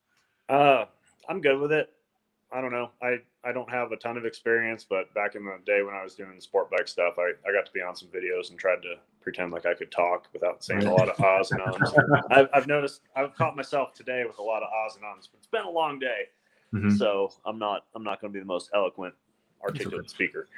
Uh, 0.49 0.85
I'm 1.29 1.41
good 1.41 1.61
with 1.61 1.73
it. 1.73 1.91
I 2.57 2.63
don't 2.63 2.73
know. 2.73 2.89
I, 3.03 3.19
I 3.45 3.53
don't 3.53 3.69
have 3.69 3.93
a 3.93 3.97
ton 3.97 4.17
of 4.17 4.25
experience, 4.25 4.87
but 4.89 5.13
back 5.13 5.35
in 5.35 5.45
the 5.45 5.59
day 5.67 5.83
when 5.83 5.95
I 5.95 6.03
was 6.03 6.15
doing 6.15 6.35
the 6.35 6.41
sport 6.41 6.71
bike 6.71 6.89
stuff, 6.89 7.17
I, 7.19 7.33
I 7.47 7.53
got 7.53 7.67
to 7.67 7.73
be 7.73 7.83
on 7.83 7.95
some 7.95 8.09
videos 8.09 8.49
and 8.49 8.59
tried 8.59 8.81
to 8.81 8.95
pretend 9.21 9.53
like 9.53 9.67
I 9.67 9.75
could 9.75 9.91
talk 9.93 10.29
without 10.33 10.65
saying 10.65 10.87
a 10.87 10.95
lot 10.95 11.11
of 11.11 11.21
ahs 11.23 11.53
and 11.53 11.61
ums. 11.61 11.93
I've, 12.31 12.49
I've 12.55 12.67
noticed 12.67 13.03
I've 13.15 13.35
caught 13.35 13.57
myself 13.57 13.93
today 13.93 14.25
with 14.27 14.39
a 14.39 14.43
lot 14.43 14.63
of 14.63 14.71
ahs 14.73 14.97
and 14.97 15.05
ums, 15.05 15.29
but 15.31 15.37
it's 15.37 15.47
been 15.49 15.65
a 15.65 15.71
long 15.71 15.99
day, 15.99 16.29
mm-hmm. 16.73 16.97
so 16.97 17.31
I'm 17.45 17.59
not 17.59 17.85
I'm 17.95 18.03
not 18.03 18.23
going 18.23 18.33
to 18.33 18.35
be 18.35 18.41
the 18.41 18.47
most 18.47 18.71
eloquent, 18.75 19.13
articulate 19.63 20.01
okay. 20.01 20.09
speaker. 20.09 20.49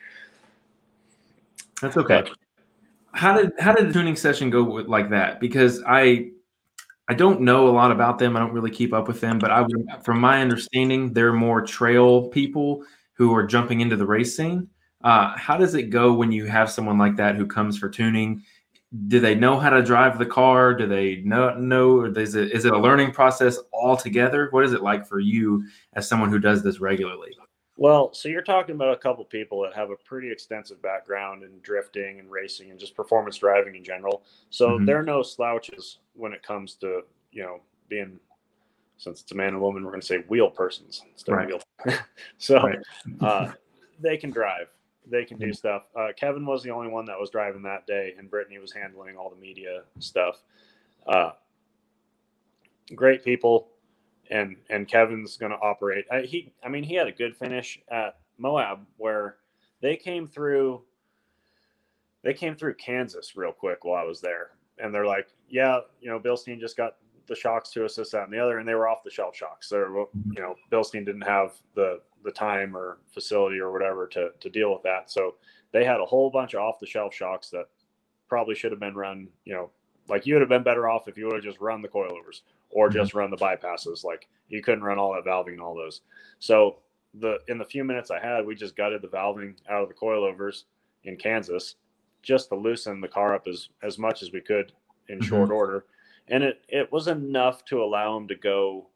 That's 1.82 1.96
okay. 1.96 2.22
But, 2.22 2.30
how 3.10 3.36
did 3.36 3.54
how 3.58 3.72
did 3.72 3.88
the 3.88 3.92
tuning 3.92 4.14
session 4.14 4.50
go 4.50 4.62
with, 4.62 4.86
like 4.86 5.10
that? 5.10 5.40
Because 5.40 5.82
I 5.84 6.30
I 7.08 7.14
don't 7.14 7.40
know 7.40 7.68
a 7.68 7.70
lot 7.70 7.90
about 7.90 8.18
them. 8.18 8.36
I 8.36 8.40
don't 8.40 8.52
really 8.52 8.70
keep 8.70 8.92
up 8.92 9.08
with 9.08 9.20
them, 9.20 9.38
but 9.38 9.50
I 9.50 9.64
from 10.02 10.20
my 10.20 10.42
understanding, 10.42 11.12
they're 11.12 11.32
more 11.32 11.62
trail 11.62 12.28
people 12.28 12.84
who 13.14 13.34
are 13.34 13.46
jumping 13.46 13.80
into 13.80 13.96
the 13.96 14.06
race 14.06 14.36
scene. 14.36 14.68
Uh, 15.02 15.34
how 15.36 15.56
does 15.56 15.74
it 15.74 15.84
go 15.84 16.12
when 16.12 16.30
you 16.30 16.44
have 16.46 16.70
someone 16.70 16.98
like 16.98 17.16
that 17.16 17.36
who 17.36 17.46
comes 17.46 17.78
for 17.78 17.88
tuning? 17.88 18.42
Do 19.06 19.20
they 19.20 19.34
know 19.34 19.58
how 19.58 19.70
to 19.70 19.82
drive 19.82 20.18
the 20.18 20.26
car? 20.26 20.74
Do 20.74 20.86
they 20.86 21.22
know 21.24 21.54
know? 21.54 22.04
Is 22.04 22.34
it 22.34 22.52
is 22.52 22.66
it 22.66 22.74
a 22.74 22.78
learning 22.78 23.12
process 23.12 23.58
altogether? 23.72 24.48
What 24.50 24.64
is 24.64 24.72
it 24.74 24.82
like 24.82 25.06
for 25.06 25.18
you 25.18 25.64
as 25.94 26.06
someone 26.06 26.30
who 26.30 26.38
does 26.38 26.62
this 26.62 26.78
regularly? 26.78 27.36
Well, 27.78 28.12
so 28.12 28.28
you're 28.28 28.42
talking 28.42 28.74
about 28.74 28.92
a 28.92 28.96
couple 28.96 29.24
people 29.24 29.62
that 29.62 29.72
have 29.72 29.90
a 29.90 29.96
pretty 30.04 30.32
extensive 30.32 30.82
background 30.82 31.44
in 31.44 31.60
drifting 31.62 32.18
and 32.18 32.28
racing 32.28 32.72
and 32.72 32.78
just 32.78 32.96
performance 32.96 33.38
driving 33.38 33.76
in 33.76 33.84
general. 33.84 34.24
So 34.50 34.70
mm-hmm. 34.70 34.84
they're 34.84 35.04
no 35.04 35.22
slouches 35.22 35.98
when 36.14 36.32
it 36.32 36.42
comes 36.42 36.74
to, 36.76 37.02
you 37.30 37.44
know, 37.44 37.60
being 37.88 38.18
since 38.96 39.20
it's 39.20 39.30
a 39.30 39.34
man 39.36 39.50
and 39.50 39.60
woman, 39.60 39.84
we're 39.84 39.92
going 39.92 40.00
to 40.00 40.06
say 40.06 40.24
wheel 40.26 40.50
persons 40.50 41.02
instead 41.12 41.32
right. 41.32 41.52
of 41.52 41.62
wheel. 41.86 41.94
so 42.38 42.60
right. 42.60 42.78
uh, 43.20 43.52
they 44.00 44.16
can 44.16 44.30
drive, 44.30 44.66
they 45.06 45.24
can 45.24 45.38
do 45.38 45.46
mm-hmm. 45.46 45.52
stuff. 45.52 45.84
Uh, 45.96 46.08
Kevin 46.16 46.44
was 46.44 46.64
the 46.64 46.70
only 46.70 46.88
one 46.88 47.04
that 47.04 47.16
was 47.16 47.30
driving 47.30 47.62
that 47.62 47.86
day, 47.86 48.12
and 48.18 48.28
Brittany 48.28 48.58
was 48.58 48.72
handling 48.72 49.16
all 49.16 49.30
the 49.30 49.40
media 49.40 49.84
stuff. 50.00 50.42
Uh, 51.06 51.30
great 52.96 53.24
people 53.24 53.68
and 54.30 54.56
and 54.70 54.88
Kevin's 54.88 55.36
going 55.36 55.52
to 55.52 55.58
operate. 55.58 56.04
I, 56.10 56.20
he, 56.20 56.52
I 56.62 56.68
mean, 56.68 56.84
he 56.84 56.94
had 56.94 57.06
a 57.06 57.12
good 57.12 57.36
finish 57.36 57.80
at 57.90 58.18
Moab 58.38 58.80
where 58.96 59.36
they 59.80 59.96
came 59.96 60.26
through. 60.26 60.82
They 62.22 62.34
came 62.34 62.56
through 62.56 62.74
Kansas 62.74 63.36
real 63.36 63.52
quick 63.52 63.84
while 63.84 64.02
I 64.02 64.06
was 64.06 64.20
there, 64.20 64.50
and 64.78 64.94
they're 64.94 65.06
like, 65.06 65.28
"Yeah, 65.48 65.80
you 66.00 66.10
know, 66.10 66.18
Bilstein 66.18 66.60
just 66.60 66.76
got 66.76 66.96
the 67.26 67.36
shocks 67.36 67.70
to 67.70 67.84
assist 67.84 68.12
that 68.12 68.24
and 68.24 68.32
the 68.32 68.38
other, 68.42 68.58
and 68.58 68.68
they 68.68 68.74
were 68.74 68.88
off 68.88 69.04
the 69.04 69.10
shelf 69.10 69.36
shocks. 69.36 69.68
They're, 69.68 69.90
you 69.90 70.40
know, 70.40 70.54
Bilstein 70.72 71.04
didn't 71.04 71.22
have 71.22 71.52
the 71.74 72.00
the 72.24 72.32
time 72.32 72.76
or 72.76 72.98
facility 73.12 73.58
or 73.58 73.72
whatever 73.72 74.06
to 74.08 74.30
to 74.40 74.50
deal 74.50 74.72
with 74.72 74.82
that, 74.82 75.10
so 75.10 75.36
they 75.72 75.84
had 75.84 76.00
a 76.00 76.06
whole 76.06 76.30
bunch 76.30 76.54
of 76.54 76.60
off 76.60 76.78
the 76.78 76.86
shelf 76.86 77.14
shocks 77.14 77.50
that 77.50 77.66
probably 78.28 78.54
should 78.54 78.72
have 78.72 78.80
been 78.80 78.94
run, 78.94 79.28
you 79.44 79.54
know, 79.54 79.70
like 80.08 80.26
you 80.26 80.34
would 80.34 80.40
have 80.40 80.48
been 80.48 80.62
better 80.62 80.88
off 80.88 81.08
if 81.08 81.16
you 81.16 81.26
would 81.26 81.34
have 81.34 81.44
just 81.44 81.60
run 81.60 81.82
the 81.82 81.88
coilovers 81.88 82.42
or 82.70 82.88
just 82.88 83.14
run 83.14 83.30
the 83.30 83.36
bypasses. 83.36 84.04
Like 84.04 84.28
you 84.48 84.62
couldn't 84.62 84.84
run 84.84 84.98
all 84.98 85.14
that 85.14 85.24
valving 85.24 85.52
and 85.52 85.60
all 85.60 85.74
those. 85.74 86.02
So 86.38 86.78
the 87.14 87.38
in 87.48 87.58
the 87.58 87.64
few 87.64 87.84
minutes 87.84 88.10
I 88.10 88.20
had, 88.20 88.46
we 88.46 88.54
just 88.54 88.76
gutted 88.76 89.02
the 89.02 89.08
valving 89.08 89.54
out 89.68 89.82
of 89.82 89.88
the 89.88 89.94
coilovers 89.94 90.64
in 91.04 91.16
Kansas 91.16 91.76
just 92.22 92.48
to 92.48 92.56
loosen 92.56 93.00
the 93.00 93.08
car 93.08 93.34
up 93.34 93.46
as 93.46 93.68
as 93.82 93.98
much 93.98 94.22
as 94.22 94.32
we 94.32 94.40
could 94.40 94.72
in 95.08 95.18
mm-hmm. 95.18 95.28
short 95.28 95.50
order. 95.50 95.84
And 96.28 96.44
it 96.44 96.62
it 96.68 96.92
was 96.92 97.08
enough 97.08 97.64
to 97.66 97.82
allow 97.82 98.16
him 98.16 98.28
to 98.28 98.34
go 98.34 98.88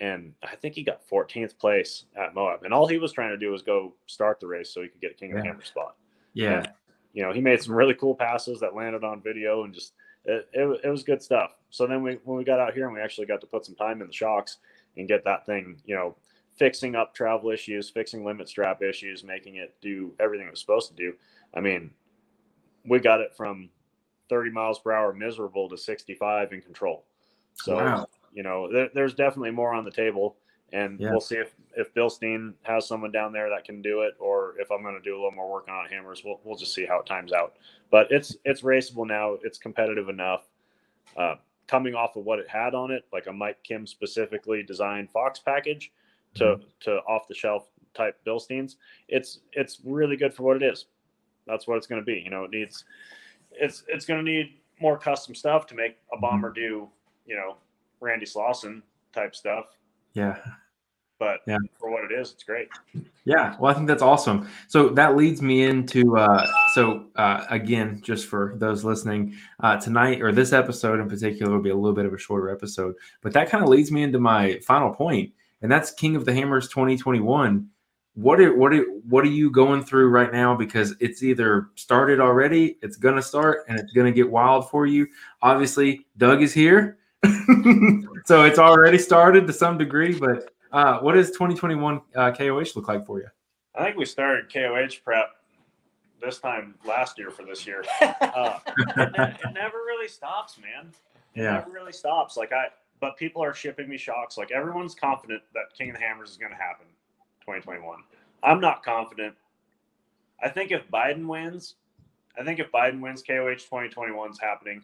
and 0.00 0.34
I 0.42 0.56
think 0.56 0.74
he 0.74 0.82
got 0.82 1.06
14th 1.08 1.56
place 1.58 2.06
at 2.16 2.34
Moab. 2.34 2.64
And 2.64 2.74
all 2.74 2.88
he 2.88 2.98
was 2.98 3.12
trying 3.12 3.30
to 3.30 3.36
do 3.36 3.52
was 3.52 3.62
go 3.62 3.94
start 4.06 4.40
the 4.40 4.48
race 4.48 4.74
so 4.74 4.82
he 4.82 4.88
could 4.88 5.00
get 5.00 5.12
a 5.12 5.14
King 5.14 5.30
yeah. 5.30 5.36
of 5.36 5.42
the 5.42 5.48
Hammer 5.48 5.64
spot. 5.64 5.94
Yeah. 6.34 6.58
And, 6.58 6.68
you 7.12 7.22
know, 7.22 7.32
he 7.32 7.40
made 7.40 7.62
some 7.62 7.74
really 7.74 7.94
cool 7.94 8.14
passes 8.14 8.58
that 8.60 8.74
landed 8.74 9.04
on 9.04 9.22
video 9.22 9.62
and 9.62 9.72
just 9.72 9.92
it, 10.24 10.48
it, 10.52 10.80
it 10.84 10.88
was 10.88 11.04
good 11.04 11.22
stuff. 11.22 11.52
So 11.72 11.86
then 11.86 12.02
we 12.02 12.18
when 12.24 12.38
we 12.38 12.44
got 12.44 12.60
out 12.60 12.74
here 12.74 12.84
and 12.84 12.94
we 12.94 13.00
actually 13.00 13.26
got 13.26 13.40
to 13.40 13.46
put 13.46 13.64
some 13.64 13.74
time 13.74 14.00
in 14.00 14.06
the 14.06 14.12
shocks 14.12 14.58
and 14.96 15.08
get 15.08 15.24
that 15.24 15.44
thing, 15.46 15.80
you 15.84 15.96
know, 15.96 16.14
fixing 16.56 16.94
up 16.94 17.14
travel 17.14 17.50
issues, 17.50 17.90
fixing 17.90 18.24
limit 18.24 18.48
strap 18.48 18.82
issues, 18.82 19.24
making 19.24 19.56
it 19.56 19.74
do 19.80 20.12
everything 20.20 20.46
it 20.46 20.50
was 20.50 20.60
supposed 20.60 20.90
to 20.90 20.94
do. 20.94 21.14
I 21.54 21.60
mean, 21.60 21.90
we 22.84 23.00
got 23.00 23.20
it 23.20 23.34
from 23.34 23.70
30 24.28 24.50
miles 24.50 24.78
per 24.78 24.92
hour 24.92 25.12
miserable 25.12 25.68
to 25.70 25.78
65 25.78 26.52
in 26.52 26.60
control. 26.60 27.04
So, 27.54 27.76
wow. 27.76 28.06
you 28.32 28.42
know, 28.42 28.70
there, 28.70 28.90
there's 28.94 29.14
definitely 29.14 29.50
more 29.50 29.72
on 29.72 29.84
the 29.84 29.90
table 29.90 30.36
and 30.72 30.98
yeah. 30.98 31.10
we'll 31.10 31.20
see 31.20 31.36
if 31.36 31.54
if 31.76 31.92
Bilstein 31.94 32.52
has 32.62 32.86
someone 32.86 33.12
down 33.12 33.32
there 33.32 33.48
that 33.48 33.64
can 33.64 33.80
do 33.80 34.02
it, 34.02 34.14
or 34.18 34.54
if 34.58 34.70
I'm 34.70 34.82
going 34.82 34.94
to 34.94 35.00
do 35.00 35.14
a 35.14 35.16
little 35.16 35.30
more 35.30 35.50
work 35.50 35.68
on 35.68 35.86
hammers. 35.88 36.22
We'll 36.24 36.40
we'll 36.44 36.56
just 36.56 36.74
see 36.74 36.84
how 36.84 37.00
it 37.00 37.06
times 37.06 37.32
out. 37.32 37.54
But 37.90 38.10
it's 38.10 38.36
it's 38.44 38.62
raceable 38.62 39.06
now. 39.06 39.38
It's 39.42 39.58
competitive 39.58 40.08
enough. 40.08 40.44
Uh, 41.16 41.36
coming 41.66 41.94
off 41.94 42.16
of 42.16 42.24
what 42.24 42.38
it 42.38 42.48
had 42.48 42.74
on 42.74 42.90
it, 42.90 43.04
like 43.12 43.26
a 43.26 43.32
Mike 43.32 43.62
Kim 43.62 43.86
specifically 43.86 44.62
designed 44.62 45.10
Fox 45.10 45.38
package 45.38 45.92
to 46.34 46.44
mm-hmm. 46.44 46.62
to 46.80 46.96
off 47.08 47.28
the 47.28 47.34
shelf 47.34 47.70
type 47.94 48.18
Bilsteins, 48.26 48.76
it's 49.08 49.40
it's 49.52 49.80
really 49.84 50.16
good 50.16 50.34
for 50.34 50.42
what 50.42 50.56
it 50.56 50.62
is. 50.62 50.86
That's 51.46 51.66
what 51.66 51.76
it's 51.76 51.86
going 51.86 52.00
to 52.00 52.04
be. 52.04 52.20
You 52.24 52.30
know, 52.30 52.44
it 52.44 52.50
needs 52.50 52.84
it's 53.52 53.84
it's 53.88 54.04
going 54.04 54.24
to 54.24 54.30
need 54.30 54.54
more 54.80 54.98
custom 54.98 55.34
stuff 55.34 55.66
to 55.68 55.74
make 55.74 55.98
a 56.12 56.16
mm-hmm. 56.16 56.22
bomber 56.22 56.52
do. 56.52 56.88
You 57.26 57.36
know, 57.36 57.56
Randy 58.00 58.26
Slawson 58.26 58.82
type 59.12 59.34
stuff. 59.34 59.66
Yeah 60.14 60.36
but 61.22 61.38
yeah. 61.46 61.56
for 61.78 61.88
what 61.88 62.02
it 62.02 62.10
is, 62.10 62.32
it's 62.32 62.42
great. 62.42 62.68
Yeah, 63.24 63.54
well, 63.60 63.70
I 63.70 63.74
think 63.74 63.86
that's 63.86 64.02
awesome. 64.02 64.48
So 64.66 64.88
that 64.88 65.14
leads 65.14 65.40
me 65.40 65.62
into 65.62 66.18
uh, 66.18 66.48
so 66.74 67.04
uh, 67.14 67.44
again, 67.48 68.00
just 68.02 68.26
for 68.26 68.54
those 68.56 68.82
listening 68.84 69.36
uh, 69.60 69.76
tonight 69.76 70.20
or 70.20 70.32
this 70.32 70.52
episode 70.52 70.98
in 70.98 71.08
particular 71.08 71.52
will 71.52 71.62
be 71.62 71.70
a 71.70 71.76
little 71.76 71.94
bit 71.94 72.06
of 72.06 72.12
a 72.12 72.18
shorter 72.18 72.50
episode, 72.50 72.96
but 73.20 73.32
that 73.34 73.48
kind 73.48 73.62
of 73.62 73.70
leads 73.70 73.92
me 73.92 74.02
into 74.02 74.18
my 74.18 74.58
final 74.66 74.92
point, 74.92 75.32
and 75.62 75.70
that's 75.70 75.92
King 75.92 76.16
of 76.16 76.24
the 76.24 76.34
Hammers 76.34 76.66
2021. 76.70 77.68
What 78.14 78.40
are 78.40 78.56
what 78.56 78.72
are 78.72 78.82
what 79.08 79.22
are 79.22 79.28
you 79.28 79.48
going 79.48 79.84
through 79.84 80.08
right 80.08 80.32
now? 80.32 80.56
Because 80.56 80.96
it's 80.98 81.22
either 81.22 81.68
started 81.76 82.18
already, 82.18 82.78
it's 82.82 82.96
gonna 82.96 83.22
start, 83.22 83.60
and 83.68 83.78
it's 83.78 83.92
gonna 83.92 84.10
get 84.10 84.28
wild 84.28 84.68
for 84.70 84.86
you. 84.86 85.06
Obviously, 85.40 86.04
Doug 86.18 86.42
is 86.42 86.52
here. 86.52 86.98
so 88.24 88.42
it's 88.42 88.58
already 88.58 88.98
started 88.98 89.46
to 89.46 89.52
some 89.52 89.78
degree, 89.78 90.18
but 90.18 90.51
uh, 90.72 90.98
what 90.98 91.12
does 91.14 91.28
2021 91.30 92.00
uh, 92.14 92.32
KOH 92.32 92.64
look 92.74 92.88
like 92.88 93.04
for 93.04 93.18
you? 93.18 93.28
I 93.74 93.84
think 93.84 93.96
we 93.96 94.04
started 94.04 94.52
KOH 94.52 95.02
prep 95.04 95.30
this 96.20 96.38
time 96.38 96.74
last 96.86 97.18
year 97.18 97.30
for 97.30 97.44
this 97.44 97.66
year. 97.66 97.84
Uh, 98.22 98.58
it, 98.66 99.12
it, 99.14 99.52
never 99.54 99.78
really 99.78 100.08
stops, 100.08 100.58
man. 100.58 100.90
It 101.34 101.42
yeah. 101.42 101.52
never 101.52 101.70
really 101.70 101.92
stops. 101.92 102.36
Like 102.36 102.50
I, 102.52 102.68
but 103.00 103.16
people 103.16 103.42
are 103.42 103.52
shipping 103.52 103.88
me 103.88 103.98
shocks. 103.98 104.38
Like 104.38 104.50
everyone's 104.50 104.94
confident 104.94 105.42
that 105.54 105.64
King 105.76 105.90
of 105.90 105.96
the 105.96 106.02
Hammers 106.02 106.30
is 106.30 106.36
going 106.36 106.50
to 106.50 106.56
happen 106.56 106.86
2021. 107.40 107.98
I'm 108.42 108.60
not 108.60 108.82
confident. 108.82 109.34
I 110.42 110.48
think 110.48 110.70
if 110.70 110.88
Biden 110.90 111.26
wins, 111.26 111.74
I 112.38 112.44
think 112.44 112.58
if 112.58 112.72
Biden 112.72 113.00
wins, 113.00 113.22
KOH 113.22 113.54
2021 113.54 114.30
is 114.30 114.40
happening 114.40 114.82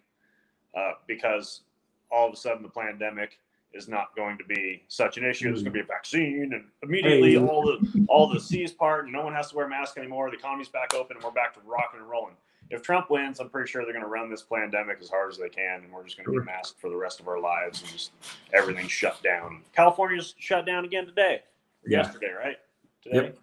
uh, 0.77 0.93
because 1.07 1.63
all 2.11 2.29
of 2.29 2.35
a 2.35 2.37
sudden 2.37 2.63
the 2.63 2.69
pandemic 2.69 3.39
is 3.73 3.89
not 3.89 4.15
going 4.17 4.39
to 4.39 4.45
be 4.45 4.83
such 4.89 5.19
an 5.19 5.25
issue. 5.25 5.47
There's 5.47 5.63
going 5.63 5.73
to 5.73 5.79
be 5.79 5.81
a 5.81 5.85
vaccine, 5.85 6.51
and 6.55 6.65
immediately 6.83 7.33
hey. 7.33 7.39
all 7.39 7.63
the 7.63 8.07
all 8.09 8.29
the 8.29 8.41
seas 8.41 8.73
part, 8.73 9.05
and 9.05 9.13
no 9.13 9.23
one 9.23 9.35
has 9.35 9.51
to 9.51 9.57
wear 9.57 9.67
a 9.67 9.69
mask 9.69 9.99
anymore. 9.99 10.31
The 10.31 10.37
economy's 10.37 10.69
back 10.69 10.95
open, 10.95 11.17
and 11.17 11.25
we're 11.25 11.31
back 11.31 11.55
to 11.55 11.61
rocking 11.67 12.01
and 12.01 12.09
rolling. 12.09 12.35
If 12.71 12.83
Trump 12.83 13.09
wins, 13.09 13.41
I'm 13.41 13.49
pretty 13.49 13.71
sure 13.71 13.85
they're 13.85 13.93
going 13.93 14.05
to 14.05 14.11
run 14.11 14.31
this 14.31 14.43
pandemic 14.43 14.99
as 15.01 15.09
hard 15.09 15.33
as 15.33 15.39
they 15.39 15.49
can, 15.49 15.85
and 15.85 15.93
we're 15.93 16.05
just 16.05 16.17
going 16.17 16.27
to 16.27 16.41
be 16.41 16.45
masked 16.45 16.81
for 16.81 16.91
the 16.91 16.97
rest 16.97 17.21
of 17.21 17.29
our 17.29 17.41
lives, 17.41 17.81
and 17.83 17.91
just 17.91 18.13
everything 18.53 18.89
shut 18.89 19.23
down. 19.23 19.63
California's 19.75 20.35
shut 20.39 20.67
down 20.67 20.85
again 20.85 21.07
today, 21.07 21.43
yeah. 21.87 21.99
yesterday, 21.99 22.33
right? 22.33 22.57
Today, 23.03 23.17
yep. 23.17 23.39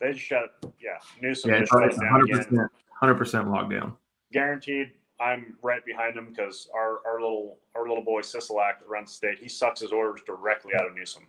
they 0.00 0.12
just 0.12 0.24
shut. 0.24 0.54
Yeah, 0.80 0.98
Newsom 1.20 1.50
yeah, 1.50 1.60
just 1.60 1.72
shut 1.72 2.00
down 2.00 2.22
again. 2.22 2.68
Hundred 3.00 3.14
percent 3.14 3.48
lockdown. 3.48 3.94
Guaranteed 4.32 4.92
I'm 5.22 5.54
right 5.62 5.84
behind 5.84 6.16
him 6.16 6.26
because 6.30 6.68
our, 6.74 6.98
our 7.06 7.20
little 7.20 7.58
our 7.76 7.86
little 7.88 8.02
boy 8.02 8.22
Sisolak 8.22 8.80
that 8.80 8.88
runs 8.88 9.10
the 9.10 9.14
state, 9.14 9.38
he 9.38 9.48
sucks 9.48 9.80
his 9.80 9.92
orders 9.92 10.22
directly 10.26 10.72
out 10.74 10.86
of 10.86 10.94
Newsom. 10.94 11.26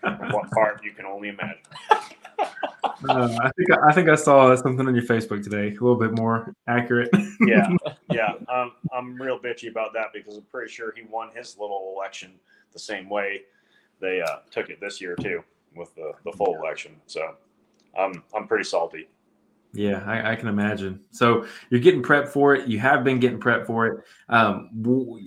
what 0.30 0.50
part 0.50 0.82
you 0.84 0.92
can 0.92 1.06
only 1.06 1.28
imagine. 1.28 1.62
Uh, 3.08 3.38
I 3.40 3.50
think 3.56 3.68
I 3.88 3.92
think 3.92 4.08
I 4.08 4.14
saw 4.14 4.54
something 4.56 4.86
on 4.86 4.94
your 4.94 5.04
Facebook 5.04 5.42
today, 5.42 5.68
a 5.68 5.70
little 5.70 5.96
bit 5.96 6.16
more 6.16 6.54
accurate. 6.68 7.10
yeah, 7.40 7.68
yeah. 8.12 8.32
Um, 8.48 8.72
I'm 8.92 9.20
real 9.20 9.38
bitchy 9.38 9.70
about 9.70 9.92
that 9.94 10.06
because 10.12 10.36
I'm 10.36 10.44
pretty 10.50 10.72
sure 10.72 10.92
he 10.96 11.02
won 11.08 11.30
his 11.34 11.56
little 11.58 11.94
election 11.96 12.32
the 12.72 12.78
same 12.78 13.08
way 13.08 13.42
they 14.00 14.20
uh, 14.20 14.38
took 14.50 14.70
it 14.70 14.80
this 14.80 15.00
year 15.00 15.16
too 15.16 15.42
with 15.74 15.94
the, 15.94 16.12
the 16.24 16.32
full 16.32 16.56
election. 16.56 16.96
So 17.06 17.34
I'm 17.98 18.22
I'm 18.34 18.46
pretty 18.46 18.64
salty. 18.64 19.08
Yeah, 19.74 20.02
I, 20.06 20.32
I, 20.32 20.36
can 20.36 20.48
imagine. 20.48 21.00
So 21.10 21.46
you're 21.68 21.80
getting 21.80 22.02
prepped 22.02 22.28
for 22.28 22.54
it. 22.54 22.68
You 22.68 22.78
have 22.78 23.04
been 23.04 23.20
getting 23.20 23.38
prepped 23.38 23.66
for 23.66 23.86
it. 23.86 24.04
Um, 24.28 24.70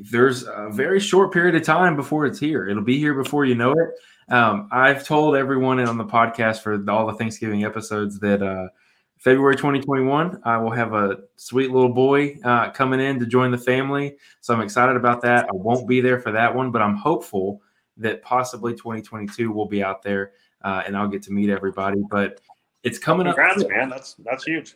there's 0.09 0.43
a 0.43 0.69
very 0.71 0.99
short 0.99 1.31
period 1.31 1.53
of 1.55 1.63
time 1.63 1.95
before 1.95 2.25
it's 2.25 2.39
here. 2.39 2.67
It'll 2.67 2.83
be 2.83 2.97
here 2.97 3.13
before 3.13 3.45
you 3.45 3.53
know 3.53 3.71
it. 3.71 4.33
Um, 4.33 4.67
I've 4.71 5.05
told 5.05 5.35
everyone 5.35 5.79
on 5.79 5.97
the 5.97 6.05
podcast 6.05 6.61
for 6.61 6.83
all 6.89 7.05
the 7.05 7.13
Thanksgiving 7.13 7.65
episodes 7.65 8.19
that 8.19 8.41
uh, 8.41 8.69
February 9.17 9.55
2021, 9.55 10.41
I 10.43 10.57
will 10.57 10.71
have 10.71 10.93
a 10.93 11.19
sweet 11.35 11.69
little 11.69 11.93
boy 11.93 12.37
uh, 12.43 12.71
coming 12.71 12.99
in 12.99 13.19
to 13.19 13.27
join 13.27 13.51
the 13.51 13.57
family. 13.57 14.15
So 14.39 14.53
I'm 14.53 14.61
excited 14.61 14.95
about 14.95 15.21
that. 15.21 15.45
I 15.45 15.53
won't 15.53 15.87
be 15.87 16.01
there 16.01 16.19
for 16.19 16.31
that 16.31 16.55
one, 16.55 16.71
but 16.71 16.81
I'm 16.81 16.95
hopeful 16.95 17.61
that 17.97 18.23
possibly 18.23 18.73
2022 18.73 19.51
will 19.51 19.67
be 19.67 19.83
out 19.83 20.01
there 20.01 20.31
uh, 20.63 20.83
and 20.85 20.97
I'll 20.97 21.07
get 21.07 21.21
to 21.23 21.31
meet 21.31 21.49
everybody. 21.49 22.01
But 22.09 22.41
it's 22.83 22.97
coming 22.97 23.25
Congrats, 23.27 23.63
up. 23.63 23.69
man. 23.69 23.89
That's 23.89 24.15
that's 24.15 24.43
huge. 24.43 24.75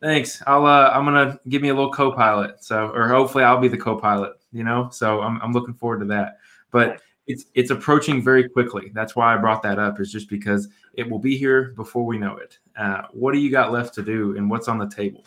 Thanks. 0.00 0.42
I'll 0.46 0.66
uh, 0.66 0.90
I'm 0.90 1.04
gonna 1.04 1.38
give 1.48 1.62
me 1.62 1.68
a 1.68 1.74
little 1.74 1.92
co-pilot. 1.92 2.64
So 2.64 2.88
or 2.88 3.08
hopefully 3.08 3.44
I'll 3.44 3.60
be 3.60 3.68
the 3.68 3.78
co-pilot. 3.78 4.32
You 4.52 4.64
know, 4.64 4.88
so 4.90 5.20
I'm 5.20 5.40
I'm 5.42 5.52
looking 5.52 5.74
forward 5.74 6.00
to 6.00 6.06
that. 6.06 6.38
But 6.70 7.00
it's 7.26 7.46
it's 7.54 7.70
approaching 7.70 8.22
very 8.22 8.48
quickly. 8.48 8.90
That's 8.94 9.14
why 9.14 9.34
I 9.34 9.38
brought 9.38 9.62
that 9.62 9.78
up. 9.78 10.00
Is 10.00 10.10
just 10.10 10.28
because 10.28 10.68
it 10.94 11.08
will 11.08 11.18
be 11.18 11.36
here 11.36 11.72
before 11.76 12.04
we 12.04 12.18
know 12.18 12.36
it. 12.36 12.58
Uh, 12.76 13.02
what 13.12 13.32
do 13.32 13.38
you 13.38 13.50
got 13.50 13.70
left 13.72 13.94
to 13.94 14.02
do, 14.02 14.36
and 14.36 14.50
what's 14.50 14.68
on 14.68 14.78
the 14.78 14.88
table? 14.88 15.24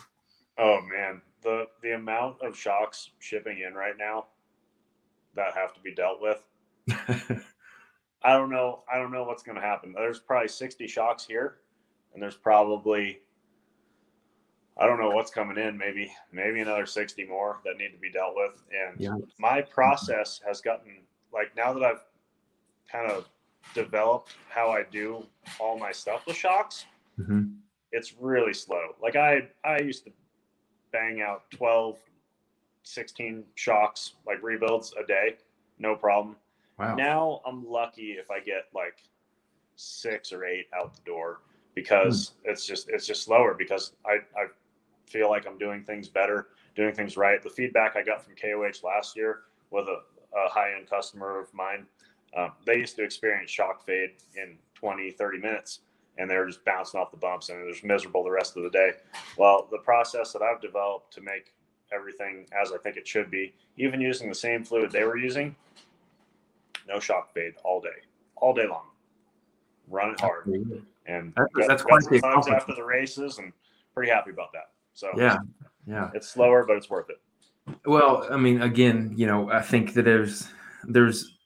Oh 0.58 0.80
man, 0.82 1.22
the 1.42 1.66
the 1.82 1.92
amount 1.92 2.42
of 2.42 2.56
shocks 2.56 3.10
shipping 3.18 3.60
in 3.66 3.74
right 3.74 3.96
now 3.98 4.26
that 5.34 5.54
have 5.54 5.72
to 5.74 5.80
be 5.80 5.94
dealt 5.94 6.20
with. 6.20 6.42
I 8.22 8.32
don't 8.32 8.50
know. 8.50 8.82
I 8.92 8.98
don't 8.98 9.12
know 9.12 9.22
what's 9.22 9.42
going 9.42 9.56
to 9.56 9.62
happen. 9.62 9.92
There's 9.92 10.18
probably 10.18 10.48
60 10.48 10.88
shocks 10.88 11.24
here 11.24 11.58
and 12.16 12.22
there's 12.22 12.34
probably 12.34 13.20
I 14.78 14.86
don't 14.86 14.98
know 14.98 15.10
what's 15.10 15.30
coming 15.30 15.58
in, 15.58 15.76
maybe 15.76 16.10
maybe 16.32 16.60
another 16.60 16.86
60 16.86 17.24
more 17.26 17.60
that 17.64 17.76
need 17.76 17.90
to 17.90 17.98
be 17.98 18.10
dealt 18.10 18.34
with. 18.34 18.62
And 18.72 18.98
yeah. 18.98 19.14
my 19.38 19.60
process 19.60 20.40
has 20.46 20.60
gotten 20.62 21.02
like 21.32 21.54
now 21.56 21.74
that 21.74 21.82
I've 21.82 22.04
kind 22.90 23.10
of 23.10 23.28
developed 23.74 24.32
how 24.48 24.70
I 24.70 24.84
do 24.90 25.26
all 25.60 25.78
my 25.78 25.92
stuff 25.92 26.26
with 26.26 26.36
shocks, 26.36 26.86
mm-hmm. 27.18 27.48
it's 27.92 28.14
really 28.18 28.54
slow. 28.54 28.94
Like 29.02 29.14
I 29.14 29.48
I 29.62 29.80
used 29.80 30.04
to 30.06 30.12
bang 30.92 31.20
out 31.20 31.50
12 31.50 31.98
16 32.82 33.44
shocks 33.56 34.14
like 34.26 34.42
rebuilds 34.42 34.94
a 34.98 35.06
day, 35.06 35.36
no 35.78 35.94
problem. 35.96 36.36
Wow. 36.78 36.94
Now 36.94 37.40
I'm 37.46 37.68
lucky 37.68 38.12
if 38.12 38.30
I 38.30 38.40
get 38.40 38.68
like 38.74 39.02
6 39.76 40.32
or 40.32 40.46
8 40.46 40.66
out 40.74 40.94
the 40.94 41.02
door 41.02 41.40
because 41.76 42.30
mm. 42.30 42.50
it's 42.50 42.66
just 42.66 42.88
it's 42.88 43.06
just 43.06 43.22
slower 43.22 43.54
because 43.54 43.92
I, 44.04 44.16
I 44.36 44.46
feel 45.06 45.30
like 45.30 45.46
I'm 45.46 45.58
doing 45.58 45.84
things 45.84 46.08
better, 46.08 46.48
doing 46.74 46.92
things 46.92 47.16
right. 47.16 47.40
The 47.40 47.50
feedback 47.50 47.94
I 47.94 48.02
got 48.02 48.24
from 48.24 48.34
KOH 48.34 48.84
last 48.84 49.14
year 49.16 49.42
with 49.70 49.86
a, 49.86 50.00
a 50.36 50.48
high 50.48 50.74
end 50.76 50.90
customer 50.90 51.38
of 51.38 51.54
mine, 51.54 51.86
um, 52.36 52.50
they 52.64 52.78
used 52.78 52.96
to 52.96 53.04
experience 53.04 53.52
shock 53.52 53.86
fade 53.86 54.10
in 54.34 54.56
20, 54.74 55.12
30 55.12 55.38
minutes 55.38 55.80
and 56.18 56.30
they're 56.30 56.46
just 56.46 56.64
bouncing 56.64 56.98
off 56.98 57.10
the 57.10 57.16
bumps 57.16 57.50
and 57.50 57.64
was 57.66 57.84
miserable 57.84 58.24
the 58.24 58.30
rest 58.30 58.56
of 58.56 58.62
the 58.62 58.70
day. 58.70 58.92
Well, 59.36 59.68
the 59.70 59.78
process 59.78 60.32
that 60.32 60.40
I've 60.40 60.62
developed 60.62 61.12
to 61.12 61.20
make 61.20 61.54
everything 61.92 62.46
as 62.58 62.72
I 62.72 62.78
think 62.78 62.96
it 62.96 63.06
should 63.06 63.30
be, 63.30 63.54
even 63.76 64.00
using 64.00 64.30
the 64.30 64.34
same 64.34 64.64
fluid 64.64 64.90
they 64.90 65.04
were 65.04 65.18
using, 65.18 65.54
no 66.88 66.98
shock 66.98 67.34
fade 67.34 67.52
all 67.64 67.82
day, 67.82 67.88
all 68.36 68.54
day 68.54 68.66
long. 68.66 68.86
Run 69.88 70.12
it 70.12 70.20
hard 70.20 70.46
and 71.06 71.32
that's, 71.36 71.52
got, 71.52 71.68
that's 71.68 71.82
got 71.82 72.02
quite 72.04 72.22
times 72.22 72.48
after 72.48 72.74
the 72.74 72.84
races, 72.84 73.38
and 73.38 73.52
pretty 73.94 74.10
happy 74.10 74.30
about 74.30 74.52
that. 74.52 74.70
So 74.94 75.10
yeah, 75.16 75.38
yeah, 75.86 76.10
it's 76.14 76.28
slower, 76.28 76.64
but 76.66 76.76
it's 76.76 76.90
worth 76.90 77.10
it. 77.10 77.20
Well, 77.84 78.26
I 78.30 78.36
mean, 78.36 78.62
again, 78.62 79.14
you 79.16 79.26
know, 79.26 79.50
I 79.50 79.62
think 79.62 79.94
that 79.94 80.02
there's 80.04 80.48
there's 80.84 81.36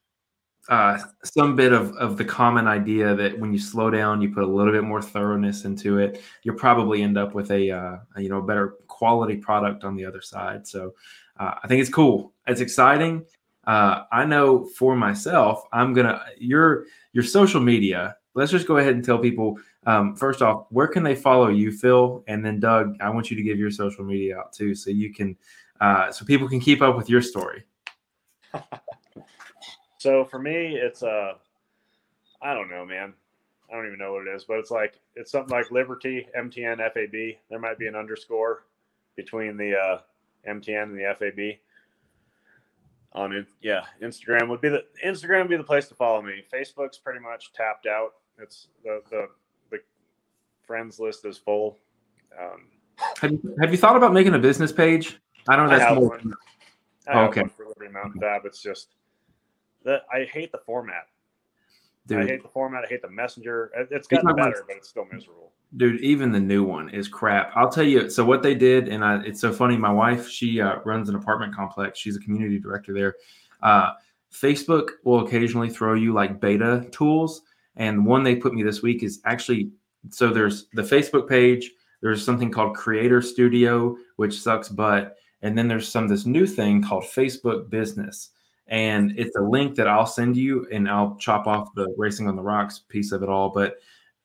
uh, 0.69 0.99
some 1.25 1.57
bit 1.57 1.73
of 1.73 1.93
of 1.97 2.17
the 2.17 2.25
common 2.25 2.67
idea 2.67 3.15
that 3.15 3.39
when 3.39 3.53
you 3.53 3.59
slow 3.59 3.91
down, 3.91 4.23
you 4.23 4.33
put 4.33 4.45
a 4.45 4.47
little 4.47 4.73
bit 4.73 4.85
more 4.85 5.03
thoroughness 5.03 5.65
into 5.65 5.99
it, 5.99 6.23
you'll 6.43 6.57
probably 6.57 7.03
end 7.03 7.19
up 7.19 7.35
with 7.35 7.51
a, 7.51 7.71
uh, 7.71 7.97
a 8.17 8.23
you 8.23 8.29
know 8.29 8.41
better 8.41 8.77
quality 8.87 9.37
product 9.37 9.85
on 9.85 9.97
the 9.97 10.05
other 10.05 10.21
side. 10.21 10.67
So 10.67 10.95
uh, 11.39 11.55
I 11.63 11.67
think 11.67 11.81
it's 11.81 11.91
cool. 11.91 12.33
It's 12.47 12.61
exciting. 12.61 13.25
Uh, 13.67 14.05
I 14.13 14.25
know 14.25 14.65
for 14.77 14.95
myself, 14.95 15.65
I'm 15.73 15.93
gonna 15.93 16.25
your 16.39 16.87
your 17.13 17.25
social 17.25 17.61
media 17.61 18.17
let's 18.41 18.51
just 18.51 18.67
go 18.67 18.79
ahead 18.79 18.95
and 18.95 19.05
tell 19.05 19.19
people 19.19 19.59
um, 19.87 20.17
first 20.17 20.41
off, 20.41 20.65
where 20.71 20.89
can 20.89 21.03
they 21.03 21.15
follow 21.15 21.49
you, 21.49 21.71
Phil? 21.71 22.25
And 22.27 22.45
then 22.45 22.59
Doug, 22.59 22.97
I 23.01 23.11
want 23.11 23.31
you 23.31 23.37
to 23.37 23.43
give 23.43 23.59
your 23.59 23.71
social 23.71 24.03
media 24.03 24.39
out 24.39 24.53
too, 24.53 24.75
so 24.75 24.91
you 24.91 25.13
can, 25.13 25.37
uh, 25.81 26.11
so 26.11 26.25
people 26.25 26.49
can 26.49 26.59
keep 26.59 26.81
up 26.81 26.97
with 26.97 27.11
your 27.11 27.21
story. 27.21 27.65
so 29.99 30.25
for 30.25 30.39
me, 30.39 30.75
it's 30.77 31.03
uh, 31.03 31.35
I 32.41 32.55
don't 32.55 32.71
know, 32.71 32.87
man. 32.87 33.13
I 33.71 33.77
don't 33.77 33.87
even 33.87 33.99
know 33.99 34.15
what 34.15 34.27
it 34.27 34.35
is, 34.35 34.45
but 34.45 34.59
it's 34.59 34.71
like 34.71 34.95
it's 35.17 35.31
something 35.31 35.55
like 35.55 35.71
Liberty 35.71 36.27
MTN 36.37 36.79
FAB. 36.79 37.39
There 37.51 37.59
might 37.59 37.79
be 37.79 37.87
an 37.87 37.95
underscore 37.95 38.65
between 39.17 39.59
the 39.59 39.79
uh, 39.79 39.99
MTN 40.49 40.85
and 40.85 40.99
the 40.99 41.15
FAB. 41.19 41.59
On 43.13 43.47
yeah, 43.61 43.83
Instagram 44.03 44.49
would 44.49 44.61
be 44.61 44.69
the 44.69 44.85
Instagram 45.05 45.43
would 45.43 45.51
be 45.51 45.57
the 45.57 45.65
place 45.65 45.89
to 45.89 45.95
follow 45.95 46.23
me. 46.23 46.45
Facebook's 46.53 46.99
pretty 46.99 47.21
much 47.21 47.53
tapped 47.53 47.87
out. 47.87 48.15
It's 48.43 48.69
the 48.85 49.03
the, 49.11 49.29
the 49.71 49.79
friends 50.67 50.99
list 50.99 51.25
is 51.25 51.39
full. 51.39 51.77
Um, 52.39 52.67
have 53.21 53.33
you 53.33 53.57
have 53.61 53.71
you 53.71 53.79
thought 53.79 53.97
about 53.97 54.13
making 54.13 54.35
a 54.35 54.39
business 54.39 54.73
page? 54.73 55.19
I 55.49 55.57
don't 55.57 55.69
know. 55.69 55.79
That's 55.79 55.95
more. 55.95 56.09
One. 56.11 56.35
I 57.09 57.13
oh, 57.15 57.25
okay. 57.27 57.45
for 57.57 57.67
Liberty 57.67 57.93
Mountain 57.93 58.21
Fab. 58.21 58.43
It's 58.45 58.63
just 58.63 58.95
that 59.85 60.03
I 60.13 60.25
hate 60.25 60.53
the 60.53 60.59
format. 60.59 61.07
Dude. 62.07 62.23
I 62.23 62.27
hate 62.27 62.43
the 62.43 62.49
format. 62.49 62.85
I 62.85 62.89
hate 62.89 63.03
the 63.03 63.11
messenger. 63.11 63.71
It's 63.91 64.07
gotten 64.09 64.35
better, 64.35 64.65
but 64.67 64.77
it's 64.77 64.89
still 64.89 65.07
miserable. 65.13 65.53
Dude, 65.77 66.01
even 66.01 66.33
the 66.33 66.41
new 66.41 66.65
one 66.65 66.89
is 66.91 67.07
crap. 67.07 67.53
I'll 67.55 67.71
tell 67.71 67.85
you. 67.85 68.11
So 68.11 68.25
what 68.25 68.43
they 68.43 68.55
did, 68.55 68.89
and 68.89 69.05
I, 69.05 69.23
it's 69.23 69.41
so 69.41 69.53
funny. 69.53 69.77
My 69.77 69.93
wife, 69.93 70.29
she 70.29 70.61
uh, 70.61 70.81
runs 70.85 71.09
an 71.09 71.15
apartment 71.15 71.55
complex. 71.55 71.99
She's 71.99 72.17
a 72.17 72.21
community 72.21 72.59
director 72.59 72.93
there. 72.93 73.15
Uh, 73.63 73.93
Facebook 74.33 74.91
will 75.05 75.25
occasionally 75.27 75.71
throw 75.71 75.95
you 75.95 76.13
like 76.13 76.41
beta 76.41 76.87
tools, 76.91 77.43
and 77.77 78.05
one 78.05 78.23
they 78.23 78.37
put 78.37 78.55
me 78.55 78.63
this 78.63 78.83
week 78.83 79.03
is 79.03 79.21
actually 79.25 79.71
so 80.09 80.33
there's 80.33 80.67
the 80.73 80.83
Facebook 80.83 81.29
page, 81.29 81.71
there's 82.01 82.25
something 82.25 82.51
called 82.51 82.77
Creator 82.77 83.23
Studio, 83.23 83.97
which 84.17 84.41
sucks 84.41 84.69
but 84.69 85.17
And 85.43 85.57
then 85.57 85.69
there's 85.69 85.89
some 85.89 86.09
this 86.09 86.27
new 86.27 86.47
thing 86.47 86.83
called 86.83 87.05
Facebook 87.05 87.71
Business. 87.71 88.31
And 88.67 89.19
it's 89.19 89.37
a 89.37 89.43
link 89.43 89.75
that 89.77 89.89
I'll 89.89 90.07
send 90.07 90.37
you 90.37 90.67
and 90.71 90.89
I'll 90.89 91.17
chop 91.17 91.47
off 91.47 91.75
the 91.75 91.93
racing 91.97 92.29
on 92.29 92.37
the 92.37 92.43
rocks 92.43 92.81
piece 92.89 93.11
of 93.13 93.23
it 93.23 93.29
all. 93.29 93.49
But 93.51 93.79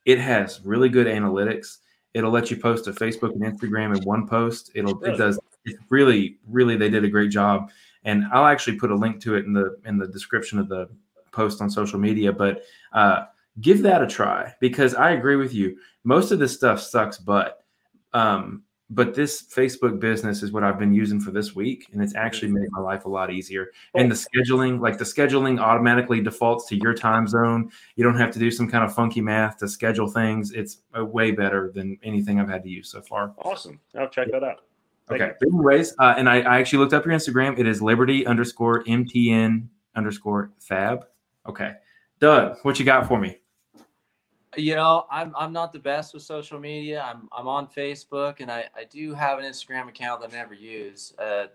it 0.05 0.19
has 0.19 0.61
really 0.63 0.89
good 0.89 1.07
analytics. 1.07 1.77
It'll 2.13 2.31
let 2.31 2.51
you 2.51 2.57
post 2.57 2.85
to 2.85 2.91
Facebook 2.91 3.34
and 3.34 3.43
Instagram 3.43 3.97
in 3.97 4.03
one 4.03 4.27
post. 4.27 4.72
It'll 4.76 5.03
it 5.03 5.17
does 5.17 5.39
it 5.65 5.77
really, 5.89 6.38
really 6.47 6.77
they 6.77 6.89
did 6.89 7.03
a 7.03 7.09
great 7.09 7.31
job. 7.31 7.72
And 8.03 8.26
I'll 8.31 8.45
actually 8.45 8.77
put 8.77 8.91
a 8.91 8.95
link 8.95 9.19
to 9.23 9.35
it 9.35 9.45
in 9.45 9.53
the 9.53 9.77
in 9.85 9.97
the 9.97 10.07
description 10.07 10.59
of 10.59 10.69
the 10.69 10.89
post 11.31 11.59
on 11.61 11.69
social 11.69 11.99
media. 11.99 12.31
But 12.31 12.63
uh 12.93 13.26
give 13.61 13.82
that 13.84 14.02
a 14.02 14.07
try 14.07 14.53
because 14.60 14.95
I 14.95 15.11
agree 15.11 15.36
with 15.36 15.53
you. 15.53 15.77
Most 16.03 16.32
of 16.32 16.40
this 16.40 16.53
stuff 16.53 16.82
sucks 16.82 17.18
but 17.18 17.64
Um, 18.14 18.64
but 18.90 19.15
this 19.15 19.41
Facebook 19.41 19.99
business 19.99 20.44
is 20.44 20.52
what 20.52 20.64
I've 20.64 20.77
been 20.77 20.94
using 20.94 21.19
for 21.19 21.32
this 21.32 21.56
week, 21.56 21.88
and 21.91 22.03
it's 22.03 22.15
actually 22.15 22.52
made 22.52 22.68
my 22.69 22.80
life 22.80 23.06
a 23.06 23.10
lot 23.10 23.32
easier. 23.32 23.72
And 23.95 24.11
the 24.11 24.15
scheduling, 24.15 24.80
like 24.80 24.99
the 24.99 25.03
scheduling 25.03 25.60
automatically 25.60 26.22
defaults 26.22 26.68
to 26.69 26.76
your 26.76 26.94
time 26.94 27.27
zone. 27.27 27.72
You 27.95 28.03
don't 28.03 28.18
have 28.18 28.32
to 28.32 28.40
do 28.40 28.52
some 28.52 28.69
kind 28.69 28.84
of 28.84 28.94
funky 28.94 29.22
math 29.22 29.57
to 29.57 29.68
schedule 29.68 30.07
things. 30.07 30.52
It's 30.52 30.82
way 30.94 31.32
better 31.32 31.72
than 31.73 31.98
anything 32.03 32.40
I've 32.40 32.49
had 32.49 32.61
to 32.64 32.69
use 32.69 32.91
so 32.91 33.02
far. 33.02 33.34
Awesome. 33.40 33.80
I'll 33.98 34.07
check 34.07 34.30
that 34.32 34.44
out. 34.44 34.61
Thank 35.07 35.22
okay. 35.22 35.34
You. 35.41 35.48
Anyways, 35.49 35.95
uh, 35.98 36.14
and 36.18 36.30
I, 36.30 36.41
I 36.41 36.60
actually 36.60 36.80
looked 36.80 36.94
up 36.94 37.06
your 37.06 37.15
Instagram. 37.15 37.57
It 37.57 37.68
is 37.68 37.82
Liberty 37.82 38.26
underscore 38.27 38.84
MTN 38.84 39.68
underscore 39.95 40.52
Fab. 40.60 41.06
Okay. 41.48 41.73
Doug, 42.19 42.57
what 42.61 42.77
you 42.80 42.86
got 42.86 43.07
for 43.07 43.19
me? 43.19 43.38
You 44.57 44.76
know, 44.76 45.06
I'm 45.11 45.34
I'm 45.38 45.53
not 45.53 45.73
the 45.73 45.80
best 45.80 46.14
with 46.14 46.23
social 46.23 46.60
media. 46.60 47.02
I'm 47.02 47.27
I'm 47.32 47.48
on 47.48 47.68
Facebook 47.68 48.40
and 48.40 48.52
I, 48.52 48.65
I 48.76 48.86
do 48.86 49.14
have 49.14 49.40
an 49.40 49.45
Instagram 49.45 49.90
account 49.90 50.22
that 50.22 50.32
I 50.34 50.38
never 50.38 50.53
use. 50.53 51.14
Uh, 51.19 51.48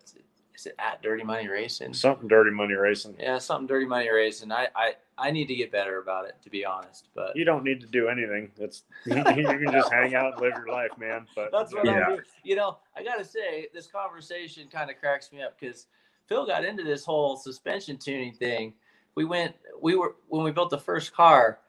is 0.55 0.67
it 0.67 0.75
at 0.79 1.01
Dirty 1.01 1.25
Money 1.25 1.49
Racing? 1.49 1.95
Something 1.95 2.29
dirty 2.29 2.51
money 2.51 2.75
racing. 2.75 3.17
Yeah, 3.19 3.39
something 3.39 3.67
Dirty 3.67 3.87
Money 3.87 4.11
Racing. 4.11 4.53
I, 4.53 4.69
I 4.77 4.93
I 5.17 5.31
need 5.31 5.49
to 5.49 5.55
get 5.55 5.73
better 5.73 6.01
about 6.01 6.27
it, 6.27 6.35
to 6.43 6.51
be 6.51 6.67
honest. 6.67 7.09
But 7.15 7.35
You 7.35 7.47
don't 7.47 7.65
need 7.65 7.81
to 7.81 7.87
do 7.87 8.09
anything. 8.09 8.51
It's 8.59 8.83
you 9.07 9.15
can 9.15 9.73
just 9.73 9.91
hang 9.91 10.15
out 10.15 10.35
and 10.35 10.43
live 10.43 10.53
your 10.55 10.69
life, 10.69 10.91
man. 10.99 11.27
But 11.35 11.51
That's 11.51 11.73
what 11.73 11.87
Yeah. 11.87 12.05
I 12.07 12.17
do. 12.17 12.23
You 12.45 12.57
know, 12.57 12.77
I 12.95 13.03
gotta 13.03 13.25
say, 13.25 13.69
this 13.73 13.87
conversation 13.87 14.69
kind 14.71 14.91
of 14.91 14.99
cracks 15.01 15.33
me 15.33 15.43
up 15.43 15.59
because 15.59 15.87
Phil 16.27 16.47
got 16.47 16.65
into 16.65 16.85
this 16.85 17.05
whole 17.07 17.37
suspension 17.37 17.97
tuning 17.97 18.35
thing. 18.35 18.75
We 19.15 19.25
went, 19.25 19.55
we 19.81 19.95
were 19.97 20.17
when 20.29 20.45
we 20.45 20.51
built 20.51 20.71
the 20.71 20.79
first 20.79 21.15
car. 21.15 21.61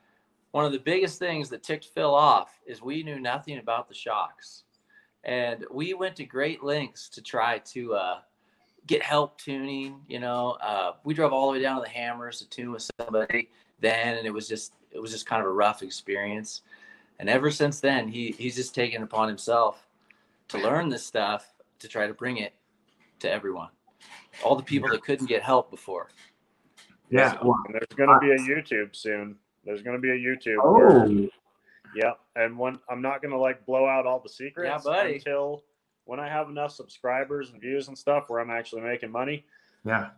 One 0.51 0.65
of 0.65 0.71
the 0.71 0.79
biggest 0.79 1.17
things 1.17 1.49
that 1.49 1.63
ticked 1.63 1.85
Phil 1.85 2.13
off 2.13 2.59
is 2.65 2.81
we 2.81 3.03
knew 3.03 3.19
nothing 3.19 3.57
about 3.57 3.87
the 3.87 3.93
shocks, 3.93 4.63
and 5.23 5.65
we 5.71 5.93
went 5.93 6.15
to 6.17 6.25
great 6.25 6.63
lengths 6.63 7.07
to 7.09 7.21
try 7.21 7.59
to 7.59 7.93
uh, 7.93 8.19
get 8.85 9.01
help 9.01 9.37
tuning. 9.37 10.01
You 10.07 10.19
know, 10.19 10.57
uh, 10.61 10.93
we 11.03 11.13
drove 11.13 11.31
all 11.31 11.47
the 11.47 11.57
way 11.57 11.63
down 11.63 11.77
to 11.77 11.83
the 11.83 11.89
Hammers 11.89 12.39
to 12.39 12.49
tune 12.49 12.71
with 12.71 12.89
somebody 12.99 13.49
then, 13.79 14.17
and 14.17 14.27
it 14.27 14.33
was 14.33 14.47
just 14.47 14.73
it 14.91 14.99
was 14.99 15.11
just 15.11 15.25
kind 15.25 15.41
of 15.41 15.47
a 15.47 15.53
rough 15.53 15.83
experience. 15.83 16.61
And 17.19 17.29
ever 17.29 17.51
since 17.51 17.79
then, 17.79 18.07
he 18.07 18.31
he's 18.37 18.55
just 18.55 18.75
taken 18.75 19.03
upon 19.03 19.29
himself 19.29 19.87
to 20.49 20.57
learn 20.57 20.89
this 20.89 21.05
stuff 21.05 21.53
to 21.79 21.87
try 21.87 22.07
to 22.07 22.13
bring 22.13 22.37
it 22.37 22.53
to 23.19 23.31
everyone, 23.31 23.69
all 24.43 24.55
the 24.55 24.63
people 24.63 24.89
that 24.89 25.03
couldn't 25.03 25.27
get 25.27 25.41
help 25.41 25.71
before. 25.71 26.09
Yeah. 27.09 27.37
Well, 27.43 27.55
there's 27.71 27.87
going 27.95 28.09
to 28.09 28.19
be 28.19 28.31
a 28.31 28.37
YouTube 28.37 28.95
soon. 28.95 29.35
There's 29.65 29.81
going 29.81 29.95
to 29.95 30.01
be 30.01 30.09
a 30.09 30.15
YouTube. 30.15 30.57
where- 30.63 30.91
oh, 30.91 31.29
yeah. 31.95 32.13
And 32.35 32.57
when 32.57 32.79
I'm 32.89 33.01
not 33.01 33.21
going 33.21 33.31
to 33.31 33.37
like 33.37 33.65
blow 33.65 33.85
out 33.87 34.05
all 34.05 34.19
the 34.19 34.29
secrets 34.29 34.83
buddy. 34.83 35.15
until 35.15 35.63
when 36.05 36.19
I 36.19 36.27
have 36.27 36.49
enough 36.49 36.71
subscribers 36.71 37.51
and 37.51 37.61
views 37.61 37.87
and 37.87 37.97
stuff 37.97 38.25
where 38.27 38.39
I'm 38.39 38.49
actually 38.49 38.81
making 38.81 39.11
money. 39.11 39.45
yeah. 39.85 40.09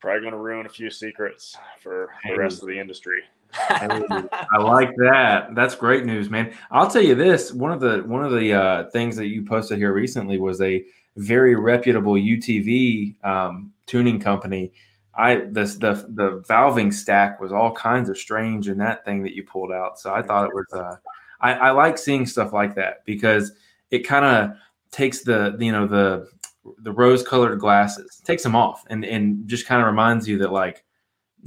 Probably 0.00 0.20
going 0.20 0.32
to 0.32 0.38
ruin 0.38 0.66
a 0.66 0.68
few 0.68 0.90
secrets 0.90 1.56
for 1.80 2.10
the 2.28 2.36
rest 2.36 2.60
of 2.60 2.66
the 2.66 2.76
industry. 2.76 3.22
I 3.54 4.58
like 4.58 4.90
that. 4.96 5.54
That's 5.54 5.76
great 5.76 6.04
news, 6.04 6.28
man. 6.28 6.52
I'll 6.72 6.90
tell 6.90 7.02
you 7.02 7.14
this: 7.14 7.52
one 7.52 7.70
of 7.70 7.78
the 7.78 7.98
one 7.98 8.24
of 8.24 8.32
the 8.32 8.52
uh, 8.52 8.90
things 8.90 9.14
that 9.14 9.28
you 9.28 9.44
posted 9.44 9.78
here 9.78 9.92
recently 9.92 10.38
was 10.38 10.60
a 10.60 10.84
very 11.16 11.54
reputable 11.54 12.14
UTV 12.14 13.14
um, 13.24 13.72
tuning 13.86 14.18
company. 14.18 14.72
I 15.14 15.46
this 15.50 15.76
the 15.76 16.06
the 16.08 16.42
valving 16.48 16.92
stack 16.92 17.40
was 17.40 17.52
all 17.52 17.72
kinds 17.72 18.08
of 18.08 18.16
strange 18.16 18.68
in 18.68 18.78
that 18.78 19.04
thing 19.04 19.22
that 19.24 19.34
you 19.34 19.44
pulled 19.44 19.72
out. 19.72 19.98
So 19.98 20.12
I 20.12 20.22
thought 20.22 20.48
it 20.48 20.54
was. 20.54 20.66
Uh, 20.72 20.96
I, 21.40 21.52
I 21.54 21.70
like 21.72 21.98
seeing 21.98 22.24
stuff 22.24 22.52
like 22.52 22.74
that 22.76 23.04
because 23.04 23.52
it 23.90 24.06
kind 24.06 24.24
of 24.24 24.56
takes 24.90 25.22
the 25.22 25.56
you 25.58 25.72
know 25.72 25.86
the 25.86 26.28
the 26.78 26.92
rose 26.92 27.22
colored 27.22 27.58
glasses 27.58 28.22
takes 28.24 28.42
them 28.42 28.54
off 28.54 28.84
and 28.88 29.04
and 29.04 29.46
just 29.48 29.66
kind 29.66 29.80
of 29.80 29.86
reminds 29.86 30.28
you 30.28 30.38
that 30.38 30.52
like 30.52 30.84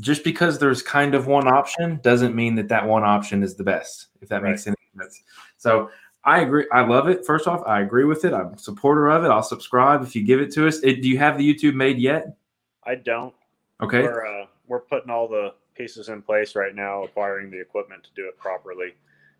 just 0.02 0.26
because 0.26 0.60
there's 0.60 0.82
kind 0.82 1.16
of 1.16 1.28
one 1.28 1.48
option 1.48 2.00
doesn't 2.04 2.36
mean 2.36 2.56
that 2.56 2.68
that 2.68 2.86
one 2.86 3.04
option 3.04 3.42
is 3.42 3.56
the 3.56 3.64
best 3.64 4.08
if 4.22 4.28
that 4.28 4.44
makes 4.44 4.68
any 4.68 4.76
sense. 5.00 5.24
So 5.58 5.90
i 6.26 6.42
agree 6.42 6.68
i 6.72 6.82
love 6.82 7.08
it. 7.08 7.26
First 7.26 7.48
off 7.48 7.64
i 7.66 7.82
agree 7.82 8.04
with 8.04 8.26
it. 8.26 8.34
I'm 8.34 8.54
a 8.54 8.58
supporter 8.60 9.08
of 9.08 9.24
it. 9.24 9.30
I'll 9.30 9.42
subscribe 9.42 10.04
if 10.04 10.16
you 10.16 10.24
give 10.24 10.42
it 10.42 10.52
to 10.54 10.68
us. 10.68 10.80
It, 10.84 11.02
do 11.02 11.08
you 11.08 11.18
have 11.18 11.38
the 11.38 11.54
youtube 11.54 11.76
made 11.76 11.98
yet? 11.98 12.38
I 12.84 12.96
don't. 12.96 13.34
Okay 13.82 14.02
We're 14.02 14.26
uh, 14.26 14.46
we're 14.68 14.80
putting 14.82 15.10
all 15.10 15.28
the 15.28 15.54
pieces 15.76 16.10
in 16.10 16.22
place 16.22 16.56
right 16.56 16.74
now, 16.74 17.04
acquiring 17.04 17.52
the 17.52 17.60
equipment 17.60 18.04
to 18.06 18.10
do 18.16 18.28
it 18.28 18.38
properly, 18.38 18.94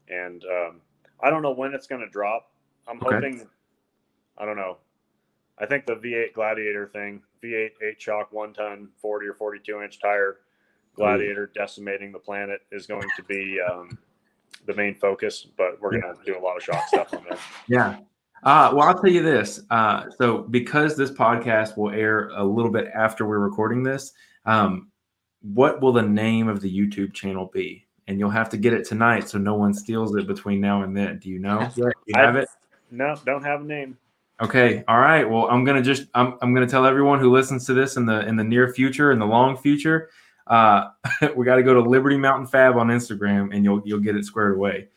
and 0.10 0.44
um, 0.46 0.82
I 1.24 1.30
don't 1.30 1.42
know 1.42 1.52
when 1.54 1.74
it's 1.74 1.88
going 1.88 2.02
to 2.02 2.10
drop. 2.10 2.52
I'm 2.88 2.98
Okay. 2.98 3.16
hoping. 3.16 3.48
I 4.38 4.46
don't 4.46 4.58
know. 4.58 4.78
I 5.58 5.66
think 5.66 5.86
the 5.86 5.96
V8 5.96 6.34
Gladiator 6.34 6.88
thing, 6.88 7.22
V8 7.42 7.70
eight 7.82 8.02
shock, 8.02 8.34
one 8.34 8.52
ton, 8.54 8.90
40 9.02 9.28
or 9.28 9.34
42 9.34 9.82
inch 9.82 10.00
tire 10.02 10.40
Gladiator 10.96 11.50
decimating 11.56 12.12
the 12.12 12.20
planet 12.20 12.62
is 12.72 12.86
going 12.86 13.08
to 13.16 13.24
be 13.24 13.60
um, 13.62 13.98
the 14.66 14.74
main 14.74 14.94
focus. 14.96 15.48
But 15.58 15.82
we're 15.82 15.92
going 16.00 16.14
to 16.14 16.24
do 16.26 16.38
a 16.38 16.42
lot 16.42 16.58
of 16.58 16.64
shock 16.64 16.86
stuff 16.90 17.14
on 17.14 17.24
there. 17.30 17.38
Yeah. 17.68 17.98
Uh, 18.44 18.72
well, 18.74 18.88
I'll 18.88 19.00
tell 19.00 19.12
you 19.12 19.24
this. 19.24 19.62
Uh, 19.70 20.06
so, 20.18 20.40
because 20.44 20.96
this 20.96 21.12
podcast 21.12 21.78
will 21.78 21.92
air 21.92 22.30
a 22.30 22.44
little 22.44 22.72
bit 22.72 22.88
after 22.94 23.26
we're 23.26 23.40
recording 23.40 23.82
this, 23.82 24.14
um, 24.46 24.92
what 25.42 25.82
will 25.82 25.94
the 25.94 26.02
name 26.02 26.48
of 26.48 26.62
the 26.62 26.72
YouTube 26.72 27.14
channel 27.14 27.50
be? 27.54 27.86
And 28.08 28.20
you'll 28.20 28.30
have 28.30 28.50
to 28.50 28.58
get 28.58 28.74
it 28.74 28.86
tonight 28.86 29.30
so 29.30 29.40
no 29.40 29.56
one 29.56 29.74
steals 29.74 30.16
it 30.16 30.28
between 30.28 30.62
now 30.62 30.84
and 30.84 30.96
then. 30.96 31.18
Do 31.18 31.30
you 31.30 31.40
know? 31.40 31.68
You 31.76 31.92
have 32.14 32.36
it? 32.36 32.48
No, 32.92 33.16
don't 33.26 33.44
have 33.44 33.62
a 33.62 33.64
name. 33.64 33.98
Okay. 34.42 34.84
All 34.88 35.00
right. 35.00 35.24
Well, 35.24 35.48
I'm 35.50 35.64
gonna 35.64 35.82
just 35.82 36.08
I'm 36.14 36.38
I'm 36.42 36.54
gonna 36.54 36.68
tell 36.68 36.86
everyone 36.86 37.20
who 37.20 37.32
listens 37.32 37.66
to 37.66 37.74
this 37.74 37.96
in 37.98 38.06
the 38.06 38.28
in 38.28 38.36
the 38.36 38.44
near 38.44 38.72
future, 38.72 39.12
in 39.12 39.18
the 39.18 39.26
long 39.26 39.58
future, 39.58 40.10
uh, 40.48 40.90
we 41.36 41.46
got 41.46 41.56
to 41.56 41.64
go 41.64 41.74
to 41.74 41.82
Liberty 41.82 42.18
Mountain 42.18 42.48
Fab 42.48 42.76
on 42.78 42.88
Instagram, 42.88 43.56
and 43.56 43.64
you'll 43.64 43.82
you'll 43.86 44.00
get 44.00 44.16
it 44.16 44.26
squared 44.26 44.56
away. 44.56 44.90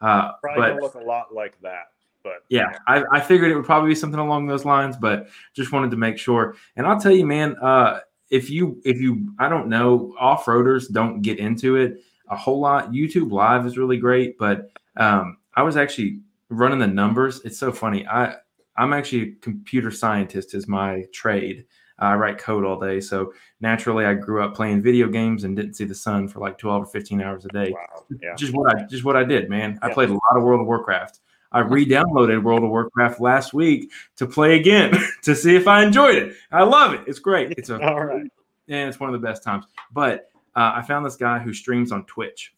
Uh, 0.00 0.32
Probably 0.42 0.60
but 0.60 0.68
gonna 0.68 0.82
look 0.82 0.94
a 0.94 0.98
lot 0.98 1.34
like 1.34 1.60
that. 1.62 1.91
But 2.22 2.44
yeah, 2.48 2.78
I, 2.86 3.04
I 3.12 3.20
figured 3.20 3.50
it 3.50 3.56
would 3.56 3.64
probably 3.64 3.90
be 3.90 3.94
something 3.94 4.20
along 4.20 4.46
those 4.46 4.64
lines, 4.64 4.96
but 4.96 5.28
just 5.54 5.72
wanted 5.72 5.90
to 5.90 5.96
make 5.96 6.18
sure. 6.18 6.56
And 6.76 6.86
I'll 6.86 7.00
tell 7.00 7.12
you, 7.12 7.26
man, 7.26 7.56
uh, 7.56 8.00
if 8.30 8.48
you 8.48 8.80
if 8.84 9.00
you 9.00 9.34
I 9.38 9.48
don't 9.48 9.68
know, 9.68 10.14
off 10.18 10.46
roaders 10.46 10.90
don't 10.90 11.22
get 11.22 11.38
into 11.38 11.76
it 11.76 11.98
a 12.28 12.36
whole 12.36 12.60
lot. 12.60 12.92
YouTube 12.92 13.30
Live 13.30 13.66
is 13.66 13.76
really 13.76 13.98
great, 13.98 14.38
but 14.38 14.70
um, 14.96 15.36
I 15.54 15.62
was 15.62 15.76
actually 15.76 16.20
running 16.48 16.78
the 16.78 16.86
numbers. 16.86 17.40
It's 17.44 17.58
so 17.58 17.72
funny. 17.72 18.06
I 18.06 18.36
I'm 18.76 18.92
actually 18.92 19.22
a 19.22 19.34
computer 19.36 19.90
scientist 19.90 20.54
is 20.54 20.66
my 20.66 21.04
trade. 21.12 21.66
I 21.98 22.14
write 22.14 22.38
code 22.38 22.64
all 22.64 22.80
day, 22.80 23.00
so 23.00 23.32
naturally 23.60 24.06
I 24.06 24.14
grew 24.14 24.42
up 24.42 24.54
playing 24.54 24.82
video 24.82 25.08
games 25.08 25.44
and 25.44 25.54
didn't 25.54 25.74
see 25.74 25.84
the 25.84 25.94
sun 25.94 26.26
for 26.26 26.40
like 26.40 26.58
12 26.58 26.82
or 26.82 26.86
15 26.86 27.20
hours 27.20 27.44
a 27.44 27.48
day 27.48 27.70
wow, 27.70 28.04
yeah. 28.20 28.34
just 28.34 28.54
what 28.54 28.74
I 28.74 28.82
just 28.84 29.04
what 29.04 29.14
I 29.14 29.24
did, 29.24 29.48
man. 29.50 29.78
I 29.82 29.88
Yeah. 29.88 29.94
played 29.94 30.08
a 30.08 30.14
lot 30.14 30.36
of 30.36 30.42
World 30.42 30.62
of 30.62 30.66
Warcraft. 30.66 31.20
I 31.52 31.60
re-downloaded 31.60 32.42
World 32.42 32.64
of 32.64 32.70
Warcraft 32.70 33.20
last 33.20 33.52
week 33.54 33.90
to 34.16 34.26
play 34.26 34.58
again 34.58 34.92
to 35.22 35.34
see 35.34 35.54
if 35.54 35.68
I 35.68 35.82
enjoyed 35.84 36.16
it. 36.16 36.36
I 36.50 36.62
love 36.64 36.94
it. 36.94 37.02
It's 37.06 37.18
great. 37.18 37.52
It's 37.58 37.68
a 37.70 37.80
All 37.88 38.04
right. 38.04 38.22
and 38.68 38.88
it's 38.88 38.98
one 38.98 39.12
of 39.14 39.20
the 39.20 39.26
best 39.26 39.42
times. 39.42 39.66
But 39.92 40.30
uh, 40.56 40.72
I 40.76 40.82
found 40.82 41.04
this 41.06 41.16
guy 41.16 41.38
who 41.38 41.52
streams 41.52 41.92
on 41.92 42.04
Twitch. 42.06 42.54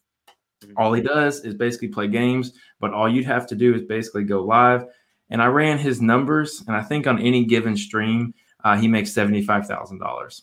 Mhm. 0.65 0.73
All 0.77 0.93
he 0.93 1.03
does 1.03 1.45
is 1.45 1.55
basically 1.55 1.89
play 1.89 2.09
games, 2.09 2.53
but 2.81 2.93
all 2.93 3.09
you'd 3.09 3.27
have 3.27 3.47
to 3.49 3.55
do 3.57 3.75
is 3.75 3.83
basically 3.83 4.25
go 4.25 4.43
live. 4.43 4.87
And 5.31 5.43
I 5.43 5.47
ran 5.47 5.79
his 5.79 6.01
numbers, 6.01 6.63
and 6.67 6.77
I 6.77 6.83
think 6.83 7.07
on 7.07 7.19
any 7.19 7.45
given 7.45 7.77
stream, 7.77 8.35
uh, 8.63 8.77
he 8.77 8.87
makes 8.89 9.13
seventy-five 9.13 9.67
thousand 9.67 9.99
dollars. 9.99 10.43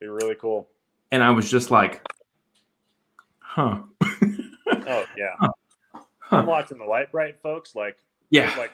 Be 0.00 0.06
really 0.08 0.34
cool. 0.34 0.68
And 1.10 1.22
I 1.22 1.30
was 1.30 1.50
just 1.50 1.70
like, 1.70 2.02
"Huh." 3.40 3.82
Oh 4.84 5.04
yeah. 5.16 5.34
Huh. 5.38 5.48
I'm 6.32 6.46
watching 6.46 6.78
the 6.78 6.84
light 6.84 7.12
bright 7.12 7.36
folks 7.42 7.74
like 7.74 7.96
Yeah. 8.30 8.54
like 8.58 8.72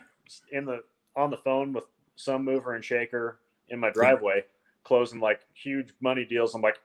in 0.52 0.64
the 0.64 0.82
on 1.16 1.30
the 1.30 1.36
phone 1.38 1.72
with 1.72 1.84
some 2.16 2.44
mover 2.44 2.74
and 2.74 2.84
shaker 2.84 3.40
in 3.68 3.78
my 3.78 3.90
driveway, 3.90 4.44
closing 4.84 5.20
like 5.20 5.40
huge 5.54 5.88
money 6.00 6.24
deals. 6.24 6.54
I'm 6.54 6.62
like, 6.62 6.78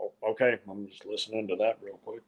oh, 0.00 0.12
okay, 0.30 0.58
I'm 0.68 0.86
just 0.88 1.04
listening 1.04 1.48
to 1.48 1.56
that 1.56 1.78
real 1.82 1.98
quick. 2.04 2.22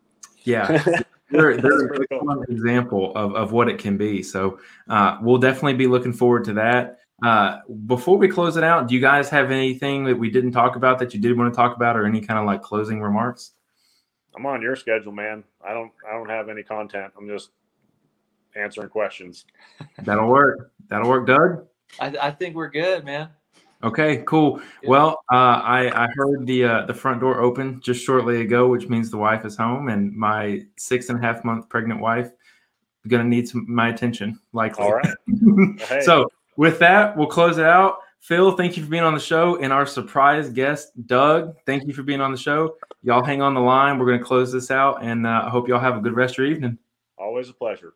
Yeah. 0.45 0.67
they're, 1.31 1.57
they're 1.57 1.57
That's 1.57 1.83
a 1.83 1.87
pretty 1.89 2.07
cool. 2.11 2.43
example 2.49 3.13
of, 3.17 3.35
of 3.35 3.53
what 3.53 3.69
it 3.69 3.79
can 3.79 3.97
be. 3.97 4.23
So 4.23 4.61
uh, 4.89 5.19
we'll 5.21 5.39
definitely 5.39 5.75
be 5.75 5.87
looking 5.87 6.13
forward 6.13 6.45
to 6.45 6.53
that. 6.55 6.99
Uh, 7.25 7.61
before 7.87 8.19
we 8.19 8.29
close 8.29 8.57
it 8.57 8.65
out, 8.65 8.89
do 8.89 8.95
you 8.95 9.01
guys 9.01 9.31
have 9.31 9.51
anything 9.51 10.05
that 10.05 10.17
we 10.17 10.31
didn't 10.31 10.53
talk 10.53 10.77
about 10.77 10.99
that 10.99 11.15
you 11.15 11.21
did 11.21 11.37
want 11.37 11.53
to 11.53 11.57
talk 11.57 11.75
about, 11.75 11.97
or 11.97 12.05
any 12.05 12.21
kind 12.21 12.39
of 12.39 12.45
like 12.45 12.61
closing 12.63 13.01
remarks? 13.01 13.53
I'm 14.37 14.45
on 14.47 14.61
your 14.61 14.77
schedule, 14.77 15.13
man. 15.13 15.43
I 15.67 15.73
don't 15.73 15.91
I 16.07 16.13
don't 16.13 16.29
have 16.29 16.49
any 16.49 16.63
content. 16.63 17.13
I'm 17.19 17.27
just 17.27 17.51
answering 18.55 18.89
questions. 18.89 19.47
That'll 20.03 20.29
work. 20.29 20.73
That'll 20.89 21.09
work, 21.09 21.27
Doug. 21.27 21.67
I, 22.01 22.15
I 22.21 22.31
think 22.31 22.55
we're 22.55 22.71
good, 22.71 23.05
man. 23.05 23.31
Okay, 23.83 24.23
cool. 24.27 24.61
Yeah. 24.83 24.91
Well, 24.91 25.25
uh, 25.33 25.61
I 25.63 26.05
I 26.05 26.09
heard 26.15 26.47
the 26.47 26.65
uh, 26.65 26.87
the 26.87 26.95
front 26.95 27.21
door 27.21 27.41
open 27.41 27.81
just 27.81 28.05
shortly 28.05 28.41
ago, 28.41 28.69
which 28.69 28.89
means 28.89 29.11
the 29.11 29.19
wife 29.19 29.45
is 29.45 29.57
home, 29.57 29.89
and 29.89 30.15
my 30.15 30.63
six 30.77 31.09
and 31.09 31.19
a 31.19 31.23
half 31.23 31.45
month 31.45 31.69
pregnant 31.69 32.01
wife 32.01 32.27
is 32.27 33.11
gonna 33.11 33.25
need 33.25 33.49
some 33.49 33.65
my 33.69 33.89
attention, 33.89 34.39
likely. 34.53 34.85
All 34.85 34.95
right. 34.95 35.15
Hey. 35.89 36.01
So 36.03 36.29
with 36.57 36.79
that, 36.81 37.17
we'll 37.17 37.27
close 37.27 37.59
it 37.59 37.67
out. 37.67 37.99
Phil, 38.21 38.57
thank 38.57 38.77
you 38.77 38.83
for 38.83 38.89
being 38.89 39.05
on 39.05 39.15
the 39.15 39.21
show, 39.21 39.57
and 39.61 39.73
our 39.73 39.87
surprise 39.87 40.51
guest, 40.51 40.91
Doug, 41.07 41.55
thank 41.65 41.87
you 41.87 41.93
for 41.93 42.03
being 42.03 42.21
on 42.21 42.33
the 42.33 42.39
show. 42.39 42.75
Y'all 43.07 43.23
hang 43.23 43.41
on 43.41 43.55
the 43.55 43.61
line. 43.61 44.01
We're 44.01 44.07
gonna 44.07 44.19
close 44.19 44.51
this 44.51 44.69
out, 44.69 45.01
and 45.01 45.29
uh, 45.29 45.45
I 45.47 45.49
hope 45.49 45.69
y'all 45.69 45.79
have 45.79 45.97
a 45.97 46.01
good 46.01 46.17
rest 46.17 46.35
of 46.35 46.39
your 46.39 46.49
evening. 46.49 46.77
Always 47.17 47.49
a 47.49 47.53
pleasure. 47.53 47.95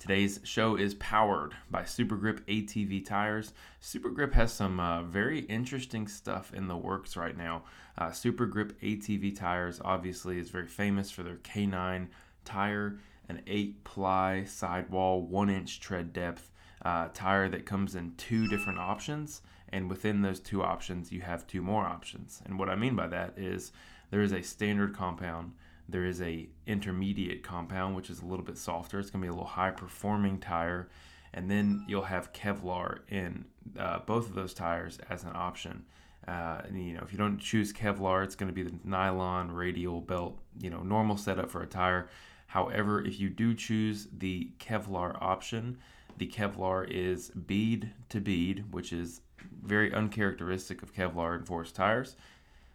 Today's 0.00 0.40
show 0.42 0.74
is 0.74 0.94
powered 0.94 1.54
by 1.70 1.84
Super 1.84 2.16
Grip 2.16 2.44
ATV 2.48 3.04
tires. 3.04 3.52
Super 3.78 4.10
Grip 4.10 4.34
has 4.34 4.52
some 4.52 4.80
uh, 4.80 5.04
very 5.04 5.42
interesting 5.42 6.08
stuff 6.08 6.52
in 6.52 6.66
the 6.66 6.76
works 6.76 7.16
right 7.16 7.36
now. 7.36 7.62
Uh, 7.96 8.10
Super 8.10 8.44
Grip 8.44 8.72
ATV 8.80 9.38
tires 9.38 9.80
obviously 9.84 10.36
is 10.40 10.50
very 10.50 10.66
famous 10.66 11.12
for 11.12 11.22
their 11.22 11.36
K9 11.36 12.08
tire, 12.44 12.98
an 13.28 13.42
8 13.46 13.84
ply 13.84 14.42
sidewall, 14.42 15.22
1 15.22 15.48
inch 15.48 15.78
tread 15.78 16.12
depth 16.12 16.50
uh, 16.84 17.06
tire 17.14 17.48
that 17.50 17.66
comes 17.66 17.94
in 17.94 18.14
two 18.16 18.48
different 18.48 18.80
options. 18.80 19.42
And 19.68 19.88
within 19.88 20.22
those 20.22 20.40
two 20.40 20.64
options, 20.64 21.12
you 21.12 21.20
have 21.20 21.46
two 21.46 21.62
more 21.62 21.84
options. 21.84 22.42
And 22.44 22.58
what 22.58 22.68
I 22.68 22.74
mean 22.74 22.96
by 22.96 23.06
that 23.06 23.34
is 23.38 23.70
there 24.10 24.22
is 24.22 24.32
a 24.32 24.42
standard 24.42 24.94
compound, 24.94 25.52
there 25.88 26.04
is 26.04 26.20
a 26.22 26.48
intermediate 26.66 27.42
compound, 27.42 27.96
which 27.96 28.10
is 28.10 28.20
a 28.20 28.26
little 28.26 28.44
bit 28.44 28.58
softer. 28.58 28.98
It's 28.98 29.10
going 29.10 29.22
to 29.22 29.26
be 29.26 29.30
a 29.30 29.32
little 29.32 29.46
high 29.46 29.70
performing 29.70 30.38
tire. 30.38 30.88
And 31.32 31.50
then 31.50 31.84
you'll 31.88 32.02
have 32.02 32.32
Kevlar 32.32 33.00
in 33.08 33.44
uh, 33.78 34.00
both 34.00 34.28
of 34.28 34.34
those 34.34 34.54
tires 34.54 34.98
as 35.08 35.24
an 35.24 35.32
option. 35.34 35.84
Uh, 36.26 36.60
and, 36.64 36.86
you 36.86 36.94
know, 36.94 37.02
if 37.02 37.12
you 37.12 37.18
don't 37.18 37.38
choose 37.38 37.72
Kevlar, 37.72 38.24
it's 38.24 38.34
going 38.34 38.48
to 38.48 38.54
be 38.54 38.62
the 38.62 38.74
nylon 38.84 39.50
radial 39.50 40.00
belt, 40.00 40.38
you 40.60 40.70
know, 40.70 40.82
normal 40.82 41.16
setup 41.16 41.50
for 41.50 41.62
a 41.62 41.66
tire. 41.66 42.08
However, 42.46 43.04
if 43.04 43.20
you 43.20 43.30
do 43.30 43.54
choose 43.54 44.08
the 44.18 44.50
Kevlar 44.58 45.16
option, 45.22 45.78
the 46.18 46.26
Kevlar 46.26 46.88
is 46.88 47.30
bead 47.30 47.90
to 48.08 48.20
bead, 48.20 48.64
which 48.72 48.92
is 48.92 49.22
very 49.62 49.92
uncharacteristic 49.94 50.82
of 50.82 50.94
Kevlar 50.94 51.36
and 51.36 51.46
Force 51.46 51.72
tires. 51.72 52.16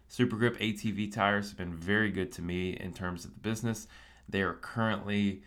Super 0.08 0.36
Grip 0.36 0.58
ATV 0.60 1.12
tires 1.12 1.50
have 1.50 1.58
been 1.58 1.74
very 1.74 2.12
good 2.12 2.32
to 2.34 2.42
me 2.42 2.72
in 2.72 2.94
terms 2.94 3.26
of 3.26 3.34
the 3.34 3.40
business. 3.40 3.88
They 4.30 4.42
are 4.42 4.54
currently, 4.54 5.44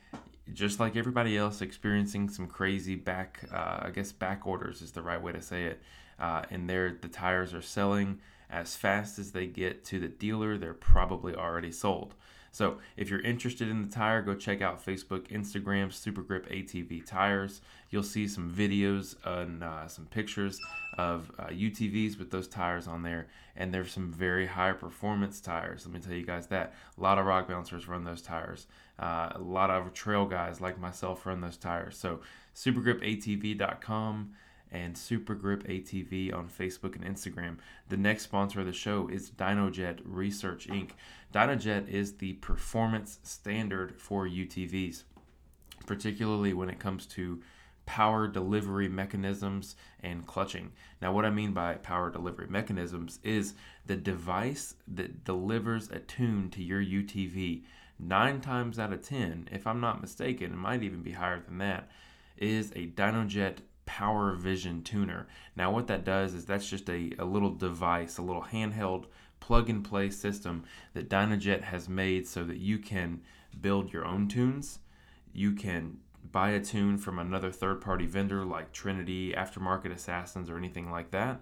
just 0.52 0.80
like 0.80 0.96
everybody 0.96 1.36
else, 1.36 1.62
experiencing 1.62 2.28
some 2.28 2.46
crazy 2.46 2.96
back, 2.96 3.44
uh, 3.52 3.80
I 3.82 3.90
guess 3.90 4.12
back 4.12 4.46
orders 4.46 4.82
is 4.82 4.92
the 4.92 5.02
right 5.02 5.20
way 5.20 5.32
to 5.32 5.42
say 5.42 5.64
it. 5.64 5.82
Uh, 6.18 6.42
and 6.50 6.68
they're, 6.68 6.96
the 7.00 7.08
tires 7.08 7.54
are 7.54 7.62
selling 7.62 8.20
as 8.50 8.76
fast 8.76 9.18
as 9.18 9.32
they 9.32 9.46
get 9.46 9.84
to 9.86 10.00
the 10.00 10.08
dealer, 10.08 10.56
they're 10.56 10.74
probably 10.74 11.34
already 11.34 11.70
sold. 11.70 12.14
So 12.52 12.78
if 12.96 13.10
you're 13.10 13.20
interested 13.20 13.68
in 13.68 13.82
the 13.82 13.88
tire, 13.88 14.22
go 14.22 14.34
check 14.34 14.62
out 14.62 14.84
Facebook, 14.84 15.28
Instagram, 15.28 15.92
Super 15.92 16.22
Grip 16.22 16.48
ATV 16.48 17.04
Tires. 17.06 17.60
You'll 17.90 18.02
see 18.02 18.26
some 18.26 18.50
videos 18.50 19.16
and 19.24 19.62
uh, 19.62 19.86
some 19.88 20.06
pictures 20.06 20.60
of 20.96 21.30
uh, 21.38 21.46
UTVs 21.46 22.18
with 22.18 22.30
those 22.30 22.48
tires 22.48 22.86
on 22.86 23.02
there. 23.02 23.28
And 23.56 23.72
there's 23.72 23.92
some 23.92 24.12
very 24.12 24.46
high 24.46 24.72
performance 24.72 25.40
tires. 25.40 25.84
Let 25.86 25.94
me 25.94 26.00
tell 26.00 26.14
you 26.14 26.26
guys 26.26 26.46
that. 26.48 26.74
A 26.96 27.00
lot 27.00 27.18
of 27.18 27.26
rock 27.26 27.48
bouncers 27.48 27.88
run 27.88 28.04
those 28.04 28.22
tires. 28.22 28.66
Uh, 28.98 29.30
a 29.34 29.40
lot 29.40 29.70
of 29.70 29.92
trail 29.92 30.26
guys 30.26 30.60
like 30.60 30.78
myself 30.78 31.26
run 31.26 31.40
those 31.40 31.56
tires. 31.56 31.96
So 31.96 32.20
supergripatv.com 32.54 34.34
and 34.70 34.96
Super 34.96 35.34
Grip 35.34 35.66
ATV 35.66 36.34
on 36.34 36.48
Facebook 36.48 36.94
and 36.94 37.04
Instagram. 37.04 37.58
The 37.88 37.96
next 37.96 38.24
sponsor 38.24 38.60
of 38.60 38.66
the 38.66 38.72
show 38.72 39.08
is 39.08 39.30
Dynojet 39.30 40.00
Research 40.04 40.68
Inc. 40.68 40.90
Dynojet 41.32 41.88
is 41.88 42.14
the 42.14 42.34
performance 42.34 43.18
standard 43.22 44.00
for 44.00 44.26
UTVs, 44.26 45.04
particularly 45.86 46.52
when 46.52 46.68
it 46.68 46.78
comes 46.78 47.06
to 47.06 47.42
power 47.88 48.28
delivery 48.28 48.86
mechanisms 48.86 49.74
and 50.00 50.26
clutching. 50.26 50.70
Now, 51.00 51.10
what 51.10 51.24
I 51.24 51.30
mean 51.30 51.52
by 51.52 51.74
power 51.76 52.10
delivery 52.10 52.46
mechanisms 52.46 53.18
is 53.22 53.54
the 53.86 53.96
device 53.96 54.74
that 54.88 55.24
delivers 55.24 55.88
a 55.90 55.98
tune 55.98 56.50
to 56.50 56.62
your 56.62 56.82
UTV. 56.82 57.62
Nine 57.98 58.42
times 58.42 58.78
out 58.78 58.92
of 58.92 59.00
ten, 59.00 59.48
if 59.50 59.66
I'm 59.66 59.80
not 59.80 60.02
mistaken, 60.02 60.52
it 60.52 60.56
might 60.56 60.82
even 60.82 61.00
be 61.00 61.12
higher 61.12 61.40
than 61.40 61.56
that, 61.58 61.90
is 62.36 62.72
a 62.72 62.88
Dynojet 62.88 63.56
Power 63.88 64.34
Vision 64.34 64.82
tuner. 64.82 65.26
Now, 65.56 65.70
what 65.72 65.86
that 65.86 66.04
does 66.04 66.34
is 66.34 66.44
that's 66.44 66.68
just 66.68 66.90
a, 66.90 67.10
a 67.18 67.24
little 67.24 67.54
device, 67.54 68.18
a 68.18 68.22
little 68.22 68.42
handheld 68.42 69.06
plug 69.40 69.70
and 69.70 69.82
play 69.82 70.10
system 70.10 70.64
that 70.92 71.08
Dynojet 71.08 71.62
has 71.62 71.88
made 71.88 72.28
so 72.28 72.44
that 72.44 72.58
you 72.58 72.76
can 72.78 73.22
build 73.58 73.90
your 73.90 74.04
own 74.04 74.28
tunes. 74.28 74.80
You 75.32 75.52
can 75.52 76.00
buy 76.30 76.50
a 76.50 76.60
tune 76.60 76.98
from 76.98 77.18
another 77.18 77.50
third 77.50 77.80
party 77.80 78.04
vendor 78.04 78.44
like 78.44 78.72
Trinity, 78.74 79.32
Aftermarket 79.32 79.94
Assassins, 79.94 80.50
or 80.50 80.58
anything 80.58 80.90
like 80.90 81.10
that. 81.12 81.40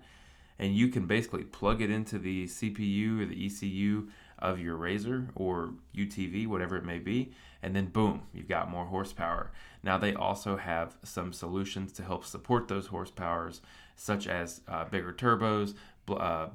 And 0.57 0.77
you 0.77 0.87
can 0.87 1.07
basically 1.07 1.43
plug 1.43 1.83
it 1.83 1.91
into 1.91 2.17
the 2.17 2.45
CPU 2.45 3.23
or 3.23 3.27
the 3.27 3.47
ECU 3.47 4.07
of 4.39 4.61
your 4.61 4.79
RZR 4.79 5.31
or 5.35 5.75
UTV, 5.97 6.47
whatever 6.47 6.77
it 6.77 6.85
may 6.85 7.01
be, 7.01 7.33
and 7.67 7.75
then 7.75 7.87
boom, 7.87 8.23
you've 8.33 8.47
got 8.47 8.71
more 8.71 8.87
horsepower. 8.87 9.51
Now, 9.83 9.99
they 9.99 10.15
also 10.15 10.57
have 10.57 10.97
some 11.03 11.33
solutions 11.33 11.93
to 11.95 12.05
help 12.05 12.25
support 12.25 12.69
those 12.69 12.87
horsepowers, 12.87 13.61
such 13.97 14.29
as 14.29 14.61
uh, 14.69 14.85
bigger 14.85 15.13
turbos, 15.13 15.75
uh, 16.09 16.47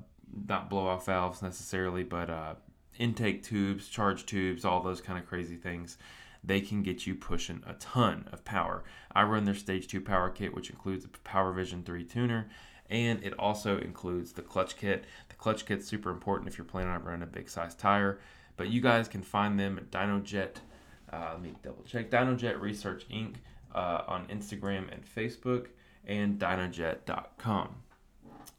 not 0.47 0.69
blow 0.69 0.87
off 0.87 1.05
valves 1.05 1.41
necessarily, 1.41 2.03
but 2.03 2.29
uh, 2.29 2.55
intake 2.97 3.43
tubes, 3.43 3.89
charge 3.89 4.25
tubes, 4.25 4.63
all 4.63 4.81
those 4.81 5.01
kind 5.01 5.19
of 5.19 5.27
crazy 5.27 5.57
things. 5.57 5.97
They 6.45 6.61
can 6.61 6.81
get 6.81 7.05
you 7.05 7.13
pushing 7.13 7.61
a 7.67 7.73
ton 7.73 8.29
of 8.31 8.45
power. 8.45 8.85
I 9.13 9.23
run 9.23 9.43
their 9.43 9.53
Stage 9.53 9.89
2 9.89 9.99
power 9.99 10.29
kit, 10.29 10.55
which 10.55 10.69
includes 10.69 11.03
a 11.03 11.09
Power 11.09 11.51
Vision 11.51 11.83
3 11.83 12.05
tuner, 12.05 12.49
and 12.89 13.21
it 13.21 13.37
also 13.37 13.77
includes 13.79 14.31
the 14.31 14.41
clutch 14.41 14.77
kit. 14.77 15.03
The 15.27 15.35
clutch 15.35 15.65
kit's 15.65 15.89
super 15.89 16.09
important 16.09 16.47
if 16.47 16.57
you're 16.57 16.63
planning 16.63 16.93
on 16.93 17.03
running 17.03 17.23
a 17.23 17.25
big 17.25 17.49
size 17.49 17.75
tire. 17.75 18.19
But 18.55 18.69
you 18.69 18.79
guys 18.79 19.09
can 19.09 19.21
find 19.21 19.59
them 19.59 19.77
at 19.77 19.91
Dynojet. 19.91 20.57
Uh, 21.11 21.31
let 21.33 21.41
me 21.41 21.53
double 21.63 21.83
check. 21.83 22.09
Dynojet 22.09 22.59
Research 22.59 23.05
Inc. 23.09 23.35
Uh, 23.73 24.03
on 24.05 24.25
Instagram 24.27 24.91
and 24.91 25.01
Facebook, 25.05 25.67
and 26.05 26.37
Dynojet.com. 26.37 27.75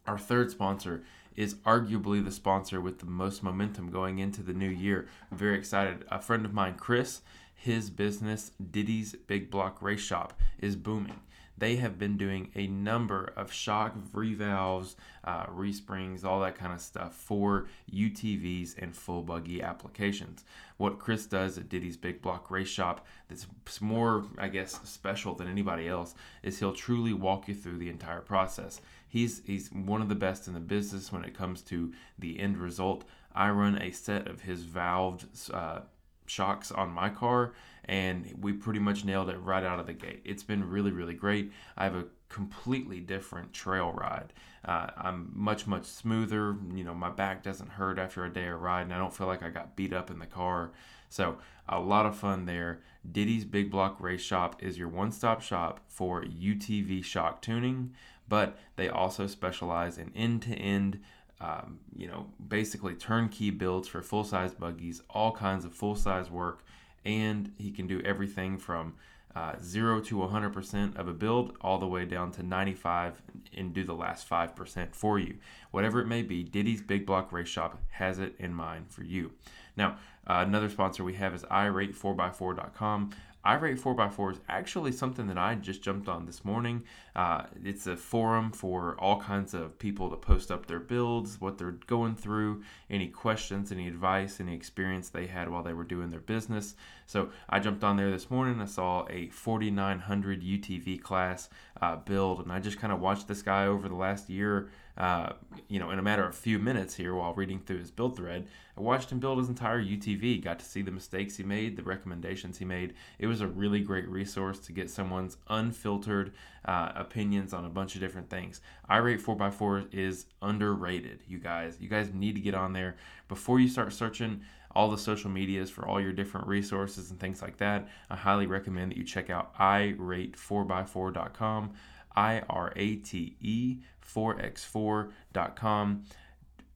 Our 0.06 0.18
third 0.18 0.50
sponsor 0.50 1.04
is 1.36 1.56
arguably 1.66 2.24
the 2.24 2.32
sponsor 2.32 2.80
with 2.80 2.98
the 2.98 3.04
most 3.04 3.42
momentum 3.42 3.90
going 3.90 4.20
into 4.20 4.42
the 4.42 4.54
new 4.54 4.70
year. 4.70 5.06
I'm 5.30 5.36
very 5.36 5.58
excited. 5.58 6.06
A 6.10 6.18
friend 6.18 6.46
of 6.46 6.54
mine, 6.54 6.76
Chris, 6.78 7.20
his 7.54 7.90
business, 7.90 8.52
Diddy's 8.70 9.14
Big 9.14 9.50
Block 9.50 9.82
Race 9.82 10.00
Shop, 10.00 10.32
is 10.58 10.76
booming. 10.76 11.20
They 11.58 11.76
have 11.76 11.98
been 11.98 12.16
doing 12.16 12.50
a 12.54 12.66
number 12.66 13.32
of 13.36 13.52
shock 13.52 13.94
revalves, 14.12 14.96
uh, 15.24 15.46
resprings, 15.46 16.24
all 16.24 16.40
that 16.40 16.56
kind 16.56 16.72
of 16.72 16.80
stuff 16.80 17.14
for 17.14 17.68
UTVs 17.92 18.76
and 18.78 18.96
full 18.96 19.22
buggy 19.22 19.62
applications. 19.62 20.44
What 20.76 20.98
Chris 20.98 21.26
does 21.26 21.58
at 21.58 21.68
Diddy's 21.68 21.96
Big 21.96 22.22
Block 22.22 22.50
Race 22.50 22.68
Shop 22.68 23.06
that's 23.28 23.46
more, 23.80 24.24
I 24.38 24.48
guess, 24.48 24.80
special 24.84 25.34
than 25.34 25.48
anybody 25.48 25.88
else 25.88 26.14
is 26.42 26.58
he'll 26.58 26.72
truly 26.72 27.12
walk 27.12 27.48
you 27.48 27.54
through 27.54 27.78
the 27.78 27.90
entire 27.90 28.20
process 28.20 28.80
he's 29.12 29.42
he's 29.44 29.70
one 29.70 30.00
of 30.00 30.08
the 30.08 30.14
best 30.14 30.48
in 30.48 30.54
the 30.54 30.60
business 30.60 31.12
when 31.12 31.22
it 31.22 31.36
comes 31.36 31.60
to 31.60 31.92
the 32.18 32.40
end 32.40 32.56
result. 32.56 33.04
I 33.34 33.50
run 33.50 33.80
a 33.80 33.90
set 33.90 34.26
of 34.26 34.42
his 34.42 34.64
valved 34.64 35.26
uh, 35.52 35.80
shocks 36.26 36.72
on 36.72 36.90
my 36.90 37.10
car, 37.10 37.52
and 37.86 38.34
we 38.40 38.52
pretty 38.52 38.78
much 38.78 39.04
nailed 39.04 39.28
it 39.28 39.38
right 39.38 39.64
out 39.64 39.78
of 39.78 39.86
the 39.86 39.92
gate. 39.92 40.22
It's 40.24 40.42
been 40.42 40.68
really 40.68 40.90
really 40.90 41.14
great. 41.14 41.52
I 41.76 41.84
have 41.84 41.94
a 41.94 42.06
completely 42.28 43.00
different 43.00 43.52
trail 43.52 43.92
ride. 43.92 44.32
Uh, 44.64 44.88
I'm 44.96 45.30
much 45.34 45.66
much 45.66 45.84
smoother. 45.84 46.56
You 46.74 46.84
know, 46.84 46.94
my 46.94 47.10
back 47.10 47.42
doesn't 47.42 47.70
hurt 47.70 47.98
after 47.98 48.24
a 48.24 48.32
day 48.32 48.48
of 48.48 48.60
riding. 48.60 48.92
I 48.92 48.98
don't 48.98 49.14
feel 49.14 49.26
like 49.26 49.42
I 49.42 49.50
got 49.50 49.76
beat 49.76 49.92
up 49.92 50.10
in 50.10 50.18
the 50.18 50.26
car. 50.26 50.70
So 51.08 51.38
a 51.68 51.78
lot 51.78 52.06
of 52.06 52.16
fun 52.16 52.46
there. 52.46 52.80
Diddy's 53.10 53.44
Big 53.44 53.70
Block 53.70 54.00
Race 54.00 54.22
Shop 54.22 54.62
is 54.62 54.78
your 54.78 54.88
one-stop 54.88 55.42
shop 55.42 55.80
for 55.88 56.22
UTV 56.22 57.04
shock 57.04 57.42
tuning 57.42 57.92
but 58.32 58.56
they 58.76 58.88
also 58.88 59.26
specialize 59.26 59.98
in 59.98 60.10
end-to-end 60.16 60.98
um, 61.40 61.80
you 61.94 62.06
know 62.06 62.26
basically 62.48 62.94
turnkey 62.94 63.50
builds 63.50 63.86
for 63.88 64.00
full-size 64.00 64.54
buggies 64.54 65.02
all 65.10 65.32
kinds 65.32 65.66
of 65.66 65.74
full-size 65.74 66.30
work 66.30 66.64
and 67.04 67.52
he 67.58 67.70
can 67.70 67.86
do 67.86 68.00
everything 68.04 68.58
from 68.58 68.94
uh, 69.34 69.54
0 69.62 70.00
to 70.00 70.16
100% 70.16 70.96
of 70.96 71.08
a 71.08 71.12
build 71.12 71.56
all 71.60 71.78
the 71.78 71.86
way 71.86 72.04
down 72.04 72.30
to 72.32 72.42
95 72.42 73.22
and 73.56 73.72
do 73.72 73.82
the 73.84 73.94
last 73.94 74.28
5% 74.28 74.94
for 74.94 75.18
you. 75.18 75.36
Whatever 75.70 76.00
it 76.00 76.06
may 76.06 76.22
be 76.22 76.42
diddy's 76.42 76.82
big 76.82 77.06
block 77.06 77.32
race 77.32 77.48
shop 77.48 77.80
has 77.92 78.18
it 78.18 78.34
in 78.38 78.52
mind 78.52 78.86
for 78.90 79.02
you. 79.02 79.32
Now 79.76 79.96
uh, 80.26 80.44
another 80.46 80.68
sponsor 80.68 81.02
we 81.02 81.14
have 81.14 81.34
is 81.34 81.44
irate4x4.com 81.44 83.10
irate 83.44 83.78
4x4 83.78 84.32
is 84.32 84.40
actually 84.48 84.92
something 84.92 85.26
that 85.26 85.38
I 85.38 85.54
just 85.56 85.82
jumped 85.82 86.08
on 86.08 86.26
this 86.26 86.44
morning. 86.44 86.84
Uh, 87.16 87.44
it's 87.64 87.86
a 87.86 87.96
forum 87.96 88.52
for 88.52 88.96
all 88.98 89.20
kinds 89.20 89.54
of 89.54 89.78
people 89.78 90.10
to 90.10 90.16
post 90.16 90.50
up 90.50 90.66
their 90.66 90.78
builds, 90.78 91.40
what 91.40 91.58
they're 91.58 91.72
going 91.86 92.14
through, 92.14 92.62
any 92.88 93.08
questions, 93.08 93.72
any 93.72 93.88
advice, 93.88 94.40
any 94.40 94.54
experience 94.54 95.08
they 95.08 95.26
had 95.26 95.48
while 95.48 95.62
they 95.62 95.72
were 95.72 95.84
doing 95.84 96.10
their 96.10 96.20
business. 96.20 96.74
So 97.06 97.30
I 97.48 97.58
jumped 97.58 97.84
on 97.84 97.96
there 97.96 98.10
this 98.10 98.30
morning. 98.30 98.60
I 98.60 98.66
saw 98.66 99.06
a 99.10 99.28
4900 99.28 100.42
UTV 100.42 101.02
class 101.02 101.48
uh, 101.80 101.96
build, 101.96 102.40
and 102.40 102.52
I 102.52 102.60
just 102.60 102.78
kind 102.78 102.92
of 102.92 103.00
watched 103.00 103.28
this 103.28 103.42
guy 103.42 103.66
over 103.66 103.88
the 103.88 103.94
last 103.94 104.30
year 104.30 104.70
uh, 104.96 105.32
you 105.68 105.78
know, 105.78 105.90
in 105.90 105.98
a 105.98 106.02
matter 106.02 106.24
of 106.24 106.30
a 106.30 106.36
few 106.36 106.58
minutes 106.58 106.94
here 106.94 107.14
while 107.14 107.34
reading 107.34 107.60
through 107.60 107.78
his 107.78 107.90
build 107.90 108.16
thread. 108.16 108.46
I 108.76 108.80
watched 108.80 109.10
him 109.10 109.20
build 109.20 109.38
his 109.38 109.48
entire 109.48 109.82
UTV, 109.82 110.42
got 110.42 110.58
to 110.58 110.64
see 110.64 110.82
the 110.82 110.90
mistakes 110.90 111.36
he 111.36 111.44
made, 111.44 111.76
the 111.76 111.82
recommendations 111.82 112.58
he 112.58 112.64
made. 112.64 112.94
It 113.18 113.26
was 113.26 113.40
a 113.40 113.46
really 113.46 113.80
great 113.80 114.08
resource 114.08 114.58
to 114.60 114.72
get 114.72 114.90
someone's 114.90 115.36
unfiltered 115.48 116.32
uh, 116.64 116.92
opinions 116.94 117.52
on 117.52 117.64
a 117.64 117.70
bunch 117.70 117.94
of 117.94 118.00
different 118.00 118.30
things. 118.30 118.60
iRate 118.90 119.22
4x4 119.22 119.92
is 119.92 120.26
underrated, 120.40 121.20
you 121.26 121.38
guys. 121.38 121.76
You 121.80 121.88
guys 121.88 122.12
need 122.12 122.34
to 122.34 122.40
get 122.40 122.54
on 122.54 122.72
there 122.72 122.96
before 123.28 123.60
you 123.60 123.68
start 123.68 123.92
searching 123.92 124.42
all 124.74 124.90
the 124.90 124.98
social 124.98 125.30
medias 125.30 125.70
for 125.70 125.86
all 125.86 126.00
your 126.00 126.12
different 126.12 126.46
resources 126.46 127.10
and 127.10 127.20
things 127.20 127.42
like 127.42 127.58
that. 127.58 127.88
I 128.10 128.16
highly 128.16 128.46
recommend 128.46 128.92
that 128.92 128.98
you 128.98 129.04
check 129.04 129.30
out 129.30 129.54
irate4x4.com. 129.56 131.72
I 132.14 132.42
R 132.48 132.72
A 132.76 132.96
T 132.96 133.36
E 133.40 133.78
4x4.com. 134.14 136.04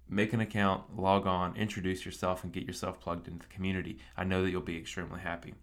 Make 0.09 0.33
an 0.33 0.41
account, 0.41 0.97
log 0.97 1.27
on, 1.27 1.57
introduce 1.57 2.07
yourself, 2.07 2.45
and 2.45 2.53
get 2.53 2.65
yourself 2.65 3.01
plugged 3.01 3.27
into 3.27 3.47
the 3.47 3.53
community. 3.53 3.99
I 4.17 4.23
know 4.25 4.45
that 4.45 4.51
you'll 4.51 4.61
be 4.61 4.77
extremely 4.79 5.21
happy. 5.21 5.55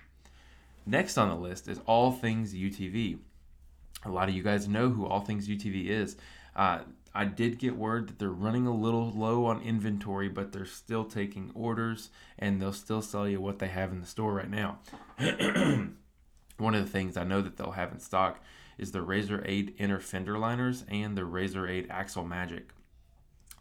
Next 0.86 1.18
on 1.18 1.30
the 1.30 1.36
list 1.36 1.70
is 1.70 1.80
All 1.86 2.12
Things 2.12 2.54
UTV. 2.54 3.20
A 4.06 4.10
lot 4.10 4.28
of 4.28 4.36
you 4.36 4.44
guys 4.44 4.68
know 4.68 4.90
who 4.90 5.06
All 5.06 5.22
Things 5.22 5.48
UTV 5.48 5.88
is. 5.88 6.18
Uh, 6.56 6.80
I 7.16 7.26
did 7.26 7.60
get 7.60 7.78
word 7.78 8.08
that 8.08 8.18
they're 8.20 8.30
running 8.30 8.66
a 8.66 8.76
little 8.76 9.12
low 9.12 9.46
on 9.46 9.62
inventory, 9.62 10.30
but 10.30 10.52
they're 10.52 10.66
still 10.66 11.06
taking 11.06 11.52
orders 11.54 12.10
and 12.40 12.62
they'll 12.62 12.74
still 12.74 13.02
sell 13.02 13.28
you 13.28 13.40
what 13.40 13.60
they 13.60 13.68
have 13.68 13.92
in 13.92 14.02
the 14.02 14.08
store 14.08 14.34
right 14.34 14.50
now. 14.50 14.80
One 16.58 16.76
of 16.76 16.84
the 16.84 16.90
things 16.90 17.16
I 17.16 17.24
know 17.24 17.42
that 17.42 17.58
they'll 17.58 17.72
have 17.72 17.92
in 17.92 18.00
stock 18.00 18.40
is 18.78 18.92
the 18.92 19.02
Razor 19.02 19.44
8 19.46 19.76
inner 19.78 20.00
fender 20.00 20.38
liners 20.38 20.86
and 20.90 21.18
the 21.18 21.26
Razor 21.26 21.68
8 21.68 21.88
Axle 21.90 22.24
Magic. 22.24 22.72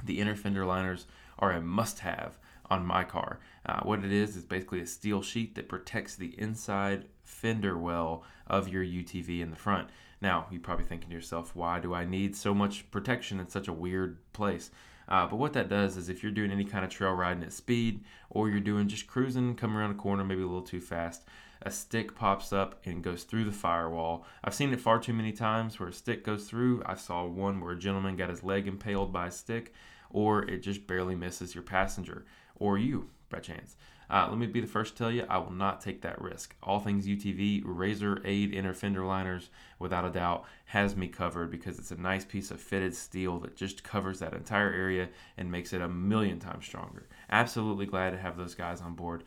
The 0.04 0.18
inner 0.20 0.34
fender 0.34 0.64
liners 0.64 1.06
are 1.38 1.52
a 1.52 1.60
must 1.60 2.00
have 2.00 2.38
on 2.70 2.86
my 2.86 3.04
car. 3.04 3.40
Uh, 3.66 3.80
what 3.80 4.04
it 4.04 4.12
is 4.12 4.36
is 4.36 4.44
basically 4.44 4.80
a 4.80 4.86
steel 4.86 5.22
sheet 5.22 5.54
that 5.54 5.68
protects 5.68 6.16
the 6.16 6.34
inside 6.38 7.06
fender 7.24 7.76
well 7.76 8.24
of 8.46 8.68
your 8.68 8.84
UTV 8.84 9.40
in 9.40 9.50
the 9.50 9.56
front. 9.56 9.88
Now, 10.20 10.46
you're 10.50 10.60
probably 10.60 10.84
thinking 10.84 11.10
to 11.10 11.14
yourself, 11.14 11.54
why 11.54 11.80
do 11.80 11.94
I 11.94 12.04
need 12.04 12.36
so 12.36 12.54
much 12.54 12.90
protection 12.90 13.40
in 13.40 13.48
such 13.48 13.68
a 13.68 13.72
weird 13.72 14.18
place? 14.32 14.70
Uh, 15.08 15.26
but 15.26 15.36
what 15.36 15.52
that 15.52 15.68
does 15.68 15.96
is 15.96 16.08
if 16.08 16.22
you're 16.22 16.32
doing 16.32 16.52
any 16.52 16.64
kind 16.64 16.84
of 16.84 16.90
trail 16.90 17.12
riding 17.12 17.42
at 17.42 17.52
speed 17.52 18.04
or 18.30 18.48
you're 18.48 18.60
doing 18.60 18.88
just 18.88 19.06
cruising, 19.06 19.54
coming 19.56 19.76
around 19.76 19.90
a 19.90 19.94
corner 19.94 20.24
maybe 20.24 20.42
a 20.42 20.46
little 20.46 20.62
too 20.62 20.80
fast, 20.80 21.24
a 21.64 21.70
stick 21.70 22.14
pops 22.14 22.52
up 22.52 22.80
and 22.84 23.02
goes 23.02 23.24
through 23.24 23.44
the 23.44 23.52
firewall. 23.52 24.24
I've 24.44 24.54
seen 24.54 24.72
it 24.72 24.80
far 24.80 24.98
too 24.98 25.12
many 25.12 25.32
times 25.32 25.78
where 25.78 25.88
a 25.88 25.92
stick 25.92 26.24
goes 26.24 26.48
through. 26.48 26.82
I 26.84 26.94
saw 26.94 27.24
one 27.24 27.60
where 27.60 27.72
a 27.72 27.78
gentleman 27.78 28.16
got 28.16 28.30
his 28.30 28.42
leg 28.42 28.66
impaled 28.66 29.12
by 29.12 29.28
a 29.28 29.30
stick, 29.30 29.72
or 30.10 30.42
it 30.42 30.62
just 30.62 30.86
barely 30.86 31.14
misses 31.14 31.54
your 31.54 31.64
passenger 31.64 32.24
or 32.56 32.78
you 32.78 33.08
by 33.30 33.38
chance. 33.38 33.76
Uh, 34.12 34.26
let 34.28 34.36
me 34.36 34.46
be 34.46 34.60
the 34.60 34.66
first 34.66 34.92
to 34.92 34.98
tell 34.98 35.10
you, 35.10 35.24
I 35.26 35.38
will 35.38 35.52
not 35.52 35.80
take 35.80 36.02
that 36.02 36.20
risk. 36.20 36.54
All 36.62 36.80
things 36.80 37.06
UTV, 37.06 37.62
Razor 37.64 38.20
Aid 38.26 38.52
inner 38.52 38.74
fender 38.74 39.06
liners, 39.06 39.48
without 39.78 40.04
a 40.04 40.10
doubt, 40.10 40.44
has 40.66 40.94
me 40.94 41.08
covered 41.08 41.50
because 41.50 41.78
it's 41.78 41.92
a 41.92 41.96
nice 41.96 42.22
piece 42.22 42.50
of 42.50 42.60
fitted 42.60 42.94
steel 42.94 43.38
that 43.38 43.56
just 43.56 43.82
covers 43.82 44.18
that 44.18 44.34
entire 44.34 44.70
area 44.70 45.08
and 45.38 45.50
makes 45.50 45.72
it 45.72 45.80
a 45.80 45.88
million 45.88 46.38
times 46.38 46.66
stronger. 46.66 47.08
Absolutely 47.30 47.86
glad 47.86 48.10
to 48.10 48.18
have 48.18 48.36
those 48.36 48.54
guys 48.54 48.82
on 48.82 48.94
board. 48.94 49.24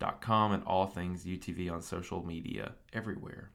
AllThingsUTV.com 0.00 0.52
and 0.52 0.64
All 0.64 0.86
Things 0.86 1.24
UTV 1.24 1.70
on 1.70 1.82
social 1.82 2.24
media 2.24 2.72
everywhere. 2.92 3.50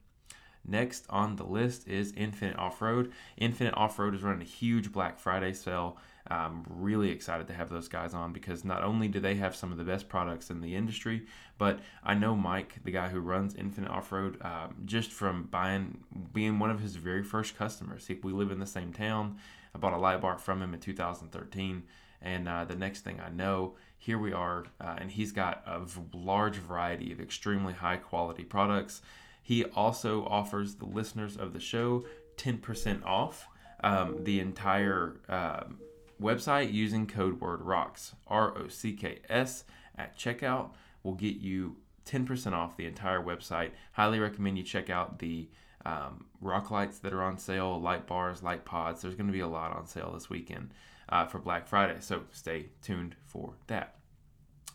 Next 0.68 1.06
on 1.08 1.36
the 1.36 1.44
list 1.44 1.86
is 1.86 2.12
Infinite 2.16 2.58
Off 2.58 2.82
Road. 2.82 3.12
Infinite 3.36 3.74
Off 3.76 3.98
Road 3.98 4.14
is 4.14 4.22
running 4.22 4.42
a 4.42 4.44
huge 4.44 4.90
Black 4.90 5.20
Friday 5.20 5.52
sale. 5.52 5.96
I'm 6.28 6.64
really 6.68 7.10
excited 7.10 7.46
to 7.46 7.54
have 7.54 7.68
those 7.68 7.86
guys 7.86 8.12
on 8.12 8.32
because 8.32 8.64
not 8.64 8.82
only 8.82 9.06
do 9.06 9.20
they 9.20 9.36
have 9.36 9.54
some 9.54 9.70
of 9.70 9.78
the 9.78 9.84
best 9.84 10.08
products 10.08 10.50
in 10.50 10.60
the 10.60 10.74
industry, 10.74 11.26
but 11.56 11.78
I 12.02 12.14
know 12.14 12.34
Mike, 12.34 12.80
the 12.82 12.90
guy 12.90 13.08
who 13.08 13.20
runs 13.20 13.54
Infinite 13.54 13.92
Off 13.92 14.10
Road, 14.10 14.42
um, 14.42 14.74
just 14.84 15.12
from 15.12 15.44
buying, 15.44 15.98
being 16.32 16.58
one 16.58 16.72
of 16.72 16.80
his 16.80 16.96
very 16.96 17.22
first 17.22 17.56
customers. 17.56 18.10
we 18.24 18.32
live 18.32 18.50
in 18.50 18.58
the 18.58 18.66
same 18.66 18.92
town. 18.92 19.36
I 19.72 19.78
bought 19.78 19.92
a 19.92 19.98
light 19.98 20.20
bar 20.20 20.36
from 20.36 20.60
him 20.62 20.74
in 20.74 20.80
2013. 20.80 21.84
And 22.22 22.48
uh, 22.48 22.64
the 22.64 22.74
next 22.74 23.02
thing 23.02 23.20
I 23.20 23.28
know, 23.30 23.76
here 24.06 24.18
we 24.20 24.32
are, 24.32 24.66
uh, 24.80 24.94
and 24.98 25.10
he's 25.10 25.32
got 25.32 25.64
a 25.66 25.82
large 26.16 26.58
variety 26.58 27.10
of 27.10 27.20
extremely 27.20 27.72
high 27.72 27.96
quality 27.96 28.44
products. 28.44 29.02
He 29.42 29.64
also 29.64 30.24
offers 30.26 30.76
the 30.76 30.84
listeners 30.84 31.36
of 31.36 31.52
the 31.52 31.58
show 31.58 32.04
10% 32.36 33.04
off 33.04 33.48
um, 33.82 34.22
the 34.22 34.38
entire 34.38 35.16
um, 35.28 35.78
website 36.22 36.72
using 36.72 37.08
code 37.08 37.40
word 37.40 37.60
rocks 37.62 38.14
r-o-c-k-s 38.28 39.64
at 39.98 40.16
checkout. 40.16 40.70
Will 41.02 41.14
get 41.14 41.38
you 41.38 41.74
10% 42.04 42.52
off 42.52 42.76
the 42.76 42.86
entire 42.86 43.20
website. 43.20 43.72
Highly 43.90 44.20
recommend 44.20 44.56
you 44.56 44.62
check 44.62 44.88
out 44.88 45.18
the 45.18 45.48
um, 45.84 46.26
rock 46.40 46.70
lights 46.70 47.00
that 47.00 47.12
are 47.12 47.24
on 47.24 47.38
sale 47.38 47.80
light 47.80 48.06
bars 48.06 48.40
light 48.40 48.64
pods. 48.64 49.02
There's 49.02 49.16
going 49.16 49.26
to 49.26 49.32
be 49.32 49.40
a 49.40 49.48
lot 49.48 49.76
on 49.76 49.84
sale 49.84 50.12
this 50.14 50.30
weekend 50.30 50.70
uh, 51.08 51.26
for 51.26 51.38
black 51.38 51.66
friday 51.66 51.96
so 52.00 52.22
stay 52.32 52.66
tuned 52.82 53.14
for 53.24 53.54
that 53.66 53.95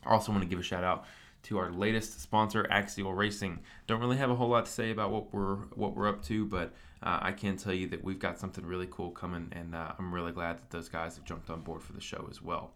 also 0.10 0.32
want 0.32 0.44
to 0.44 0.50
give 0.50 0.60
a 0.60 0.64
shout 0.64 0.84
out 0.84 1.06
to 1.44 1.58
our 1.58 1.72
latest 1.72 2.22
sponsor, 2.22 2.68
Axial 2.70 3.14
Racing. 3.14 3.60
Don't 3.88 4.00
really 4.00 4.18
have 4.18 4.30
a 4.30 4.36
whole 4.36 4.50
lot 4.50 4.66
to 4.66 4.72
say 4.72 4.92
about 4.92 5.12
what 5.12 5.34
we're 5.34 5.56
what 5.76 5.96
we're 5.96 6.08
up 6.08 6.24
to, 6.26 6.46
but 6.46 6.74
uh, 7.04 7.20
I 7.22 7.32
can 7.32 7.58
tell 7.58 7.74
you 7.74 7.88
that 7.88 8.04
we've 8.04 8.20
got 8.20 8.40
something 8.40 8.66
really 8.66 8.88
cool 8.92 9.12
coming, 9.12 9.50
and 9.52 9.74
uh, 9.74 9.94
I'm 9.98 10.14
really 10.14 10.32
glad 10.32 10.58
that 10.58 10.70
those 10.70 10.90
guys 10.90 11.16
have 11.16 11.26
jumped 11.26 11.50
on 11.50 11.62
board 11.62 11.82
for 11.82 11.94
the 11.94 12.02
show 12.02 12.28
as 12.30 12.42
well. 12.42 12.74